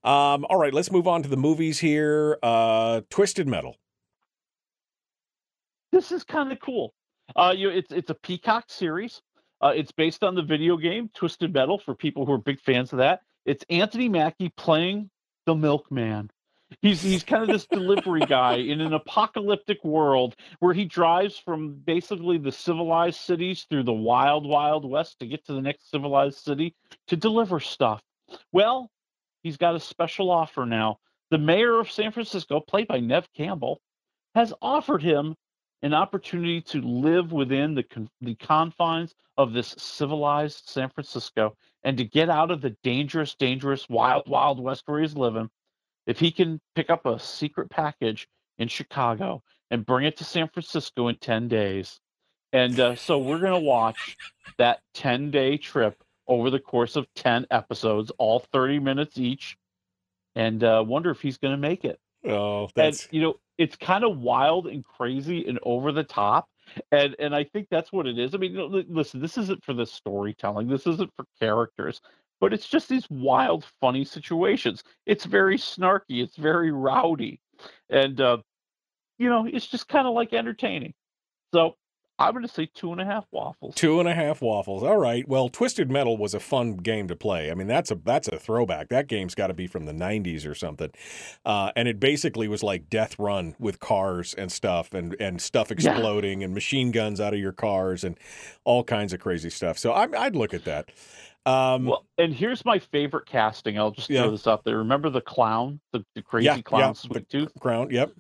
Um, 0.03 0.45
all 0.49 0.57
right, 0.57 0.73
let's 0.73 0.91
move 0.91 1.07
on 1.07 1.23
to 1.23 1.29
the 1.29 1.37
movies 1.37 1.79
here. 1.79 2.37
Uh, 2.43 3.01
Twisted 3.09 3.47
Metal. 3.47 3.77
this 5.91 6.11
is 6.11 6.23
kind 6.23 6.51
of 6.51 6.59
cool. 6.59 6.93
Uh, 7.35 7.53
you, 7.55 7.69
it's 7.69 7.91
it's 7.91 8.09
a 8.09 8.15
Peacock 8.15 8.65
series. 8.67 9.21
Uh, 9.61 9.73
it's 9.75 9.91
based 9.91 10.23
on 10.23 10.35
the 10.35 10.41
video 10.43 10.75
game 10.77 11.09
Twisted 11.15 11.53
Metal 11.53 11.77
for 11.79 11.95
people 11.95 12.25
who 12.25 12.33
are 12.33 12.37
big 12.37 12.59
fans 12.59 12.91
of 12.91 12.99
that. 12.99 13.21
It's 13.45 13.63
Anthony 13.69 14.09
Mackie 14.09 14.49
playing 14.57 15.09
the 15.45 15.55
Milkman. 15.55 16.29
He's 16.81 17.01
he's 17.01 17.23
kind 17.23 17.43
of 17.43 17.49
this 17.49 17.67
delivery 17.67 18.21
guy 18.21 18.55
in 18.55 18.81
an 18.81 18.93
apocalyptic 18.93 19.83
world 19.83 20.35
where 20.59 20.73
he 20.73 20.85
drives 20.85 21.37
from 21.37 21.75
basically 21.85 22.37
the 22.37 22.51
civilized 22.51 23.19
cities 23.19 23.65
through 23.69 23.83
the 23.83 23.93
wild 23.93 24.47
wild 24.47 24.83
west 24.83 25.19
to 25.19 25.27
get 25.27 25.45
to 25.45 25.53
the 25.53 25.61
next 25.61 25.91
civilized 25.91 26.39
city 26.39 26.75
to 27.07 27.15
deliver 27.15 27.59
stuff. 27.59 28.01
Well, 28.51 28.89
he's 29.43 29.57
got 29.57 29.75
a 29.75 29.79
special 29.79 30.31
offer 30.31 30.65
now. 30.65 30.97
The 31.29 31.37
mayor 31.37 31.79
of 31.79 31.91
San 31.91 32.11
Francisco, 32.11 32.59
played 32.59 32.87
by 32.87 32.99
Neve 32.99 33.27
Campbell, 33.35 33.81
has 34.33 34.53
offered 34.61 35.03
him 35.03 35.35
an 35.81 35.93
opportunity 35.93 36.61
to 36.61 36.81
live 36.81 37.31
within 37.31 37.75
the 37.75 37.85
the 38.21 38.35
confines 38.35 39.13
of 39.37 39.53
this 39.53 39.75
civilized 39.77 40.63
San 40.67 40.89
Francisco 40.89 41.55
and 41.83 41.97
to 41.97 42.03
get 42.03 42.29
out 42.29 42.49
of 42.49 42.61
the 42.61 42.75
dangerous, 42.83 43.35
dangerous 43.35 43.87
wild, 43.87 44.23
wild 44.27 44.59
west 44.59 44.83
where 44.87 45.01
he's 45.01 45.15
living. 45.15 45.49
If 46.07 46.19
he 46.19 46.31
can 46.31 46.59
pick 46.75 46.89
up 46.89 47.05
a 47.05 47.19
secret 47.19 47.69
package 47.69 48.27
in 48.57 48.67
Chicago 48.67 49.43
and 49.71 49.85
bring 49.85 50.05
it 50.05 50.17
to 50.17 50.23
San 50.23 50.47
Francisco 50.49 51.07
in 51.07 51.15
ten 51.17 51.47
days, 51.47 51.99
and 52.53 52.79
uh, 52.79 52.95
so 52.95 53.17
we're 53.17 53.39
gonna 53.39 53.59
watch 53.59 54.17
that 54.57 54.79
ten 54.93 55.31
day 55.31 55.57
trip 55.57 56.01
over 56.27 56.49
the 56.49 56.59
course 56.59 56.95
of 56.95 57.07
ten 57.15 57.45
episodes, 57.51 58.11
all 58.17 58.39
thirty 58.39 58.79
minutes 58.79 59.17
each, 59.17 59.57
and 60.35 60.63
uh, 60.63 60.83
wonder 60.85 61.09
if 61.09 61.21
he's 61.21 61.37
gonna 61.37 61.57
make 61.57 61.85
it. 61.85 61.99
Oh, 62.27 62.69
that's 62.75 63.05
and 63.05 63.13
you 63.13 63.21
know 63.21 63.35
it's 63.57 63.75
kind 63.75 64.03
of 64.03 64.17
wild 64.17 64.67
and 64.67 64.83
crazy 64.83 65.47
and 65.47 65.59
over 65.63 65.91
the 65.91 66.03
top 66.03 66.49
and 66.91 67.15
and 67.19 67.35
i 67.35 67.43
think 67.43 67.67
that's 67.69 67.91
what 67.91 68.07
it 68.07 68.17
is. 68.17 68.33
I 68.33 68.37
mean 68.37 68.51
you 68.53 68.57
know, 68.57 68.83
listen 68.89 69.21
this 69.21 69.37
isn't 69.37 69.63
for 69.63 69.73
the 69.73 69.85
storytelling. 69.85 70.67
This 70.67 70.87
isn't 70.87 71.11
for 71.15 71.25
characters 71.39 72.01
but 72.41 72.53
it's 72.53 72.67
just 72.67 72.89
these 72.89 73.09
wild 73.09 73.65
funny 73.81 74.05
situations 74.05 74.83
it's 75.05 75.25
very 75.25 75.57
snarky 75.57 76.23
it's 76.23 76.35
very 76.35 76.71
rowdy 76.71 77.39
and 77.89 78.21
uh 78.21 78.37
you 79.17 79.29
know 79.29 79.45
it's 79.45 79.67
just 79.67 79.87
kind 79.87 80.07
of 80.07 80.13
like 80.13 80.33
entertaining 80.33 80.93
so 81.53 81.75
I'm 82.17 82.31
going 82.31 82.47
to 82.47 82.53
say 82.53 82.69
two 82.73 82.93
and 82.93 83.01
a 83.01 83.05
half 83.05 83.25
waffles. 83.31 83.75
Two 83.75 83.99
and 83.99 84.07
a 84.07 84.13
half 84.13 84.41
waffles. 84.41 84.83
All 84.83 84.97
right. 84.97 85.27
Well, 85.27 85.49
Twisted 85.49 85.91
Metal 85.91 86.15
was 86.15 86.33
a 86.33 86.39
fun 86.39 86.77
game 86.77 87.09
to 87.09 87.15
play. 87.15 87.51
I 87.51 87.55
mean, 87.55 87.67
that's 87.67 87.91
a 87.91 87.95
that's 87.95 88.29
a 88.29 88.39
throwback. 88.39 88.87
That 88.87 89.07
game's 89.07 89.35
got 89.35 89.47
to 89.47 89.53
be 89.53 89.67
from 89.67 89.85
the 89.85 89.91
'90s 89.91 90.49
or 90.49 90.55
something. 90.55 90.91
Uh, 91.43 91.71
and 91.75 91.89
it 91.89 91.99
basically 91.99 92.47
was 92.47 92.63
like 92.63 92.89
Death 92.89 93.19
Run 93.19 93.55
with 93.59 93.81
cars 93.81 94.33
and 94.33 94.49
stuff, 94.49 94.93
and 94.93 95.15
and 95.19 95.41
stuff 95.41 95.71
exploding, 95.71 96.41
and 96.41 96.53
machine 96.53 96.91
guns 96.91 97.19
out 97.19 97.33
of 97.33 97.39
your 97.39 97.51
cars, 97.51 98.05
and 98.05 98.17
all 98.63 98.83
kinds 98.83 99.11
of 99.11 99.19
crazy 99.19 99.49
stuff. 99.49 99.77
So 99.77 99.91
I, 99.91 100.07
I'd 100.17 100.37
look 100.37 100.53
at 100.53 100.63
that. 100.63 100.91
Um, 101.45 101.85
Well, 101.85 102.05
and 102.17 102.33
here's 102.33 102.65
my 102.65 102.79
favorite 102.79 103.25
casting. 103.27 103.77
I'll 103.77 103.91
just 103.91 104.09
Yeah. 104.09 104.23
throw 104.23 104.31
this 104.31 104.47
out 104.47 104.63
there. 104.63 104.77
Remember 104.77 105.09
the 105.09 105.21
clown, 105.21 105.79
the, 105.91 106.03
the 106.15 106.21
crazy 106.21 106.45
yeah, 106.45 106.61
clown, 106.61 106.81
yeah, 106.81 106.93
Sweet 106.93 107.29
Tooth? 107.29 107.51
Crown. 107.59 107.89
Yep. 107.91 108.11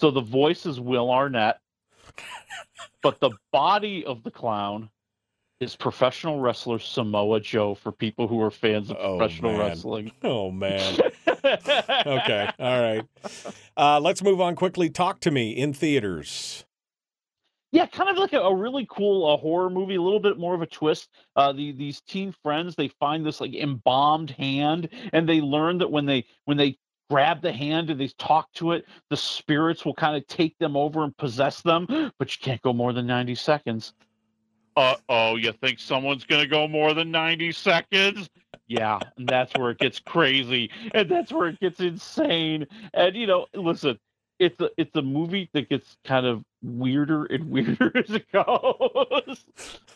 So 0.00 0.10
the 0.10 0.20
voice 0.20 0.64
is 0.64 0.80
Will 0.80 1.10
Arnett, 1.10 1.58
but 3.02 3.20
the 3.20 3.30
body 3.52 4.04
of 4.04 4.22
the 4.22 4.30
clown 4.30 4.90
is 5.60 5.74
professional 5.74 6.38
wrestler 6.38 6.78
Samoa 6.78 7.40
Joe 7.40 7.74
for 7.74 7.90
people 7.90 8.28
who 8.28 8.40
are 8.40 8.50
fans 8.50 8.90
of 8.92 8.96
professional 8.96 9.52
man. 9.52 9.60
wrestling. 9.60 10.12
Oh 10.22 10.52
man. 10.52 10.98
okay. 11.26 12.48
All 12.60 12.80
right. 12.80 13.04
Uh, 13.76 13.98
let's 14.00 14.22
move 14.22 14.40
on 14.40 14.54
quickly. 14.54 14.88
Talk 14.88 15.18
to 15.20 15.32
me 15.32 15.50
in 15.50 15.72
theaters. 15.72 16.64
Yeah, 17.70 17.84
kind 17.86 18.08
of 18.08 18.16
like 18.16 18.32
a, 18.32 18.40
a 18.40 18.54
really 18.54 18.86
cool 18.90 19.26
uh, 19.30 19.36
horror 19.36 19.68
movie, 19.68 19.96
a 19.96 20.02
little 20.02 20.20
bit 20.20 20.38
more 20.38 20.54
of 20.54 20.62
a 20.62 20.66
twist. 20.66 21.10
Uh, 21.36 21.52
the, 21.52 21.72
these 21.72 22.00
teen 22.00 22.34
friends 22.42 22.74
they 22.74 22.88
find 23.00 23.26
this 23.26 23.40
like 23.40 23.54
embalmed 23.54 24.30
hand, 24.30 24.88
and 25.12 25.28
they 25.28 25.40
learn 25.40 25.78
that 25.78 25.90
when 25.90 26.06
they 26.06 26.24
when 26.46 26.56
they 26.56 26.78
grab 27.10 27.42
the 27.42 27.52
hand 27.52 27.90
and 27.90 28.00
they 28.00 28.08
talk 28.18 28.50
to 28.52 28.72
it, 28.72 28.86
the 29.10 29.16
spirits 29.16 29.84
will 29.84 29.94
kind 29.94 30.16
of 30.16 30.26
take 30.26 30.56
them 30.58 30.76
over 30.76 31.04
and 31.04 31.16
possess 31.16 31.60
them. 31.60 31.86
But 32.18 32.34
you 32.34 32.42
can't 32.42 32.62
go 32.62 32.72
more 32.72 32.92
than 32.92 33.06
ninety 33.06 33.34
seconds. 33.34 33.92
Uh 34.76 34.94
oh, 35.08 35.36
you 35.36 35.52
think 35.52 35.78
someone's 35.78 36.24
gonna 36.24 36.46
go 36.46 36.66
more 36.68 36.94
than 36.94 37.10
ninety 37.10 37.52
seconds? 37.52 38.30
Yeah, 38.66 38.98
and 39.16 39.28
that's 39.28 39.52
where 39.58 39.70
it 39.70 39.78
gets 39.78 39.98
crazy, 39.98 40.70
and 40.94 41.08
that's 41.08 41.32
where 41.32 41.48
it 41.48 41.60
gets 41.60 41.80
insane. 41.80 42.66
And 42.94 43.14
you 43.14 43.26
know, 43.26 43.46
listen, 43.54 43.98
it's 44.38 44.58
a 44.60 44.70
it's 44.76 44.94
a 44.94 45.02
movie 45.02 45.50
that 45.52 45.68
gets 45.68 45.96
kind 46.04 46.24
of 46.24 46.42
weirder 46.62 47.24
and 47.26 47.50
weirder 47.50 47.92
as 47.96 48.10
it 48.10 48.30
goes. 48.32 49.44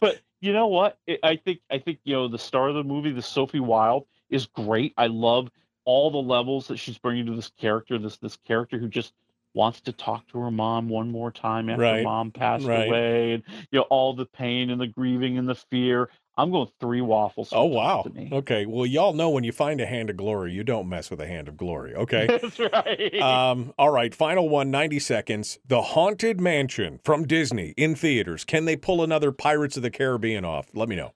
but 0.00 0.20
you 0.40 0.52
know 0.52 0.66
what? 0.66 0.98
It, 1.06 1.20
I 1.22 1.36
think 1.36 1.60
I 1.70 1.78
think 1.78 1.98
you 2.04 2.14
know 2.14 2.28
the 2.28 2.38
star 2.38 2.68
of 2.68 2.74
the 2.74 2.84
movie, 2.84 3.12
the 3.12 3.22
Sophie 3.22 3.60
Wilde, 3.60 4.06
is 4.30 4.46
great. 4.46 4.94
I 4.96 5.06
love 5.06 5.50
all 5.84 6.10
the 6.10 6.18
levels 6.18 6.68
that 6.68 6.78
she's 6.78 6.98
bringing 6.98 7.26
to 7.26 7.34
this 7.36 7.50
character. 7.58 7.98
This 7.98 8.16
this 8.18 8.36
character 8.46 8.78
who 8.78 8.88
just 8.88 9.12
wants 9.54 9.80
to 9.82 9.92
talk 9.92 10.26
to 10.28 10.38
her 10.38 10.50
mom 10.50 10.88
one 10.88 11.10
more 11.10 11.30
time 11.30 11.68
after 11.68 11.82
Right, 11.82 12.02
mom 12.02 12.30
passed 12.30 12.64
right. 12.64 12.86
away, 12.88 13.32
and 13.34 13.42
you 13.70 13.78
know 13.78 13.86
all 13.90 14.14
the 14.14 14.26
pain 14.26 14.70
and 14.70 14.80
the 14.80 14.86
grieving 14.86 15.38
and 15.38 15.48
the 15.48 15.54
fear. 15.54 16.08
I'm 16.36 16.50
going 16.50 16.68
three 16.80 17.02
waffles. 17.02 17.50
Oh 17.52 17.66
wow. 17.66 18.04
Okay. 18.32 18.64
Well, 18.64 18.86
y'all 18.86 19.12
know 19.12 19.30
when 19.30 19.44
you 19.44 19.52
find 19.52 19.80
a 19.80 19.86
hand 19.86 20.08
of 20.08 20.16
glory, 20.16 20.52
you 20.52 20.64
don't 20.64 20.88
mess 20.88 21.10
with 21.10 21.20
a 21.20 21.26
hand 21.26 21.48
of 21.48 21.56
glory. 21.56 21.94
Okay. 21.94 22.26
That's 22.26 22.58
right. 22.58 23.20
Um, 23.20 23.74
all 23.78 23.90
right, 23.90 24.14
final 24.14 24.48
one, 24.48 24.70
90 24.70 24.98
seconds. 24.98 25.58
The 25.66 25.82
Haunted 25.82 26.40
Mansion 26.40 27.00
from 27.04 27.26
Disney 27.26 27.74
in 27.76 27.94
theaters. 27.94 28.44
Can 28.44 28.64
they 28.64 28.76
pull 28.76 29.02
another 29.02 29.30
Pirates 29.30 29.76
of 29.76 29.82
the 29.82 29.90
Caribbean 29.90 30.44
off? 30.44 30.68
Let 30.74 30.88
me 30.88 30.96
know. 30.96 31.12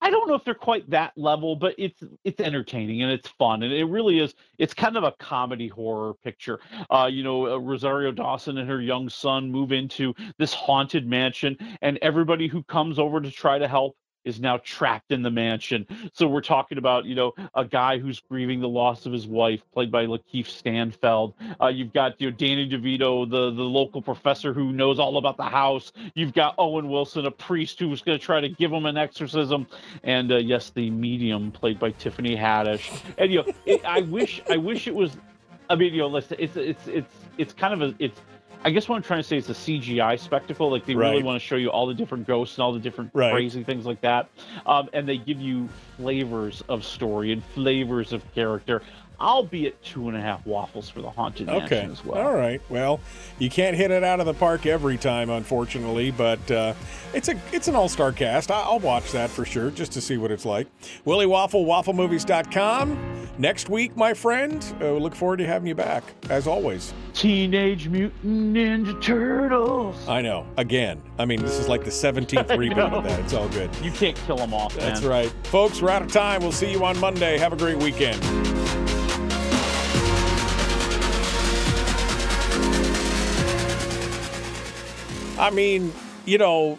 I 0.00 0.10
don't 0.10 0.28
know 0.28 0.34
if 0.34 0.44
they're 0.44 0.54
quite 0.54 0.88
that 0.90 1.12
level, 1.16 1.56
but 1.56 1.74
it's 1.76 2.02
it's 2.24 2.40
entertaining 2.40 3.02
and 3.02 3.10
it's 3.10 3.28
fun, 3.28 3.62
and 3.62 3.72
it 3.72 3.84
really 3.84 4.20
is. 4.20 4.34
It's 4.58 4.74
kind 4.74 4.96
of 4.96 5.04
a 5.04 5.12
comedy 5.18 5.68
horror 5.68 6.14
picture. 6.14 6.60
Uh, 6.90 7.08
you 7.10 7.22
know, 7.24 7.54
uh, 7.54 7.56
Rosario 7.58 8.12
Dawson 8.12 8.58
and 8.58 8.68
her 8.68 8.80
young 8.80 9.08
son 9.08 9.50
move 9.50 9.72
into 9.72 10.14
this 10.38 10.54
haunted 10.54 11.06
mansion, 11.06 11.56
and 11.82 11.98
everybody 12.00 12.46
who 12.46 12.62
comes 12.64 12.98
over 12.98 13.20
to 13.20 13.30
try 13.30 13.58
to 13.58 13.66
help 13.66 13.96
is 14.28 14.38
now 14.40 14.58
trapped 14.58 15.10
in 15.10 15.22
the 15.22 15.30
mansion. 15.30 15.86
So 16.12 16.28
we're 16.28 16.42
talking 16.42 16.78
about, 16.78 17.06
you 17.06 17.14
know, 17.14 17.34
a 17.54 17.64
guy 17.64 17.98
who's 17.98 18.20
grieving 18.20 18.60
the 18.60 18.68
loss 18.68 19.06
of 19.06 19.12
his 19.12 19.26
wife, 19.26 19.62
played 19.72 19.90
by 19.90 20.06
LaKeith 20.06 20.46
Stanfield. 20.46 21.34
Uh, 21.60 21.68
you've 21.68 21.92
got, 21.92 22.20
you 22.20 22.30
know, 22.30 22.36
Danny 22.36 22.68
DeVito, 22.68 23.28
the 23.28 23.50
the 23.50 23.62
local 23.62 24.02
professor 24.02 24.52
who 24.52 24.72
knows 24.72 24.98
all 24.98 25.16
about 25.16 25.36
the 25.36 25.44
house. 25.44 25.92
You've 26.14 26.34
got 26.34 26.54
Owen 26.58 26.88
Wilson, 26.88 27.26
a 27.26 27.30
priest 27.30 27.80
who's 27.80 28.02
going 28.02 28.18
to 28.18 28.24
try 28.24 28.40
to 28.40 28.48
give 28.48 28.72
him 28.72 28.86
an 28.86 28.96
exorcism, 28.96 29.66
and 30.04 30.30
uh, 30.30 30.36
yes, 30.36 30.70
the 30.70 30.90
medium, 30.90 31.50
played 31.50 31.78
by 31.78 31.90
Tiffany 31.92 32.36
Haddish. 32.36 33.02
And 33.16 33.32
you 33.32 33.42
know, 33.42 33.52
it, 33.66 33.84
I 33.84 34.02
wish, 34.02 34.42
I 34.50 34.56
wish 34.58 34.86
it 34.86 34.94
was. 34.94 35.16
I 35.70 35.74
mean, 35.74 35.92
you 35.94 36.00
know, 36.00 36.08
listen, 36.08 36.36
it's 36.38 36.56
it's 36.56 36.86
it's 36.86 37.14
it's 37.38 37.52
kind 37.52 37.74
of 37.74 37.82
a 37.82 37.94
it's. 37.98 38.20
I 38.64 38.70
guess 38.70 38.88
what 38.88 38.96
I'm 38.96 39.02
trying 39.02 39.20
to 39.20 39.24
say 39.24 39.36
is 39.36 39.48
a 39.48 39.54
CGI 39.54 40.18
spectacle. 40.18 40.70
Like 40.70 40.84
they 40.84 40.94
really 40.94 41.22
want 41.22 41.40
to 41.40 41.46
show 41.46 41.56
you 41.56 41.70
all 41.70 41.86
the 41.86 41.94
different 41.94 42.26
ghosts 42.26 42.56
and 42.56 42.62
all 42.62 42.72
the 42.72 42.80
different 42.80 43.10
Right. 43.14 43.32
crazy 43.32 43.62
things 43.62 43.86
like 43.86 44.00
that, 44.02 44.28
um, 44.66 44.88
and 44.92 45.08
they 45.08 45.16
give 45.16 45.40
you 45.40 45.68
flavors 45.96 46.62
of 46.68 46.84
story 46.84 47.32
and 47.32 47.42
flavors 47.42 48.12
of 48.12 48.22
character. 48.34 48.82
I'll 49.20 49.42
be 49.42 49.66
at 49.66 49.82
two 49.82 50.08
and 50.08 50.16
a 50.16 50.20
half 50.20 50.46
waffles 50.46 50.88
for 50.88 51.02
the 51.02 51.10
haunted 51.10 51.48
Okay. 51.48 51.58
mansion 51.76 51.90
as 51.90 52.04
well. 52.04 52.24
All 52.24 52.34
right. 52.34 52.60
Well, 52.68 53.00
you 53.38 53.50
can't 53.50 53.76
hit 53.76 53.90
it 53.90 54.04
out 54.04 54.20
of 54.20 54.26
the 54.26 54.34
park 54.34 54.64
every 54.64 54.96
time, 54.96 55.28
unfortunately, 55.30 56.12
but 56.12 56.48
uh, 56.50 56.74
it's 57.12 57.28
a 57.28 57.34
it's 57.52 57.66
an 57.68 57.74
all 57.74 57.88
star 57.88 58.12
cast. 58.12 58.50
I- 58.50 58.60
I'll 58.62 58.78
watch 58.78 59.10
that 59.12 59.28
for 59.30 59.44
sure, 59.44 59.70
just 59.70 59.90
to 59.92 60.00
see 60.00 60.18
what 60.18 60.30
it's 60.30 60.44
like. 60.44 60.68
Willie 61.04 61.26
Waffle, 61.26 61.64
wafflemovies.com. 61.64 63.16
Next 63.38 63.68
week, 63.68 63.96
my 63.96 64.14
friend. 64.14 64.64
Uh, 64.80 64.92
look 64.92 65.14
forward 65.14 65.36
to 65.38 65.46
having 65.46 65.68
you 65.68 65.74
back, 65.74 66.02
as 66.28 66.46
always. 66.48 66.92
Teenage 67.14 67.88
Mutant 67.88 68.54
Ninja 68.54 69.00
Turtles. 69.00 69.96
I 70.08 70.20
know. 70.22 70.44
Again, 70.56 71.00
I 71.18 71.24
mean, 71.24 71.40
this 71.42 71.58
is 71.58 71.68
like 71.68 71.84
the 71.84 71.90
17th 71.90 72.46
reboot 72.48 72.92
of 72.92 73.04
that. 73.04 73.18
It's 73.20 73.34
all 73.34 73.48
good. 73.50 73.70
You 73.82 73.92
can't 73.92 74.16
kill 74.26 74.36
them 74.36 74.52
off. 74.54 74.74
That's 74.76 75.00
man. 75.02 75.10
right. 75.10 75.32
Folks, 75.44 75.80
we're 75.80 75.90
out 75.90 76.02
of 76.02 76.10
time. 76.12 76.40
We'll 76.42 76.50
see 76.52 76.70
you 76.70 76.84
on 76.84 76.98
Monday. 76.98 77.38
Have 77.38 77.52
a 77.52 77.56
great 77.56 77.76
weekend. 77.78 78.20
I 85.38 85.50
mean, 85.50 85.92
you 86.26 86.38
know, 86.38 86.78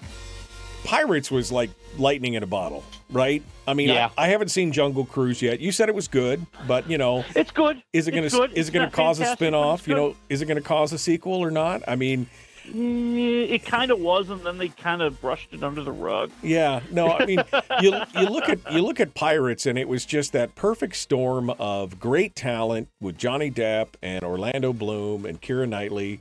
Pirates 0.84 1.31
was 1.31 1.52
like 1.52 1.69
lightning 1.98 2.34
in 2.34 2.44
a 2.44 2.48
bottle, 2.48 2.84
right? 3.11 3.44
I 3.68 3.73
mean, 3.73 3.90
Yeah. 3.90 4.10
I, 4.18 4.26
I 4.26 4.27
haven't 4.30 4.49
seen 4.49 4.72
Jungle 4.72 5.06
Cruise 5.06 5.41
yet. 5.41 5.60
You 5.60 5.72
said 5.72 5.90
it 5.90 5.95
was 5.95 6.07
good, 6.07 6.45
but 6.68 6.90
you 6.90 6.98
know, 6.98 7.23
It's 7.36 7.52
good. 7.52 7.81
is 7.94 8.07
it 8.07 8.11
going 8.11 8.27
to 8.30 8.44
is 8.57 8.69
it 8.69 8.72
going 8.72 8.90
to 8.90 8.95
cause 8.95 9.19
a 9.19 9.26
spin-off? 9.27 9.88
You 9.88 9.95
know, 9.95 10.15
is 10.30 10.41
it 10.41 10.45
going 10.45 10.57
to 10.61 10.68
cause 10.68 10.91
a 10.94 10.98
sequel 10.98 11.36
or 11.44 11.52
not? 11.52 11.81
I 11.88 11.95
mean, 11.95 12.27
Mm, 12.68 13.49
It 13.49 13.65
kind 13.65 13.90
of 13.90 13.99
was, 13.99 14.30
and 14.30 14.41
then 14.44 14.60
they 14.60 14.68
kind 14.68 15.02
of 15.02 15.19
brushed 15.22 15.53
it 15.53 15.64
under 15.64 15.81
the 15.81 15.91
rug. 15.91 16.30
Yeah, 16.44 16.81
no, 16.91 17.07
I 17.11 17.26
mean, 17.26 17.40
you 17.81 17.99
you 18.14 18.27
look 18.30 18.48
at 18.48 18.60
you 18.72 18.84
look 18.84 18.99
at 18.99 19.15
Pirates, 19.15 19.65
and 19.65 19.76
it 19.80 19.88
was 19.88 20.06
just 20.06 20.34
that 20.34 20.53
perfect 20.53 20.95
storm 20.98 21.49
of 21.57 21.99
great 21.99 22.36
talent 22.36 22.90
with 23.02 23.18
Johnny 23.18 23.49
Depp 23.49 23.88
and 24.03 24.23
Orlando 24.23 24.72
Bloom 24.72 25.26
and 25.26 25.41
Keira 25.41 25.68
Knightley. 25.68 26.19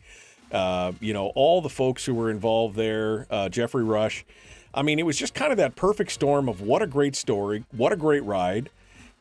Uh, 0.53 0.93
you 1.01 1.13
know, 1.13 1.27
all 1.35 1.61
the 1.61 1.69
folks 1.69 2.05
who 2.05 2.15
were 2.15 2.31
involved 2.31 2.77
there, 2.77 3.27
uh, 3.31 3.49
Geoffrey 3.49 3.85
Rush. 3.85 4.25
I 4.75 4.83
mean, 4.83 4.99
it 4.99 5.07
was 5.07 5.17
just 5.17 5.35
kind 5.35 5.51
of 5.51 5.59
that 5.59 5.77
perfect 5.77 6.13
storm 6.13 6.49
of 6.49 6.61
what 6.61 6.83
a 6.83 6.87
great 6.87 7.17
story, 7.17 7.65
what 7.73 7.93
a 7.93 7.97
great 7.97 8.23
ride, 8.25 8.71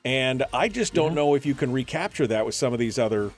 and 0.06 0.44
I 0.54 0.68
just 0.68 0.94
don't 0.94 1.14
know 1.16 1.36
if 1.36 1.46
you 1.46 1.54
can 1.56 1.72
recapture 1.72 2.28
that 2.28 2.46
with 2.46 2.54
some 2.56 2.74
of 2.74 2.80
these 2.80 3.00
other, 3.00 3.32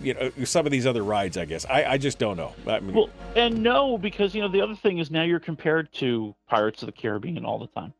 you 0.00 0.14
know, 0.14 0.30
some 0.44 0.66
of 0.66 0.72
these 0.72 0.86
other 0.86 1.02
rides. 1.02 1.36
I 1.36 1.44
guess 1.44 1.64
I, 1.66 1.84
I 1.84 1.98
just 1.98 2.18
don't 2.18 2.36
know. 2.36 2.52
I 2.66 2.80
mean, 2.80 2.94
Well, 2.94 3.08
and 3.34 3.62
no, 3.62 3.96
because 3.98 4.34
you 4.34 4.42
know 4.42 4.48
the 4.48 4.60
other 4.60 4.76
thing 4.76 4.98
is 4.98 5.10
now 5.10 5.22
you're 5.22 5.40
compared 5.40 5.92
to 5.94 6.34
Pirates 6.48 6.82
of 6.82 6.86
the 6.86 6.92
Caribbean 6.92 7.44
all 7.44 7.58
the 7.58 7.68
time, 7.68 7.94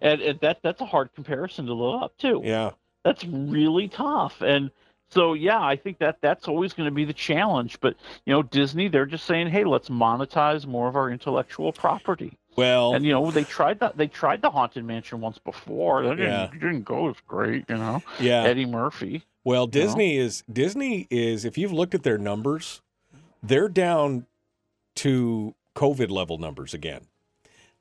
and, 0.00 0.20
and 0.20 0.40
that 0.40 0.60
that's 0.62 0.80
a 0.80 0.86
hard 0.86 1.14
comparison 1.14 1.66
to 1.66 1.74
live 1.74 2.02
up 2.02 2.18
to. 2.18 2.40
yeah. 2.44 2.70
That's 3.04 3.24
really 3.24 3.86
tough, 3.88 4.40
and 4.40 4.70
so 5.10 5.34
yeah, 5.34 5.60
I 5.60 5.76
think 5.76 5.98
that 5.98 6.18
that's 6.20 6.48
always 6.48 6.72
going 6.72 6.88
to 6.88 6.94
be 6.94 7.04
the 7.04 7.12
challenge. 7.12 7.78
But 7.80 7.96
you 8.24 8.32
know, 8.32 8.42
Disney, 8.42 8.88
they're 8.88 9.06
just 9.06 9.24
saying, 9.26 9.48
hey, 9.48 9.64
let's 9.64 9.88
monetize 9.88 10.66
more 10.66 10.88
of 10.88 10.96
our 10.96 11.10
intellectual 11.10 11.72
property. 11.72 12.36
Well, 12.56 12.94
And 12.94 13.04
you 13.04 13.12
know, 13.12 13.30
they 13.30 13.44
tried 13.44 13.80
that. 13.80 13.96
They 13.98 14.06
tried 14.06 14.40
the 14.42 14.50
Haunted 14.50 14.84
Mansion 14.84 15.20
once 15.20 15.38
before. 15.38 16.02
That 16.02 16.16
didn't, 16.16 16.30
Yeah. 16.30 16.48
didn't 16.52 16.84
go 16.84 17.10
as 17.10 17.16
great, 17.28 17.66
you 17.68 17.76
know. 17.76 18.02
Yeah. 18.18 18.44
Eddie 18.44 18.64
Murphy. 18.66 19.24
Well, 19.44 19.62
you 19.62 19.66
know? 19.66 19.70
Disney 19.86 20.16
is 20.16 20.42
Disney 20.50 21.06
is 21.10 21.44
if 21.44 21.58
you've 21.58 21.72
looked 21.72 21.94
at 21.94 22.02
their 22.02 22.18
numbers, 22.18 22.80
they're 23.42 23.68
down 23.68 24.26
to 24.96 25.54
COVID 25.74 26.10
level 26.10 26.38
numbers 26.38 26.72
again. 26.72 27.02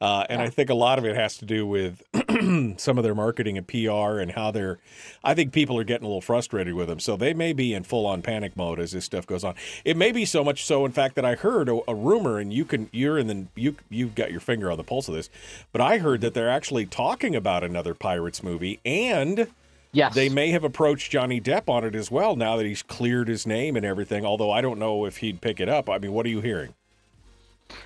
Uh, 0.01 0.25
and 0.29 0.41
I 0.41 0.49
think 0.49 0.69
a 0.69 0.75
lot 0.75 0.99
of 0.99 1.05
it 1.05 1.15
has 1.15 1.37
to 1.37 1.45
do 1.45 1.65
with 1.65 2.03
some 2.77 2.97
of 2.97 3.03
their 3.03 3.15
marketing 3.15 3.57
and 3.57 3.65
PR 3.65 4.19
and 4.19 4.31
how 4.31 4.51
they're. 4.51 4.77
I 5.23 5.33
think 5.33 5.53
people 5.53 5.77
are 5.79 5.85
getting 5.85 6.03
a 6.03 6.07
little 6.07 6.21
frustrated 6.21 6.73
with 6.73 6.89
them, 6.89 6.99
so 6.99 7.15
they 7.15 7.33
may 7.33 7.53
be 7.53 7.73
in 7.73 7.83
full 7.83 8.05
on 8.05 8.21
panic 8.21 8.57
mode 8.57 8.79
as 8.79 8.91
this 8.91 9.05
stuff 9.05 9.25
goes 9.25 9.43
on. 9.45 9.55
It 9.85 9.95
may 9.95 10.11
be 10.11 10.25
so 10.25 10.43
much 10.43 10.65
so, 10.65 10.85
in 10.85 10.91
fact, 10.91 11.15
that 11.15 11.23
I 11.23 11.35
heard 11.35 11.69
a, 11.69 11.79
a 11.87 11.95
rumor, 11.95 12.39
and 12.39 12.51
you 12.51 12.65
can 12.65 12.89
you're 12.91 13.17
in 13.17 13.27
the 13.27 13.45
you 13.55 13.77
you've 13.89 14.15
got 14.15 14.31
your 14.31 14.41
finger 14.41 14.69
on 14.69 14.77
the 14.77 14.83
pulse 14.83 15.07
of 15.07 15.13
this, 15.15 15.29
but 15.71 15.79
I 15.79 15.99
heard 15.99 16.19
that 16.21 16.33
they're 16.33 16.49
actually 16.49 16.85
talking 16.85 17.35
about 17.35 17.63
another 17.63 17.93
Pirates 17.93 18.43
movie, 18.43 18.79
and 18.85 19.47
Yes. 19.93 20.13
they 20.13 20.27
may 20.27 20.49
have 20.49 20.65
approached 20.65 21.09
Johnny 21.09 21.39
Depp 21.39 21.69
on 21.69 21.85
it 21.85 21.95
as 21.95 22.11
well 22.11 22.35
now 22.35 22.57
that 22.57 22.65
he's 22.65 22.83
cleared 22.83 23.29
his 23.29 23.47
name 23.47 23.77
and 23.77 23.85
everything. 23.85 24.25
Although 24.25 24.51
I 24.51 24.59
don't 24.59 24.77
know 24.77 25.05
if 25.05 25.17
he'd 25.17 25.39
pick 25.39 25.61
it 25.61 25.69
up. 25.69 25.89
I 25.89 25.99
mean, 25.99 26.11
what 26.11 26.25
are 26.25 26.29
you 26.29 26.41
hearing? 26.41 26.73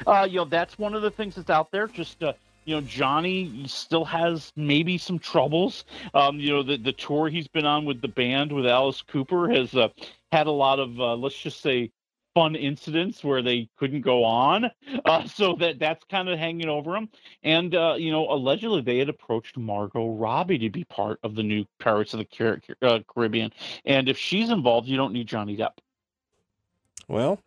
Uh, 0.05 0.27
you 0.29 0.37
know, 0.37 0.45
that's 0.45 0.77
one 0.77 0.93
of 0.93 1.01
the 1.01 1.11
things 1.11 1.35
that's 1.35 1.49
out 1.49 1.71
there. 1.71 1.87
Just 1.87 2.23
uh, 2.23 2.33
you 2.65 2.75
know, 2.75 2.81
Johnny 2.81 3.63
still 3.67 4.05
has 4.05 4.51
maybe 4.55 4.97
some 4.97 5.19
troubles. 5.19 5.85
Um, 6.13 6.39
you 6.39 6.51
know, 6.51 6.63
the 6.63 6.77
the 6.77 6.93
tour 6.93 7.29
he's 7.29 7.47
been 7.47 7.65
on 7.65 7.85
with 7.85 8.01
the 8.01 8.07
band 8.07 8.51
with 8.51 8.67
Alice 8.67 9.01
Cooper 9.01 9.49
has 9.49 9.73
uh, 9.75 9.89
had 10.31 10.47
a 10.47 10.51
lot 10.51 10.79
of 10.79 10.99
uh, 10.99 11.15
let's 11.15 11.37
just 11.37 11.61
say 11.61 11.91
fun 12.35 12.55
incidents 12.55 13.23
where 13.23 13.41
they 13.41 13.67
couldn't 13.77 14.01
go 14.01 14.23
on. 14.23 14.69
Uh, 15.05 15.25
so 15.25 15.55
that 15.55 15.79
that's 15.79 16.03
kind 16.05 16.29
of 16.29 16.37
hanging 16.37 16.67
over 16.67 16.95
him. 16.95 17.09
And 17.41 17.73
uh, 17.73 17.95
you 17.97 18.11
know, 18.11 18.29
allegedly 18.29 18.81
they 18.81 18.97
had 18.97 19.07
approached 19.09 19.57
Margot 19.57 20.09
Robbie 20.09 20.59
to 20.59 20.69
be 20.69 20.83
part 20.83 21.19
of 21.23 21.35
the 21.35 21.41
new 21.41 21.65
Pirates 21.79 22.13
of 22.13 22.19
the 22.19 22.25
Car- 22.25 22.59
Caribbean. 23.07 23.51
And 23.85 24.09
if 24.09 24.17
she's 24.17 24.49
involved, 24.49 24.87
you 24.87 24.97
don't 24.97 25.13
need 25.13 25.25
Johnny 25.25 25.55
Depp. 25.55 25.77
Well, 27.07 27.39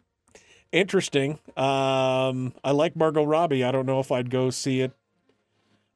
interesting. 0.72 1.38
Um, 1.56 2.54
I 2.64 2.72
like 2.72 2.96
Margot 2.96 3.24
Robbie. 3.24 3.62
I 3.62 3.70
don't 3.70 3.86
know 3.86 4.00
if 4.00 4.10
I'd 4.10 4.30
go 4.30 4.50
see 4.50 4.80
it. 4.80 4.92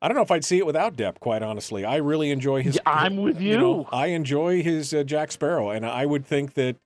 I 0.01 0.09
don't 0.09 0.16
know 0.16 0.23
if 0.23 0.31
I'd 0.31 0.44
see 0.44 0.59
it 0.59 0.66
without 0.66 0.97
Depp. 0.97 1.19
Quite 1.20 1.43
honestly, 1.43 1.85
I 1.85 1.97
really 1.97 2.31
enjoy 2.31 2.62
his. 2.62 2.78
I'm 2.86 3.16
with 3.16 3.40
you. 3.40 3.59
know, 3.59 3.89
I 3.90 4.09
enjoy 4.09 4.62
his 4.62 4.93
uh, 4.94 5.03
Jack 5.03 5.32
Sparrow, 5.32 5.70
and 5.70 5.85
I 5.85 6.07
would 6.07 6.24
think 6.27 6.55
that. 6.55 6.77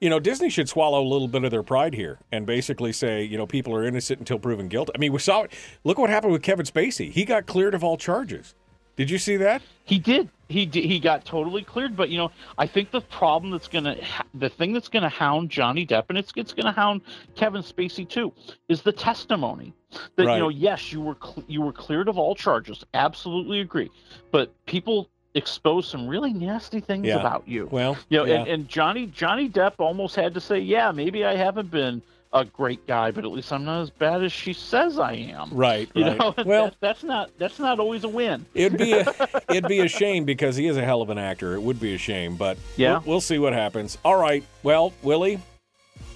You 0.00 0.10
know, 0.10 0.20
Disney 0.20 0.50
should 0.50 0.68
swallow 0.68 1.00
a 1.00 1.08
little 1.08 1.28
bit 1.28 1.44
of 1.44 1.50
their 1.50 1.62
pride 1.62 1.94
here 1.94 2.18
and 2.30 2.44
basically 2.44 2.92
say, 2.92 3.22
you 3.22 3.38
know, 3.38 3.46
people 3.46 3.74
are 3.74 3.84
innocent 3.84 4.18
until 4.18 4.38
proven 4.38 4.68
guilty. 4.68 4.92
I 4.94 4.98
mean, 4.98 5.12
we 5.14 5.18
saw 5.18 5.42
it. 5.42 5.52
Look 5.82 5.96
what 5.96 6.10
happened 6.10 6.32
with 6.32 6.42
Kevin 6.42 6.66
Spacey. 6.66 7.10
He 7.10 7.24
got 7.24 7.46
cleared 7.46 7.74
of 7.74 7.82
all 7.82 7.96
charges. 7.96 8.54
Did 8.96 9.08
you 9.08 9.16
see 9.16 9.36
that? 9.36 9.62
He 9.84 9.98
did. 9.98 10.28
He 10.48 10.66
he 10.66 10.98
got 11.00 11.24
totally 11.24 11.62
cleared. 11.62 11.96
But 11.96 12.10
you 12.10 12.18
know, 12.18 12.30
I 12.58 12.66
think 12.66 12.90
the 12.90 13.00
problem 13.00 13.50
that's 13.50 13.68
gonna, 13.68 13.96
the 14.34 14.48
thing 14.48 14.72
that's 14.72 14.88
gonna 14.88 15.08
hound 15.08 15.50
Johnny 15.50 15.86
Depp, 15.86 16.04
and 16.10 16.18
it's 16.18 16.32
it's 16.36 16.52
gonna 16.52 16.72
hound 16.72 17.00
Kevin 17.34 17.62
Spacey 17.62 18.08
too, 18.08 18.32
is 18.68 18.82
the 18.82 18.92
testimony. 18.92 19.72
That 20.16 20.26
Right. 20.26 20.34
you 20.34 20.40
know, 20.40 20.48
yes, 20.48 20.92
you 20.92 21.00
were 21.00 21.16
cl- 21.22 21.44
you 21.46 21.62
were 21.62 21.72
cleared 21.72 22.08
of 22.08 22.18
all 22.18 22.34
charges. 22.34 22.84
Absolutely 22.94 23.60
agree. 23.60 23.90
But 24.32 24.52
people 24.66 25.08
exposed 25.34 25.88
some 25.90 26.06
really 26.06 26.32
nasty 26.32 26.78
things 26.80 27.06
Yeah. 27.06 27.18
about 27.18 27.46
you. 27.48 27.68
Well, 27.72 27.96
you 28.08 28.18
know, 28.18 28.24
yeah. 28.24 28.40
and, 28.40 28.48
and 28.48 28.68
Johnny 28.68 29.06
Johnny 29.06 29.48
Depp 29.48 29.74
almost 29.78 30.14
had 30.14 30.34
to 30.34 30.40
say, 30.40 30.58
yeah, 30.60 30.92
maybe 30.92 31.24
I 31.24 31.34
haven't 31.36 31.70
been 31.70 32.02
a 32.34 32.44
great 32.44 32.86
guy, 32.86 33.10
but 33.12 33.24
at 33.24 33.30
least 33.30 33.52
I'm 33.52 33.64
not 33.64 33.80
as 33.82 33.90
bad 33.90 34.22
as 34.22 34.32
she 34.32 34.52
says 34.52 34.98
I 34.98 35.12
am. 35.12 35.48
Right, 35.52 35.88
You 35.94 36.04
right. 36.04 36.18
know, 36.18 36.34
Well- 36.44 36.64
that, 36.66 36.76
that's 36.80 37.02
not 37.04 37.30
that's 37.38 37.58
not 37.58 37.78
always 37.80 38.04
a 38.04 38.08
win. 38.08 38.44
It'd 38.54 38.76
be 38.78 38.92
a 38.92 39.06
it'd 39.48 39.68
be 39.68 39.80
a 39.80 39.88
shame 39.88 40.24
because 40.24 40.56
he 40.56 40.66
is 40.66 40.76
a 40.76 40.84
hell 40.84 41.00
of 41.00 41.10
an 41.10 41.18
actor. 41.18 41.54
It 41.54 41.62
would 41.62 41.80
be 41.80 41.94
a 41.94 41.98
shame, 41.98 42.36
but 42.36 42.58
Yeah. 42.76 42.94
we'll, 42.98 43.02
we'll 43.06 43.20
see 43.20 43.38
what 43.38 43.52
happens. 43.52 43.96
All 44.04 44.16
right. 44.16 44.42
Well, 44.62 44.92
Willie, 45.02 45.38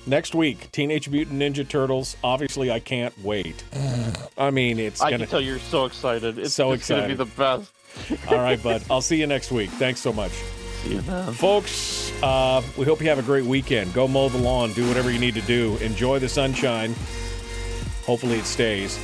next 0.07 0.35
week, 0.35 0.70
Teenage 0.73 1.09
Mutant 1.09 1.40
Ninja 1.40 1.66
Turtles. 1.69 2.16
Obviously, 2.24 2.70
I 2.70 2.81
can't 2.81 3.16
wait. 3.23 3.62
I 4.36 4.51
mean, 4.51 4.78
it's 4.78 5.01
I 5.01 5.11
gonna. 5.11 5.24
can 5.24 5.31
tell 5.31 5.40
you're 5.40 5.59
so 5.61 5.85
excited. 5.85 6.39
It's, 6.39 6.53
So 6.55 6.73
it's 6.73 6.89
gonna 6.89 7.07
be 7.09 7.15
the 7.15 7.24
best. 7.27 7.73
All 8.28 8.36
right, 8.39 8.61
bud. 8.62 8.82
I'll 8.90 9.01
see 9.01 9.19
you 9.20 9.27
next 9.27 9.53
week. 9.53 9.70
Thanks 9.70 10.01
so 10.01 10.12
much. 10.12 10.32
See 10.82 10.94
you 10.94 11.00
then. 11.00 11.32
Folks, 11.32 12.12
uh, 12.22 12.62
we 12.76 12.84
hope 12.84 13.00
you 13.00 13.09
have 13.09 13.18
a 13.18 13.22
great 13.22 13.44
weekend. 13.44 13.92
Go 13.94 14.06
mow 14.06 14.28
the 14.28 14.38
lawn, 14.38 14.72
do 14.72 14.86
whatever 14.86 15.10
you 15.10 15.18
need 15.18 15.34
to 15.34 15.42
do. 15.42 15.76
Enjoy 15.78 16.18
the 16.18 16.28
sunshine. 16.28 16.94
Hopefully, 18.05 18.38
it 18.38 18.44
stays. 18.44 18.98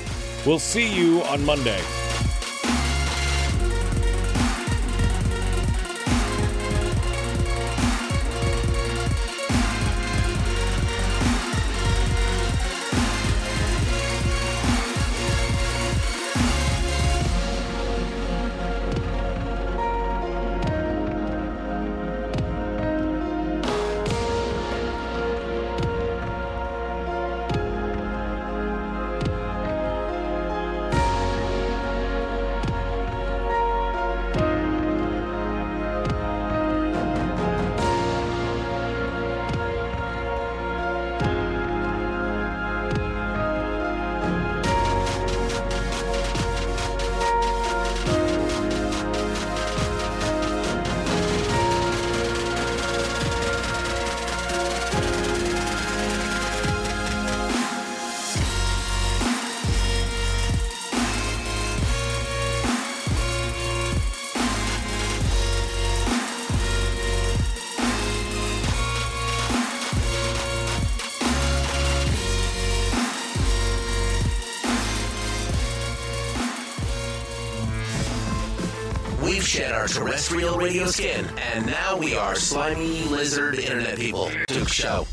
We'll 0.46 0.58
see 0.58 0.92
you 0.94 1.22
on 1.24 1.44
Monday. 1.44 1.80
Slimy 82.54 83.02
lizard 83.10 83.58
internet 83.58 83.98
people. 83.98 84.30
Duke 84.46 84.68
Show. 84.68 85.08